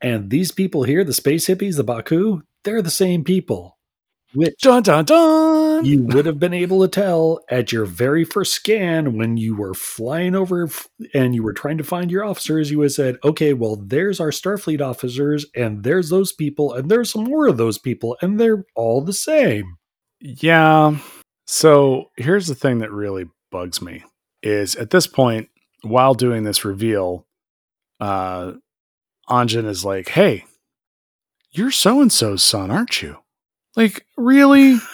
and 0.00 0.30
these 0.30 0.52
people 0.52 0.82
here, 0.82 1.04
the 1.04 1.12
space 1.12 1.46
hippies, 1.46 1.76
the 1.76 1.84
Ba'ku, 1.84 2.42
they're 2.64 2.82
the 2.82 2.90
same 2.90 3.24
people. 3.24 3.78
Which 4.34 4.54
Dun 4.62 4.82
dun 4.82 5.04
dun. 5.04 5.84
you 5.84 6.04
would 6.04 6.24
have 6.24 6.38
been 6.38 6.54
able 6.54 6.80
to 6.80 6.88
tell 6.88 7.40
at 7.50 7.70
your 7.70 7.84
very 7.84 8.24
first 8.24 8.54
scan 8.54 9.18
when 9.18 9.36
you 9.36 9.54
were 9.54 9.74
flying 9.74 10.34
over 10.34 10.70
and 11.12 11.34
you 11.34 11.42
were 11.42 11.52
trying 11.52 11.76
to 11.76 11.84
find 11.84 12.10
your 12.10 12.24
officers. 12.24 12.70
You 12.70 12.78
would 12.78 12.86
have 12.86 12.92
said, 12.92 13.18
okay, 13.24 13.52
well, 13.52 13.76
there's 13.76 14.20
our 14.20 14.30
Starfleet 14.30 14.80
officers, 14.80 15.44
and 15.54 15.84
there's 15.84 16.08
those 16.08 16.32
people, 16.32 16.72
and 16.72 16.90
there's 16.90 17.10
some 17.12 17.24
more 17.24 17.46
of 17.46 17.58
those 17.58 17.76
people, 17.76 18.16
and 18.22 18.40
they're 18.40 18.64
all 18.74 19.02
the 19.02 19.12
same. 19.12 19.76
Yeah. 20.18 20.96
So 21.46 22.06
here's 22.16 22.46
the 22.46 22.54
thing 22.54 22.78
that 22.78 22.90
really 22.90 23.26
bugs 23.50 23.82
me 23.82 24.02
is 24.42 24.76
at 24.76 24.88
this 24.88 25.06
point, 25.06 25.50
while 25.82 26.14
doing 26.14 26.44
this 26.44 26.64
reveal, 26.64 27.26
uh 28.00 28.52
Anij 29.28 29.62
is 29.66 29.84
like, 29.84 30.08
Hey, 30.08 30.44
you're 31.52 31.70
so 31.70 32.00
and 32.00 32.12
so's 32.12 32.44
son, 32.44 32.70
aren't 32.70 33.02
you? 33.02 33.18
Like, 33.76 34.06
really? 34.16 34.78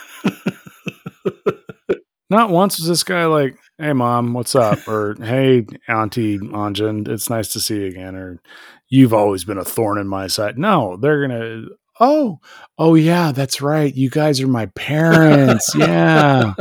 Not 2.31 2.51
once 2.51 2.79
was 2.79 2.89
this 2.89 3.05
guy 3.05 3.25
like, 3.27 3.57
Hey 3.79 3.93
mom, 3.93 4.35
what's 4.35 4.57
up? 4.57 4.87
Or 4.89 5.15
hey 5.21 5.65
Auntie 5.87 6.39
Anij, 6.39 7.09
it's 7.09 7.31
nice 7.31 7.53
to 7.53 7.61
see 7.61 7.77
you 7.77 7.87
again, 7.87 8.17
or 8.17 8.43
you've 8.89 9.15
always 9.15 9.45
been 9.45 9.59
a 9.59 9.65
thorn 9.65 9.99
in 9.99 10.09
my 10.09 10.27
side. 10.27 10.59
No, 10.59 10.97
they're 10.97 11.27
gonna 11.27 11.67
Oh, 12.01 12.39
oh 12.79 12.95
yeah, 12.95 13.33
that's 13.33 13.61
right. 13.61 13.95
You 13.95 14.11
guys 14.11 14.41
are 14.41 14.49
my 14.49 14.67
parents. 14.67 15.75
Yeah. 15.79 16.55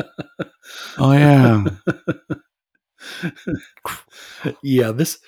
Oh 0.98 1.12
yeah. 1.12 1.64
yeah, 4.64 4.92
this 4.92 5.20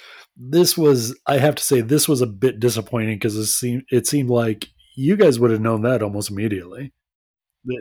this 0.42 0.78
was 0.78 1.20
I 1.28 1.38
have 1.38 1.56
to 1.56 1.64
say 1.64 1.82
this 1.82 2.08
was 2.08 2.22
a 2.22 2.26
bit 2.28 2.60
disappointing 2.60 3.16
because 3.18 3.36
it 3.36 3.46
seemed 3.48 3.84
it 3.92 4.08
seemed 4.08 4.30
like 4.30 4.68
you 4.96 5.16
guys 5.18 5.40
would 5.40 5.52
have 5.52 5.62
known 5.62 5.82
that 5.84 6.02
almost 6.02 6.32
immediately. 6.32 6.94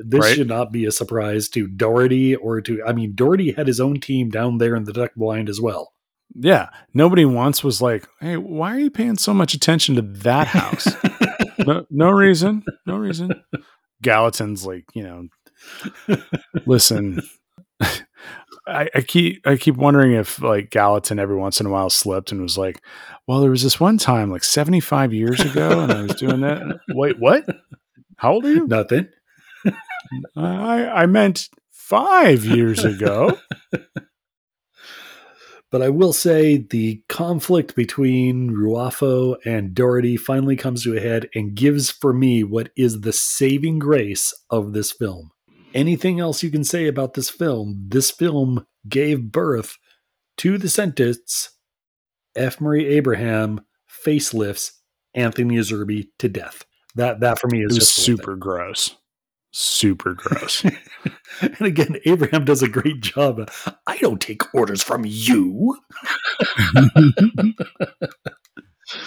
This 0.04 0.20
Right. 0.24 0.34
should 0.36 0.48
not 0.48 0.72
be 0.72 0.84
a 0.86 0.90
surprise 0.90 1.48
to 1.50 1.68
Dougherty 1.68 2.34
or 2.34 2.60
to. 2.62 2.82
I 2.84 2.92
mean, 2.92 3.14
Dougherty 3.14 3.52
had 3.52 3.68
his 3.68 3.78
own 3.80 4.00
team 4.00 4.28
down 4.28 4.58
there 4.58 4.74
in 4.74 4.84
the 4.84 4.92
duck 4.92 5.12
blind 5.14 5.48
as 5.48 5.60
well. 5.60 5.92
Yeah. 6.34 6.68
Nobody 6.92 7.24
once 7.24 7.62
was 7.62 7.80
like, 7.80 8.06
hey, 8.20 8.36
why 8.36 8.74
are 8.74 8.80
you 8.80 8.90
paying 8.90 9.16
so 9.16 9.32
much 9.32 9.54
attention 9.54 9.94
to 9.94 10.02
that 10.02 10.48
house? 10.48 10.88
no, 11.60 11.86
no 11.90 12.10
reason. 12.10 12.64
No 12.86 12.96
reason. 12.96 13.32
Gallatin's 14.02 14.66
like, 14.66 14.84
you 14.94 15.04
know, 15.04 16.16
listen. 16.66 17.22
I, 18.68 18.88
I 18.94 19.00
keep 19.00 19.46
I 19.46 19.56
keep 19.56 19.76
wondering 19.76 20.12
if 20.12 20.40
like 20.40 20.70
Gallatin 20.70 21.18
every 21.18 21.36
once 21.36 21.60
in 21.60 21.66
a 21.66 21.70
while 21.70 21.90
slipped 21.90 22.32
and 22.32 22.40
was 22.40 22.58
like, 22.58 22.82
well, 23.26 23.40
there 23.40 23.50
was 23.50 23.62
this 23.62 23.80
one 23.80 23.98
time 23.98 24.30
like 24.30 24.44
75 24.44 25.12
years 25.12 25.40
ago, 25.40 25.80
and 25.80 25.92
I 25.92 26.02
was 26.02 26.14
doing 26.16 26.40
that. 26.40 26.80
Wait, 26.90 27.18
what? 27.18 27.44
How 28.16 28.34
old 28.34 28.44
are 28.44 28.52
you? 28.52 28.66
Nothing. 28.66 29.08
Uh, 30.36 30.40
I 30.40 31.02
I 31.02 31.06
meant 31.06 31.48
five 31.70 32.44
years 32.44 32.84
ago. 32.84 33.38
But 35.70 35.82
I 35.82 35.90
will 35.90 36.14
say 36.14 36.56
the 36.56 37.02
conflict 37.08 37.76
between 37.76 38.52
Ruafo 38.52 39.36
and 39.44 39.74
Dougherty 39.74 40.16
finally 40.16 40.56
comes 40.56 40.82
to 40.84 40.96
a 40.96 41.00
head 41.00 41.28
and 41.34 41.54
gives 41.54 41.90
for 41.90 42.14
me 42.14 42.42
what 42.42 42.70
is 42.74 43.02
the 43.02 43.12
saving 43.12 43.78
grace 43.78 44.32
of 44.48 44.72
this 44.72 44.92
film. 44.92 45.30
Anything 45.74 46.20
else 46.20 46.42
you 46.42 46.50
can 46.50 46.64
say 46.64 46.86
about 46.86 47.14
this 47.14 47.30
film? 47.30 47.86
This 47.88 48.10
film 48.10 48.66
gave 48.88 49.30
birth 49.30 49.76
to 50.38 50.58
the 50.58 50.68
sentence 50.68 51.50
F. 52.36 52.60
Murray 52.60 52.86
Abraham 52.86 53.60
facelifts 54.04 54.72
Anthony 55.14 55.56
Zerbe 55.56 56.08
to 56.18 56.28
death. 56.28 56.64
That 56.94 57.20
that 57.20 57.38
for 57.38 57.48
me 57.48 57.60
It 57.60 57.70
is 57.70 57.78
was 57.78 57.86
just 57.86 57.98
worth 57.98 58.04
super 58.18 58.36
gross. 58.36 58.96
Super 59.50 60.14
gross. 60.14 60.64
and 61.40 61.60
again, 61.60 61.96
Abraham 62.04 62.44
does 62.44 62.62
a 62.62 62.68
great 62.68 63.00
job. 63.00 63.50
I 63.86 63.96
don't 63.98 64.20
take 64.20 64.54
orders 64.54 64.82
from 64.82 65.04
you. 65.06 65.76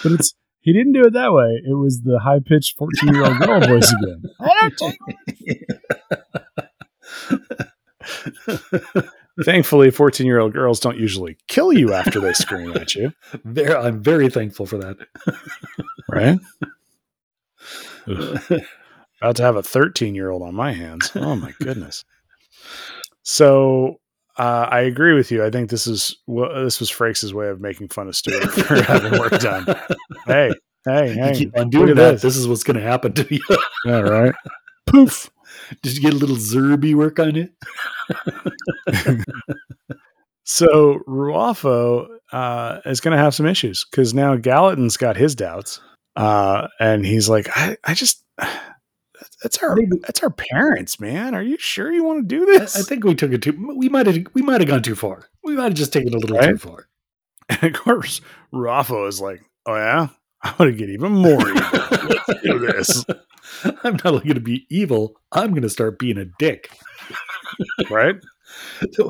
But 0.02 0.12
it's 0.12 0.34
he 0.60 0.72
didn't 0.72 0.92
do 0.92 1.02
it 1.04 1.12
that 1.14 1.32
way. 1.32 1.60
It 1.68 1.74
was 1.74 2.02
the 2.02 2.20
high 2.20 2.38
pitched 2.44 2.76
fourteen 2.76 3.14
year 3.14 3.24
old 3.24 3.38
girl 3.38 3.60
voice 3.60 3.92
again. 3.92 4.22
I 4.40 4.70
don't 4.78 4.96
take 5.28 5.66
Thankfully, 9.44 9.90
fourteen 9.90 10.26
year 10.26 10.40
old 10.40 10.52
girls 10.52 10.78
don't 10.78 10.98
usually 10.98 11.38
kill 11.48 11.72
you 11.72 11.94
after 11.94 12.20
they 12.20 12.34
scream 12.34 12.76
at 12.76 12.94
you, 12.94 13.12
Very, 13.44 13.74
I'm 13.74 14.02
very 14.02 14.28
thankful 14.28 14.66
for 14.66 14.76
that. 14.78 14.96
right? 16.10 16.38
About 19.20 19.36
to 19.36 19.42
have 19.42 19.56
a 19.56 19.62
thirteen 19.62 20.14
year 20.14 20.30
old 20.30 20.42
on 20.42 20.54
my 20.54 20.72
hands. 20.72 21.12
Oh 21.14 21.34
my 21.36 21.54
goodness. 21.60 22.04
So 23.22 24.00
uh, 24.36 24.66
I 24.70 24.80
agree 24.80 25.14
with 25.14 25.30
you. 25.30 25.44
I 25.44 25.50
think 25.50 25.70
this 25.70 25.86
is 25.86 26.16
well, 26.26 26.52
this 26.64 26.80
was 26.80 26.90
Frakes' 26.90 27.32
way 27.32 27.48
of 27.48 27.60
making 27.60 27.88
fun 27.88 28.08
of 28.08 28.16
Stuart 28.16 28.50
for 28.52 28.82
having 28.82 29.18
work 29.18 29.38
done. 29.40 29.64
Hey, 30.26 30.52
hey, 30.84 31.08
you 31.14 31.22
hey! 31.22 31.34
keep 31.34 31.58
on 31.58 31.70
doing 31.70 31.94
that. 31.94 32.12
this. 32.12 32.22
This 32.22 32.36
is 32.36 32.46
what's 32.48 32.64
going 32.64 32.76
to 32.76 32.82
happen 32.82 33.12
to 33.14 33.34
you. 33.34 33.42
Yeah, 33.86 34.00
right. 34.00 34.34
Poof. 34.86 35.30
Did 35.82 35.94
you 35.96 36.00
get 36.02 36.14
a 36.14 36.16
little 36.16 36.36
Zerbe 36.36 36.94
work 36.94 37.18
on 37.18 37.36
it? 37.36 37.52
So 40.44 41.00
Ruafo 41.06 42.08
uh, 42.32 42.80
is 42.84 43.00
going 43.00 43.16
to 43.16 43.22
have 43.22 43.34
some 43.34 43.46
issues 43.46 43.86
because 43.90 44.12
now 44.12 44.34
Gallatin's 44.36 44.96
got 44.96 45.16
his 45.16 45.36
doubts, 45.36 45.80
uh, 46.16 46.66
and 46.80 47.06
he's 47.06 47.28
like, 47.28 47.46
"I, 47.56 47.76
I 47.84 47.94
just 47.94 48.24
that's 49.40 49.58
our 49.62 49.76
Maybe- 49.76 49.98
that's 50.02 50.20
our 50.22 50.30
parents, 50.30 50.98
man. 50.98 51.36
Are 51.36 51.42
you 51.42 51.56
sure 51.58 51.92
you 51.92 52.02
want 52.02 52.28
to 52.28 52.36
do 52.38 52.44
this?" 52.44 52.74
I 52.76 52.82
think 52.82 53.04
we 53.04 53.14
took 53.14 53.32
it 53.32 53.42
too. 53.42 53.74
We 53.76 53.88
might 53.88 54.06
have. 54.06 54.18
We 54.34 54.42
might 54.42 54.60
have 54.60 54.68
gone 54.68 54.82
too 54.82 54.96
far. 54.96 55.28
We 55.44 55.54
might 55.54 55.64
have 55.64 55.74
just 55.74 55.92
taken 55.92 56.08
it 56.08 56.14
a 56.16 56.18
little 56.18 56.38
too 56.40 56.58
far. 56.58 56.88
and 57.48 57.62
of 57.62 57.72
course, 57.80 58.20
Ruafo 58.52 59.06
is 59.06 59.20
like, 59.20 59.42
"Oh 59.66 59.76
yeah, 59.76 60.08
I'm 60.42 60.54
going 60.58 60.72
to 60.72 60.76
get 60.76 60.90
even 60.90 61.12
more 61.12 61.40
evil. 61.48 62.11
Do 62.42 62.58
this, 62.58 63.04
I'm 63.64 63.94
not 63.94 64.06
only 64.06 64.24
going 64.24 64.34
to 64.34 64.40
be 64.40 64.66
evil. 64.70 65.16
I'm 65.30 65.50
going 65.50 65.62
to 65.62 65.70
start 65.70 65.98
being 65.98 66.18
a 66.18 66.26
dick. 66.38 66.70
right?" 67.90 68.16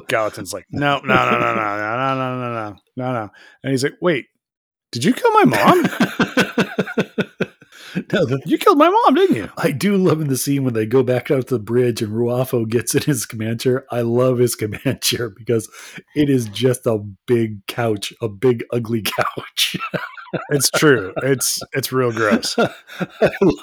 Gallatin's 0.08 0.52
like, 0.52 0.66
"No, 0.70 1.00
no, 1.00 1.14
no, 1.14 1.30
no, 1.30 1.38
no, 1.38 1.54
no, 1.54 1.54
no, 1.54 2.14
no, 2.14 2.38
no, 2.38 2.38
no, 2.38 2.76
no, 2.96 3.12
no," 3.12 3.30
and 3.62 3.70
he's 3.70 3.82
like, 3.84 3.96
"Wait, 4.00 4.26
did 4.90 5.04
you 5.04 5.12
kill 5.12 5.30
my 5.32 5.44
mom? 5.44 5.82
no, 8.12 8.24
the, 8.24 8.40
You 8.46 8.58
killed 8.58 8.78
my 8.78 8.88
mom, 8.88 9.14
didn't 9.14 9.36
you?" 9.36 9.50
I 9.56 9.70
do 9.70 9.96
love 9.96 10.20
in 10.20 10.28
the 10.28 10.36
scene 10.36 10.64
when 10.64 10.74
they 10.74 10.86
go 10.86 11.02
back 11.02 11.30
out 11.30 11.48
to 11.48 11.54
the 11.54 11.60
bridge 11.60 12.02
and 12.02 12.12
Ruafo 12.12 12.68
gets 12.68 12.94
in 12.94 13.02
his 13.02 13.26
command 13.26 13.60
chair. 13.60 13.84
I 13.90 14.02
love 14.02 14.38
his 14.38 14.54
command 14.54 15.02
chair 15.02 15.30
because 15.30 15.68
it 16.14 16.30
is 16.30 16.46
just 16.46 16.86
a 16.86 16.98
big 17.26 17.66
couch, 17.66 18.12
a 18.20 18.28
big 18.28 18.64
ugly 18.72 19.02
couch. 19.02 19.76
It's 20.50 20.70
true. 20.70 21.12
It's 21.22 21.60
it's 21.72 21.92
real 21.92 22.12
gross. 22.12 22.56
I 22.58 22.70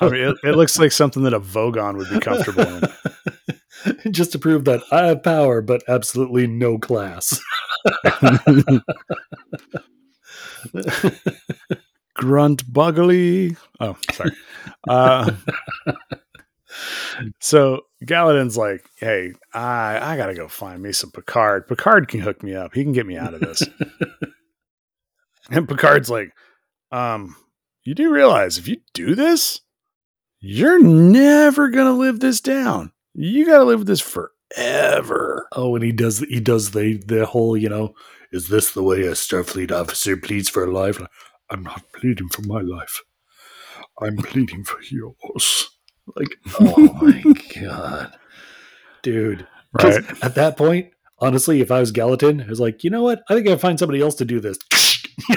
I 0.01 0.09
mean, 0.09 0.21
it, 0.21 0.37
it 0.43 0.55
looks 0.55 0.77
like 0.79 0.91
something 0.91 1.23
that 1.23 1.33
a 1.33 1.39
Vogon 1.39 1.97
would 1.97 2.09
be 2.09 2.19
comfortable 2.19 2.61
in. 2.63 2.83
just 4.11 4.31
to 4.33 4.39
prove 4.39 4.65
that 4.65 4.81
I 4.91 5.07
have 5.07 5.23
power, 5.23 5.61
but 5.61 5.83
absolutely 5.87 6.47
no 6.47 6.77
class. 6.77 7.39
Grunt 12.15 12.65
buggly. 12.71 13.55
Oh, 13.79 13.95
sorry. 14.11 14.31
Uh, 14.87 15.31
so 17.39 17.81
Gallatin's 18.05 18.57
like, 18.57 18.89
"Hey, 18.97 19.33
I 19.53 20.13
I 20.13 20.17
gotta 20.17 20.33
go 20.35 20.47
find 20.47 20.81
me 20.81 20.91
some 20.91 21.11
Picard. 21.11 21.67
Picard 21.67 22.07
can 22.09 22.19
hook 22.19 22.43
me 22.43 22.55
up. 22.55 22.73
He 22.73 22.83
can 22.83 22.91
get 22.91 23.05
me 23.05 23.17
out 23.17 23.33
of 23.33 23.39
this." 23.39 23.63
and 25.49 25.67
Picard's 25.67 26.09
like, 26.09 26.33
"Um, 26.91 27.35
you 27.83 27.95
do 27.95 28.11
realize 28.11 28.57
if 28.57 28.67
you 28.67 28.77
do 28.93 29.15
this, 29.15 29.61
you're 30.39 30.81
never 30.81 31.69
gonna 31.69 31.93
live 31.97 32.19
this 32.19 32.41
down. 32.41 32.91
You 33.13 33.45
gotta 33.45 33.63
live 33.65 33.79
with 33.79 33.87
this 33.87 34.01
forever." 34.01 35.47
Oh, 35.53 35.75
and 35.75 35.83
he 35.83 35.91
does 35.91 36.19
he 36.19 36.39
does 36.39 36.71
the 36.71 36.97
the 37.05 37.25
whole, 37.25 37.57
you 37.57 37.69
know, 37.69 37.93
is 38.31 38.49
this 38.49 38.71
the 38.71 38.83
way 38.83 39.01
a 39.03 39.11
Starfleet 39.11 39.71
officer 39.71 40.15
pleads 40.17 40.49
for 40.49 40.67
life? 40.67 41.01
I'm 41.49 41.63
not 41.63 41.83
pleading 41.93 42.29
for 42.29 42.43
my 42.43 42.61
life. 42.61 43.01
I'm 44.01 44.17
pleading 44.17 44.63
for 44.63 44.79
yours. 44.83 45.69
Like, 46.15 46.29
oh 46.59 46.93
my 47.01 47.23
god. 47.61 48.17
dude! 49.01 49.47
Right. 49.73 50.03
At 50.23 50.35
that 50.35 50.57
point, 50.57 50.91
honestly, 51.19 51.61
if 51.61 51.71
I 51.71 51.79
was 51.79 51.91
Gallatin, 51.91 52.41
I 52.41 52.47
was 52.47 52.59
like, 52.59 52.83
you 52.83 52.89
know 52.89 53.03
what? 53.03 53.21
I 53.29 53.35
think 53.35 53.47
I'd 53.47 53.61
find 53.61 53.77
somebody 53.77 54.01
else 54.01 54.15
to 54.15 54.25
do 54.25 54.39
this. 54.39 54.57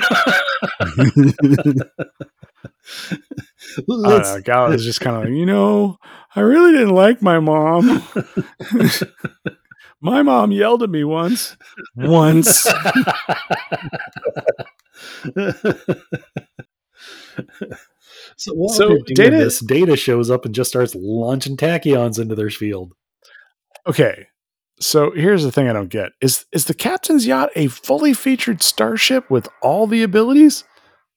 I 3.88 4.68
is 4.72 4.84
just 4.84 5.00
kind 5.00 5.16
of 5.16 5.24
like, 5.24 5.32
you 5.32 5.46
know, 5.46 5.98
I 6.34 6.40
really 6.40 6.72
didn't 6.72 6.94
like 6.94 7.22
my 7.22 7.40
mom. 7.40 8.02
my 10.00 10.22
mom 10.22 10.52
yelled 10.52 10.82
at 10.82 10.90
me 10.90 11.04
once. 11.04 11.56
Once. 11.96 12.48
so 18.36 18.52
while 18.54 18.68
So 18.68 18.88
doing 18.88 19.04
Data- 19.14 19.36
this, 19.36 19.60
Data 19.60 19.96
shows 19.96 20.30
up 20.30 20.44
and 20.44 20.54
just 20.54 20.70
starts 20.70 20.94
launching 20.94 21.56
tachyons 21.56 22.18
into 22.20 22.34
their 22.34 22.50
field. 22.50 22.94
Okay. 23.86 24.26
So 24.82 25.12
here's 25.12 25.44
the 25.44 25.52
thing 25.52 25.68
I 25.68 25.72
don't 25.72 25.88
get. 25.88 26.12
Is 26.20 26.46
is 26.52 26.64
the 26.66 26.74
captain's 26.74 27.26
yacht 27.26 27.50
a 27.54 27.68
fully 27.68 28.12
featured 28.14 28.62
starship 28.62 29.30
with 29.30 29.48
all 29.62 29.86
the 29.86 30.02
abilities? 30.02 30.64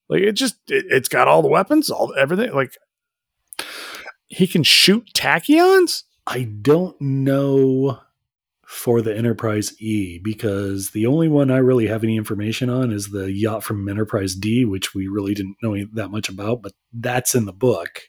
Like 0.08 0.22
it 0.22 0.34
just 0.34 0.56
it, 0.68 0.86
it's 0.90 1.10
got 1.10 1.28
all 1.28 1.42
the 1.42 1.48
weapons, 1.48 1.90
all 1.90 2.14
everything. 2.18 2.54
Like 2.54 2.78
he 4.28 4.48
can 4.48 4.64
shoot 4.64 5.12
tachyons? 5.14 6.04
I 6.28 6.44
don't 6.44 7.00
know 7.00 8.00
for 8.66 9.02
the 9.02 9.16
Enterprise 9.16 9.80
E 9.80 10.20
because 10.20 10.90
the 10.90 11.06
only 11.06 11.28
one 11.28 11.52
I 11.52 11.58
really 11.58 11.88
have 11.88 12.04
any 12.04 12.18
information 12.18 12.70
on 12.70 12.92
is 12.92 13.10
the 13.10 13.32
yacht 13.32 13.64
from 13.64 13.88
Enterprise 13.88 14.36
D, 14.36 14.66
which 14.66 14.94
we 14.94 15.08
really 15.08 15.34
didn't 15.34 15.58
know 15.62 15.78
that 15.94 16.10
much 16.10 16.30
about, 16.30 16.62
but 16.62 16.74
that's 16.92 17.36
in 17.36 17.46
the 17.46 17.54
book. 17.54 18.02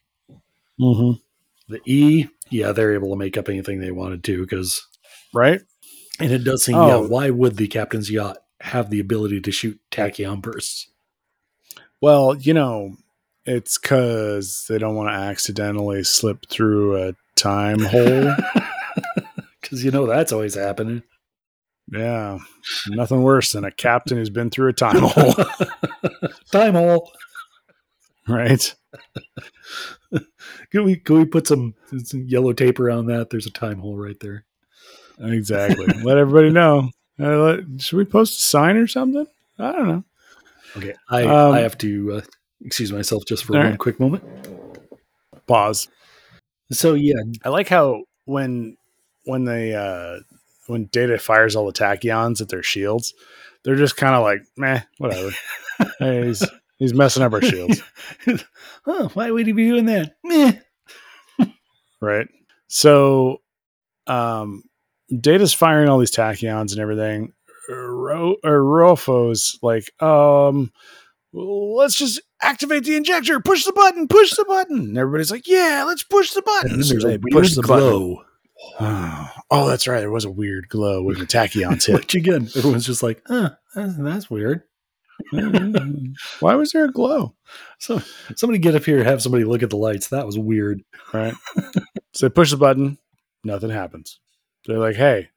Mm-hmm. 0.81 1.21
The 1.69 1.81
E, 1.85 2.29
yeah, 2.51 2.73
they're 2.73 2.95
able 2.95 3.11
to 3.11 3.17
make 3.17 3.37
up 3.37 3.49
anything 3.49 3.81
they 3.81 3.91
wanted 3.91 4.25
to 4.25 4.41
because, 4.41 4.87
Right? 5.37 5.61
and 6.19 6.33
it 6.33 6.45
does 6.45 6.65
seem, 6.65 6.77
Oh. 6.77 6.89
yeah, 7.03 7.09
why 7.09 7.29
would 7.29 7.57
the 7.57 7.69
captain's 7.69 8.11
yacht 8.11 8.39
have 8.61 8.89
the 8.89 9.01
ability 9.01 9.41
to 9.43 9.53
shoot 9.53 9.79
tachyon 9.91 10.41
bursts? 10.41 10.91
Well, 12.01 12.35
you 12.37 12.55
know, 12.55 12.97
it's 13.45 13.77
because 13.77 14.65
they 14.69 14.79
don't 14.79 14.95
want 14.95 15.11
to 15.11 15.15
accidentally 15.15 16.03
slip 16.05 16.47
through 16.49 16.97
a 17.09 17.15
time 17.37 17.81
hole. 17.85 18.35
Because 19.61 19.85
you 19.85 19.91
know 19.91 20.07
that's 20.07 20.33
always 20.33 20.55
happening. 20.55 21.03
yeah, 21.93 22.39
nothing 22.89 23.23
worse 23.23 23.53
than 23.53 23.65
a 23.65 23.71
captain 23.71 24.17
who's 24.17 24.31
been 24.31 24.49
through 24.51 24.69
a 24.71 24.73
time 24.73 25.01
hole, 25.03 25.35
Time 26.51 26.75
hole. 26.75 27.13
right? 28.27 28.75
can 30.73 30.85
we 30.85 30.97
can 30.97 31.19
we 31.19 31.25
put 31.27 31.47
some, 31.47 31.75
some 32.05 32.25
yellow 32.27 32.53
tape 32.55 32.81
around 32.81 33.07
that? 33.07 33.29
There's 33.31 33.47
a 33.47 33.51
time 33.51 33.81
hole 33.81 33.99
right 33.99 34.19
there. 34.21 34.45
Exactly. 35.19 35.87
Let 36.03 36.19
everybody 36.19 36.51
know. 36.51 36.91
Uh, 37.19 37.37
let- 37.37 37.81
should 37.81 37.97
we 37.97 38.05
post 38.05 38.39
a 38.39 38.43
sign 38.43 38.77
or 38.77 38.87
something? 38.87 39.27
I 39.59 39.73
don't 39.73 39.89
know. 39.89 40.05
Okay, 40.77 40.95
I 41.09 41.25
Um, 41.25 41.55
I 41.55 41.61
have 41.61 41.79
to 41.79 42.15
uh, 42.17 42.21
excuse 42.63 42.93
myself 42.93 43.25
just 43.27 43.45
for 43.45 43.55
one 43.55 43.63
right. 43.63 43.79
quick 43.79 43.99
moment. 43.99 44.23
Pause. 45.47 45.89
So 46.73 46.95
yeah, 46.95 47.15
I 47.45 47.49
like 47.49 47.69
how 47.69 48.03
when 48.25 48.77
when 49.25 49.45
they 49.45 49.75
uh 49.75 50.21
when 50.67 50.87
Data 50.87 51.17
fires 51.19 51.55
all 51.57 51.67
the 51.67 51.73
tachyons 51.73 52.41
at 52.41 52.49
their 52.49 52.63
shields, 52.63 53.15
they're 53.63 53.77
just 53.77 53.97
kind 53.97 54.15
of 54.15 54.23
like, 54.23 54.43
meh, 54.57 54.81
whatever. 54.99 55.31
hey, 55.99 56.27
he's 56.27 56.45
he's 56.79 56.93
messing 56.95 57.23
up 57.23 57.33
our 57.33 57.43
shields, 57.43 57.83
oh, 58.87 59.09
why 59.15 59.31
would 59.31 59.47
he 59.47 59.53
be 59.53 59.69
doing 59.69 59.87
that? 59.87 60.17
Meh. 60.25 60.53
right? 62.01 62.29
So, 62.69 63.41
um, 64.07 64.65
Data's 65.21 65.53
firing 65.53 65.89
all 65.89 65.99
these 65.99 66.11
tachyons 66.15 66.73
and 66.73 66.81
everything. 66.81 67.33
Ro- 67.69 68.37
Ruafo's 68.45 69.59
like, 69.63 69.91
um, 70.03 70.71
let's 71.33 71.97
just 71.97 72.21
activate 72.43 72.85
the 72.85 72.97
injector. 72.97 73.41
Push 73.41 73.65
the 73.65 73.73
button. 73.73 74.09
Push 74.09 74.35
the 74.37 74.45
button. 74.45 74.79
And 74.81 74.99
everybody's 74.99 75.31
like, 75.31 75.47
yeah, 75.47 75.85
let's 75.87 76.03
push 76.05 76.33
the 76.33 76.43
button. 76.43 76.73
And 76.75 76.87
So 76.87 76.95
they 76.99 77.19
push 77.19 77.55
the 77.55 77.63
button. 77.63 77.89
glow. 77.89 78.23
Oh, 79.49 79.69
that's 79.69 79.87
right. 79.87 80.01
There 80.01 80.11
was 80.11 80.25
a 80.25 80.31
weird 80.31 80.69
glow 80.69 81.03
when 81.05 81.19
the 81.21 81.27
tachyons 81.27 81.85
hit. 81.87 81.95
Which 81.95 82.15
again, 82.17 82.49
everyone's 82.57 82.87
just 82.87 83.03
like, 83.03 83.23
huh, 83.29 83.51
that's, 83.77 83.97
that's 83.97 84.29
weird. 84.31 84.63
Why 86.41 86.55
was 86.57 86.73
there 86.73 86.87
a 86.87 86.93
glow? 86.93 87.35
So 87.79 88.01
somebody 88.35 88.59
get 88.59 88.75
up 88.75 88.85
here 88.85 88.99
and 88.99 89.07
have 89.07 89.23
somebody 89.23 89.45
look 89.45 89.63
at 89.63 89.71
the 89.71 89.77
lights. 89.77 90.09
That 90.09 90.27
was 90.27 90.39
weird. 90.39 90.83
Right. 91.13 91.35
so 92.13 92.29
push 92.29 92.51
the 92.51 92.57
button, 92.57 92.99
nothing 93.45 93.71
happens. 93.71 94.19
They're 94.67 94.79
like, 94.79 94.97
"Hey, 94.97 95.29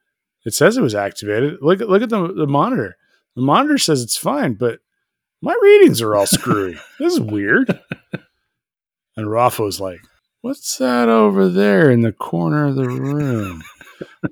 it 0.45 0.53
says 0.53 0.77
it 0.77 0.81
was 0.81 0.95
activated. 0.95 1.59
Look 1.61 1.81
at 1.81 1.89
look 1.89 2.01
at 2.01 2.09
the 2.09 2.33
the 2.33 2.47
monitor. 2.47 2.97
The 3.35 3.41
monitor 3.41 3.77
says 3.77 4.01
it's 4.01 4.17
fine, 4.17 4.53
but 4.55 4.79
my 5.41 5.57
readings 5.61 6.01
are 6.01 6.15
all 6.15 6.25
screwy. 6.27 6.77
this 6.99 7.13
is 7.13 7.19
weird." 7.19 7.79
And 9.15 9.27
Ruafo's 9.27 9.79
like, 9.79 9.99
"What's 10.41 10.77
that 10.77 11.09
over 11.09 11.49
there 11.49 11.91
in 11.91 12.01
the 12.01 12.13
corner 12.13 12.65
of 12.67 12.75
the 12.75 12.87
room?" 12.87 13.61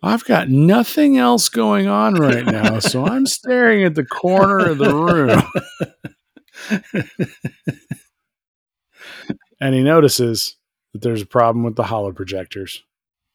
I've 0.02 0.24
got 0.26 0.50
nothing 0.50 1.18
else 1.18 1.50
going 1.50 1.88
on 1.88 2.14
right 2.16 2.46
now, 2.46 2.80
so 2.80 3.06
I'm 3.06 3.26
staring 3.26 3.84
at 3.84 3.96
the 3.96 4.06
corner 4.06 4.70
of 4.70 4.78
the 4.78 4.96
room. 4.96 5.44
and 9.60 9.76
he 9.76 9.84
notices 9.84 10.56
that 10.94 11.02
there's 11.02 11.22
a 11.22 11.28
problem 11.28 11.64
with 11.64 11.76
the 11.76 11.84
holo 11.84 12.12
projectors. 12.12 12.84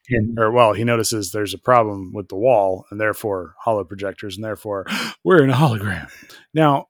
And 0.09 0.29
mm-hmm. 0.29 0.39
Or, 0.39 0.51
well, 0.51 0.73
he 0.73 0.83
notices 0.83 1.31
there's 1.31 1.53
a 1.53 1.59
problem 1.59 2.11
with 2.13 2.27
the 2.29 2.35
wall 2.35 2.85
and 2.91 2.99
therefore 2.99 3.55
holo 3.59 3.83
projectors, 3.83 4.35
and 4.35 4.43
therefore 4.43 4.85
we're 5.23 5.43
in 5.43 5.49
a 5.49 5.55
hologram. 5.55 6.09
Now, 6.53 6.87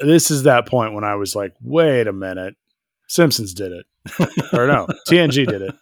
this 0.00 0.30
is 0.30 0.44
that 0.44 0.66
point 0.66 0.94
when 0.94 1.04
I 1.04 1.14
was 1.16 1.34
like, 1.34 1.54
wait 1.60 2.06
a 2.06 2.12
minute. 2.12 2.54
Simpsons 3.06 3.54
did 3.54 3.72
it. 3.72 3.86
or 4.52 4.66
no, 4.66 4.86
TNG 5.08 5.46
did 5.46 5.62
it 5.62 5.74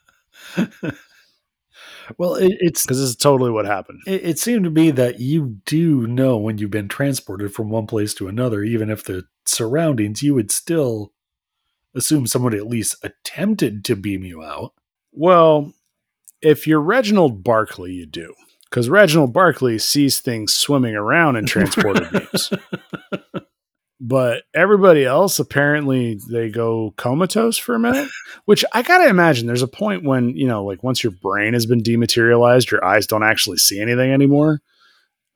well, 2.18 2.34
it, 2.34 2.56
it's 2.60 2.82
because 2.82 2.98
this 2.98 3.10
is 3.10 3.16
totally 3.16 3.50
what 3.50 3.64
happened. 3.64 4.00
it, 4.06 4.24
it 4.24 4.38
seemed 4.38 4.64
to 4.64 4.70
be 4.70 4.90
that 4.90 5.20
you 5.20 5.58
do 5.64 6.06
know 6.06 6.36
when 6.36 6.58
you've 6.58 6.70
been 6.70 6.88
transported 6.88 7.52
from 7.52 7.70
one 7.70 7.86
place 7.86 8.14
to 8.14 8.28
another, 8.28 8.62
even 8.62 8.90
if 8.90 9.04
the 9.04 9.24
surroundings, 9.44 10.22
you 10.22 10.34
would 10.34 10.50
still 10.50 11.12
assume 11.94 12.26
someone 12.26 12.54
at 12.54 12.66
least 12.66 12.96
attempted 13.02 13.84
to 13.84 13.96
beam 13.96 14.24
you 14.24 14.42
out. 14.42 14.72
Well, 15.12 15.74
if 16.42 16.66
you're 16.66 16.80
Reginald 16.80 17.42
Barclay, 17.44 17.92
you 17.92 18.06
do. 18.06 18.34
Because 18.64 18.88
Reginald 18.88 19.32
Barclay 19.32 19.78
sees 19.78 20.20
things 20.20 20.54
swimming 20.54 20.94
around 20.94 21.36
in 21.36 21.44
transporter 21.44 22.08
beams. 22.12 22.50
But 24.04 24.42
everybody 24.52 25.04
else, 25.04 25.38
apparently, 25.38 26.18
they 26.28 26.50
go 26.50 26.92
comatose 26.96 27.56
for 27.56 27.76
a 27.76 27.78
minute, 27.78 28.10
which 28.46 28.64
I 28.72 28.82
got 28.82 28.98
to 28.98 29.08
imagine 29.08 29.46
there's 29.46 29.62
a 29.62 29.68
point 29.68 30.02
when, 30.02 30.30
you 30.30 30.48
know, 30.48 30.64
like 30.64 30.82
once 30.82 31.04
your 31.04 31.12
brain 31.12 31.52
has 31.52 31.66
been 31.66 31.84
dematerialized, 31.84 32.72
your 32.72 32.84
eyes 32.84 33.06
don't 33.06 33.22
actually 33.22 33.58
see 33.58 33.80
anything 33.80 34.10
anymore. 34.10 34.60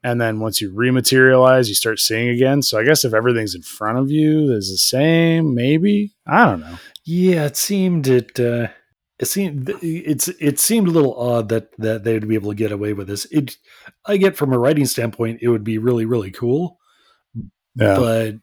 And 0.03 0.20
then 0.20 0.41
once 0.41 0.61
you 0.61 0.73
rematerialize, 0.73 1.69
you 1.69 1.74
start 1.74 2.01
seeing 2.01 2.28
again. 2.28 2.61
So 2.61 2.77
I 2.77 2.85
guess 2.85 3.05
if 3.05 3.15
everything's 3.15 3.55
in 3.55 3.62
front 3.62 3.99
of 3.99 4.11
you 4.11 4.53
is 4.53 4.69
the 4.69 4.78
same, 4.78 5.55
maybe. 5.55 6.15
I 6.27 6.47
don't 6.47 6.61
know. 6.61 6.78
Yeah, 7.05 7.47
it 7.47 7.57
seemed 7.57 8.09
it. 8.09 8.41
Uh, 8.41 8.69
it 9.19 9.27
seemed 9.27 9.71
it's 9.83 10.29
it 10.29 10.59
seemed 10.61 10.89
a 10.89 10.93
little 10.93 11.15
odd 11.19 11.49
that 11.49 11.71
that 11.79 12.05
they'd 12.05 12.29
be 12.29 12.35
able 12.35 12.51
to 12.51 12.57
get 12.57 12.73
away 12.73 12.93
with 12.93 13.09
this. 13.09 13.27
It, 13.31 13.57
I 14.07 14.17
get 14.19 14.37
from 14.37 14.53
a 14.53 14.59
writing 14.59 14.87
standpoint, 14.87 15.41
it 15.43 15.49
would 15.49 15.65
be 15.65 15.79
really 15.79 16.05
really 16.05 16.31
cool, 16.31 16.79
Yeah. 17.75 17.97
but 17.97 18.35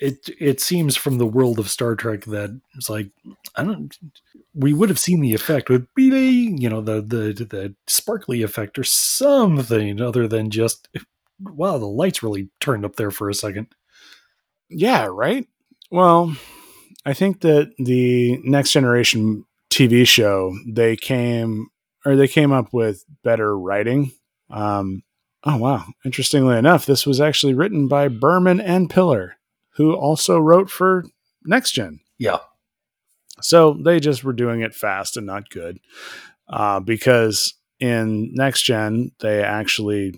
it 0.00 0.28
it 0.38 0.60
seems 0.60 0.96
from 0.96 1.18
the 1.18 1.26
world 1.26 1.58
of 1.58 1.70
Star 1.70 1.94
Trek 1.96 2.24
that 2.26 2.58
it's 2.76 2.90
like 2.90 3.10
I 3.56 3.64
don't. 3.64 3.96
We 4.54 4.72
would 4.72 4.88
have 4.88 4.98
seen 4.98 5.20
the 5.20 5.34
effect 5.34 5.68
with 5.68 5.86
really, 5.96 6.28
you 6.58 6.68
know, 6.70 6.80
the 6.80 7.02
the 7.02 7.32
the 7.44 7.74
sparkly 7.86 8.42
effect 8.42 8.78
or 8.78 8.84
something 8.84 10.00
other 10.00 10.26
than 10.28 10.50
just 10.50 10.88
wow, 11.42 11.76
the 11.78 11.86
lights 11.86 12.22
really 12.22 12.48
turned 12.60 12.84
up 12.84 12.96
there 12.96 13.10
for 13.10 13.28
a 13.28 13.34
second. 13.34 13.66
Yeah, 14.70 15.08
right. 15.10 15.46
Well, 15.90 16.36
I 17.04 17.12
think 17.14 17.40
that 17.42 17.72
the 17.78 18.38
next 18.44 18.72
generation 18.72 19.44
TV 19.70 20.06
show 20.06 20.56
they 20.66 20.96
came 20.96 21.68
or 22.04 22.16
they 22.16 22.28
came 22.28 22.52
up 22.52 22.72
with 22.72 23.04
better 23.24 23.58
writing. 23.58 24.12
Um, 24.48 25.02
oh 25.44 25.56
wow! 25.56 25.84
Interestingly 26.04 26.56
enough, 26.56 26.86
this 26.86 27.06
was 27.06 27.20
actually 27.20 27.54
written 27.54 27.88
by 27.88 28.08
Berman 28.08 28.60
and 28.60 28.88
Piller, 28.88 29.36
who 29.70 29.94
also 29.94 30.38
wrote 30.38 30.70
for 30.70 31.04
Next 31.44 31.72
Gen. 31.72 32.00
Yeah, 32.18 32.38
So 33.40 33.74
they 33.74 34.00
just 34.00 34.24
were 34.24 34.32
doing 34.32 34.62
it 34.62 34.74
fast 34.74 35.16
and 35.16 35.26
not 35.26 35.50
good. 35.50 35.78
Uh, 36.48 36.80
because 36.80 37.54
in 37.80 38.30
next 38.34 38.62
gen, 38.62 39.10
they 39.20 39.42
actually 39.42 40.14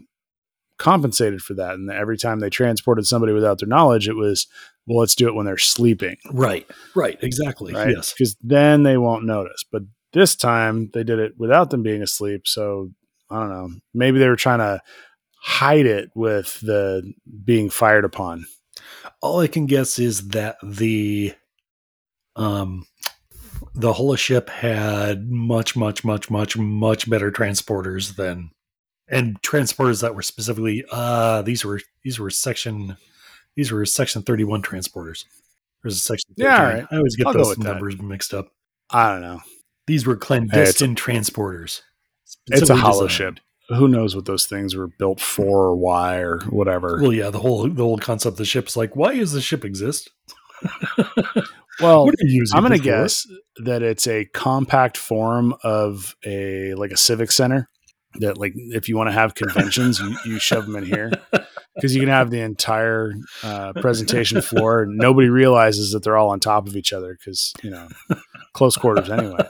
compensated 0.78 1.42
for 1.42 1.54
that. 1.54 1.74
And 1.74 1.90
every 1.90 2.16
time 2.16 2.38
they 2.38 2.50
transported 2.50 3.06
somebody 3.06 3.32
without 3.32 3.58
their 3.58 3.68
knowledge, 3.68 4.08
it 4.08 4.14
was, 4.14 4.46
well, 4.88 5.00
let's 5.00 5.14
do 5.14 5.28
it 5.28 5.34
when 5.34 5.46
they're 5.46 5.58
sleeping. 5.58 6.16
right, 6.32 6.66
right, 6.94 7.18
exactly. 7.22 7.74
Right. 7.74 7.94
Yes, 7.94 8.12
Because 8.12 8.36
then 8.40 8.82
they 8.82 8.96
won't 8.96 9.24
notice. 9.24 9.64
But 9.70 9.82
this 10.12 10.34
time 10.34 10.90
they 10.94 11.04
did 11.04 11.18
it 11.18 11.32
without 11.36 11.70
them 11.70 11.82
being 11.82 12.02
asleep. 12.02 12.46
So 12.46 12.90
I 13.30 13.38
don't 13.40 13.50
know. 13.50 13.70
Maybe 13.92 14.18
they 14.18 14.28
were 14.28 14.36
trying 14.36 14.60
to 14.60 14.80
hide 15.42 15.86
it 15.86 16.10
with 16.14 16.58
the 16.60 17.12
being 17.44 17.68
fired 17.70 18.04
upon. 18.04 18.46
all 19.22 19.40
I 19.40 19.46
can 19.46 19.66
guess 19.66 19.98
is 19.98 20.28
that 20.28 20.56
the 20.62 21.34
um 22.36 22.86
the 23.74 23.92
holoship 23.92 24.48
had 24.48 25.28
much, 25.30 25.76
much, 25.76 26.04
much, 26.04 26.30
much, 26.30 26.56
much 26.56 27.10
better 27.10 27.30
transporters 27.30 28.16
than 28.16 28.50
and 29.08 29.40
transporters 29.42 30.00
that 30.02 30.14
were 30.14 30.22
specifically 30.22 30.84
uh 30.90 31.42
these 31.42 31.64
were 31.64 31.80
these 32.04 32.18
were 32.18 32.30
section 32.30 32.96
these 33.58 33.72
were 33.72 33.84
section 33.84 34.22
31 34.22 34.62
transporters. 34.62 35.24
There's 35.82 35.96
a 35.96 35.98
section 35.98 36.32
13. 36.38 36.46
Yeah, 36.46 36.58
all 36.58 36.72
right. 36.72 36.86
I 36.92 36.96
always 36.96 37.16
get 37.16 37.26
I'll 37.26 37.32
those 37.32 37.48
with 37.48 37.58
that. 37.58 37.64
numbers 37.64 38.00
mixed 38.00 38.32
up. 38.32 38.50
I 38.88 39.10
don't 39.10 39.20
know. 39.20 39.40
These 39.88 40.06
were 40.06 40.14
clandestine 40.14 40.94
transporters. 40.94 41.80
It's 42.46 42.70
a 42.70 42.76
hollow 42.76 43.08
designed. 43.08 43.38
ship. 43.38 43.44
Who 43.76 43.88
knows 43.88 44.14
what 44.14 44.26
those 44.26 44.46
things 44.46 44.76
were 44.76 44.86
built 44.86 45.20
for 45.20 45.64
or 45.64 45.76
why 45.76 46.18
or 46.18 46.38
whatever. 46.50 47.00
Well, 47.02 47.12
yeah, 47.12 47.30
the 47.30 47.40
whole 47.40 47.68
the 47.68 47.82
whole 47.82 47.98
concept 47.98 48.34
of 48.34 48.38
the 48.38 48.44
ship 48.44 48.68
is 48.68 48.76
like, 48.76 48.94
why 48.94 49.16
does 49.16 49.32
the 49.32 49.40
ship 49.40 49.64
exist? 49.64 50.08
Well, 51.80 52.06
what 52.06 52.14
are 52.14 52.26
you 52.26 52.40
using? 52.40 52.56
I'm 52.56 52.64
going 52.64 52.76
to 52.76 52.84
guess 52.84 53.24
that 53.64 53.82
it's 53.82 54.08
a 54.08 54.24
compact 54.24 54.96
form 54.96 55.54
of 55.62 56.16
a 56.26 56.74
like 56.74 56.90
a 56.90 56.96
civic 56.96 57.30
center. 57.30 57.68
That 58.16 58.38
like 58.38 58.54
if 58.56 58.88
you 58.88 58.96
want 58.96 59.08
to 59.08 59.12
have 59.12 59.34
conventions, 59.34 60.00
you, 60.00 60.16
you 60.24 60.38
shove 60.38 60.66
them 60.66 60.76
in 60.76 60.84
here 60.84 61.10
because 61.74 61.94
you 61.94 62.00
can 62.00 62.08
have 62.08 62.30
the 62.30 62.40
entire 62.40 63.14
uh, 63.42 63.72
presentation 63.74 64.40
floor. 64.40 64.82
and 64.82 64.96
Nobody 64.96 65.28
realizes 65.28 65.92
that 65.92 66.02
they're 66.02 66.16
all 66.16 66.30
on 66.30 66.40
top 66.40 66.66
of 66.66 66.74
each 66.74 66.92
other 66.92 67.12
because 67.14 67.52
you 67.62 67.70
know 67.70 67.88
close 68.54 68.76
quarters 68.76 69.10
anyway. 69.10 69.46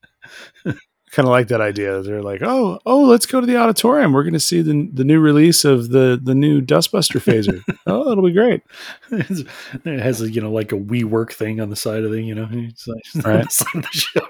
kind 1.12 1.28
of 1.28 1.30
like 1.30 1.48
that 1.48 1.60
idea. 1.60 2.02
They're 2.02 2.22
like, 2.22 2.42
oh, 2.42 2.80
oh, 2.86 3.02
let's 3.02 3.26
go 3.26 3.40
to 3.40 3.46
the 3.46 3.56
auditorium. 3.58 4.12
We're 4.12 4.22
going 4.24 4.32
to 4.32 4.40
see 4.40 4.62
the 4.62 4.88
the 4.92 5.04
new 5.04 5.20
release 5.20 5.64
of 5.64 5.90
the 5.90 6.18
the 6.20 6.34
new 6.34 6.60
Dustbuster 6.60 7.20
phaser. 7.20 7.62
oh, 7.86 8.08
that'll 8.08 8.24
be 8.24 8.32
great. 8.32 8.62
it 9.10 10.00
has 10.00 10.22
a 10.22 10.30
you 10.30 10.40
know 10.40 10.50
like 10.50 10.72
a 10.72 10.76
we 10.76 11.04
work 11.04 11.32
thing 11.32 11.60
on 11.60 11.70
the 11.70 11.76
side 11.76 12.02
of 12.02 12.10
the 12.10 12.20
you 12.22 12.34
know 12.34 12.48
it's 12.50 12.88
like 12.88 13.02
Right. 13.24 13.36
on 13.36 13.40
the 13.42 13.50
side 13.50 13.74
of 13.74 13.82
the 13.82 13.88
ship. 13.92 14.24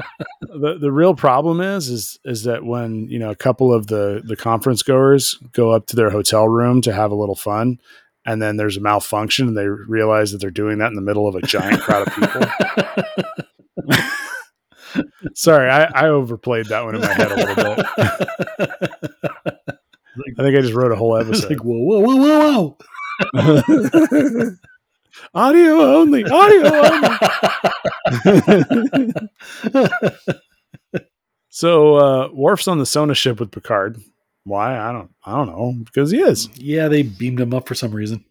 the 0.42 0.78
the 0.78 0.92
real 0.92 1.14
problem 1.14 1.60
is 1.60 1.88
is 1.88 2.18
is 2.24 2.44
that 2.44 2.64
when 2.64 3.08
you 3.08 3.18
know 3.18 3.30
a 3.30 3.36
couple 3.36 3.72
of 3.72 3.88
the 3.88 4.22
the 4.24 4.36
conference 4.36 4.82
goers 4.82 5.36
go 5.52 5.70
up 5.70 5.86
to 5.86 5.96
their 5.96 6.10
hotel 6.10 6.46
room 6.48 6.80
to 6.82 6.92
have 6.92 7.10
a 7.10 7.14
little 7.16 7.34
fun 7.34 7.78
and 8.26 8.42
then 8.42 8.56
there's 8.56 8.76
a 8.76 8.80
malfunction 8.80 9.48
and 9.48 9.56
they 9.56 9.66
realize 9.66 10.32
that 10.32 10.38
they're 10.38 10.50
doing 10.50 10.78
that 10.78 10.88
in 10.88 10.94
the 10.96 11.00
middle 11.00 11.26
of 11.26 11.34
a 11.34 11.40
giant 11.42 11.80
crowd 11.80 12.06
of 12.06 12.14
people. 12.14 12.42
Sorry, 15.34 15.68
I, 15.70 15.84
I 15.84 16.08
overplayed 16.08 16.66
that 16.66 16.84
one 16.84 16.94
in 16.94 17.00
my 17.00 17.12
head 17.12 17.32
a 17.32 17.36
little 17.36 17.54
bit. 17.54 17.78
I 20.38 20.42
think 20.42 20.56
I 20.56 20.60
just 20.60 20.74
wrote 20.74 20.92
a 20.92 20.96
whole 20.96 21.16
episode. 21.16 21.50
like, 21.50 21.64
whoa, 21.64 21.78
whoa, 21.78 22.00
whoa, 22.00 22.16
whoa, 22.16 22.76
whoa. 23.34 24.50
audio 25.34 25.80
only, 25.96 26.24
audio 26.24 26.74
only. 26.74 27.08
so 31.48 31.96
uh 31.96 32.28
Worf's 32.32 32.68
on 32.68 32.78
the 32.78 32.86
Sona 32.86 33.14
ship 33.14 33.40
with 33.40 33.50
Picard. 33.50 34.00
Why? 34.44 34.78
I 34.78 34.92
don't 34.92 35.10
I 35.24 35.36
don't 35.36 35.48
know. 35.48 35.74
Because 35.84 36.10
he 36.10 36.20
is. 36.20 36.48
yeah, 36.58 36.88
they 36.88 37.02
beamed 37.02 37.40
him 37.40 37.54
up 37.54 37.66
for 37.68 37.74
some 37.74 37.92
reason. 37.92 38.24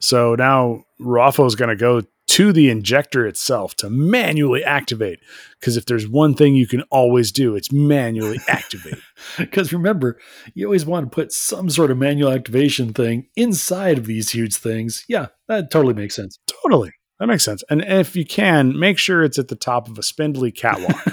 So 0.00 0.34
now 0.34 0.84
Ruafo's 1.00 1.54
gonna 1.54 1.76
go 1.76 2.02
to 2.30 2.52
the 2.52 2.70
injector 2.70 3.26
itself 3.26 3.74
to 3.74 3.90
manually 3.90 4.62
activate. 4.62 5.18
Because 5.58 5.76
if 5.76 5.86
there's 5.86 6.06
one 6.06 6.34
thing 6.34 6.54
you 6.54 6.68
can 6.68 6.82
always 6.82 7.32
do, 7.32 7.56
it's 7.56 7.72
manually 7.72 8.38
activate. 8.48 8.98
Because 9.36 9.72
remember, 9.72 10.16
you 10.54 10.64
always 10.64 10.86
want 10.86 11.10
to 11.10 11.14
put 11.14 11.32
some 11.32 11.68
sort 11.68 11.90
of 11.90 11.98
manual 11.98 12.30
activation 12.30 12.92
thing 12.92 13.26
inside 13.34 13.98
of 13.98 14.06
these 14.06 14.30
huge 14.30 14.54
things. 14.54 15.04
Yeah, 15.08 15.26
that 15.48 15.72
totally 15.72 15.94
makes 15.94 16.14
sense. 16.14 16.38
totally. 16.62 16.92
That 17.18 17.26
makes 17.26 17.44
sense. 17.44 17.64
And 17.68 17.82
if 17.82 18.14
you 18.14 18.24
can, 18.24 18.78
make 18.78 18.96
sure 18.96 19.24
it's 19.24 19.38
at 19.38 19.48
the 19.48 19.56
top 19.56 19.88
of 19.88 19.98
a 19.98 20.02
spindly 20.02 20.52
catwalk. 20.52 21.04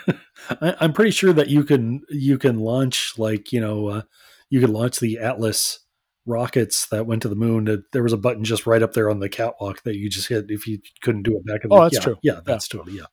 I, 0.60 0.76
I'm 0.78 0.92
pretty 0.92 1.10
sure 1.10 1.32
that 1.32 1.48
you 1.48 1.64
can 1.64 2.02
you 2.10 2.38
can 2.38 2.60
launch 2.60 3.14
like 3.18 3.50
you 3.50 3.60
know 3.60 3.88
uh, 3.88 4.02
you 4.48 4.60
can 4.60 4.72
launch 4.72 5.00
the 5.00 5.18
Atlas 5.18 5.80
rockets 6.26 6.86
that 6.88 7.06
went 7.06 7.22
to 7.22 7.28
the 7.28 7.34
moon. 7.36 7.68
Uh, 7.68 7.76
There 7.92 8.02
was 8.02 8.12
a 8.12 8.16
button 8.18 8.44
just 8.44 8.66
right 8.66 8.82
up 8.82 8.92
there 8.92 9.08
on 9.08 9.20
the 9.20 9.28
catwalk 9.28 9.82
that 9.84 9.96
you 9.96 10.10
just 10.10 10.28
hit 10.28 10.46
if 10.48 10.66
you 10.66 10.78
couldn't 11.02 11.22
do 11.22 11.36
it 11.36 11.46
back 11.46 11.62
in 11.64 11.70
the 11.70 11.76
Oh, 11.76 11.82
that's 11.84 11.94
yeah, 11.94 12.00
true. 12.00 12.16
Yeah, 12.22 12.40
that's 12.44 12.68
totally 12.68 12.98
yeah. 12.98 13.04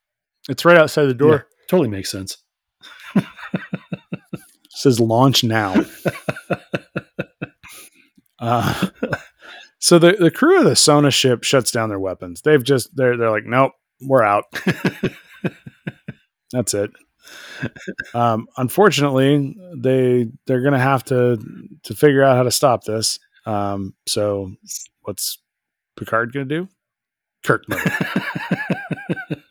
it's 0.49 0.65
right 0.65 0.77
outside 0.77 1.05
the 1.05 1.13
door. 1.13 1.33
Yeah, 1.33 1.41
totally 1.69 1.89
makes 1.89 2.11
sense. 2.11 2.37
It 3.15 3.23
says 4.69 4.99
launch 4.99 5.43
now. 5.43 5.75
uh, 8.39 8.87
so 9.79 9.99
the, 9.99 10.13
the 10.13 10.31
crew 10.31 10.59
of 10.59 10.65
the 10.65 10.75
Sona 10.75 11.11
ship 11.11 11.43
shuts 11.43 11.71
down 11.71 11.89
their 11.89 11.99
weapons. 11.99 12.41
They've 12.41 12.63
just 12.63 12.95
they're 12.95 13.17
they're 13.17 13.31
like, 13.31 13.45
nope, 13.45 13.73
we're 14.01 14.23
out. 14.23 14.45
That's 16.51 16.73
it. 16.73 16.91
Um, 18.13 18.47
unfortunately, 18.57 19.55
they 19.75 20.27
they're 20.45 20.61
gonna 20.61 20.79
have 20.79 21.03
to 21.05 21.37
to 21.83 21.95
figure 21.95 22.23
out 22.23 22.37
how 22.37 22.43
to 22.43 22.51
stop 22.51 22.83
this. 22.83 23.19
Um, 23.45 23.93
so 24.07 24.53
what's 25.01 25.39
Picard 25.95 26.33
gonna 26.33 26.45
do? 26.45 26.67
Kirk 27.43 27.63
mode. 27.67 27.81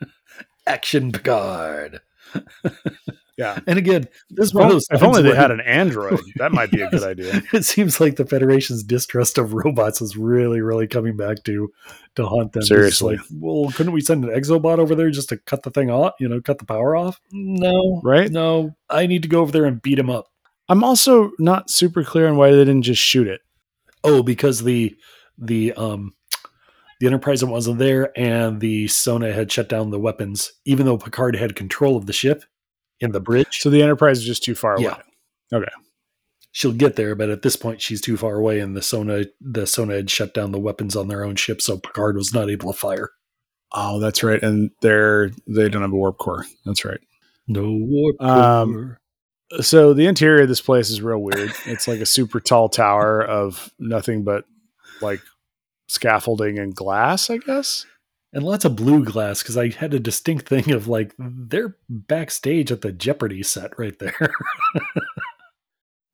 Action 0.67 1.13
Picard. 1.13 2.01
Yeah. 3.39 3.59
And 3.67 3.79
again, 3.79 4.09
this 4.31 4.49
is 4.49 4.51
If 4.51 4.55
one 4.55 4.65
of 4.65 4.67
only, 4.67 4.75
those 4.75 4.87
if 4.91 5.03
only 5.03 5.23
they 5.23 5.29
where- 5.31 5.37
had 5.39 5.51
an 5.59 5.61
android, 5.61 6.21
that 6.37 6.53
might 6.53 6.71
be 6.71 6.83
a 6.83 6.91
good 6.91 7.03
idea. 7.03 7.43
It 7.53 7.65
seems 7.65 7.99
like 8.01 8.17
the 8.17 8.27
Federation's 8.27 8.83
distrust 8.83 9.39
of 9.39 9.55
robots 9.55 10.03
is 10.03 10.17
really, 10.17 10.61
really 10.61 10.87
coming 10.87 11.17
back 11.17 11.43
to 11.45 11.71
to 12.17 12.27
haunt 12.27 12.53
them. 12.53 12.63
Seriously. 12.63 13.17
like, 13.17 13.25
well, 13.41 13.71
couldn't 13.73 13.93
we 13.93 14.03
send 14.03 14.25
an 14.25 14.31
exobot 14.31 14.79
over 14.79 14.95
there 14.95 15.11
just 15.11 15.31
to 15.31 15.39
cut 15.39 15.63
the 15.63 15.71
thing 15.71 15.91
off? 15.91 16.13
You 16.21 16.29
know, 16.29 16.41
cut 16.43 16.59
the 16.59 16.67
power 16.67 16.95
off? 16.95 17.21
No, 17.33 18.01
Right? 18.05 18.31
No, 18.31 18.77
I 18.91 19.07
need 19.07 19.23
to 19.23 19.29
go 19.29 19.41
over 19.41 19.51
there 19.53 19.65
and 19.65 19.81
beat 19.81 19.99
him 19.99 20.11
up. 20.11 20.27
I'm 20.69 20.85
also 20.85 21.33
not 21.39 21.71
super 21.71 22.05
clear 22.05 22.29
on 22.29 22.37
why 22.37 22.51
they 22.51 22.59
didn't 22.65 22.83
just 22.83 23.03
shoot 23.03 23.27
it. 23.27 23.41
Oh, 24.05 24.23
because 24.23 24.63
the 24.63 24.95
the 25.39 25.73
um 25.73 26.13
the 27.01 27.07
Enterprise 27.09 27.45
wasn't 27.45 27.79
there, 27.79 28.13
and 28.17 28.61
the 28.61 28.87
Sona 28.89 29.33
had 29.33 29.51
shut 29.51 29.69
down 29.69 29.91
the 29.91 29.99
weapons, 29.99 30.53
even 30.65 30.87
though 30.87 30.99
Picard 30.99 31.35
had 31.35 31.57
control 31.57 31.97
of 31.97 32.07
the 32.07 32.13
ship 32.13 32.45
in 33.01 33.13
the 33.13 33.21
bridge. 33.21 33.59
So 33.61 33.71
the 33.71 33.83
Enterprise 33.83 34.19
is 34.19 34.25
just 34.25 34.45
too 34.45 34.55
far 34.55 34.75
away. 34.75 34.85
Yeah. 34.85 35.59
she'll 36.53 36.73
get 36.73 36.97
there, 36.97 37.15
but 37.15 37.31
at 37.31 37.43
this 37.43 37.57
point 37.57 37.81
she's 37.81 38.01
too 38.01 38.17
far 38.17 38.37
away, 38.37 38.61
and 38.61 38.77
the 38.77 38.83
Sona 38.83 39.25
the 39.41 39.67
Sona 39.67 39.95
had 39.95 40.11
shut 40.11 40.35
down 40.35 40.53
the 40.53 40.61
weapons 40.61 40.95
on 40.95 41.09
their 41.09 41.25
own 41.25 41.35
ship, 41.37 41.61
so 41.61 41.79
Picard 41.79 42.17
was 42.17 42.33
not 42.33 42.51
able 42.51 42.73
to 42.73 42.79
fire. 42.79 43.11
Oh, 43.73 43.99
that's 43.99 44.23
right. 44.23 44.43
And 44.43 44.71
they're 44.83 45.31
they 45.47 45.69
don't 45.69 45.83
have 45.83 45.93
a 45.93 45.97
warp 45.97 46.19
core. 46.19 46.45
That's 46.65 46.85
right. 46.85 47.01
No 47.49 47.65
warp. 47.71 48.21
Um, 48.21 48.73
core. 48.73 48.99
So 49.63 49.93
the 49.95 50.07
interior 50.07 50.43
of 50.43 50.49
this 50.49 50.61
place 50.61 50.91
is 50.91 51.03
real 51.03 51.19
weird. 51.19 51.53
it's 51.67 51.89
like 51.89 52.01
a 52.01 52.07
super 52.07 52.41
tall 52.41 52.69
tower 52.69 53.23
of 53.23 53.71
nothing 53.79 54.25
but 54.25 54.45
like 55.01 55.21
scaffolding 55.89 56.59
and 56.59 56.75
glass, 56.75 57.29
I 57.29 57.39
guess. 57.39 57.85
And 58.33 58.45
lots 58.45 58.65
of 58.65 58.77
blue 58.77 59.05
glass 59.05 59.43
because 59.43 59.57
I 59.57 59.71
had 59.71 59.95
a 59.95 60.01
distinct 60.01 60.49
thing 60.49 60.73
of 60.73 60.89
like 60.89 61.15
they're 61.19 61.77
backstage 61.89 62.73
at 62.73 62.81
the 62.81 62.93
Jeopardy 62.93 63.43
set 63.43 63.79
right 63.79 63.99
there. 63.99 64.17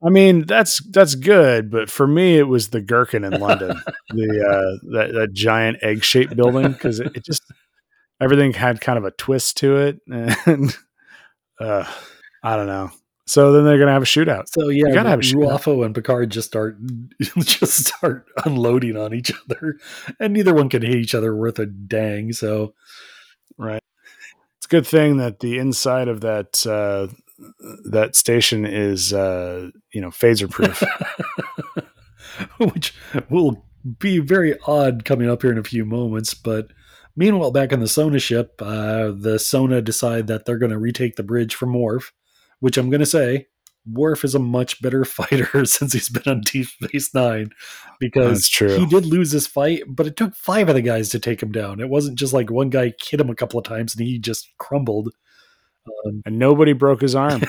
I 0.04 0.10
mean, 0.10 0.46
that's 0.46 0.80
that's 0.90 1.16
good, 1.16 1.70
but 1.70 1.90
for 1.90 2.06
me, 2.06 2.38
it 2.38 2.44
was 2.44 2.68
the 2.68 2.80
Gherkin 2.80 3.24
in 3.24 3.40
London, 3.40 3.80
the 4.10 4.46
uh, 4.46 4.90
that, 4.92 5.12
that 5.12 5.32
giant 5.32 5.78
egg 5.82 6.04
shaped 6.04 6.36
building 6.36 6.70
because 6.72 7.00
it, 7.00 7.16
it 7.16 7.24
just 7.24 7.42
everything 8.20 8.52
had 8.52 8.80
kind 8.80 8.96
of 8.96 9.04
a 9.04 9.10
twist 9.10 9.56
to 9.58 9.76
it, 9.78 10.00
and 10.06 10.76
uh, 11.60 11.84
I 12.44 12.56
don't 12.56 12.68
know. 12.68 12.90
So 13.28 13.52
then 13.52 13.64
they're 13.64 13.78
gonna 13.78 13.92
have 13.92 14.02
a 14.02 14.06
shootout. 14.06 14.44
So 14.48 14.68
yeah, 14.68 14.88
You 14.88 14.94
gotta 14.94 15.10
have 15.10 15.20
a 15.20 15.22
shootout. 15.22 15.60
Ruafo 15.60 15.84
and 15.84 15.94
Picard 15.94 16.30
just 16.30 16.48
start 16.48 16.78
just 17.20 17.86
start 17.86 18.26
unloading 18.44 18.96
on 18.96 19.14
each 19.14 19.32
other, 19.32 19.76
and 20.18 20.32
neither 20.32 20.54
one 20.54 20.68
can 20.68 20.82
hit 20.82 20.96
each 20.96 21.14
other 21.14 21.34
worth 21.34 21.58
a 21.58 21.66
dang. 21.66 22.32
So 22.32 22.74
Right. 23.58 23.82
It's 24.56 24.66
a 24.66 24.68
good 24.68 24.86
thing 24.86 25.16
that 25.18 25.40
the 25.40 25.58
inside 25.58 26.08
of 26.08 26.20
that 26.22 26.66
uh, 26.66 27.08
that 27.90 28.16
station 28.16 28.64
is 28.64 29.12
uh, 29.12 29.70
you 29.92 30.00
know 30.00 30.10
phaser 30.10 30.50
proof. 30.50 30.82
which 32.58 32.94
will 33.28 33.64
be 33.98 34.18
very 34.18 34.58
odd 34.66 35.04
coming 35.04 35.28
up 35.28 35.42
here 35.42 35.52
in 35.52 35.58
a 35.58 35.64
few 35.64 35.84
moments. 35.84 36.34
But 36.34 36.68
meanwhile, 37.16 37.50
back 37.50 37.72
in 37.72 37.80
the 37.80 37.88
Sona 37.88 38.18
ship, 38.18 38.60
uh, 38.60 39.12
the 39.16 39.38
Sona 39.38 39.80
decide 39.80 40.26
that 40.26 40.44
they're 40.44 40.58
going 40.58 40.72
to 40.72 40.78
retake 40.78 41.16
the 41.16 41.22
bridge 41.22 41.54
from 41.54 41.74
Worf, 41.74 42.12
which 42.60 42.76
I'm 42.76 42.90
going 42.90 43.00
to 43.00 43.06
say. 43.06 43.46
Worf 43.90 44.22
is 44.24 44.34
a 44.34 44.38
much 44.38 44.82
better 44.82 45.04
fighter 45.06 45.64
since 45.64 45.92
he's 45.92 46.08
been 46.08 46.30
on 46.30 46.40
Deep 46.42 46.66
Space 46.66 47.14
Nine 47.14 47.50
because 47.98 48.46
he 48.46 48.86
did 48.86 49.06
lose 49.06 49.32
his 49.32 49.46
fight, 49.46 49.82
but 49.88 50.06
it 50.06 50.16
took 50.16 50.34
five 50.34 50.68
of 50.68 50.74
the 50.74 50.82
guys 50.82 51.08
to 51.10 51.18
take 51.18 51.42
him 51.42 51.52
down. 51.52 51.80
It 51.80 51.88
wasn't 51.88 52.18
just 52.18 52.32
like 52.32 52.50
one 52.50 52.70
guy 52.70 52.92
hit 53.02 53.20
him 53.20 53.30
a 53.30 53.34
couple 53.34 53.58
of 53.58 53.64
times 53.64 53.94
and 53.94 54.06
he 54.06 54.18
just 54.18 54.48
crumbled. 54.58 55.10
Um, 56.06 56.22
and 56.26 56.38
nobody 56.38 56.74
broke 56.74 57.00
his 57.00 57.14
arm. 57.14 57.42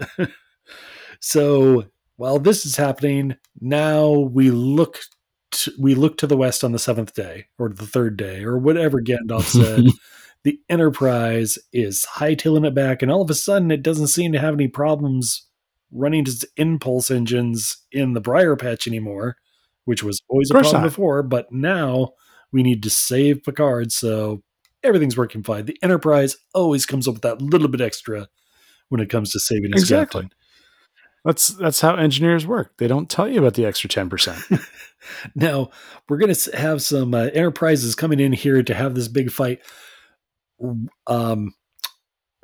so 1.20 1.84
while 2.16 2.38
this 2.38 2.66
is 2.66 2.76
happening, 2.76 3.36
now 3.60 4.10
we 4.10 4.50
look 4.50 4.98
to, 5.52 5.72
we 5.78 5.94
look 5.94 6.16
to 6.18 6.26
the 6.26 6.36
west 6.36 6.64
on 6.64 6.72
the 6.72 6.78
seventh 6.78 7.14
day 7.14 7.46
or 7.58 7.68
the 7.68 7.86
third 7.86 8.16
day 8.16 8.42
or 8.42 8.58
whatever 8.58 9.00
Gandalf 9.00 9.44
said. 9.44 9.84
The 10.44 10.60
Enterprise 10.68 11.58
is 11.72 12.06
hightailing 12.16 12.66
it 12.66 12.74
back, 12.74 13.02
and 13.02 13.10
all 13.10 13.22
of 13.22 13.30
a 13.30 13.34
sudden, 13.34 13.70
it 13.70 13.82
doesn't 13.82 14.08
seem 14.08 14.32
to 14.32 14.38
have 14.40 14.54
any 14.54 14.68
problems 14.68 15.46
running 15.92 16.22
its 16.22 16.44
impulse 16.56 17.10
engines 17.10 17.76
in 17.92 18.14
the 18.14 18.20
Briar 18.20 18.56
Patch 18.56 18.86
anymore, 18.86 19.36
which 19.84 20.02
was 20.02 20.20
always 20.28 20.50
a 20.50 20.54
problem 20.54 20.82
not. 20.82 20.88
before. 20.88 21.22
But 21.22 21.52
now 21.52 22.12
we 22.50 22.62
need 22.62 22.82
to 22.82 22.90
save 22.90 23.44
Picard, 23.44 23.92
so 23.92 24.42
everything's 24.82 25.16
working 25.16 25.42
fine. 25.42 25.66
The 25.66 25.78
Enterprise 25.82 26.36
always 26.54 26.86
comes 26.86 27.06
up 27.06 27.14
with 27.14 27.22
that 27.22 27.40
little 27.42 27.68
bit 27.68 27.80
extra 27.80 28.28
when 28.88 29.00
it 29.00 29.10
comes 29.10 29.32
to 29.32 29.40
saving 29.40 29.72
Exactly. 29.72 30.22
captain. 30.22 30.38
That's 31.24 31.48
that's 31.48 31.80
how 31.80 31.94
engineers 31.94 32.48
work. 32.48 32.78
They 32.78 32.88
don't 32.88 33.08
tell 33.08 33.28
you 33.28 33.38
about 33.38 33.54
the 33.54 33.64
extra 33.64 33.88
ten 33.88 34.08
percent. 34.10 34.40
Now 35.34 35.70
we're 36.08 36.18
going 36.18 36.32
to 36.32 36.56
have 36.56 36.80
some 36.82 37.12
uh, 37.14 37.24
enterprises 37.34 37.94
coming 37.96 38.20
in 38.20 38.32
here 38.32 38.62
to 38.62 38.74
have 38.74 38.94
this 38.94 39.08
big 39.08 39.30
fight. 39.32 39.60
Um, 41.06 41.54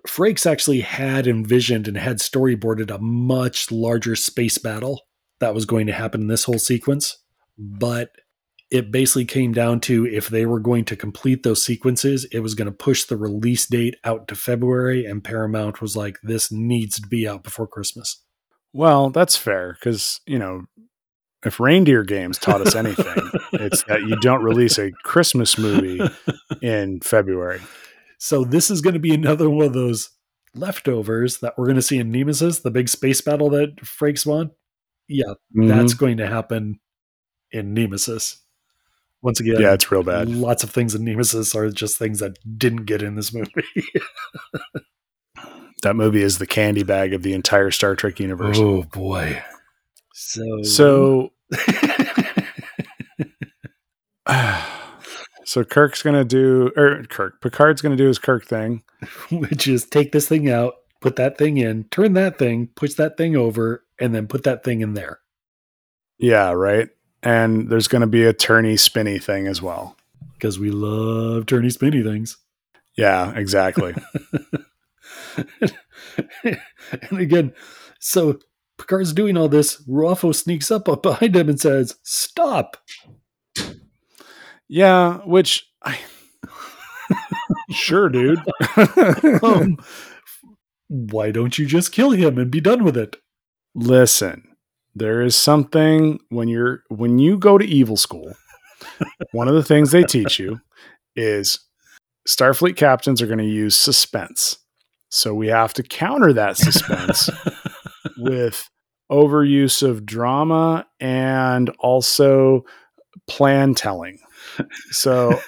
Frakes 0.06 0.50
actually 0.50 0.80
had 0.80 1.26
envisioned 1.26 1.88
and 1.88 1.96
had 1.96 2.18
storyboarded 2.18 2.90
a 2.90 2.98
much 2.98 3.70
larger 3.70 4.16
space 4.16 4.58
battle 4.58 5.02
that 5.40 5.54
was 5.54 5.64
going 5.64 5.86
to 5.86 5.92
happen 5.92 6.22
in 6.22 6.28
this 6.28 6.44
whole 6.44 6.58
sequence, 6.58 7.18
but 7.58 8.10
it 8.70 8.90
basically 8.90 9.24
came 9.24 9.52
down 9.52 9.80
to 9.80 10.06
if 10.06 10.28
they 10.28 10.44
were 10.46 10.60
going 10.60 10.84
to 10.86 10.96
complete 10.96 11.42
those 11.42 11.64
sequences, 11.64 12.26
it 12.32 12.40
was 12.40 12.54
going 12.54 12.66
to 12.66 12.72
push 12.72 13.04
the 13.04 13.16
release 13.16 13.66
date 13.66 13.96
out 14.04 14.28
to 14.28 14.34
February, 14.34 15.06
and 15.06 15.24
Paramount 15.24 15.80
was 15.80 15.96
like, 15.96 16.18
"This 16.22 16.52
needs 16.52 17.00
to 17.00 17.08
be 17.08 17.26
out 17.26 17.42
before 17.42 17.66
Christmas." 17.66 18.22
Well, 18.72 19.10
that's 19.10 19.36
fair 19.36 19.74
because 19.74 20.20
you 20.26 20.38
know 20.38 20.64
if 21.44 21.60
reindeer 21.60 22.02
games 22.04 22.38
taught 22.38 22.60
us 22.60 22.74
anything, 22.74 23.30
it's 23.54 23.84
that 23.84 24.02
you 24.02 24.16
don't 24.16 24.42
release 24.42 24.78
a 24.78 24.92
Christmas 25.04 25.56
movie 25.56 26.00
in 26.62 27.00
February. 27.00 27.60
So 28.18 28.44
this 28.44 28.70
is 28.70 28.80
going 28.80 28.94
to 28.94 29.00
be 29.00 29.14
another 29.14 29.48
one 29.48 29.66
of 29.66 29.72
those 29.72 30.10
leftovers 30.54 31.38
that 31.38 31.56
we're 31.56 31.66
going 31.66 31.76
to 31.76 31.82
see 31.82 31.98
in 31.98 32.10
Nemesis, 32.10 32.60
the 32.60 32.70
big 32.70 32.88
space 32.88 33.20
battle 33.20 33.48
that 33.50 33.76
Frakes 33.76 34.26
won. 34.26 34.50
yeah, 35.08 35.34
Mhm. 35.56 35.68
that's 35.68 35.94
going 35.94 36.16
to 36.18 36.26
happen 36.26 36.80
in 37.52 37.72
Nemesis. 37.74 38.38
Once 39.22 39.40
again, 39.40 39.60
yeah, 39.60 39.72
it's 39.72 39.90
real 39.90 40.02
bad. 40.02 40.28
lots 40.28 40.62
of 40.62 40.70
things 40.70 40.94
in 40.94 41.04
Nemesis 41.04 41.54
are 41.54 41.70
just 41.70 41.96
things 41.98 42.18
that 42.20 42.38
didn't 42.58 42.84
get 42.84 43.02
in 43.02 43.14
this 43.16 43.32
movie. 43.32 43.50
That 45.82 45.94
movie 45.94 46.22
is 46.22 46.38
the 46.38 46.46
candy 46.46 46.82
bag 46.82 47.14
of 47.14 47.22
the 47.22 47.32
entire 47.34 47.70
Star 47.70 47.94
Trek 47.94 48.18
universe. 48.18 48.58
oh 48.58 48.82
boy. 48.82 49.40
So 50.12 50.62
So, 50.62 51.32
so 55.48 55.64
Kirk's 55.64 56.02
gonna 56.02 56.26
do, 56.26 56.70
or 56.76 57.04
Kirk 57.04 57.40
Picard's 57.40 57.80
gonna 57.80 57.96
do 57.96 58.06
his 58.06 58.18
Kirk 58.18 58.44
thing. 58.44 58.82
which 59.30 59.66
is 59.66 59.86
take 59.86 60.12
this 60.12 60.28
thing 60.28 60.50
out, 60.50 60.74
put 61.00 61.16
that 61.16 61.38
thing 61.38 61.56
in, 61.56 61.84
turn 61.84 62.12
that 62.12 62.38
thing, 62.38 62.68
push 62.74 62.92
that 62.94 63.16
thing 63.16 63.34
over, 63.34 63.82
and 63.98 64.14
then 64.14 64.26
put 64.26 64.42
that 64.42 64.62
thing 64.62 64.82
in 64.82 64.92
there. 64.92 65.20
Yeah, 66.18 66.50
right. 66.50 66.90
And 67.22 67.70
there's 67.70 67.88
gonna 67.88 68.06
be 68.06 68.26
a 68.26 68.34
turny 68.34 68.78
spinny 68.78 69.18
thing 69.18 69.46
as 69.46 69.62
well. 69.62 69.96
Because 70.34 70.58
we 70.58 70.70
love 70.70 71.46
turny 71.46 71.72
spinny 71.72 72.02
things. 72.02 72.36
Yeah, 72.98 73.32
exactly. 73.34 73.94
and 76.44 77.18
again, 77.18 77.54
so 78.00 78.38
Picard's 78.76 79.14
doing 79.14 79.38
all 79.38 79.48
this. 79.48 79.82
Ruafo 79.86 80.34
sneaks 80.34 80.70
up, 80.70 80.90
up 80.90 81.02
behind 81.02 81.34
him 81.34 81.48
and 81.48 81.58
says, 81.58 81.96
Stop. 82.02 82.76
Yeah, 84.68 85.18
which 85.24 85.66
I 85.82 85.98
sure, 87.70 88.08
dude. 88.08 88.40
Um, 89.42 89.78
why 90.88 91.30
don't 91.30 91.58
you 91.58 91.66
just 91.66 91.92
kill 91.92 92.10
him 92.10 92.38
and 92.38 92.50
be 92.50 92.60
done 92.60 92.82
with 92.82 92.96
it? 92.96 93.16
Listen, 93.74 94.48
there 94.94 95.20
is 95.20 95.36
something 95.36 96.18
when 96.30 96.48
you're 96.48 96.82
when 96.88 97.18
you 97.18 97.38
go 97.38 97.58
to 97.58 97.64
evil 97.64 97.96
school. 97.96 98.34
one 99.32 99.48
of 99.48 99.54
the 99.54 99.62
things 99.62 99.90
they 99.90 100.02
teach 100.02 100.38
you 100.38 100.60
is 101.14 101.60
Starfleet 102.26 102.76
captains 102.76 103.20
are 103.22 103.26
going 103.26 103.38
to 103.38 103.44
use 103.44 103.76
suspense. 103.76 104.58
So 105.10 105.34
we 105.34 105.48
have 105.48 105.72
to 105.74 105.82
counter 105.82 106.32
that 106.34 106.56
suspense 106.56 107.30
with 108.18 108.68
overuse 109.10 109.82
of 109.82 110.04
drama 110.04 110.86
and 111.00 111.70
also 111.78 112.64
plan 113.26 113.74
telling. 113.74 114.18
So 114.90 115.38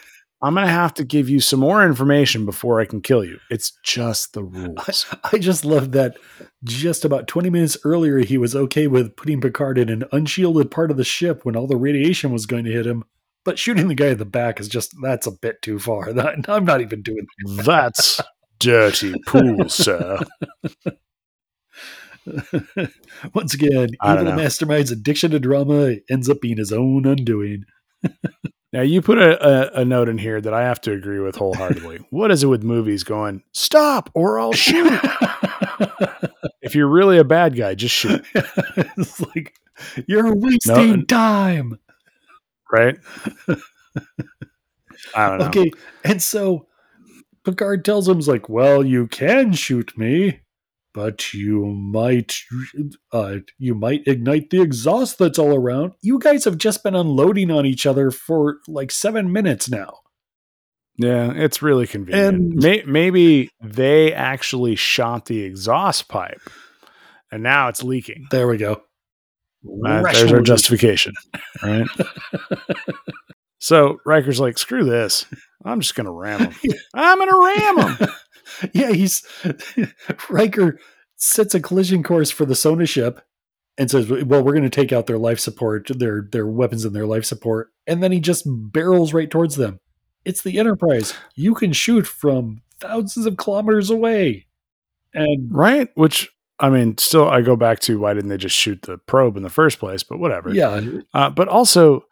I'm 0.42 0.54
going 0.54 0.66
to 0.66 0.72
have 0.72 0.94
to 0.94 1.04
give 1.04 1.28
you 1.28 1.40
some 1.40 1.60
more 1.60 1.84
information 1.84 2.46
before 2.46 2.80
I 2.80 2.86
can 2.86 3.00
kill 3.02 3.24
you. 3.24 3.38
It's 3.50 3.72
just 3.84 4.32
the 4.32 4.42
rules. 4.42 5.06
I 5.32 5.38
just 5.38 5.64
love 5.64 5.92
that 5.92 6.16
just 6.64 7.04
about 7.04 7.26
20 7.28 7.50
minutes 7.50 7.76
earlier, 7.84 8.18
he 8.18 8.38
was 8.38 8.56
okay 8.56 8.86
with 8.86 9.16
putting 9.16 9.40
Picard 9.40 9.76
in 9.78 9.88
an 9.90 10.04
unshielded 10.12 10.70
part 10.70 10.90
of 10.90 10.96
the 10.96 11.04
ship 11.04 11.44
when 11.44 11.56
all 11.56 11.66
the 11.66 11.76
radiation 11.76 12.32
was 12.32 12.46
going 12.46 12.64
to 12.64 12.72
hit 12.72 12.86
him. 12.86 13.04
But 13.44 13.58
shooting 13.58 13.88
the 13.88 13.94
guy 13.94 14.08
in 14.08 14.18
the 14.18 14.24
back 14.24 14.60
is 14.60 14.68
just, 14.68 14.94
that's 15.02 15.26
a 15.26 15.32
bit 15.32 15.60
too 15.62 15.78
far. 15.78 16.12
That- 16.12 16.44
I'm 16.48 16.64
not 16.64 16.80
even 16.80 17.02
doing 17.02 17.26
that. 17.56 17.64
That's 17.64 18.20
dirty 18.58 19.14
pool, 19.26 19.68
sir. 19.68 20.18
Once 23.34 23.54
again, 23.54 23.88
even 24.04 24.24
know. 24.24 24.36
mastermind's 24.36 24.90
addiction 24.90 25.30
to 25.30 25.40
drama 25.40 25.96
ends 26.10 26.28
up 26.28 26.40
being 26.40 26.58
his 26.58 26.72
own 26.72 27.06
undoing. 27.06 27.64
Now 28.72 28.82
you 28.82 29.02
put 29.02 29.18
a, 29.18 29.76
a, 29.78 29.80
a 29.80 29.84
note 29.84 30.08
in 30.08 30.16
here 30.18 30.40
that 30.40 30.54
I 30.54 30.62
have 30.62 30.80
to 30.82 30.92
agree 30.92 31.18
with 31.18 31.34
wholeheartedly. 31.36 31.98
what 32.10 32.30
is 32.30 32.44
it 32.44 32.46
with 32.46 32.62
movies 32.62 33.02
going, 33.02 33.42
stop 33.52 34.10
or 34.14 34.38
I'll 34.38 34.52
shoot? 34.54 34.92
if 36.62 36.74
you're 36.74 36.86
really 36.88 37.18
a 37.18 37.24
bad 37.24 37.56
guy, 37.56 37.74
just 37.74 37.94
shoot, 37.94 38.24
it's 38.34 39.20
like, 39.34 39.54
you're 40.06 40.34
wasting 40.34 41.00
No. 41.00 41.02
time. 41.04 41.78
right? 42.70 42.96
I 45.14 45.28
don't 45.28 45.38
know. 45.38 45.46
Okay, 45.46 45.70
and 46.04 46.22
so 46.22 46.66
Picard 47.44 47.84
tells 47.84 48.08
him, 48.08 48.16
"He's 48.16 48.28
like, 48.28 48.48
well, 48.48 48.84
you 48.84 49.06
can 49.08 49.52
shoot 49.52 49.96
me, 49.98 50.40
but 50.92 51.32
you 51.32 51.66
might, 51.66 52.36
uh, 53.12 53.36
you 53.58 53.74
might 53.74 54.06
ignite 54.06 54.50
the 54.50 54.60
exhaust 54.60 55.18
that's 55.18 55.38
all 55.38 55.54
around. 55.54 55.92
You 56.02 56.18
guys 56.18 56.44
have 56.44 56.58
just 56.58 56.82
been 56.82 56.94
unloading 56.94 57.50
on 57.50 57.66
each 57.66 57.86
other 57.86 58.10
for 58.10 58.58
like 58.66 58.90
seven 58.90 59.32
minutes 59.32 59.70
now. 59.70 59.98
Yeah, 60.96 61.32
it's 61.34 61.62
really 61.62 61.86
convenient. 61.86 62.34
And- 62.34 62.54
May, 62.54 62.82
maybe 62.86 63.50
they 63.62 64.12
actually 64.12 64.76
shot 64.76 65.26
the 65.26 65.42
exhaust 65.42 66.08
pipe 66.08 66.40
and 67.32 67.42
now 67.42 67.68
it's 67.68 67.82
leaking. 67.82 68.26
There 68.30 68.46
we 68.48 68.56
go. 68.56 68.82
Uh, 69.86 70.02
there's 70.02 70.32
our 70.32 70.40
justification, 70.40 71.12
right? 71.62 71.86
so 73.58 73.98
Riker's 74.06 74.40
like, 74.40 74.58
screw 74.58 74.84
this. 74.84 75.26
I'm 75.64 75.80
just 75.80 75.94
going 75.94 76.06
to 76.06 76.12
ram 76.12 76.50
him. 76.50 76.72
I'm 76.94 77.18
going 77.18 77.28
to 77.28 77.60
ram 77.60 77.78
him. 77.96 78.08
yeah, 78.72 78.92
he's 78.92 79.26
Riker 80.30 80.78
sets 81.16 81.54
a 81.54 81.60
collision 81.60 82.02
course 82.02 82.30
for 82.30 82.44
the 82.44 82.54
Sona 82.54 82.86
ship 82.86 83.20
and 83.78 83.90
says, 83.90 84.08
"Well, 84.08 84.42
we're 84.42 84.52
going 84.52 84.62
to 84.62 84.70
take 84.70 84.92
out 84.92 85.06
their 85.06 85.18
life 85.18 85.40
support, 85.40 85.90
their 85.94 86.26
their 86.30 86.46
weapons 86.46 86.84
and 86.84 86.94
their 86.94 87.06
life 87.06 87.24
support." 87.24 87.68
And 87.86 88.02
then 88.02 88.12
he 88.12 88.20
just 88.20 88.44
barrels 88.46 89.12
right 89.12 89.30
towards 89.30 89.56
them. 89.56 89.80
It's 90.24 90.42
the 90.42 90.58
Enterprise. 90.58 91.14
You 91.34 91.54
can 91.54 91.72
shoot 91.72 92.06
from 92.06 92.62
thousands 92.78 93.26
of 93.26 93.36
kilometers 93.36 93.90
away. 93.90 94.46
And 95.14 95.48
Right? 95.52 95.88
Which, 95.94 96.30
I 96.58 96.68
mean, 96.68 96.98
still, 96.98 97.28
I 97.28 97.40
go 97.40 97.56
back 97.56 97.80
to 97.80 97.98
why 97.98 98.14
didn't 98.14 98.28
they 98.28 98.36
just 98.36 98.56
shoot 98.56 98.82
the 98.82 98.98
probe 98.98 99.36
in 99.36 99.42
the 99.42 99.50
first 99.50 99.78
place? 99.78 100.02
But 100.02 100.18
whatever. 100.18 100.52
yeah, 100.52 100.80
Uh, 101.14 101.30
but 101.30 101.48
also, 101.48 102.04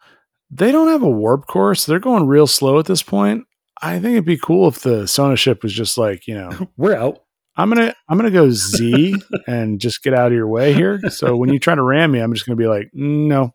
they 0.51 0.71
don't 0.71 0.87
have 0.87 1.03
a 1.03 1.09
warp 1.09 1.47
course. 1.47 1.85
They're 1.85 1.99
going 1.99 2.27
real 2.27 2.47
slow 2.47 2.79
at 2.79 2.85
this 2.85 3.03
point. 3.03 3.45
I 3.81 3.99
think 3.99 4.13
it'd 4.13 4.25
be 4.25 4.37
cool 4.37 4.67
if 4.67 4.81
the 4.81 5.07
Sona 5.07 5.35
ship 5.35 5.63
was 5.63 5.73
just 5.73 5.97
like, 5.97 6.27
you 6.27 6.35
know, 6.35 6.67
we're 6.77 6.95
out. 6.95 7.23
I'm 7.55 7.69
gonna 7.69 7.93
I'm 8.07 8.17
gonna 8.17 8.31
go 8.31 8.49
Z 8.49 9.15
and 9.47 9.81
just 9.81 10.01
get 10.01 10.13
out 10.13 10.27
of 10.27 10.33
your 10.33 10.47
way 10.47 10.73
here. 10.73 11.01
So 11.09 11.35
when 11.35 11.51
you 11.51 11.59
try 11.59 11.75
to 11.75 11.83
ram 11.83 12.11
me, 12.11 12.19
I'm 12.19 12.33
just 12.33 12.45
gonna 12.45 12.55
be 12.55 12.67
like, 12.67 12.89
no, 12.93 13.53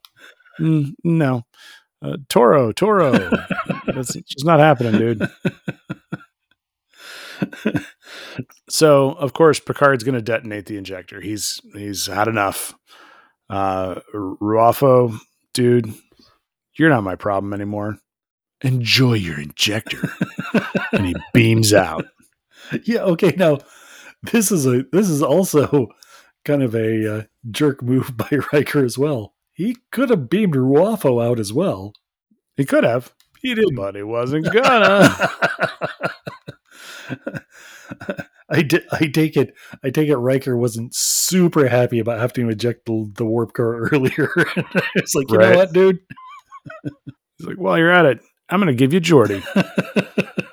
mm, 0.61 0.93
no, 1.03 1.43
uh, 2.03 2.19
Toro, 2.29 2.71
Toro. 2.73 3.13
That's 3.87 4.13
just 4.13 4.45
not 4.45 4.61
happening, 4.61 4.99
dude. 4.99 5.27
So 8.71 9.13
of 9.13 9.33
course 9.33 9.61
Picard's 9.61 10.05
gonna 10.05 10.23
detonate 10.23 10.67
the 10.67 10.77
injector. 10.77 11.21
He's 11.21 11.61
he's 11.75 12.07
had 12.07 12.29
enough. 12.29 12.75
Uh, 13.51 14.01
Ruafo, 14.15 15.19
dude, 15.53 15.93
you're 16.79 16.89
not 16.89 17.05
my 17.05 17.15
problem 17.15 17.53
anymore. 17.53 17.99
Enjoy 18.65 19.13
your 19.15 19.39
injector, 19.41 20.09
and 20.93 21.07
he 21.07 21.15
beams 21.33 21.73
out. 21.73 22.07
yeah, 22.85 23.01
okay. 23.03 23.33
Now 23.37 23.59
this 24.23 24.51
is 24.51 24.67
a 24.67 24.85
this 24.91 25.09
is 25.09 25.23
also 25.23 25.89
kind 26.45 26.63
of 26.63 26.75
a 26.75 27.19
uh, 27.19 27.23
jerk 27.51 27.83
move 27.83 28.17
by 28.17 28.29
Riker 28.53 28.85
as 28.85 28.97
well. 28.99 29.35
He 29.53 29.77
could 29.93 30.11
have 30.11 30.29
beamed 30.29 30.55
Ruafo 30.55 31.25
out 31.25 31.39
as 31.39 31.53
well. 31.53 31.93
He 32.57 32.65
could 32.65 32.85
have, 32.85 33.13
He 33.41 33.55
didn't. 33.55 33.77
but 33.77 33.95
he 33.95 34.03
wasn't 34.03 34.47
gonna. 34.53 35.09
I, 38.51 38.63
di- 38.63 38.85
I 38.93 39.07
take 39.07 39.37
it. 39.37 39.55
I 39.83 39.91
take 39.91 40.09
it. 40.09 40.17
Riker 40.17 40.57
wasn't 40.57 40.95
super 40.95 41.67
happy 41.69 41.99
about 41.99 42.21
having 42.21 42.47
to 42.47 42.53
eject 42.53 42.87
the, 42.87 43.11
the 43.17 43.25
warp 43.25 43.55
core 43.55 43.89
earlier. 43.93 44.31
it's 44.95 45.15
like, 45.15 45.31
you 45.31 45.39
Right. 45.39 45.51
know 45.53 45.57
what, 45.57 45.73
dude? 45.73 45.99
He's 47.39 47.47
like, 47.47 47.57
while 47.57 47.79
you're 47.79 47.91
at 47.91 48.05
it, 48.07 48.21
I'm 48.55 48.61
going 48.61 48.75
to 48.75 48.79
give 48.79 48.95
you 48.95 49.01
Geordi. 49.01 49.43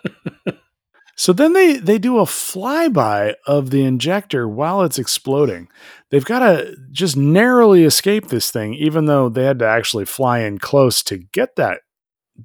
So 1.22 1.34
then 1.34 1.54
they 1.54 1.78
they 1.78 2.00
do 2.00 2.18
a 2.18 2.24
flyby 2.24 3.36
of 3.46 3.70
the 3.70 3.84
injector 3.84 4.48
while 4.48 4.82
it's 4.82 4.98
exploding. 4.98 5.68
They've 6.10 6.26
got 6.26 6.40
to 6.40 6.76
just 6.92 7.16
narrowly 7.16 7.84
escape 7.84 8.30
this 8.30 8.50
thing, 8.50 8.74
even 8.74 9.06
though 9.06 9.30
they 9.30 9.44
had 9.44 9.60
to 9.60 9.68
actually 9.68 10.06
fly 10.06 10.40
in 10.40 10.58
close 10.58 11.04
to 11.04 11.18
get 11.18 11.58
that 11.58 11.82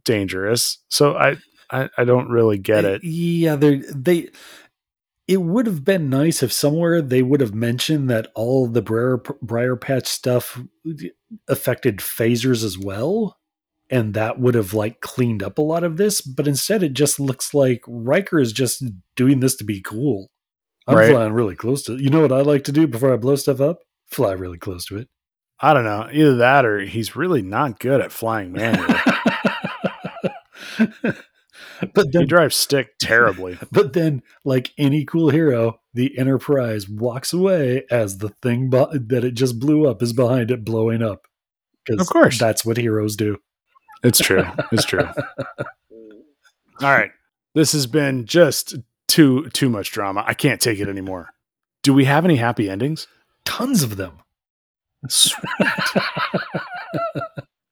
dangerous. 0.04 0.76
So 0.90 1.16
I 1.16 1.38
I, 1.70 1.88
I 1.96 2.04
don't 2.04 2.28
really 2.28 2.58
get 2.58 2.84
it. 2.84 3.02
Yeah, 3.02 3.56
they 3.56 3.76
they. 3.94 4.28
It 5.26 5.40
would 5.40 5.64
have 5.64 5.82
been 5.82 6.10
nice 6.10 6.42
if 6.42 6.52
somewhere 6.52 7.00
they 7.00 7.22
would 7.22 7.40
have 7.40 7.54
mentioned 7.54 8.10
that 8.10 8.30
all 8.34 8.66
the 8.66 8.82
Briar, 8.82 9.16
Briar 9.40 9.76
Patch 9.76 10.06
stuff 10.06 10.60
affected 11.48 12.00
phasers 12.00 12.62
as 12.62 12.78
well, 12.78 13.38
and 13.90 14.14
that 14.14 14.38
would 14.40 14.54
have 14.54 14.74
like 14.74 15.00
cleaned 15.00 15.42
up 15.42 15.58
a 15.58 15.62
lot 15.62 15.84
of 15.84 15.96
this. 15.96 16.20
But 16.20 16.48
instead, 16.48 16.82
it 16.82 16.92
just 16.92 17.20
looks 17.20 17.54
like 17.54 17.82
Riker 17.86 18.38
is 18.38 18.52
just 18.52 18.82
doing 19.16 19.40
this 19.40 19.56
to 19.56 19.64
be 19.64 19.80
cool. 19.80 20.30
I'm 20.88 20.96
Right. 20.96 21.10
flying 21.10 21.32
really 21.32 21.56
close 21.56 21.82
to. 21.84 21.96
You 21.96 22.10
know 22.10 22.20
what 22.20 22.32
I 22.32 22.40
like 22.42 22.64
to 22.64 22.72
do 22.72 22.86
before 22.86 23.12
I 23.12 23.16
blow 23.16 23.36
stuff 23.36 23.60
up? 23.60 23.78
Fly 24.08 24.32
really 24.32 24.58
close 24.58 24.84
to 24.86 24.98
it. 24.98 25.08
I 25.60 25.72
don't 25.74 25.84
know. 25.84 26.08
Either 26.12 26.36
that 26.36 26.64
or 26.64 26.80
he's 26.80 27.16
really 27.16 27.42
not 27.42 27.80
good 27.80 28.00
at 28.00 28.12
flying 28.12 28.52
manually. 28.52 28.94
but 31.94 32.06
He 32.12 32.24
drives 32.26 32.56
stick 32.56 32.98
terribly. 33.00 33.58
but 33.72 33.92
then, 33.92 34.22
like 34.44 34.72
any 34.78 35.04
cool 35.04 35.30
hero, 35.30 35.80
the 35.94 36.16
Enterprise 36.18 36.88
walks 36.88 37.32
away 37.32 37.84
as 37.90 38.18
the 38.18 38.30
thing 38.42 38.70
bu- 38.70 38.98
that 39.08 39.24
it 39.24 39.32
just 39.34 39.58
blew 39.58 39.88
up 39.88 40.02
is 40.02 40.12
behind 40.12 40.50
it 40.50 40.64
blowing 40.64 41.02
up. 41.02 41.26
'Cause 41.86 42.00
Of 42.00 42.06
course. 42.08 42.38
that's 42.38 42.64
what 42.64 42.76
heroes 42.78 43.16
do. 43.16 43.38
It's 44.06 44.20
true. 44.20 44.44
It's 44.70 44.84
true. 44.84 45.00
All 46.80 46.92
right. 46.92 47.10
This 47.54 47.72
has 47.72 47.88
been 47.88 48.24
just 48.24 48.76
too 49.08 49.48
too 49.50 49.68
much 49.68 49.90
drama. 49.90 50.22
I 50.24 50.34
can't 50.34 50.60
take 50.60 50.78
it 50.78 50.88
anymore. 50.88 51.30
Do 51.82 51.92
we 51.92 52.04
have 52.04 52.24
any 52.24 52.36
happy 52.36 52.70
endings? 52.70 53.08
Tons 53.44 53.82
of 53.82 53.96
them. 53.96 54.20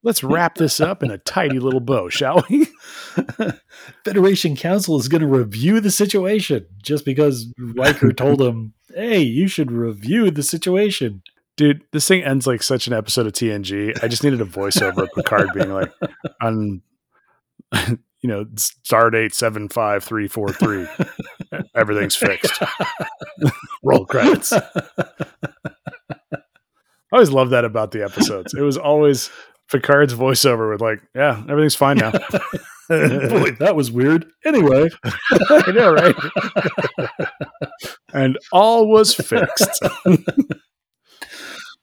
Let's 0.02 0.24
wrap 0.24 0.56
this 0.56 0.80
up 0.80 1.04
in 1.04 1.10
a 1.10 1.18
tidy 1.18 1.60
little 1.60 1.80
bow, 1.80 2.08
shall 2.08 2.44
we? 2.50 2.66
Federation 4.04 4.56
Council 4.56 4.98
is 4.98 5.08
going 5.08 5.22
to 5.22 5.28
review 5.28 5.80
the 5.80 5.90
situation 5.90 6.66
just 6.82 7.04
because 7.04 7.46
Riker 7.58 8.12
told 8.12 8.42
him, 8.42 8.74
"Hey, 8.92 9.20
you 9.20 9.46
should 9.46 9.70
review 9.70 10.32
the 10.32 10.42
situation." 10.42 11.22
Dude, 11.56 11.82
this 11.92 12.08
thing 12.08 12.24
ends 12.24 12.48
like 12.48 12.62
such 12.62 12.88
an 12.88 12.92
episode 12.92 13.26
of 13.26 13.32
TNG. 13.32 13.96
I 14.02 14.08
just 14.08 14.24
needed 14.24 14.40
a 14.40 14.44
voiceover 14.44 15.04
of 15.04 15.10
Picard 15.14 15.50
being 15.54 15.72
like, 15.72 15.92
on, 16.40 16.82
you 17.72 17.98
know, 18.24 18.44
stardate 18.56 19.32
75343. 19.34 20.88
Everything's 21.76 22.16
fixed. 22.16 22.60
Roll 23.84 24.04
credits. 24.04 24.52
I 24.52 24.62
always 27.12 27.30
love 27.30 27.50
that 27.50 27.64
about 27.64 27.92
the 27.92 28.02
episodes. 28.02 28.52
It 28.54 28.62
was 28.62 28.76
always 28.76 29.30
Picard's 29.70 30.14
voiceover 30.14 30.72
with 30.72 30.80
like, 30.80 31.02
yeah, 31.14 31.40
everything's 31.48 31.76
fine 31.76 31.98
now. 31.98 32.10
Boy, 32.88 33.52
that 33.60 33.76
was 33.76 33.92
weird. 33.92 34.26
Anyway, 34.44 34.88
I 35.04 35.70
know, 35.70 35.92
right? 35.92 36.16
and 38.12 38.36
all 38.52 38.88
was 38.88 39.14
fixed. 39.14 39.80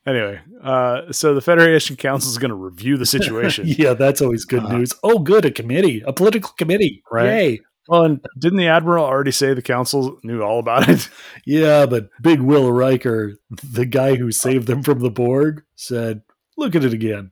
Anyway, 0.05 0.39
uh, 0.63 1.11
so 1.11 1.33
the 1.33 1.41
Federation 1.41 1.95
Council 1.95 2.29
is 2.31 2.37
going 2.37 2.49
to 2.49 2.55
review 2.55 2.97
the 2.97 3.05
situation. 3.05 3.65
yeah, 3.67 3.93
that's 3.93 4.21
always 4.21 4.45
good 4.45 4.63
Uh, 4.63 4.77
news. 4.77 4.93
Oh, 5.03 5.19
good, 5.19 5.45
a 5.45 5.51
committee, 5.51 6.03
a 6.05 6.13
political 6.13 6.51
committee. 6.57 7.03
Right. 7.11 7.25
Yay. 7.25 7.59
Well, 7.87 8.03
and 8.05 8.25
didn't 8.39 8.59
the 8.59 8.67
admiral 8.67 9.03
already 9.05 9.31
say 9.31 9.53
the 9.53 9.61
council 9.61 10.17
knew 10.23 10.41
all 10.41 10.59
about 10.59 10.87
it? 10.87 11.09
Yeah, 11.45 11.85
but 11.87 12.09
Big 12.21 12.39
Will 12.39 12.71
Riker, 12.71 13.33
the 13.49 13.85
guy 13.85 14.15
who 14.15 14.31
saved 14.31 14.67
them 14.67 14.83
from 14.83 14.99
the 14.99 15.09
Borg, 15.09 15.63
said, 15.75 16.21
"Look 16.57 16.75
at 16.75 16.85
it 16.85 16.93
again." 16.93 17.31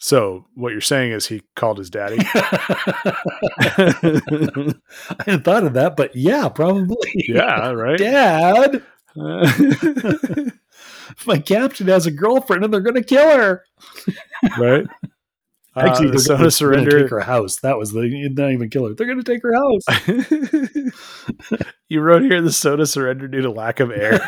So 0.00 0.46
what 0.54 0.70
you're 0.70 0.80
saying 0.80 1.10
is 1.10 1.26
he 1.26 1.42
called 1.56 1.78
his 1.78 1.90
daddy. 1.90 2.18
I 2.34 2.34
hadn't 5.18 5.44
thought 5.44 5.64
of 5.64 5.72
that, 5.74 5.94
but 5.96 6.14
yeah, 6.14 6.48
probably. 6.48 6.96
yeah, 7.28 7.70
right. 7.70 7.98
Dad, 7.98 8.82
Uh, 9.20 10.50
my 11.26 11.38
captain 11.38 11.88
has 11.88 12.06
a 12.06 12.10
girlfriend 12.10 12.64
and 12.64 12.72
they're 12.72 12.80
going 12.80 12.94
to 12.94 13.02
kill 13.02 13.28
her. 13.36 13.64
right. 14.58 14.86
Actually, 15.76 16.08
uh, 16.08 16.12
they're 16.16 16.36
going 16.36 16.50
to 16.84 16.90
to 16.90 17.02
take 17.02 17.10
her 17.10 17.20
house. 17.20 17.60
That 17.60 17.78
was 17.78 17.92
the 17.92 18.28
not 18.32 18.50
even 18.50 18.68
kill 18.68 18.88
her. 18.88 18.94
They're 18.94 19.06
going 19.06 19.22
to 19.22 19.32
take 19.32 19.42
her 19.42 19.54
house. 19.54 19.84
you 21.88 22.00
wrote 22.00 22.22
here 22.22 22.42
the 22.42 22.50
Sona 22.50 22.84
surrendered 22.84 23.30
due 23.30 23.42
to 23.42 23.50
lack 23.50 23.78
of 23.78 23.92
air. 23.92 24.18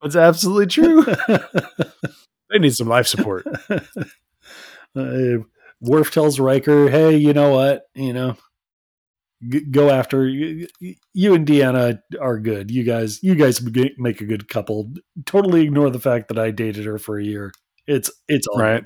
That's 0.00 0.16
absolutely 0.16 0.68
true. 0.68 1.04
They 2.50 2.58
need 2.58 2.74
some 2.74 2.88
life 2.88 3.06
support. 3.06 3.46
uh, 4.96 5.38
Worf 5.80 6.10
tells 6.10 6.40
Riker, 6.40 6.88
"Hey, 6.88 7.16
you 7.16 7.32
know 7.32 7.50
what? 7.50 7.82
You 7.94 8.12
know, 8.12 8.36
g- 9.48 9.64
go 9.70 9.90
after 9.90 10.26
you, 10.26 10.66
you 11.14 11.34
and 11.34 11.46
Deanna 11.46 12.00
are 12.20 12.38
good. 12.38 12.70
You 12.70 12.84
guys, 12.84 13.22
you 13.22 13.34
guys 13.34 13.60
make 13.98 14.20
a 14.20 14.24
good 14.24 14.48
couple. 14.48 14.92
Totally 15.26 15.62
ignore 15.62 15.90
the 15.90 16.00
fact 16.00 16.28
that 16.28 16.38
I 16.38 16.50
dated 16.50 16.86
her 16.86 16.98
for 16.98 17.18
a 17.18 17.24
year. 17.24 17.52
It's 17.86 18.10
it's 18.28 18.46
all 18.46 18.60
Right. 18.60 18.84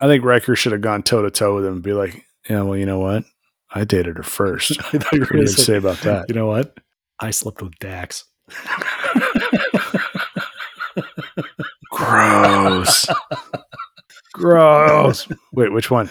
I 0.00 0.06
think 0.06 0.24
Riker 0.24 0.56
should 0.56 0.72
have 0.72 0.80
gone 0.80 1.02
toe 1.02 1.22
to 1.22 1.30
toe 1.30 1.56
with 1.56 1.66
him 1.66 1.74
and 1.74 1.82
be 1.82 1.92
like, 1.92 2.24
yeah, 2.48 2.62
well, 2.62 2.76
you 2.78 2.86
know 2.86 2.98
what? 2.98 3.24
I 3.72 3.84
dated 3.84 4.16
her 4.16 4.22
first. 4.22 4.78
I 4.94 4.98
thought 4.98 5.12
you 5.12 5.20
were 5.20 5.26
going 5.26 5.46
to 5.46 5.52
say, 5.52 5.62
say 5.62 5.76
about 5.76 5.98
that? 6.00 6.26
you 6.28 6.34
know 6.34 6.46
what? 6.46 6.78
I 7.20 7.30
slept 7.32 7.60
with 7.62 7.78
Dax. 7.78 8.24
Gross. 11.90 13.06
Gross. 14.32 15.28
Wait, 15.52 15.72
which 15.72 15.90
one? 15.90 16.08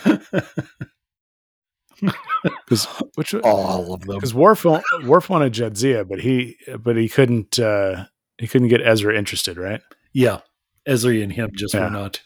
Because 2.65 2.85
which 3.15 3.33
All 3.35 3.93
of 3.93 4.01
them. 4.01 4.15
because 4.15 4.33
Worf 4.33 4.65
Worf 5.03 5.29
wanted 5.29 5.53
Jadzia, 5.53 6.07
but 6.07 6.19
he 6.21 6.55
but 6.79 6.95
he 6.95 7.09
couldn't 7.09 7.59
uh 7.59 8.05
he 8.37 8.47
couldn't 8.47 8.69
get 8.69 8.81
Ezra 8.85 9.17
interested, 9.17 9.57
right? 9.57 9.81
Yeah, 10.13 10.39
Ezra 10.85 11.15
and 11.15 11.31
him 11.33 11.49
just 11.53 11.73
Yeah. 11.73 11.83
were 11.85 11.89
not 11.89 12.21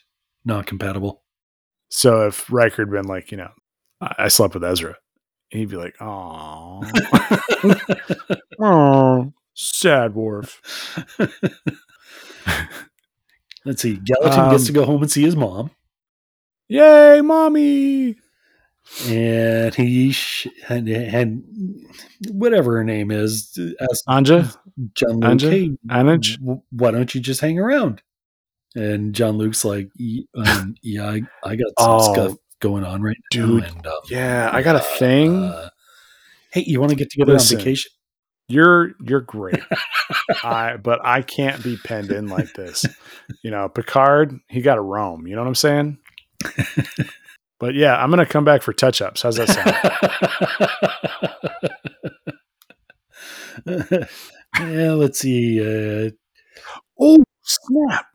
not 0.46 0.66
compatible. 0.68 1.24
So 1.90 2.28
if 2.28 2.52
Riker 2.52 2.84
had 2.84 2.92
been 2.92 3.06
like, 3.06 3.32
you 3.32 3.38
know, 3.38 3.52
I, 4.02 4.16
I 4.20 4.28
slept 4.28 4.54
with 4.56 4.64
Ezra, 4.64 4.96
he'd 5.50 5.70
be 5.70 5.78
like, 5.78 5.96
oh, 6.02 6.82
oh, 8.60 9.34
sad 9.54 10.14
Worf. 10.16 10.62
Let's 13.66 13.82
see. 13.82 13.96
Gallatin 13.98 14.50
gets 14.52 14.64
Um, 14.64 14.68
to 14.68 14.72
go 14.74 14.86
home 14.86 15.02
and 15.02 15.12
see 15.12 15.24
his 15.24 15.36
mom, 15.36 15.72
Yay, 16.68 17.22
mommy! 17.22 18.16
And 19.08 19.74
he 19.74 20.12
sh- 20.12 20.48
and, 20.70 20.88
and 20.88 21.44
whatever 22.32 22.78
her 22.78 22.84
name 22.84 23.12
is, 23.12 23.58
Anja, 24.08 24.56
Jean 24.94 25.20
Luc, 25.20 25.24
Anja? 25.24 25.50
"Hey, 25.50 25.72
Anij? 25.90 26.38
why 26.72 26.92
don't 26.92 27.14
you 27.16 27.22
just 27.22 27.42
hang 27.42 27.60
around?" 27.60 28.02
And 28.76 29.14
Jean 29.14 29.38
Luc's 29.38 29.66
like, 29.66 29.90
um, 30.36 30.76
"Yeah, 30.84 31.08
I, 31.10 31.22
I 31.44 31.56
got 31.56 31.68
some 31.80 31.94
Oh, 31.94 32.14
stuff 32.14 32.38
going 32.60 32.84
on 32.84 33.02
right 33.02 33.18
now, 33.34 33.58
and, 33.58 33.88
um, 33.88 33.94
Yeah, 34.10 34.50
I 34.54 34.62
got 34.62 34.76
a 34.76 34.80
thing. 34.80 35.44
uh, 35.44 35.70
hey, 36.52 36.64
you 36.66 36.80
want 36.80 36.92
to 36.92 36.96
get 36.96 37.10
together 37.10 37.34
Listen. 37.34 37.58
on 37.58 37.64
vacation?" 37.64 37.92
You're 38.50 38.92
you're 39.04 39.22
great. 39.22 39.64
I 40.44 40.76
but 40.78 41.00
I 41.04 41.22
can't 41.22 41.64
be 41.64 41.78
penned 41.78 42.12
in 42.12 42.28
like 42.28 42.54
this. 42.54 42.86
You 43.42 43.52
know, 43.52 43.70
Picard, 43.70 44.38
he 44.50 44.62
got 44.62 44.76
to 44.76 44.82
roam. 44.82 45.26
You 45.28 45.36
know 45.36 45.42
what 45.42 45.48
I'm 45.48 45.56
saying? 45.56 45.98
But 47.64 47.76
yeah, 47.76 47.96
I'm 47.96 48.10
gonna 48.10 48.26
come 48.26 48.44
back 48.44 48.62
for 48.62 48.74
touch 48.74 49.02
ups. 49.02 49.22
How's 49.22 49.38
that 49.38 49.48
sound? 53.66 54.10
yeah, 54.60 54.92
let's 54.92 55.20
see. 55.20 55.62
Uh, 55.62 56.10
oh 57.00 57.24
snap! 57.42 58.08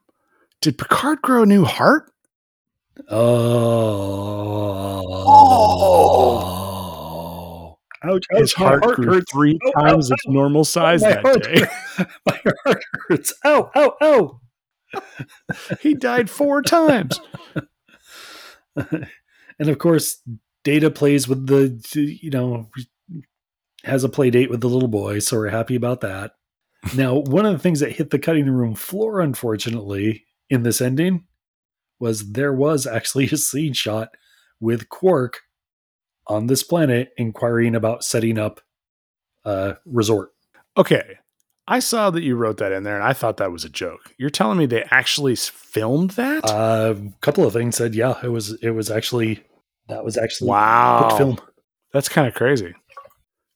Did 0.60 0.76
Picard 0.76 1.22
grow 1.22 1.44
a 1.44 1.46
new 1.46 1.64
heart? 1.64 2.12
oh, 3.10 3.24
ouch! 8.04 8.26
His 8.32 8.52
ouch, 8.52 8.60
my 8.60 8.66
heart, 8.66 8.84
heart 8.84 8.96
grew 8.96 9.14
hurts. 9.14 9.32
three 9.32 9.58
Oh, 9.64 9.72
times 9.80 10.10
ow, 10.10 10.14
its 10.14 10.28
normal 10.28 10.64
size 10.64 11.00
that 11.00 11.22
heart 11.22 11.42
day. 11.42 11.64
my 12.26 12.38
heart 12.66 12.84
hurts. 13.08 13.32
Ow! 13.46 13.70
Ow! 13.74 13.96
Ow! 14.02 14.40
he 15.80 15.94
died 15.94 16.28
four 16.28 16.60
times. 16.60 17.18
and 19.58 19.68
of 19.68 19.78
course, 19.78 20.22
Data 20.64 20.90
plays 20.90 21.28
with 21.28 21.46
the 21.46 21.80
you 21.94 22.30
know 22.30 22.68
has 23.84 24.04
a 24.04 24.08
play 24.08 24.30
date 24.30 24.50
with 24.50 24.60
the 24.60 24.68
little 24.68 24.88
boy, 24.88 25.18
so 25.18 25.36
we're 25.36 25.48
happy 25.48 25.76
about 25.76 26.00
that. 26.00 26.32
Now, 26.96 27.14
one 27.14 27.46
of 27.46 27.52
the 27.52 27.58
things 27.58 27.80
that 27.80 27.92
hit 27.92 28.10
the 28.10 28.18
cutting 28.18 28.48
room 28.48 28.74
floor, 28.74 29.20
unfortunately, 29.20 30.24
in 30.48 30.62
this 30.62 30.80
ending 30.80 31.24
was 31.98 32.32
there 32.32 32.52
was 32.52 32.86
actually 32.86 33.26
a 33.26 33.36
scene 33.36 33.72
shot 33.72 34.10
with 34.60 34.88
Quark 34.88 35.40
on 36.26 36.46
this 36.46 36.62
planet 36.62 37.10
inquiring 37.16 37.74
about 37.74 38.04
setting 38.04 38.38
up 38.38 38.60
a 39.44 39.76
resort. 39.84 40.30
Okay. 40.76 41.18
I 41.66 41.80
saw 41.80 42.10
that 42.10 42.22
you 42.22 42.34
wrote 42.34 42.58
that 42.58 42.72
in 42.72 42.82
there 42.82 42.94
and 42.94 43.04
I 43.04 43.12
thought 43.12 43.36
that 43.38 43.52
was 43.52 43.64
a 43.64 43.68
joke. 43.68 44.14
You're 44.16 44.30
telling 44.30 44.56
me 44.56 44.64
they 44.64 44.84
actually 44.90 45.36
filmed 45.36 46.12
that? 46.12 46.44
Uh, 46.44 46.94
a 46.96 47.20
couple 47.20 47.44
of 47.44 47.52
things 47.52 47.76
said, 47.76 47.94
yeah, 47.94 48.14
it 48.22 48.28
was 48.28 48.52
it 48.62 48.70
was 48.70 48.90
actually 48.90 49.42
that 49.88 50.04
was 50.04 50.16
actually 50.16 50.50
wow. 50.50 51.08
put 51.08 51.18
film. 51.18 51.38
That's 51.92 52.08
kind 52.08 52.26
of 52.28 52.34
crazy. 52.34 52.74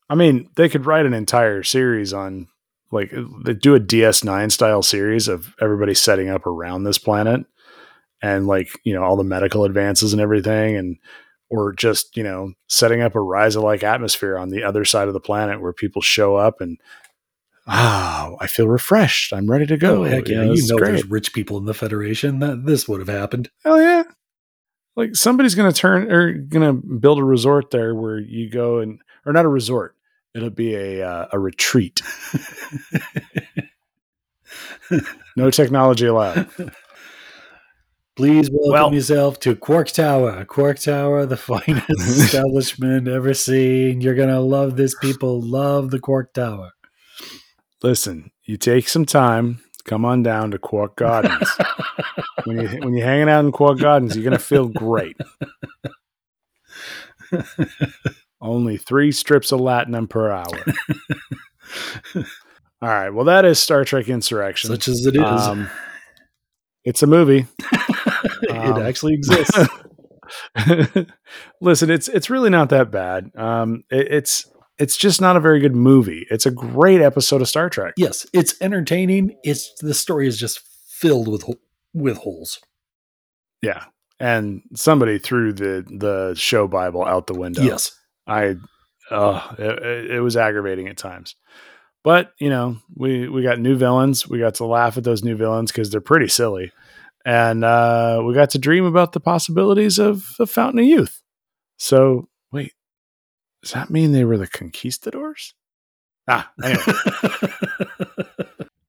I 0.09 0.15
mean, 0.15 0.49
they 0.57 0.69
could 0.69 0.87
write 0.87 1.07
an 1.07 1.15
entire 1.15 1.63
series 1.63 2.13
on 2.13 2.49
like 2.91 3.13
they 3.45 3.55
do 3.55 3.75
a 3.75 3.81
DS9 3.81 4.53
style 4.53 4.83
series 4.83 5.29
of 5.29 5.55
everybody 5.61 5.95
setting 5.95 6.29
up 6.29 6.47
around 6.47 6.85
this 6.85 6.99
planet 6.99 7.47
and 8.21 8.47
like, 8.47 8.79
you 8.85 8.95
know, 8.95 9.03
all 9.03 9.17
the 9.17 9.25
medical 9.25 9.65
advances 9.65 10.13
and 10.13 10.21
everything 10.21 10.77
and 10.77 10.99
or 11.51 11.73
just, 11.73 12.17
you 12.17 12.23
know, 12.23 12.53
setting 12.69 13.01
up 13.03 13.15
a 13.15 13.19
Risa 13.19 13.63
like 13.63 13.83
atmosphere 13.83 14.39
on 14.39 14.51
the 14.51 14.63
other 14.63 14.85
side 14.85 15.09
of 15.09 15.15
the 15.15 15.21
planet 15.21 15.61
where 15.61 15.73
people 15.73 16.03
show 16.03 16.37
up 16.37 16.61
and 16.61 16.79
ah, 17.67 18.35
I 18.41 18.47
feel 18.47 18.69
refreshed. 18.69 19.33
I'm 19.33 19.51
ready 19.51 19.67
to 19.67 19.77
go. 19.77 20.03
Oh 20.03 20.05
heck 20.05 20.29
yeah! 20.29 20.45
this 20.45 20.63
You 20.63 20.69
know, 20.69 20.79
great. 20.79 20.93
there's 20.93 21.11
rich 21.11 21.33
people 21.33 21.59
in 21.59 21.65
the 21.65 21.75
Federation 21.75 22.39
that 22.41 22.67
this 22.67 22.89
would 22.89 23.01
have 23.01 23.09
happened. 23.09 23.51
Hell 23.65 23.81
yeah. 23.81 24.05
Like 24.97 25.17
somebody's 25.17 25.55
going 25.55 25.73
to 25.73 25.79
turn 25.79 26.11
or 26.13 26.33
going 26.33 26.67
to 26.67 26.73
build 26.99 27.19
a 27.19 27.25
resort 27.25 27.71
there 27.71 27.95
where 27.95 28.19
you 28.19 28.51
go 28.51 28.79
and 28.79 29.01
or 29.27 29.33
not 29.33 29.45
a 29.45 29.49
resort. 29.49 29.97
It'll 30.35 30.51
be 30.51 30.75
a 30.75 31.07
uh, 31.07 31.29
a 31.33 31.39
retreat. 31.39 32.01
no 35.37 35.51
technology 35.51 36.07
allowed. 36.07 36.49
Please 38.17 38.51
welcome 38.53 38.73
Well- 38.73 38.95
yourself 38.95 39.41
to 39.41 39.57
Quark 39.57 39.89
Tower. 39.89 40.45
Quark 40.45 40.79
Tower, 40.79 41.25
the 41.25 41.37
finest 41.39 41.91
establishment 41.91 43.09
ever 43.09 43.33
seen. 43.35 44.01
You're 44.03 44.15
gonna 44.15 44.41
love 44.41 44.77
this. 44.77 44.95
People 45.01 45.41
love 45.41 45.91
the 45.91 45.99
Quark 45.99 46.35
Tower. 46.35 46.73
Listen, 47.83 48.31
you 48.45 48.57
take 48.59 48.89
some 48.89 49.05
time, 49.07 49.61
come 49.85 50.05
on 50.05 50.23
down 50.23 50.51
to 50.53 50.59
Quark 50.59 50.97
Gardens. 50.97 51.49
when 52.45 52.61
you 52.61 52.69
when 52.81 52.95
you're 52.95 53.07
hanging 53.07 53.29
out 53.29 53.45
in 53.45 53.53
Quark 53.53 53.79
Gardens, 53.79 54.17
you're 54.17 54.25
gonna 54.25 54.39
feel 54.39 54.69
great. 54.69 55.17
Only 58.41 58.77
three 58.77 59.13
strips 59.13 59.53
of 59.53 59.61
latinum 59.61 60.09
per 60.09 60.31
hour. 60.31 60.65
All 62.83 62.89
right. 62.89 63.11
Well, 63.11 63.27
that 63.27 63.45
is 63.45 63.61
Star 63.61 63.85
Trek 63.85 64.09
Insurrection. 64.09 64.69
Such 64.69 64.89
as 64.89 65.07
it 65.07 65.15
is, 65.15 65.23
Um, 65.23 65.71
it's 66.85 67.03
a 67.03 67.07
movie. 67.07 67.47
it 68.43 68.51
um, 68.51 68.83
actually 68.83 69.15
exists. 69.15 69.57
Listen, 71.61 71.91
it's 71.91 72.09
it's 72.09 72.31
really 72.31 72.51
not 72.51 72.71
that 72.71 72.91
bad. 72.91 73.31
Um, 73.37 73.85
it, 73.91 74.09
it's 74.11 74.51
it's 74.79 74.97
just 74.97 75.21
not 75.21 75.37
a 75.37 75.41
very 75.41 75.61
good 75.61 75.77
movie. 75.77 76.27
It's 76.31 76.47
a 76.47 76.51
great 76.51 77.01
episode 77.01 77.41
of 77.41 77.49
Star 77.49 77.69
Trek. 77.69 77.95
yes, 77.97 78.27
it's 78.33 78.55
entertaining. 78.61 79.37
It's 79.45 79.73
the 79.81 79.95
story 79.95 80.27
is 80.27 80.39
just 80.39 80.61
filled 80.89 81.29
with 81.29 81.45
with 81.95 82.19
holes. 82.19 82.61
Yeah, 83.61 83.85
and 84.19 84.63
somebody 84.75 85.19
threw 85.19 85.53
the 85.53 85.85
the 85.89 86.35
show 86.35 86.67
Bible 86.67 87.05
out 87.05 87.27
the 87.27 87.35
window. 87.35 87.63
Yes, 87.63 87.93
I, 88.27 88.57
uh, 89.11 89.55
it, 89.59 90.11
it 90.13 90.21
was 90.21 90.37
aggravating 90.37 90.89
at 90.89 90.97
times. 90.97 91.37
But 92.03 92.33
you 92.39 92.49
know, 92.49 92.79
we 92.97 93.29
we 93.29 93.43
got 93.43 93.61
new 93.61 93.77
villains. 93.77 94.29
We 94.29 94.39
got 94.39 94.55
to 94.57 94.65
laugh 94.65 94.97
at 94.97 95.05
those 95.05 95.23
new 95.23 95.37
villains 95.37 95.71
because 95.71 95.91
they're 95.91 96.01
pretty 96.01 96.29
silly, 96.29 96.73
and 97.25 97.65
uh, 97.65 98.23
we 98.27 98.35
got 98.35 98.51
to 98.51 98.59
dream 98.59 98.85
about 98.85 99.13
the 99.13 99.21
possibilities 99.21 99.99
of 99.99 100.35
the 100.39 100.47
Fountain 100.47 100.81
of 100.81 100.87
Youth. 100.87 101.23
So 101.77 102.29
does 103.63 103.73
that 103.73 103.91
mean 103.91 104.13
they 104.13 104.25
were 104.25 104.37
the 104.39 104.47
conquistadors? 104.47 105.55
Ah, 106.29 106.51
anyway. 106.63 106.83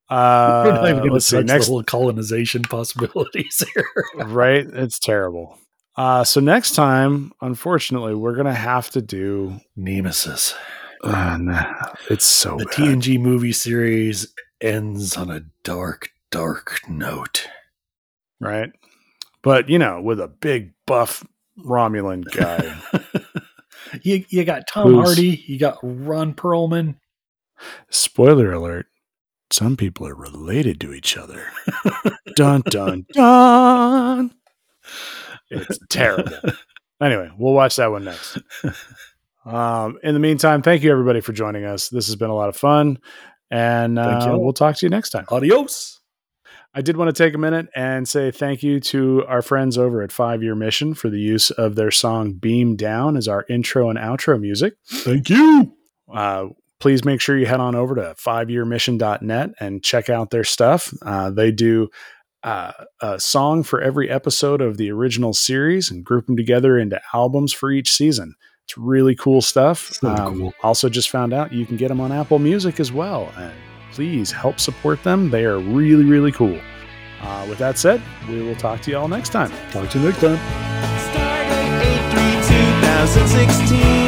we're 0.09 0.71
not 0.73 0.89
even 0.89 0.99
Uh, 1.09 1.13
let's 1.13 1.27
to 1.29 1.37
see. 1.39 1.43
Next, 1.43 1.67
whole 1.67 1.83
colonization 1.83 2.61
possibilities 2.63 3.63
here. 3.73 4.25
right? 4.25 4.65
It's 4.65 4.99
terrible. 4.99 5.57
Uh, 5.95 6.23
so 6.23 6.39
next 6.39 6.71
time, 6.75 7.31
unfortunately, 7.41 8.15
we're 8.15 8.35
gonna 8.35 8.53
have 8.53 8.89
to 8.91 9.01
do. 9.01 9.59
Nemesis. 9.75 10.55
Uh, 11.03 11.37
nah, 11.37 11.73
it's 12.09 12.25
so 12.25 12.57
The 12.57 12.65
bad. 12.65 12.75
TNG 12.75 13.19
movie 13.19 13.51
series 13.51 14.33
ends 14.61 15.17
on 15.17 15.29
a 15.29 15.41
dark, 15.63 16.09
dark 16.31 16.79
note. 16.87 17.47
right? 18.39 18.71
But 19.41 19.69
you 19.69 19.77
know, 19.79 20.01
with 20.01 20.19
a 20.19 20.27
big 20.27 20.73
buff 20.87 21.25
Romulan 21.59 22.23
guy. 22.31 22.75
you 24.01 24.25
you 24.29 24.43
got 24.43 24.67
Tom 24.67 24.91
Who's- 24.91 25.07
Hardy, 25.07 25.43
you 25.47 25.57
got 25.59 25.77
Ron 25.83 26.33
Perlman. 26.33 26.95
Spoiler 27.89 28.51
alert: 28.51 28.87
some 29.51 29.77
people 29.77 30.07
are 30.07 30.15
related 30.15 30.81
to 30.81 30.93
each 30.93 31.15
other. 31.17 31.47
dun 32.35 32.61
dun 32.69 33.05
dun. 33.13 34.33
It's 35.49 35.79
terrible. 35.89 36.31
Anyway, 37.01 37.29
we'll 37.37 37.51
watch 37.53 37.75
that 37.75 37.91
one 37.91 38.05
next. 38.05 38.37
Um, 39.45 39.99
in 40.03 40.13
the 40.13 40.21
meantime, 40.21 40.61
thank 40.61 40.83
you 40.83 40.91
everybody 40.91 41.19
for 41.19 41.33
joining 41.33 41.65
us. 41.65 41.89
This 41.89 42.05
has 42.07 42.15
been 42.15 42.29
a 42.29 42.35
lot 42.35 42.47
of 42.47 42.55
fun, 42.55 42.97
and 43.51 43.99
uh, 43.99 44.37
we'll 44.39 44.53
talk 44.53 44.77
to 44.77 44.85
you 44.85 44.89
next 44.89 45.09
time. 45.09 45.25
Adios. 45.29 45.99
I 46.75 46.81
did 46.81 46.97
want 46.97 47.15
to 47.15 47.23
take 47.23 47.35
a 47.35 47.37
minute 47.37 47.67
and 47.75 48.07
say 48.07 48.31
thank 48.31 48.63
you 48.63 48.79
to 48.79 49.23
our 49.27 49.41
friends 49.43 49.77
over 49.77 50.01
at 50.01 50.11
Five 50.11 50.41
Year 50.41 50.55
Mission 50.55 50.93
for 50.95 51.09
the 51.09 51.19
use 51.19 51.51
of 51.51 51.75
their 51.75 51.91
song 51.91 52.33
Beam 52.33 52.75
Down 52.75 53.15
as 53.15 53.27
our 53.27 53.45
intro 53.47 53.89
and 53.89 53.99
outro 53.99 54.39
music. 54.39 54.73
Thank 54.87 55.29
you. 55.29 55.73
Uh, 56.11 56.47
please 56.79 57.05
make 57.05 57.21
sure 57.21 57.37
you 57.37 57.45
head 57.45 57.59
on 57.59 57.75
over 57.75 57.93
to 57.95 58.15
fiveyearmission.net 58.17 59.51
and 59.59 59.83
check 59.83 60.09
out 60.09 60.31
their 60.31 60.43
stuff. 60.43 60.91
Uh, 61.03 61.29
they 61.29 61.51
do 61.51 61.89
uh, 62.43 62.71
a 63.01 63.19
song 63.19 63.63
for 63.63 63.79
every 63.79 64.09
episode 64.09 64.59
of 64.61 64.77
the 64.77 64.91
original 64.91 65.31
series 65.33 65.89
and 65.91 66.03
group 66.03 66.25
them 66.25 66.35
together 66.35 66.77
into 66.77 66.99
albums 67.13 67.53
for 67.53 67.71
each 67.71 67.91
season. 67.91 68.35
It's 68.65 68.77
really 68.77 69.15
cool 69.15 69.41
stuff. 69.41 70.01
Really 70.01 70.15
Um, 70.15 70.39
cool. 70.39 70.53
Also, 70.63 70.89
just 70.89 71.09
found 71.09 71.33
out 71.33 71.53
you 71.53 71.65
can 71.65 71.77
get 71.77 71.89
them 71.89 72.01
on 72.01 72.11
Apple 72.11 72.39
Music 72.39 72.79
as 72.79 72.91
well. 72.91 73.31
And 73.37 73.53
please 73.93 74.31
help 74.31 74.59
support 74.59 75.03
them. 75.03 75.29
They 75.29 75.45
are 75.45 75.59
really, 75.59 76.05
really 76.05 76.31
cool. 76.31 76.59
Uh, 77.21 77.45
with 77.47 77.59
that 77.59 77.77
said, 77.77 78.01
we 78.27 78.41
will 78.41 78.55
talk 78.55 78.81
to 78.81 78.91
you 78.91 78.97
all 78.97 79.07
next 79.07 79.29
time. 79.29 79.51
Talk 79.71 79.89
to 79.91 79.99
you 79.99 80.05
next 80.05 80.19
time. 80.19 80.37
Stardate 80.97 81.81
832 82.11 83.13
2016. 83.13 84.02